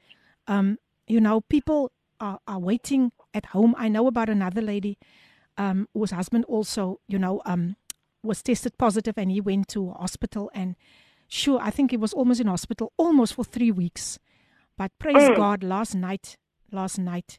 Um, 0.46 0.78
you 1.06 1.20
know, 1.20 1.40
people 1.40 1.90
are, 2.20 2.38
are 2.46 2.58
waiting 2.58 3.12
at 3.32 3.46
home. 3.46 3.74
I 3.78 3.88
know 3.88 4.06
about 4.06 4.28
another 4.28 4.60
lady 4.62 4.98
um, 5.56 5.88
whose 5.94 6.10
husband 6.10 6.44
also, 6.46 7.00
you 7.08 7.18
know, 7.18 7.40
um, 7.46 7.76
was 8.22 8.42
tested 8.42 8.76
positive 8.78 9.16
and 9.16 9.30
he 9.30 9.40
went 9.40 9.68
to 9.68 9.90
hospital 9.92 10.50
and 10.54 10.76
sure, 11.28 11.58
I 11.62 11.70
think 11.70 11.90
he 11.90 11.96
was 11.96 12.12
almost 12.12 12.40
in 12.40 12.46
hospital 12.46 12.92
almost 12.96 13.34
for 13.34 13.44
three 13.44 13.70
weeks. 13.72 14.18
But 14.76 14.90
praise 14.98 15.28
Mm. 15.30 15.36
God, 15.36 15.62
last 15.64 15.94
night, 15.94 16.36
last 16.70 16.98
night, 16.98 17.38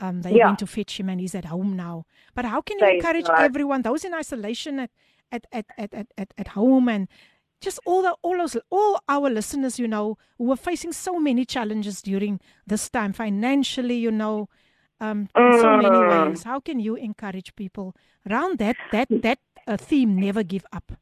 um, 0.00 0.22
they 0.22 0.32
Yeah. 0.34 0.46
went 0.46 0.58
to 0.60 0.66
fetch 0.66 0.98
him 1.00 1.08
and 1.08 1.20
he's 1.20 1.34
at 1.34 1.44
home 1.46 1.76
now. 1.76 2.04
But 2.34 2.44
how 2.44 2.60
can 2.60 2.78
you 2.78 2.86
encourage 2.96 3.26
everyone, 3.38 3.82
those 3.82 4.04
in 4.04 4.14
isolation 4.14 4.78
at, 4.80 4.90
at, 5.32 5.46
at, 5.52 5.66
at, 5.78 5.94
at, 5.94 6.06
at, 6.18 6.34
at 6.36 6.48
home 6.48 6.88
and 6.88 7.08
just 7.60 7.78
all 7.86 8.02
the 8.02 8.14
all 8.22 8.36
those 8.36 8.56
all 8.70 9.00
our 9.08 9.30
listeners, 9.30 9.78
you 9.78 9.88
know, 9.88 10.18
who 10.36 10.50
are 10.52 10.56
facing 10.56 10.92
so 10.92 11.18
many 11.18 11.44
challenges 11.46 12.02
during 12.02 12.40
this 12.66 12.90
time, 12.90 13.12
financially, 13.12 13.96
you 13.96 14.10
know, 14.10 14.48
um, 15.00 15.28
in 15.36 15.52
so 15.60 15.70
many 15.76 16.02
Mm. 16.02 16.28
ways. 16.30 16.42
How 16.42 16.60
can 16.60 16.78
you 16.80 16.94
encourage 16.96 17.54
people 17.56 17.94
around 18.28 18.58
that 18.58 18.76
that 18.90 19.08
that 19.22 19.38
uh, 19.66 19.76
theme? 19.78 20.16
Never 20.20 20.42
give 20.42 20.66
up. 20.72 20.92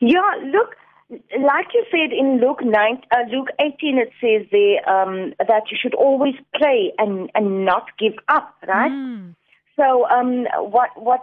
Yeah, 0.00 0.30
look, 0.44 0.76
like 1.10 1.68
you 1.74 1.84
said 1.90 2.12
in 2.12 2.40
Luke 2.40 2.62
nine, 2.62 3.02
uh, 3.10 3.24
Luke 3.30 3.48
eighteen, 3.60 3.98
it 3.98 4.12
says 4.20 4.46
there 4.50 4.88
um, 4.88 5.32
that 5.38 5.70
you 5.70 5.78
should 5.80 5.94
always 5.94 6.34
pray 6.54 6.92
and 6.98 7.30
and 7.34 7.64
not 7.64 7.86
give 7.98 8.14
up, 8.28 8.54
right? 8.66 8.90
Mm. 8.90 9.34
So 9.76 10.06
um, 10.08 10.46
what 10.70 10.90
what 10.96 11.22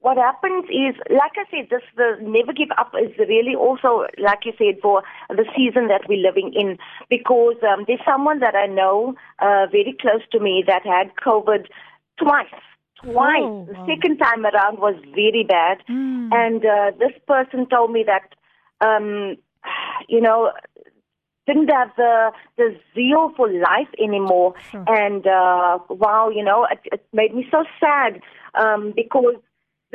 what 0.00 0.18
happens 0.18 0.64
is, 0.66 0.94
like 1.08 1.32
I 1.36 1.44
said, 1.50 1.70
this 1.70 1.82
the 1.96 2.18
never 2.20 2.52
give 2.52 2.68
up 2.76 2.92
is 3.00 3.16
really 3.18 3.54
also, 3.54 4.06
like 4.18 4.44
you 4.44 4.52
said, 4.58 4.80
for 4.82 5.02
the 5.30 5.46
season 5.56 5.88
that 5.88 6.02
we're 6.08 6.18
living 6.18 6.52
in, 6.54 6.76
because 7.08 7.56
um, 7.62 7.84
there's 7.86 8.04
someone 8.04 8.40
that 8.40 8.54
I 8.54 8.66
know 8.66 9.14
uh, 9.38 9.66
very 9.70 9.96
close 9.98 10.20
to 10.32 10.40
me 10.40 10.62
that 10.66 10.84
had 10.84 11.12
COVID 11.24 11.66
twice. 12.18 12.46
Twice. 13.02 13.42
Oh, 13.42 13.66
the 13.66 13.74
second 13.86 14.18
time 14.18 14.44
around 14.44 14.78
was 14.78 14.94
very 15.14 15.44
bad, 15.48 15.78
Mm. 15.90 16.32
and 16.32 16.64
uh, 16.64 16.90
this 16.98 17.12
person 17.26 17.66
told 17.66 17.90
me 17.90 18.04
that, 18.06 18.34
um, 18.80 19.36
you 20.08 20.20
know, 20.20 20.52
didn't 21.46 21.68
have 21.68 21.90
the 21.96 22.30
the 22.56 22.76
zeal 22.94 23.32
for 23.36 23.48
life 23.50 23.88
anymore, 24.02 24.54
Sure. 24.70 24.84
and 24.88 25.26
uh, 25.26 25.78
wow, 25.90 26.30
you 26.34 26.42
know, 26.42 26.66
it, 26.70 26.80
it 26.92 27.06
made 27.12 27.34
me 27.34 27.46
so 27.50 27.64
sad 27.80 28.20
um, 28.54 28.92
because 28.96 29.34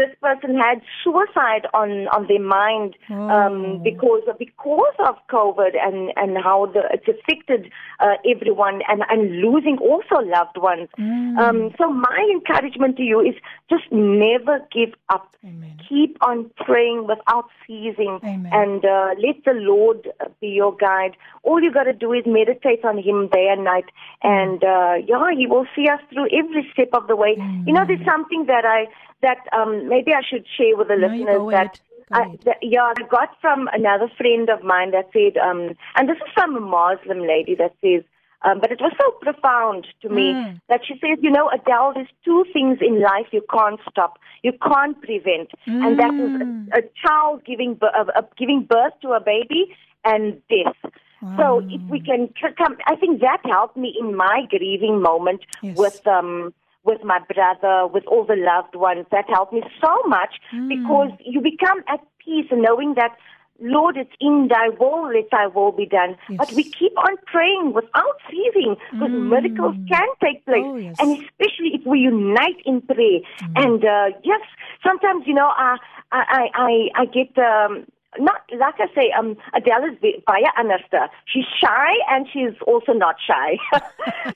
this 0.02 0.14
person 0.26 0.52
had 0.66 0.82
suicide 1.04 1.66
on 1.82 2.08
on 2.16 2.26
their 2.32 2.46
mind 2.60 2.96
Oh. 3.12 3.30
um, 3.36 3.82
because 3.84 4.24
of, 4.30 4.38
because 4.38 4.98
of 5.00 5.16
COVID 5.30 5.74
and 5.86 6.12
and 6.16 6.38
how 6.38 6.60
the 6.68 6.82
it's 6.96 7.08
affected 7.08 7.72
uh, 8.00 8.16
everyone 8.34 8.82
and 8.88 9.02
and 9.10 9.42
losing 9.46 9.78
also 9.90 10.18
loved 10.38 10.58
ones. 10.58 10.90
Mm. 10.98 11.38
Um, 11.38 11.60
so 11.78 11.90
my 11.92 12.22
encouragement 12.36 12.98
to 12.98 13.04
you 13.04 13.20
is 13.20 13.36
just 13.70 13.88
never 13.92 14.56
give 14.72 14.94
up. 15.10 15.26
Amen. 15.44 15.78
Keep 15.88 16.18
on 16.22 16.52
praying 16.66 17.08
without 17.08 17.48
ceasing, 17.66 18.20
Amen. 18.24 18.52
and 18.52 18.86
uh, 18.86 19.10
let 19.26 19.38
the 19.46 19.56
Lord 19.56 20.00
uh, 20.20 20.26
be 20.42 20.50
your 20.50 20.76
guide. 20.76 21.16
All 21.44 21.62
you 21.64 21.72
got 21.74 21.86
to 21.86 21.94
do 21.94 22.12
is 22.14 22.24
meditate 22.28 22.84
on 22.84 22.98
Him 22.98 23.30
day 23.30 23.48
and 23.50 23.64
night, 23.64 23.86
and 24.22 24.64
uh, 24.64 24.96
yeah, 25.08 25.32
He 25.36 25.48
will 25.48 25.66
see 25.76 25.88
us 25.88 26.02
through 26.12 26.28
every 26.42 26.64
step 26.74 26.90
of 26.94 27.08
the 27.08 27.16
way. 27.16 27.34
You 27.66 27.74
know, 27.74 27.86
there's 27.88 28.06
something 28.06 28.46
that 28.48 28.66
I 28.66 28.88
that 29.22 29.46
um, 29.58 29.88
maybe 29.90 30.14
I 30.14 30.22
should 30.28 30.46
share 30.58 30.76
with 30.78 30.88
the 30.88 30.96
No, 30.96 31.08
listeners 31.08 31.52
that. 31.52 31.80
I, 32.12 32.24
yeah, 32.64 32.92
I 32.98 33.04
got 33.04 33.30
from 33.40 33.68
another 33.72 34.10
friend 34.18 34.50
of 34.50 34.64
mine 34.64 34.92
that 34.92 35.10
said, 35.14 35.38
um, 35.38 35.76
and 35.96 36.10
this 36.10 36.18
is 36.18 36.34
from 36.34 36.56
a 36.58 36.60
Muslim 36.60 37.20
lady 37.28 37.54
that 37.56 37.76
says, 37.82 38.04
um, 38.42 38.60
but 38.62 38.72
it 38.72 38.80
was 38.82 38.94
so 39.00 39.12
profound 39.22 39.86
to 40.02 40.10
me 40.10 40.34
Mm. 40.40 40.60
that 40.70 40.82
she 40.88 40.94
says, 40.96 41.20
you 41.22 41.30
know, 41.30 41.50
Adele, 41.54 41.92
there's 41.94 42.08
two 42.26 42.46
things 42.54 42.80
in 42.82 43.02
life 43.02 43.28
you 43.32 43.44
can't 43.54 43.80
stop, 43.92 44.18
you 44.44 44.54
can't 44.54 45.00
prevent, 45.02 45.52
and 45.82 46.00
that 46.00 46.14
is 46.18 46.32
Mm. 46.42 46.70
a, 46.74 46.80
a 46.80 46.82
child 47.06 47.44
giving 47.46 47.78
uh, 47.82 48.06
uh, 48.16 48.22
giving 48.38 48.64
birth 48.64 48.94
to 49.02 49.10
a 49.12 49.20
baby 49.20 49.76
and 50.04 50.42
death. 50.50 50.92
So 51.38 51.62
if 51.70 51.82
we 51.90 52.00
can 52.00 52.30
come, 52.58 52.78
I 52.88 52.96
think 52.96 53.22
that 53.22 53.40
helped 53.46 53.78
me 53.78 53.94
in 54.00 54.16
my 54.16 54.44
grieving 54.50 55.02
moment 55.02 55.42
Yes. 55.62 55.76
with 55.78 56.08
um 56.08 56.54
with 56.84 57.04
my 57.04 57.20
brother, 57.34 57.88
with 57.88 58.06
all 58.08 58.26
the 58.26 58.36
loved 58.36 58.76
ones. 58.76 59.06
That 59.12 59.26
helped 59.30 59.54
me 59.54 59.64
so 59.82 59.94
much 60.08 60.40
Mm. 60.54 60.70
because 60.70 61.12
you 61.26 61.42
become 61.42 61.84
at 61.88 62.02
peace 62.20 62.48
knowing 62.52 62.94
that. 62.96 63.16
Lord, 63.62 63.98
it's 63.98 64.16
in 64.22 64.48
thy 64.48 64.70
will, 64.80 65.12
let 65.14 65.30
thy 65.32 65.48
will 65.48 65.74
be 65.74 65.86
done. 65.86 66.16
But 66.30 66.54
we 66.54 66.64
keep 66.64 66.98
on 66.98 67.18
praying 67.26 67.74
without 67.74 68.16
ceasing 68.32 68.78
because 68.90 69.12
miracles 69.12 69.76
can 69.92 70.08
take 70.24 70.46
place. 70.46 70.64
Oh, 70.66 70.78
yes. 70.78 70.96
And 70.98 71.12
especially 71.18 71.72
if 71.74 71.86
we 71.86 72.00
unite 72.00 72.62
in 72.64 72.80
prayer. 72.82 73.20
And 73.58 73.84
uh, 73.84 74.12
yes, 74.24 74.40
sometimes, 74.82 75.28
you 75.28 75.34
know, 75.34 75.52
I, 75.58 75.76
I, 76.14 76.22
I, 76.40 76.44
I 76.56 77.02
I 77.02 77.06
get, 77.08 77.38
um, 77.38 77.86
not, 78.18 78.42
like 78.58 78.76
I 78.80 78.88
say, 78.96 79.12
um, 79.18 79.38
Adele 79.54 79.92
is 79.92 79.98
baie 80.02 80.50
anderste. 80.58 81.10
She's 81.26 81.46
shy 81.62 81.94
and 82.10 82.28
she's 82.32 82.58
also 82.66 82.94
not 82.94 83.16
shy. 83.26 83.58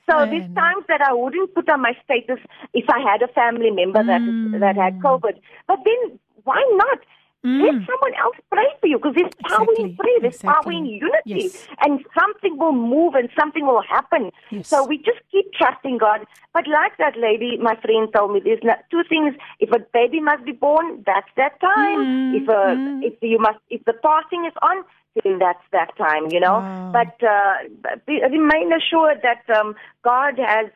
so 0.08 0.26
there's 0.26 0.48
times 0.54 0.84
that 0.88 1.00
I 1.00 1.12
wouldn't 1.12 1.54
put 1.54 1.68
on 1.68 1.82
my 1.82 1.96
status 2.04 2.38
if 2.72 2.88
I 2.88 3.00
had 3.00 3.22
a 3.22 3.28
family 3.28 3.70
member 3.70 4.04
that 4.04 4.20
that 4.60 4.76
had 4.76 5.00
COVID. 5.00 5.40
But 5.66 5.78
then 5.84 6.18
why 6.44 6.62
not? 6.76 6.98
Let 7.44 7.74
Mm. 7.74 7.86
someone 7.86 8.14
else 8.14 8.36
pray 8.50 8.66
for 8.80 8.86
you 8.86 8.96
because 8.96 9.14
there's 9.16 9.34
power 9.44 9.60
Exactly, 9.68 9.84
in 9.84 9.96
prayer, 9.96 10.20
there's 10.22 10.42
power 10.42 10.72
in 10.72 10.86
unity, 10.86 11.52
Yes. 11.52 11.68
and 11.84 12.02
something 12.18 12.56
will 12.56 12.72
move 12.72 13.14
and 13.14 13.28
something 13.38 13.66
will 13.66 13.82
happen. 13.82 14.32
Yes. 14.50 14.68
So 14.68 14.82
we 14.82 14.96
just 14.96 15.20
keep 15.30 15.52
trusting 15.52 15.98
God. 15.98 16.26
But 16.54 16.66
like 16.66 16.96
that 16.96 17.18
lady, 17.18 17.58
my 17.58 17.74
friend 17.76 18.08
told 18.16 18.32
me, 18.32 18.40
there's 18.40 18.62
not, 18.62 18.78
two 18.90 19.04
things. 19.04 19.34
If 19.60 19.70
a 19.72 19.80
baby 19.92 20.20
must 20.20 20.44
be 20.46 20.52
born, 20.52 21.02
that's 21.04 21.28
that 21.36 21.60
time. 21.60 22.00
Mm, 22.06 22.34
If 22.40 22.48
a, 22.48 22.62
mm. 22.80 23.04
if 23.04 23.14
you 23.20 23.38
must, 23.38 23.58
if 23.68 23.84
the 23.84 23.92
fasting 24.02 24.46
is 24.46 24.54
on, 24.62 24.82
then 25.22 25.38
that's 25.38 25.62
that 25.72 25.94
time. 25.98 26.28
You 26.30 26.40
know. 26.40 26.60
Wow. 26.60 26.90
But 26.94 27.22
uh, 27.22 27.96
be, 28.06 28.22
remain 28.22 28.72
assured 28.72 29.20
that 29.22 29.44
um, 29.54 29.74
God 30.02 30.38
has. 30.38 30.70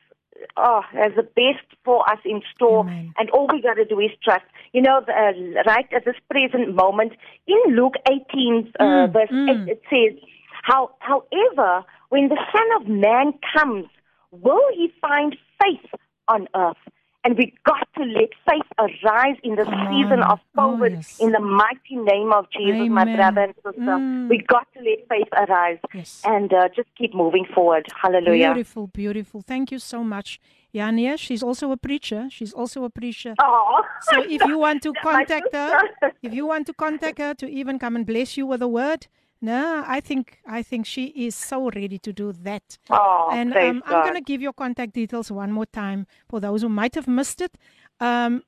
Oh, 0.57 0.83
has 0.93 1.13
the 1.17 1.23
best 1.23 1.67
for 1.85 2.09
us 2.09 2.19
in 2.25 2.43
store, 2.55 2.81
Amen. 2.81 3.13
and 3.19 3.31
all 3.31 3.49
we 3.53 3.61
got 3.61 3.75
to 3.75 3.85
do 3.85 3.99
is 3.99 4.11
trust. 4.23 4.45
You 4.73 4.83
know, 4.83 5.03
the, 5.05 5.13
uh, 5.13 5.63
right 5.67 5.87
at 5.93 6.05
this 6.05 6.17
present 6.31 6.75
moment, 6.75 7.13
in 7.47 7.75
Luke 7.75 7.95
18, 8.09 8.73
uh, 8.79 8.85
Mm, 8.85 9.13
verse 9.13 9.31
mm. 9.31 9.67
8, 9.67 9.69
it 9.69 9.83
says, 9.91 10.19
How, 10.63 10.91
However, 11.01 11.85
when 12.11 12.29
the 12.29 12.39
Son 12.53 12.83
of 12.83 12.89
Man 12.89 13.33
comes, 13.57 13.87
will 14.31 14.63
he 14.75 14.93
find 15.01 15.37
faith 15.63 15.91
on 16.29 16.49
earth? 16.55 16.77
And 17.29 17.37
we 17.37 17.53
got 17.67 17.87
to 17.99 18.05
let 18.05 18.31
faith 18.49 18.65
arise 18.79 19.37
in 19.43 19.57
the 19.57 19.65
Come 19.65 19.75
season 19.93 20.21
on. 20.23 20.31
of 20.33 20.39
Oh, 20.57 20.63
COVID 20.79 20.93
yes. 20.93 21.19
in 21.21 21.33
the 21.33 21.41
mighty 21.41 21.97
name 21.97 22.33
of 22.33 22.47
Jesus, 22.51 22.89
my 22.89 23.03
Amen. 23.03 23.17
brother 23.17 23.41
and 23.43 23.55
sister. 23.57 23.81
Mm. 23.81 24.29
We 24.31 24.39
got 24.39 24.67
to 24.73 24.81
let 24.81 25.07
faith 25.11 25.29
arise 25.37 25.79
Yes. 25.93 26.23
and 26.25 26.51
uh, 26.55 26.69
just 26.75 26.89
keep 26.97 27.15
moving 27.15 27.45
forward. 27.55 27.85
Hallelujah. 28.01 28.55
Beautiful, 28.55 28.87
beautiful. 28.87 29.43
Thank 29.43 29.71
you 29.71 29.79
so 29.79 30.03
much. 30.03 30.41
Yania, 30.75 31.19
she's 31.19 31.43
also 31.43 31.71
a 31.71 31.77
preacher. 31.77 32.29
She's 32.31 32.55
also 32.55 32.85
a 32.85 32.91
preacher. 32.91 33.35
Oh. 33.41 33.83
So 34.01 34.23
if 34.23 34.43
you 34.47 34.59
want 34.59 34.83
to 34.85 34.95
contact 35.03 35.49
her, 35.55 35.81
if 36.23 36.33
you 36.33 36.47
want 36.47 36.67
to 36.69 36.73
contact 36.73 37.19
her 37.19 37.35
to 37.35 37.47
even 37.47 37.79
come 37.79 37.95
and 37.95 38.07
bless 38.07 38.39
you 38.39 38.47
with 38.47 38.63
a 38.63 38.69
word, 38.69 39.07
No, 39.41 39.85
I 39.87 40.01
think 40.01 40.41
I 40.47 40.63
think 40.63 40.85
she 40.85 41.07
is 41.07 41.37
so 41.37 41.71
ready 41.71 41.99
to 41.99 42.13
do 42.13 42.33
that. 42.33 42.77
Oh, 42.91 43.29
and 43.33 43.55
um, 43.55 43.83
I'm 43.87 44.03
going 44.03 44.15
to 44.15 44.21
give 44.21 44.43
your 44.43 44.53
contact 44.53 44.95
details 44.95 45.31
one 45.31 45.53
more 45.53 45.67
time 45.67 46.07
for 46.29 46.41
those 46.41 46.63
who 46.63 46.69
might 46.69 46.97
have 46.97 47.07
missed 47.07 47.41
it. 47.41 47.53
Um, 48.01 48.43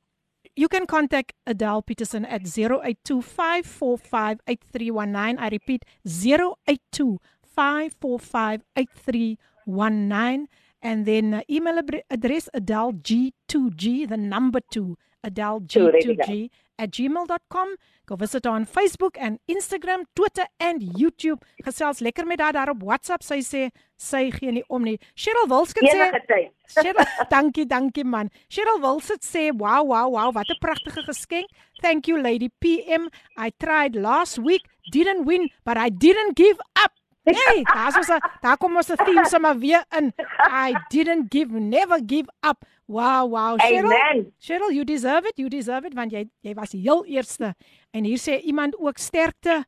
you 0.56 0.68
can 0.68 0.86
contact 0.86 1.32
Adele 1.46 1.82
Peterson 1.82 2.24
at 2.24 2.42
082 2.42 3.22
545 3.22 4.40
8319. 4.48 5.38
I 5.38 5.48
repeat, 5.48 5.84
082 6.04 7.20
545 7.44 8.62
8319. 8.76 10.48
And 10.82 11.04
then 11.06 11.34
uh, 11.34 11.42
email 11.48 11.78
address 12.10 12.48
adelg2g, 12.54 14.08
the 14.08 14.16
number 14.16 14.60
2, 14.72 14.96
adelg2g 15.26 16.48
at 16.78 16.90
gmail.com. 16.90 17.76
Go 18.06 18.16
visit 18.16 18.44
her 18.44 18.50
on 18.50 18.66
Facebook 18.66 19.16
and 19.20 19.38
Instagram, 19.46 20.04
Twitter 20.16 20.46
en 20.58 20.80
YouTube. 20.80 21.38
Gesels 21.62 22.00
lekker 22.00 22.26
met 22.26 22.40
haar 22.40 22.52
daar 22.52 22.72
op 22.72 22.82
WhatsApp. 22.82 23.22
Sy 23.22 23.38
sê 23.46 23.68
sy 24.00 24.30
gee 24.34 24.50
nie 24.56 24.64
om 24.68 24.82
nie. 24.82 24.96
Cheryl 25.14 25.46
Wilskut 25.52 25.86
sê. 25.86 26.08
Cheryl, 26.74 27.04
dankie, 27.30 27.66
dankie 27.66 28.04
man. 28.04 28.32
Cheryl 28.48 28.80
Wilsit 28.82 29.22
sê, 29.26 29.50
"Wow, 29.52 29.86
wow, 29.92 30.10
wow, 30.10 30.32
wat 30.34 30.50
'n 30.50 30.58
pragtige 30.60 31.04
geskenk. 31.06 31.46
Thank 31.82 32.08
you 32.08 32.20
Lady 32.20 32.48
PM. 32.60 33.08
I 33.36 33.52
tried 33.58 33.94
last 33.94 34.38
week, 34.38 34.66
didn't 34.90 35.24
win, 35.24 35.50
but 35.64 35.76
I 35.76 35.90
didn't 35.90 36.34
give 36.34 36.58
up." 36.84 36.92
Hey, 37.22 37.62
daar's 37.62 37.96
ons 37.96 38.08
'n 38.08 38.20
daar 38.40 38.56
kom 38.56 38.76
ons 38.76 38.88
'n 38.88 38.96
theme 38.96 39.26
sommer 39.26 39.58
weer 39.58 39.84
in. 39.98 40.12
I 40.50 40.74
didn't 40.88 41.26
give, 41.28 41.52
never 41.52 42.00
give 42.06 42.28
up. 42.40 42.64
Wow, 42.86 43.30
wow, 43.30 43.58
Cheryl. 43.60 43.92
Amen. 43.92 44.32
Cheryl, 44.38 44.72
you 44.72 44.84
deserve 44.84 45.26
it. 45.26 45.36
You 45.36 45.48
deserve 45.48 45.86
it 45.86 45.94
want 45.94 46.12
jy 46.12 46.28
jy 46.40 46.54
was 46.54 46.70
die 46.70 46.80
heel 46.80 47.04
eerste. 47.04 47.54
En 47.90 48.04
hier 48.04 48.18
sê 48.18 48.40
iemand 48.42 48.78
ook 48.78 48.98
sterkte 48.98 49.64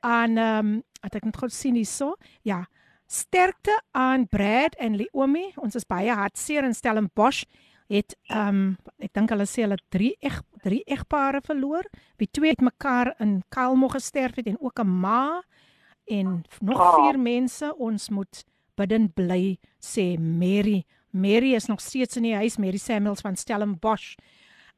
aan 0.00 0.36
ehm 0.36 0.66
um, 0.66 0.82
wat 1.00 1.14
ek 1.14 1.24
net 1.24 1.36
gou 1.36 1.48
sien 1.48 1.74
hierso. 1.74 2.16
Ja. 2.42 2.66
Sterkte 3.06 3.82
aan 3.90 4.26
Brad 4.28 4.74
en 4.74 4.96
Leomi. 4.96 5.52
Ons 5.56 5.74
is 5.74 5.86
baie 5.86 6.10
hartseer 6.10 6.64
in 6.64 6.74
Stellenbosch 6.74 7.44
het 7.88 8.16
ehm 8.28 8.48
um, 8.48 8.76
ek 8.98 9.12
dink 9.16 9.30
hulle 9.32 9.46
sê 9.48 9.64
hulle 9.64 9.78
het 9.78 9.90
drie 9.94 10.14
eg 10.20 10.42
drie 10.62 10.82
egpare 10.84 11.40
verloor. 11.40 11.86
Wie 12.18 12.28
twee 12.30 12.50
het 12.50 12.60
mekaar 12.60 13.14
in 13.18 13.42
Kaalmo 13.48 13.88
gesterf 13.88 14.36
het 14.36 14.46
en 14.46 14.60
ook 14.60 14.80
'n 14.80 15.00
ma 15.00 15.42
en 16.10 16.44
nog 16.60 16.80
Oh. 16.80 16.94
vier 17.04 17.18
mense. 17.20 17.74
Ons 17.76 18.08
moet 18.08 18.44
bidden 18.76 19.12
bly 19.12 19.58
sê 19.80 20.18
Mary. 20.18 20.84
Mary 21.10 21.54
is 21.54 21.66
nog 21.66 21.80
steeds 21.80 22.16
in 22.16 22.22
die 22.22 22.34
huis, 22.34 22.56
Mary 22.58 22.76
Samuels 22.78 23.20
van 23.20 23.36
Stellenbosch. 23.36 24.14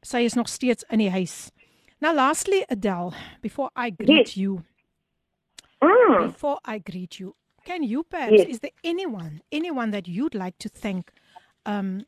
Sy 0.01 0.17
is 0.25 0.33
nog 0.33 0.47
steeds 0.49 0.83
in 0.89 0.97
die 0.99 1.09
huis. 1.11 1.51
Now 1.99 2.15
lastly 2.15 2.63
Adele, 2.69 3.11
before 3.41 3.69
I 3.75 3.91
greet 3.97 4.27
Yes. 4.27 4.33
you, 4.35 4.63
Mm. 5.81 6.27
before 6.27 6.59
I 6.63 6.79
greet 6.79 7.19
you, 7.19 7.35
can 7.63 7.83
you 7.83 8.03
perhaps 8.03 8.31
Yes. 8.37 8.47
is 8.47 8.59
there 8.59 8.71
anyone 8.83 9.41
anyone 9.51 9.91
that 9.91 10.07
you'd 10.07 10.33
like 10.35 10.57
to 10.57 10.69
thank 10.69 11.11
um 11.65 12.05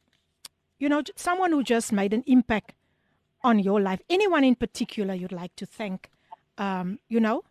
you 0.79 0.89
know 0.89 1.01
someone 1.15 1.51
who 1.51 1.63
just 1.63 1.91
made 1.91 2.13
an 2.15 2.23
impact 2.25 2.73
on 3.43 3.59
your 3.59 3.79
life 3.81 4.01
anyone 4.09 4.43
in 4.47 4.55
particular 4.55 5.13
you'd 5.15 5.31
like 5.41 5.55
to 5.55 5.65
thank 5.65 6.09
um 6.57 6.97
you 7.07 7.19
know 7.19 7.43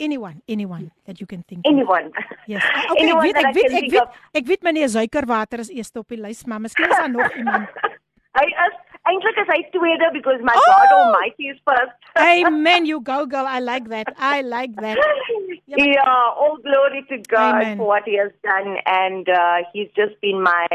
anyone 0.00 0.40
anyone 0.48 0.90
that 1.06 1.20
you 1.20 1.26
can 1.26 1.42
think 1.48 1.60
of 1.66 1.70
Anyone. 1.72 2.10
yes 2.46 2.64
Ah, 2.74 2.92
okay 2.92 2.98
ek 2.98 3.02
Anyone 3.04 3.24
weet 3.26 3.36
I 3.36 3.42
ek 3.48 3.54
weet 3.54 3.70
can 3.70 3.78
ek 3.84 3.90
weet 3.94 4.02
of. 4.02 4.20
ek 4.40 4.44
weet 4.50 4.62
meneer 4.68 4.88
Suikerwater 4.88 5.58
is 5.64 5.70
eerste 5.70 5.98
op 6.02 6.08
die 6.08 6.20
lys 6.20 6.44
maar 6.46 6.60
miskien 6.60 6.88
is 6.90 6.96
daar 6.98 7.10
nog 7.10 7.28
iemand 7.36 7.68
Hy 8.38 8.46
is 8.46 8.74
eintlik 9.10 9.38
is 9.42 9.48
hy 9.50 9.60
tweede 9.74 10.06
because 10.14 10.38
my 10.46 10.54
Oh! 10.54 10.66
God 10.70 10.90
Almighty 10.98 11.48
is 11.50 11.58
first. 11.66 11.96
amen 12.46 12.86
you 12.86 13.00
go 13.02 13.26
girl 13.26 13.46
i 13.46 13.58
like 13.60 13.88
that 13.90 14.06
i 14.18 14.40
like 14.42 14.74
that 14.80 14.98
Yeah, 15.70 15.86
yeah, 15.96 16.34
all 16.42 16.56
glory 16.62 17.02
to 17.10 17.16
God 17.30 17.54
Amen. 17.62 17.76
for 17.78 17.86
what 17.86 18.02
He 18.04 18.16
has 18.18 18.32
done, 18.42 18.76
and 18.86 19.28
uh, 19.28 19.62
He's 19.72 19.86
just 19.94 20.18
been 20.20 20.42
my, 20.42 20.66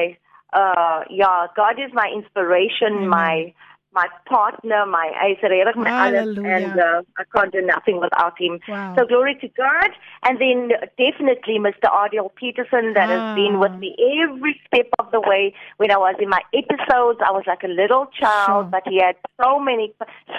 uh, 0.54 1.04
yeah, 1.10 1.48
God 1.56 1.76
is 1.86 1.92
my 1.94 2.08
inspiration, 2.16 3.04
Amen. 3.04 3.10
my 3.12 3.54
my 3.96 4.08
partner, 4.28 4.86
my 4.86 5.08
regtig 5.24 5.76
my 5.78 5.90
alles, 6.08 6.38
and 6.38 6.80
uh, 6.80 7.02
I 7.18 7.24
can't 7.34 7.52
do 7.52 7.62
nothing 7.62 8.00
without 8.02 8.40
Him. 8.40 8.60
Wow. 8.68 8.94
So 8.98 9.06
glory 9.08 9.36
to 9.42 9.48
God, 9.50 9.90
and 10.26 10.38
then 10.40 10.70
definitely 10.98 11.58
Mr. 11.68 11.88
Ardell 11.92 12.30
Peterson 12.36 12.94
that 12.94 13.10
Ah. 13.10 13.16
has 13.16 13.36
been 13.36 13.60
with 13.60 13.72
me 13.84 13.96
every 14.22 14.60
step 14.68 14.88
of 15.00 15.10
the 15.12 15.22
way. 15.22 15.54
When 15.78 15.92
I 15.92 15.98
was 15.98 16.16
in 16.20 16.30
my 16.30 16.42
episodes, 16.54 17.20
I 17.26 17.32
was 17.32 17.44
like 17.48 17.64
a 17.64 17.68
little 17.82 18.08
child, 18.22 18.66
Sure. 18.66 18.72
but 18.76 18.84
he 18.86 18.98
had 19.02 19.16
so 19.42 19.60
many, 19.60 19.94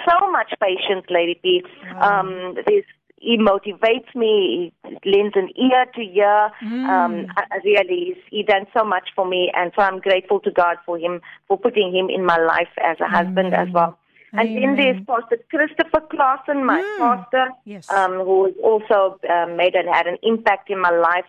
so 0.07 0.17
much 0.31 0.53
patience, 0.61 1.05
Lady 1.09 1.35
P. 1.43 1.63
Wow. 1.95 2.19
Um, 2.19 2.55
there's 2.67 2.85
he 3.19 3.37
motivates 3.37 4.13
me. 4.15 4.71
He 5.03 5.11
lends 5.11 5.35
an 5.35 5.49
ear 5.57 5.85
to 5.95 6.01
ear. 6.01 6.49
Mm. 6.63 6.85
Um, 6.89 7.25
I, 7.35 7.57
really, 7.63 8.05
he's, 8.13 8.23
he 8.29 8.43
done 8.43 8.65
so 8.77 8.83
much 8.85 9.09
for 9.15 9.27
me, 9.27 9.51
and 9.55 9.71
so 9.75 9.81
I'm 9.81 9.99
grateful 9.99 10.39
to 10.41 10.51
God 10.51 10.77
for 10.85 10.97
him 10.97 11.21
for 11.47 11.57
putting 11.57 11.93
him 11.95 12.09
in 12.09 12.25
my 12.25 12.37
life 12.37 12.69
as 12.83 12.97
a 12.99 13.07
husband 13.07 13.53
as 13.53 13.69
well. 13.73 13.97
And 14.33 14.49
then 14.55 14.75
there's 14.75 14.97
Amen. 14.97 15.05
Pastor 15.05 15.37
Christopher 15.49 16.01
Clausen, 16.11 16.65
my 16.65 16.81
Mm. 16.83 16.97
pastor, 16.97 17.49
Yes. 17.65 17.91
um, 17.91 18.13
who 18.25 18.45
has 18.45 18.55
also 18.63 19.19
um, 19.29 19.55
made 19.55 19.73
and 19.73 19.87
had 19.87 20.05
an 20.05 20.17
impact 20.21 20.69
in 20.69 20.79
my 20.79 20.91
life 20.91 21.25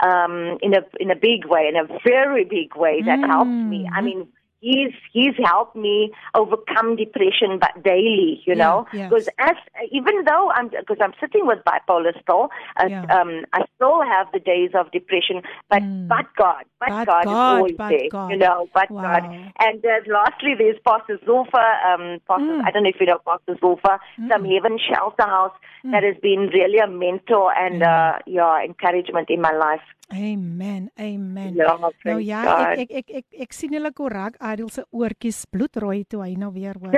um, 0.00 0.58
in 0.62 0.74
a 0.74 0.82
in 1.00 1.10
a 1.10 1.16
big 1.16 1.46
way, 1.46 1.66
in 1.68 1.76
a 1.76 1.86
very 2.04 2.44
big 2.44 2.76
way 2.76 3.02
that 3.02 3.20
helped 3.26 3.50
me. 3.72 3.88
I 3.92 4.00
Mm. 4.00 4.04
mean, 4.04 4.28
he's 4.62 4.94
he's 5.12 5.34
helped 5.44 5.76
me 5.76 6.10
overcome 6.34 6.96
depression, 6.96 7.58
but 7.60 7.82
daily, 7.84 8.40
you 8.46 8.54
Yeah, 8.54 8.62
know, 8.64 8.86
yes. 8.94 9.10
because 9.10 9.28
as 9.38 9.56
even 9.90 10.24
though 10.24 10.50
I'm 10.56 10.68
because 10.68 10.98
I'm 11.02 11.12
sitting 11.20 11.46
with 11.46 11.58
bipolar 11.66 12.12
still, 12.22 12.48
uh, 12.80 12.86
Yeah. 12.88 13.02
um, 13.16 13.44
I 13.52 13.60
still 13.76 14.00
have 14.02 14.28
the 14.32 14.40
days 14.40 14.70
of 14.74 14.90
depression, 14.92 15.42
but 15.68 15.82
Mm. 15.82 16.08
but 16.08 16.26
God, 16.36 16.64
but, 16.80 16.88
But 16.88 17.06
God, 17.06 17.24
God, 17.24 17.32
is 17.32 17.38
always 17.52 17.76
but 17.76 17.88
there, 17.90 18.08
God. 18.10 18.30
you 18.30 18.36
know, 18.38 18.68
but 18.72 18.90
Wow. 18.90 19.02
God. 19.02 19.24
And 19.66 19.84
uh, 19.84 20.00
lastly, 20.18 20.54
there's 20.56 20.78
Pastor 20.86 21.18
Zulfa, 21.26 21.64
um, 21.90 22.04
Pastor, 22.28 22.54
Mm. 22.58 22.64
I 22.66 22.70
don't 22.70 22.84
know 22.84 22.90
if 22.94 23.00
you 23.00 23.06
know 23.06 23.20
Pastor 23.26 23.54
Zulfa, 23.62 23.98
Some 24.30 24.44
Heaven 24.44 24.78
Shelter 24.88 25.28
House, 25.36 25.56
that 25.92 26.02
has 26.04 26.16
been 26.22 26.42
really 26.54 26.78
a 26.78 26.86
mentor 26.86 27.52
and 27.54 27.82
uh, 27.82 28.12
yeah, 28.26 28.62
encouragement 28.62 29.28
in 29.30 29.40
my 29.40 29.52
life. 29.66 29.82
Amen. 30.12 30.90
Amen. 31.00 31.54
Ja, 31.54 31.76
Nou 32.04 32.20
ja, 32.20 32.42
God. 32.44 32.78
ek 32.78 32.90
ek 32.90 32.90
ek 32.90 33.10
ek, 33.16 33.26
ek 33.46 33.52
sien 33.52 33.72
hulle 33.72 33.92
korak 33.92 34.36
Adel 34.40 34.68
se 34.70 34.84
oortjies 34.92 35.44
bloedrooi 35.50 36.04
toe 36.04 36.22
hy 36.26 36.34
nou 36.36 36.52
weer 36.52 36.76
hoor. 36.80 36.92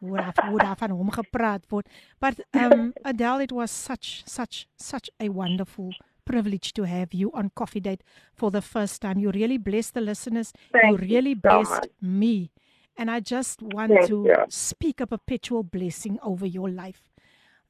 hoe 0.00 0.16
daar 0.16 0.34
hoe 0.50 0.58
daar 0.58 0.76
van 0.76 0.90
hom 0.90 1.10
gepraat 1.10 1.66
word. 1.70 1.86
But 2.20 2.40
um 2.54 2.92
Adele 3.04 3.42
it 3.42 3.52
was 3.52 3.70
such 3.70 4.22
such 4.26 4.66
such 4.76 5.10
a 5.20 5.28
wonderful 5.30 5.94
privilege 6.24 6.72
to 6.74 6.84
have 6.84 7.14
you 7.14 7.30
on 7.32 7.50
Koffiedate 7.54 8.02
for 8.34 8.50
the 8.50 8.62
first 8.62 9.00
time. 9.00 9.18
You 9.18 9.30
really 9.30 9.58
blessed 9.58 9.94
the 9.94 10.00
listeners. 10.00 10.52
Thank 10.72 10.84
you 10.84 10.90
you 10.90 10.96
really 10.96 11.34
so 11.34 11.40
blessed 11.62 11.90
me. 12.02 12.50
And 12.98 13.10
I 13.10 13.20
just 13.20 13.62
want 13.62 13.92
Thank 13.92 14.08
to 14.08 14.24
you. 14.26 14.34
speak 14.48 15.00
a 15.00 15.06
perpetual 15.06 15.62
blessing 15.62 16.18
over 16.22 16.46
your 16.46 16.68
life. 16.68 17.00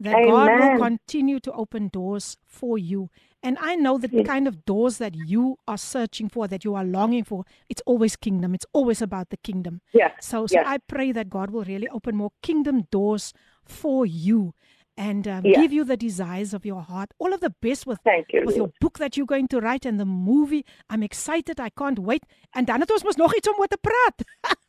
That 0.01 0.15
God 0.25 0.49
will 0.49 0.79
continue 0.79 1.41
to 1.41 1.53
open 1.53 1.89
doors 1.93 2.39
for 2.47 2.79
you. 2.79 3.11
And 3.43 3.57
I 3.61 3.77
know 3.77 3.99
that 3.99 4.11
the 4.11 4.25
kind 4.25 4.49
of 4.49 4.65
doors 4.65 4.99
that 4.99 5.15
you 5.15 5.59
are 5.69 5.79
searching 5.79 6.29
for, 6.29 6.49
that 6.49 6.65
you 6.65 6.75
are 6.75 6.85
longing 6.85 7.23
for, 7.25 7.45
it's 7.69 7.83
always 7.87 8.17
kingdom. 8.17 8.55
It's 8.55 8.67
always 8.73 9.01
about 9.01 9.31
the 9.31 9.37
kingdom. 9.37 9.81
Yeah. 9.93 10.11
So, 10.21 10.47
so 10.47 10.55
Yeah. 10.61 10.69
I 10.69 10.79
pray 10.79 11.13
that 11.13 11.31
God 11.31 11.51
will 11.51 11.65
really 11.65 11.89
open 11.89 12.17
more 12.17 12.33
kingdom 12.43 12.89
doors 12.91 13.33
for 13.65 14.05
you 14.05 14.55
and 14.99 15.29
um, 15.29 15.47
Yeah. 15.47 15.61
give 15.63 15.73
you 15.73 15.85
the 15.85 15.97
desires 15.97 16.53
of 16.53 16.67
your 16.67 16.83
heart. 16.83 17.15
All 17.19 17.33
of 17.33 17.41
the 17.41 17.51
best 17.63 17.87
with 17.87 18.01
Thank 18.05 18.33
you, 18.33 18.43
with 18.45 18.57
your 18.57 18.71
book 18.81 18.99
that 18.99 19.17
you're 19.17 19.33
going 19.35 19.49
to 19.49 19.61
write 19.61 19.87
and 19.87 19.99
the 19.99 20.05
movie. 20.05 20.65
I'm 20.91 21.03
excited. 21.03 21.61
I 21.61 21.71
can't 21.71 21.99
wait. 22.01 22.25
And 22.55 22.67
dan 22.67 22.81
het 22.81 22.91
ons 22.91 23.05
mos 23.05 23.17
nog 23.17 23.37
iets 23.37 23.49
om 23.49 23.59
oor 23.59 23.69
te 23.69 23.79
praat. 23.81 24.25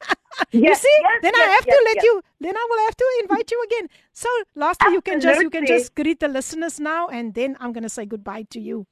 you 0.52 0.76
see? 0.76 0.98
yes, 1.02 1.22
then 1.22 1.34
I 1.36 1.46
yes, 1.46 1.56
have 1.56 1.66
to 1.66 1.80
yes, 1.80 1.88
let 1.90 1.96
yes. 1.96 2.04
you 2.04 2.22
then 2.40 2.56
I 2.56 2.68
will 2.70 2.84
have 2.86 2.96
to 2.96 3.08
invite 3.24 3.52
you 3.52 3.60
again. 3.64 3.90
So 4.14 4.30
lastly 4.54 4.94
you 4.94 5.02
can 5.02 5.20
just 5.20 5.42
you 5.42 5.50
can 5.50 5.66
just 5.66 5.96
greet 5.96 6.20
the 6.20 6.28
listeners 6.28 6.80
now 6.80 7.08
and 7.08 7.34
then 7.34 7.58
I'm 7.60 7.74
going 7.74 7.88
to 7.90 7.96
say 7.98 8.06
goodbye 8.06 8.46
to 8.52 8.60
you. 8.60 8.86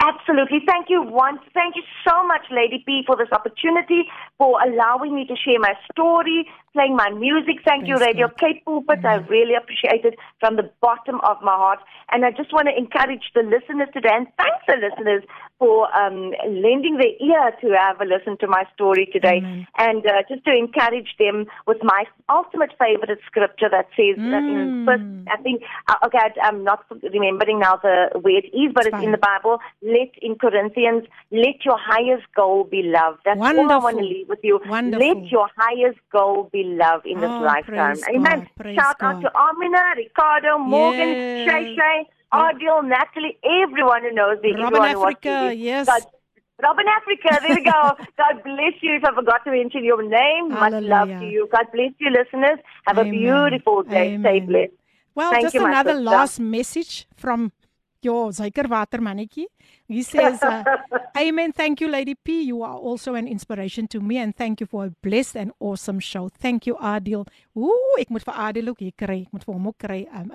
Absolutely. 0.00 0.60
Thank 0.64 0.90
you 0.90 1.02
once. 1.02 1.40
Thank 1.54 1.74
you 1.74 1.82
so 2.06 2.24
much, 2.24 2.42
Lady 2.50 2.84
P, 2.86 3.02
for 3.04 3.16
this 3.16 3.28
opportunity, 3.32 4.06
for 4.38 4.56
allowing 4.62 5.14
me 5.14 5.26
to 5.26 5.34
share 5.36 5.58
my 5.58 5.74
story, 5.92 6.46
playing 6.72 6.94
my 6.94 7.10
music. 7.10 7.56
Thank 7.66 7.88
you, 7.88 7.96
Radio. 7.96 8.28
Cape 8.28 8.64
Pulpit. 8.64 9.04
I 9.04 9.16
really 9.16 9.54
appreciate 9.54 10.04
it 10.04 10.14
from 10.38 10.54
the 10.56 10.70
bottom 10.80 11.20
of 11.26 11.38
my 11.42 11.52
heart. 11.56 11.80
And 12.12 12.24
I 12.24 12.30
just 12.30 12.52
want 12.52 12.68
to 12.68 12.76
encourage 12.76 13.24
the 13.34 13.42
listeners 13.42 13.88
today 13.92 14.10
and 14.12 14.28
thank 14.38 14.54
the 14.68 14.76
listeners 14.80 15.24
for 15.58 15.92
um, 15.94 16.30
lending 16.46 16.98
their 16.98 17.14
ear 17.20 17.50
to 17.60 17.76
have 17.76 18.00
a 18.00 18.04
listen 18.04 18.38
to 18.38 18.46
my 18.46 18.62
story 18.74 19.08
today. 19.12 19.42
And 19.76 20.06
uh, 20.06 20.22
just 20.28 20.44
to 20.44 20.52
encourage 20.54 21.16
them 21.18 21.46
with 21.66 21.78
my 21.82 22.04
ultimate 22.30 22.70
favorite 22.78 23.18
scripture 23.26 23.68
that 23.70 23.88
says 23.96 24.16
that 24.16 24.44
in 24.46 24.58
Mm. 24.68 24.84
first, 24.86 25.02
I 25.32 25.42
think, 25.42 25.62
uh, 25.88 25.94
okay, 26.06 26.18
I- 26.18 26.46
I'm 26.48 26.62
not 26.62 26.84
remembering 27.02 27.58
now 27.58 27.76
the 27.76 28.10
where 28.20 28.36
it 28.38 28.46
is, 28.54 28.72
but 28.72 28.86
It's 28.86 28.94
it's 28.94 29.04
in 29.04 29.12
the 29.12 29.18
Bible. 29.18 29.58
Let 29.82 30.10
in 30.22 30.36
Corinthians, 30.36 31.04
let 31.32 31.64
your 31.64 31.78
highest 31.78 32.26
goal 32.36 32.64
be 32.64 32.82
love. 32.84 33.18
That's 33.24 33.40
all 33.40 33.46
I 33.46 33.52
want 33.54 33.68
Wonderful. 33.82 33.98
to 34.00 34.04
leave 34.04 34.27
with 34.28 34.40
you. 34.42 34.60
Wonderful. 34.66 35.06
Let 35.06 35.30
your 35.30 35.48
highest 35.56 35.98
goal 36.12 36.48
be 36.52 36.62
love 36.64 37.02
in 37.04 37.20
this 37.20 37.30
Oh, 37.30 37.40
lifetime. 37.42 37.96
Amen. 38.14 38.48
God, 38.62 38.74
Shout 38.74 38.98
God. 38.98 39.16
out 39.16 39.20
to 39.22 39.30
Amina, 39.36 39.82
Ricardo, 39.96 40.58
Morgan, 40.58 41.08
Yes. 41.08 41.50
Shay 41.50 41.76
Shay, 41.76 42.08
Ardil, 42.32 42.86
Natalie, 42.88 43.38
everyone 43.62 44.02
who 44.02 44.12
knows 44.12 44.38
me. 44.42 44.52
Robin 44.54 44.82
everyone 44.82 45.12
Africa, 45.12 45.54
yes. 45.54 45.86
God, 45.86 46.02
Robin 46.62 46.86
Africa, 46.88 47.40
there 47.46 47.56
we 47.56 47.62
go. 47.64 47.82
God 48.18 48.42
bless 48.44 48.74
you. 48.82 48.96
If 48.96 49.04
I 49.04 49.14
forgot 49.14 49.44
to 49.44 49.50
mention 49.52 49.84
your 49.84 50.02
name, 50.02 50.48
much 50.50 50.72
love 50.82 51.08
to 51.08 51.26
you. 51.26 51.48
God 51.52 51.66
bless 51.72 51.92
you, 51.98 52.10
listeners. 52.10 52.58
Have 52.86 52.98
Amen. 52.98 53.14
a 53.14 53.16
beautiful 53.18 53.82
day. 53.84 54.18
Stay 54.20 54.40
blessed. 54.40 54.72
Well, 55.14 55.30
Thank 55.32 55.44
just 55.46 55.54
you, 55.54 55.64
another 55.66 55.94
last 55.94 56.38
message 56.38 57.06
from 57.16 57.52
your 58.02 58.30
Zykerwater 58.30 59.00
mannetjie. 59.00 59.46
He 59.88 60.02
says, 60.02 60.42
uh, 60.42 60.64
Amen. 61.16 61.52
Thank 61.52 61.80
you, 61.80 61.88
Lady 61.88 62.14
P. 62.14 62.42
You 62.42 62.62
are 62.62 62.76
also 62.76 63.14
an 63.14 63.26
inspiration 63.26 63.88
to 63.88 64.00
me, 64.00 64.18
and 64.18 64.36
thank 64.36 64.60
you 64.60 64.66
for 64.66 64.84
a 64.84 64.90
blessed 65.02 65.36
and 65.36 65.52
awesome 65.60 65.98
show. 65.98 66.28
Thank 66.28 66.66
you, 66.66 66.76
Adil. 66.76 67.26
Ooh, 67.56 67.96
ek 67.98 68.10
moet 68.10 68.22
vir 68.28 68.34
Adil 68.36 68.68
ook 68.68 68.78
hier 68.84 68.92
kry. 68.92 69.22
Ek 69.24 69.32
moet 69.32 69.44
vir 69.48 69.54
hom 69.56 69.66
ook 69.72 69.78
kry. 69.80 70.06
Um, 70.12 70.28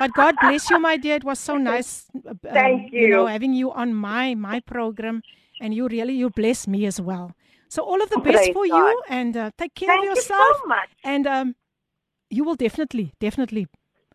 but 0.00 0.12
God 0.14 0.34
bless 0.42 0.68
you, 0.68 0.80
my 0.80 0.96
dear. 0.96 1.16
It 1.22 1.24
was 1.24 1.38
so 1.38 1.56
nice. 1.56 2.10
um, 2.26 2.38
Thank 2.42 2.92
You 2.92 3.08
know, 3.08 3.26
having 3.26 3.54
you 3.54 3.70
on 3.70 3.94
my 3.94 4.34
my 4.34 4.58
program, 4.60 5.22
and 5.62 5.72
you 5.72 5.86
really 5.86 6.14
you 6.18 6.30
bless 6.30 6.66
me 6.66 6.84
as 6.86 7.00
well. 7.00 7.32
So 7.68 7.84
all 7.86 8.02
of 8.02 8.10
the 8.10 8.18
best 8.18 8.50
Praise 8.50 8.52
for 8.52 8.66
God. 8.66 8.76
you, 8.76 9.02
and 9.08 9.36
uh, 9.36 9.50
take 9.56 9.74
care 9.76 9.88
Thank 9.94 10.00
of 10.00 10.04
you 10.04 10.10
yourself. 10.18 10.56
so 10.58 10.66
much. 10.66 10.90
And 11.04 11.26
um, 11.26 11.54
you 12.28 12.42
will 12.42 12.56
definitely, 12.56 13.14
definitely 13.20 13.68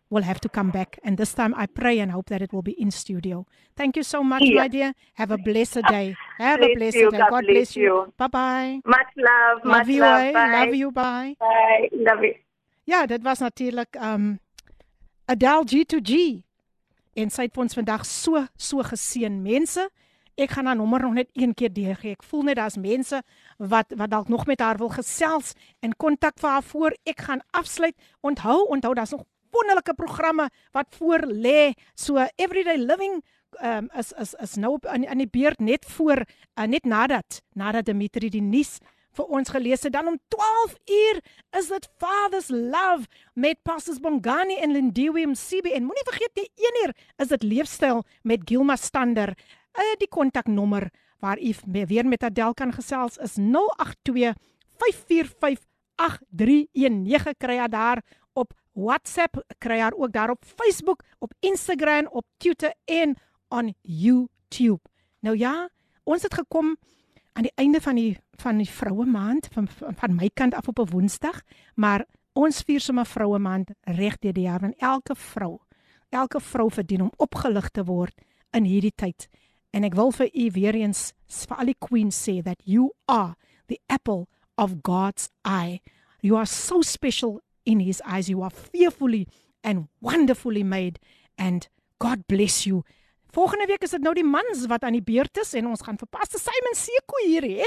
will 0.08 0.22
have 0.22 0.38
to 0.40 0.48
come 0.48 0.70
back. 0.70 0.98
And 1.02 1.16
this 1.18 1.34
time 1.34 1.54
I 1.56 1.66
pray 1.66 1.98
and 2.00 2.12
hope 2.12 2.26
that 2.30 2.40
it 2.42 2.52
will 2.52 2.62
be 2.62 2.72
in 2.80 2.90
studio. 2.90 3.44
Thank 3.76 3.96
you 3.96 4.02
so 4.04 4.22
much, 4.22 4.42
Yeah. 4.42 4.62
my 4.62 4.68
dear. 4.68 4.92
Have 5.14 5.30
a 5.32 5.38
blessed 5.38 5.82
day. 5.88 6.14
Have 6.38 6.58
Bless 6.60 6.70
a 6.70 6.74
blessed 6.78 6.96
you. 6.96 7.10
day. 7.10 7.18
God 7.18 7.30
God 7.30 7.40
bless 7.44 7.52
bless 7.54 7.76
you. 7.76 7.82
you. 7.82 8.12
Bye 8.16 8.28
bye. 8.28 8.80
Much 8.84 9.12
love. 9.16 9.64
Love 9.64 9.78
much 9.78 9.88
you, 9.88 10.00
love. 10.00 10.20
eh? 10.22 10.32
Bye. 10.32 10.52
Love 10.64 10.74
you. 10.74 10.90
Bye. 10.92 11.34
Bye. 11.38 11.88
Love 11.92 12.22
you. 12.24 12.34
Ja, 12.84 13.06
dit 13.06 13.22
was 13.22 13.38
natuurlik 13.38 13.96
um 14.02 14.38
Adele 15.24 15.64
G2G. 15.66 16.42
En 17.14 17.30
sy 17.30 17.42
het 17.48 17.56
ons 17.56 17.74
vandag 17.74 18.04
so 18.06 18.44
so 18.56 18.82
geseën 18.84 19.42
mense. 19.42 19.88
Ek 20.36 20.50
gaan 20.52 20.66
haar 20.68 20.76
nommer 20.76 21.00
nog 21.00 21.12
net 21.16 21.28
een 21.32 21.54
keer 21.54 21.72
deurgee. 21.72 22.12
Ek 22.12 22.22
voel 22.22 22.42
net 22.42 22.56
daar's 22.60 22.76
mense 22.76 23.22
wat 23.56 23.92
wat 23.96 24.10
dalk 24.10 24.28
nog 24.28 24.46
met 24.46 24.60
haar 24.60 24.76
wil 24.76 24.88
gesels 24.92 25.54
en 25.80 25.96
kontak 25.96 26.38
vir 26.38 26.50
haar 26.50 26.62
voor 26.62 26.96
ek 27.08 27.20
gaan 27.20 27.40
afsluit. 27.50 27.94
Onthou, 28.20 28.66
onthou 28.68 28.94
daar's 28.94 29.10
nog 29.10 29.24
wonderlike 29.56 29.94
programme 29.94 30.50
wat 30.76 30.94
voor 30.98 31.24
lê. 31.26 31.72
So 31.94 32.26
everyday 32.36 32.76
living 32.76 33.22
um, 33.62 33.88
is 33.96 34.12
is 34.12 34.34
is 34.34 34.54
nou 34.60 34.76
op 34.76 34.86
aan 34.86 35.06
aan 35.08 35.22
die 35.22 35.30
beurt 35.30 35.60
net 35.60 35.86
voor 35.96 36.24
uh, 36.24 36.66
net 36.66 36.84
nadat 36.84 37.40
nadat 37.52 37.88
Dimitri 37.88 38.30
die 38.30 38.42
nuus 38.42 38.78
vir 39.16 39.32
ons 39.32 39.48
gelees 39.48 39.84
het 39.86 39.94
dan 39.94 40.10
om 40.10 40.18
12 40.28 40.74
uur 41.00 41.20
is 41.58 41.70
dit 41.72 41.88
Father's 42.00 42.50
Love 42.52 43.06
met 43.34 43.62
Pastors 43.62 44.00
Bongani 44.00 44.58
en 44.60 44.74
Lindiwe 44.76 45.26
Msibi 45.26 45.72
en 45.72 45.88
moenie 45.88 46.08
vergeet 46.10 46.34
die 46.36 46.50
1 46.72 46.82
uur 46.84 46.94
is 47.24 47.32
dit 47.32 47.42
leefstyl 47.42 48.04
met 48.22 48.44
Gilma 48.44 48.76
Stander. 48.76 49.32
Uh, 49.76 49.94
die 50.00 50.08
kontaknommer 50.08 50.90
waar 51.20 51.40
u 51.40 51.54
weer 51.86 52.06
met 52.06 52.22
Adel 52.22 52.54
kan 52.54 52.72
gesels 52.72 53.16
is 53.16 53.38
082 53.40 54.36
545 54.76 55.64
8319 55.96 57.34
kry 57.38 57.56
haar 57.56 57.72
daar 57.72 58.02
WhatsApp 58.76 59.40
kry 59.58 59.78
haar 59.80 59.94
ook 59.96 60.12
daar 60.12 60.30
op 60.30 60.44
Facebook, 60.44 61.02
op 61.18 61.32
Instagram, 61.40 62.06
op 62.06 62.26
Twitter 62.36 62.74
en 62.84 63.16
on 63.48 63.74
YouTube. 63.80 64.82
Nou 65.20 65.36
ja, 65.36 65.68
ons 66.04 66.22
het 66.22 66.34
gekom 66.34 66.76
aan 67.32 67.42
die 67.42 67.52
einde 67.54 67.80
van 67.80 67.94
die 67.94 68.18
van 68.36 68.58
die 68.60 68.68
vroue 68.68 69.06
maand 69.06 69.48
van 69.52 69.68
van, 69.68 69.94
van 69.96 70.14
my 70.14 70.30
kant 70.34 70.54
af 70.54 70.68
op 70.68 70.78
'n 70.78 70.90
Woensdag, 70.90 71.40
maar 71.74 72.04
ons 72.32 72.60
vier 72.60 72.80
sommer 72.80 73.06
vroue 73.06 73.38
maand 73.38 73.70
reg 73.80 74.18
deur 74.18 74.32
die 74.32 74.44
jaar 74.44 74.60
want 74.60 74.76
elke 74.76 75.14
vrou, 75.14 75.58
elke 76.08 76.40
vrou 76.40 76.70
verdien 76.70 77.02
om 77.02 77.12
opgelig 77.16 77.68
te 77.68 77.84
word 77.84 78.14
in 78.50 78.64
hierdie 78.64 78.94
tyd. 78.94 79.28
En 79.70 79.84
ek 79.84 79.94
wil 79.94 80.12
vir 80.12 80.30
u 80.32 80.50
weer 80.50 80.74
eens 80.74 81.12
vir 81.26 81.56
al 81.56 81.64
die 81.64 81.78
queens 81.78 82.28
sê 82.28 82.42
that 82.42 82.60
you 82.64 82.92
are 83.04 83.34
the 83.66 83.80
apple 83.86 84.26
of 84.54 84.74
God's 84.82 85.30
eye. 85.42 85.80
You 86.20 86.36
are 86.36 86.46
so 86.46 86.82
special 86.82 87.40
in 87.66 87.80
his 87.80 88.00
eyes. 88.06 88.30
You 88.30 88.42
are 88.42 88.50
fearfully 88.50 89.26
and 89.62 89.88
wonderfully 90.00 90.62
made 90.62 90.98
and 91.36 91.68
God 91.98 92.26
bless 92.26 92.64
you. 92.64 92.84
Volgende 93.36 93.66
week 93.66 93.82
is 93.84 93.92
dit 93.92 94.00
nou 94.00 94.14
die 94.16 94.24
mans 94.24 94.62
wat 94.70 94.86
aan 94.86 94.94
die 94.96 95.04
beurt 95.04 95.36
is 95.42 95.50
en 95.58 95.66
ons 95.68 95.82
gaan 95.84 95.98
vir 96.00 96.08
Pastor 96.08 96.40
Simon 96.40 96.76
Seko 96.78 97.18
hier 97.26 97.44
hê. 97.44 97.66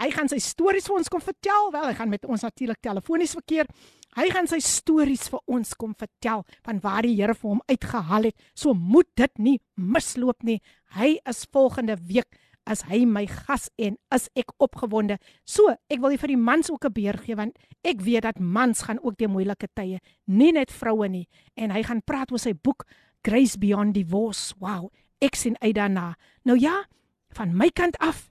Hy 0.00 0.08
gaan 0.14 0.30
sy 0.32 0.38
stories 0.40 0.86
vir 0.88 0.96
ons 0.96 1.10
kom 1.12 1.20
vertel. 1.20 1.68
Wel, 1.74 1.88
hy 1.90 1.96
gaan 1.98 2.08
met 2.08 2.24
ons 2.24 2.46
natuurlik 2.46 2.80
telefonies 2.80 3.34
verkeer. 3.36 3.68
Hy 4.16 4.30
gaan 4.32 4.48
sy 4.48 4.62
stories 4.64 5.28
vir 5.28 5.42
ons 5.44 5.74
kom 5.76 5.92
vertel 5.98 6.46
van 6.64 6.80
waar 6.80 7.04
die 7.04 7.12
Here 7.18 7.36
vir 7.36 7.50
hom 7.52 7.60
uitgehaal 7.68 8.30
het. 8.30 8.48
So 8.56 8.72
moet 8.72 9.10
dit 9.20 9.44
nie 9.44 9.58
misloop 9.76 10.40
nie. 10.46 10.60
Hy 10.96 11.18
is 11.28 11.44
volgende 11.52 11.98
week 12.08 12.40
as 12.66 12.82
hy 12.88 13.04
my 13.04 13.26
gas 13.26 13.68
en 13.78 13.96
is 14.14 14.28
ek 14.38 14.52
opgewonde. 14.58 15.18
So, 15.44 15.74
ek 15.90 16.00
wil 16.00 16.16
vir 16.16 16.28
die 16.28 16.36
mans 16.36 16.70
ook 16.70 16.84
'n 16.84 16.92
beer 16.92 17.18
gee 17.18 17.36
want 17.36 17.58
ek 17.84 18.00
weet 18.00 18.22
dat 18.22 18.38
mans 18.38 18.82
gaan 18.82 18.98
ook 19.02 19.16
deur 19.16 19.30
moeilike 19.30 19.68
tye, 19.74 20.00
nie 20.26 20.52
net 20.52 20.70
vroue 20.70 21.08
nie. 21.08 21.28
En 21.56 21.70
hy 21.70 21.82
gaan 21.82 22.02
praat 22.02 22.32
oor 22.32 22.38
sy 22.38 22.52
boek 22.52 22.84
Grace 23.22 23.58
Beyond 23.58 23.94
Divorce. 23.94 24.54
Wow, 24.58 24.90
ek 25.20 25.34
sien 25.34 25.56
uit 25.60 25.74
daarna. 25.74 26.16
Nou 26.44 26.58
ja, 26.58 26.84
van 27.28 27.56
my 27.56 27.70
kant 27.70 27.96
af 27.98 28.30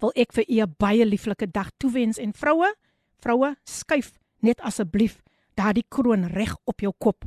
wil 0.00 0.12
ek 0.14 0.32
vir 0.32 0.44
u 0.48 0.60
'n 0.62 0.74
baie 0.78 1.04
lieflike 1.04 1.50
dag 1.50 1.70
toewens 1.78 2.18
en 2.18 2.32
vroue, 2.32 2.74
vroue, 3.20 3.56
skuif 3.64 4.12
net 4.40 4.60
asseblief 4.60 5.20
daardie 5.54 5.86
kroon 5.88 6.26
reg 6.26 6.56
op 6.64 6.80
jou 6.80 6.92
kop. 6.98 7.24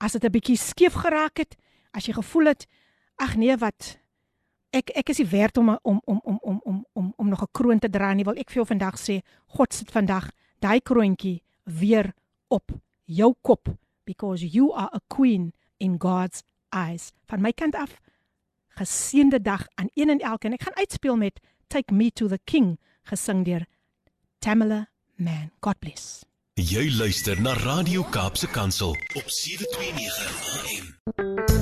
As 0.00 0.12
dit 0.12 0.24
'n 0.24 0.30
bietjie 0.30 0.56
skeef 0.56 0.92
geraak 0.92 1.38
het, 1.38 1.56
as 1.92 2.06
jy 2.06 2.12
gevoel 2.12 2.46
het, 2.46 2.66
ag 3.16 3.36
nee, 3.36 3.56
wat 3.56 3.98
ek 4.72 4.90
ek 4.96 5.10
is 5.12 5.18
nie 5.18 5.28
werd 5.28 5.58
om 5.60 5.68
om 5.82 6.00
om 6.04 6.20
om 6.24 6.38
om 6.42 6.60
om 6.64 6.86
om 6.92 7.12
om 7.16 7.28
nog 7.28 7.42
'n 7.42 7.52
kroon 7.52 7.78
te 7.78 7.90
dra 7.90 8.12
nie, 8.12 8.24
wil 8.24 8.36
ek 8.36 8.50
vir 8.50 8.62
jou 8.62 8.66
vandag 8.66 8.98
sê, 8.98 9.20
God 9.46 9.72
sit 9.72 9.90
vandag 9.90 10.30
daai 10.60 10.80
kroontjie 10.80 11.42
weer 11.64 12.14
op 12.48 12.70
jou 13.04 13.34
kop 13.42 13.68
because 14.04 14.46
you 14.46 14.72
are 14.74 14.90
a 14.94 15.00
queen 15.08 15.52
in 15.78 15.96
God's 15.98 16.42
eyes. 16.70 17.12
Van 17.26 17.40
my 17.40 17.52
kant 17.52 17.74
af 17.74 18.00
geseënde 18.78 19.40
dag 19.40 19.66
aan 19.74 19.90
een 19.94 20.08
en 20.08 20.18
elkeen. 20.18 20.50
En 20.50 20.56
ek 20.56 20.62
gaan 20.62 20.76
uitspeel 20.76 21.16
met 21.16 21.40
Take 21.66 21.94
Me 21.94 22.10
to 22.10 22.28
the 22.28 22.40
King 22.44 22.80
gesing 23.02 23.44
deur 23.44 23.66
Tamala 24.38 24.88
Man. 25.14 25.50
God 25.60 25.78
bless. 25.78 26.24
Jy 26.54 26.96
luister 26.96 27.40
na 27.40 27.52
Radio 27.52 28.02
Kaapse 28.02 28.46
Kansel 28.46 28.90
op 28.90 29.24
729 29.26 30.64
AM. 30.64 31.61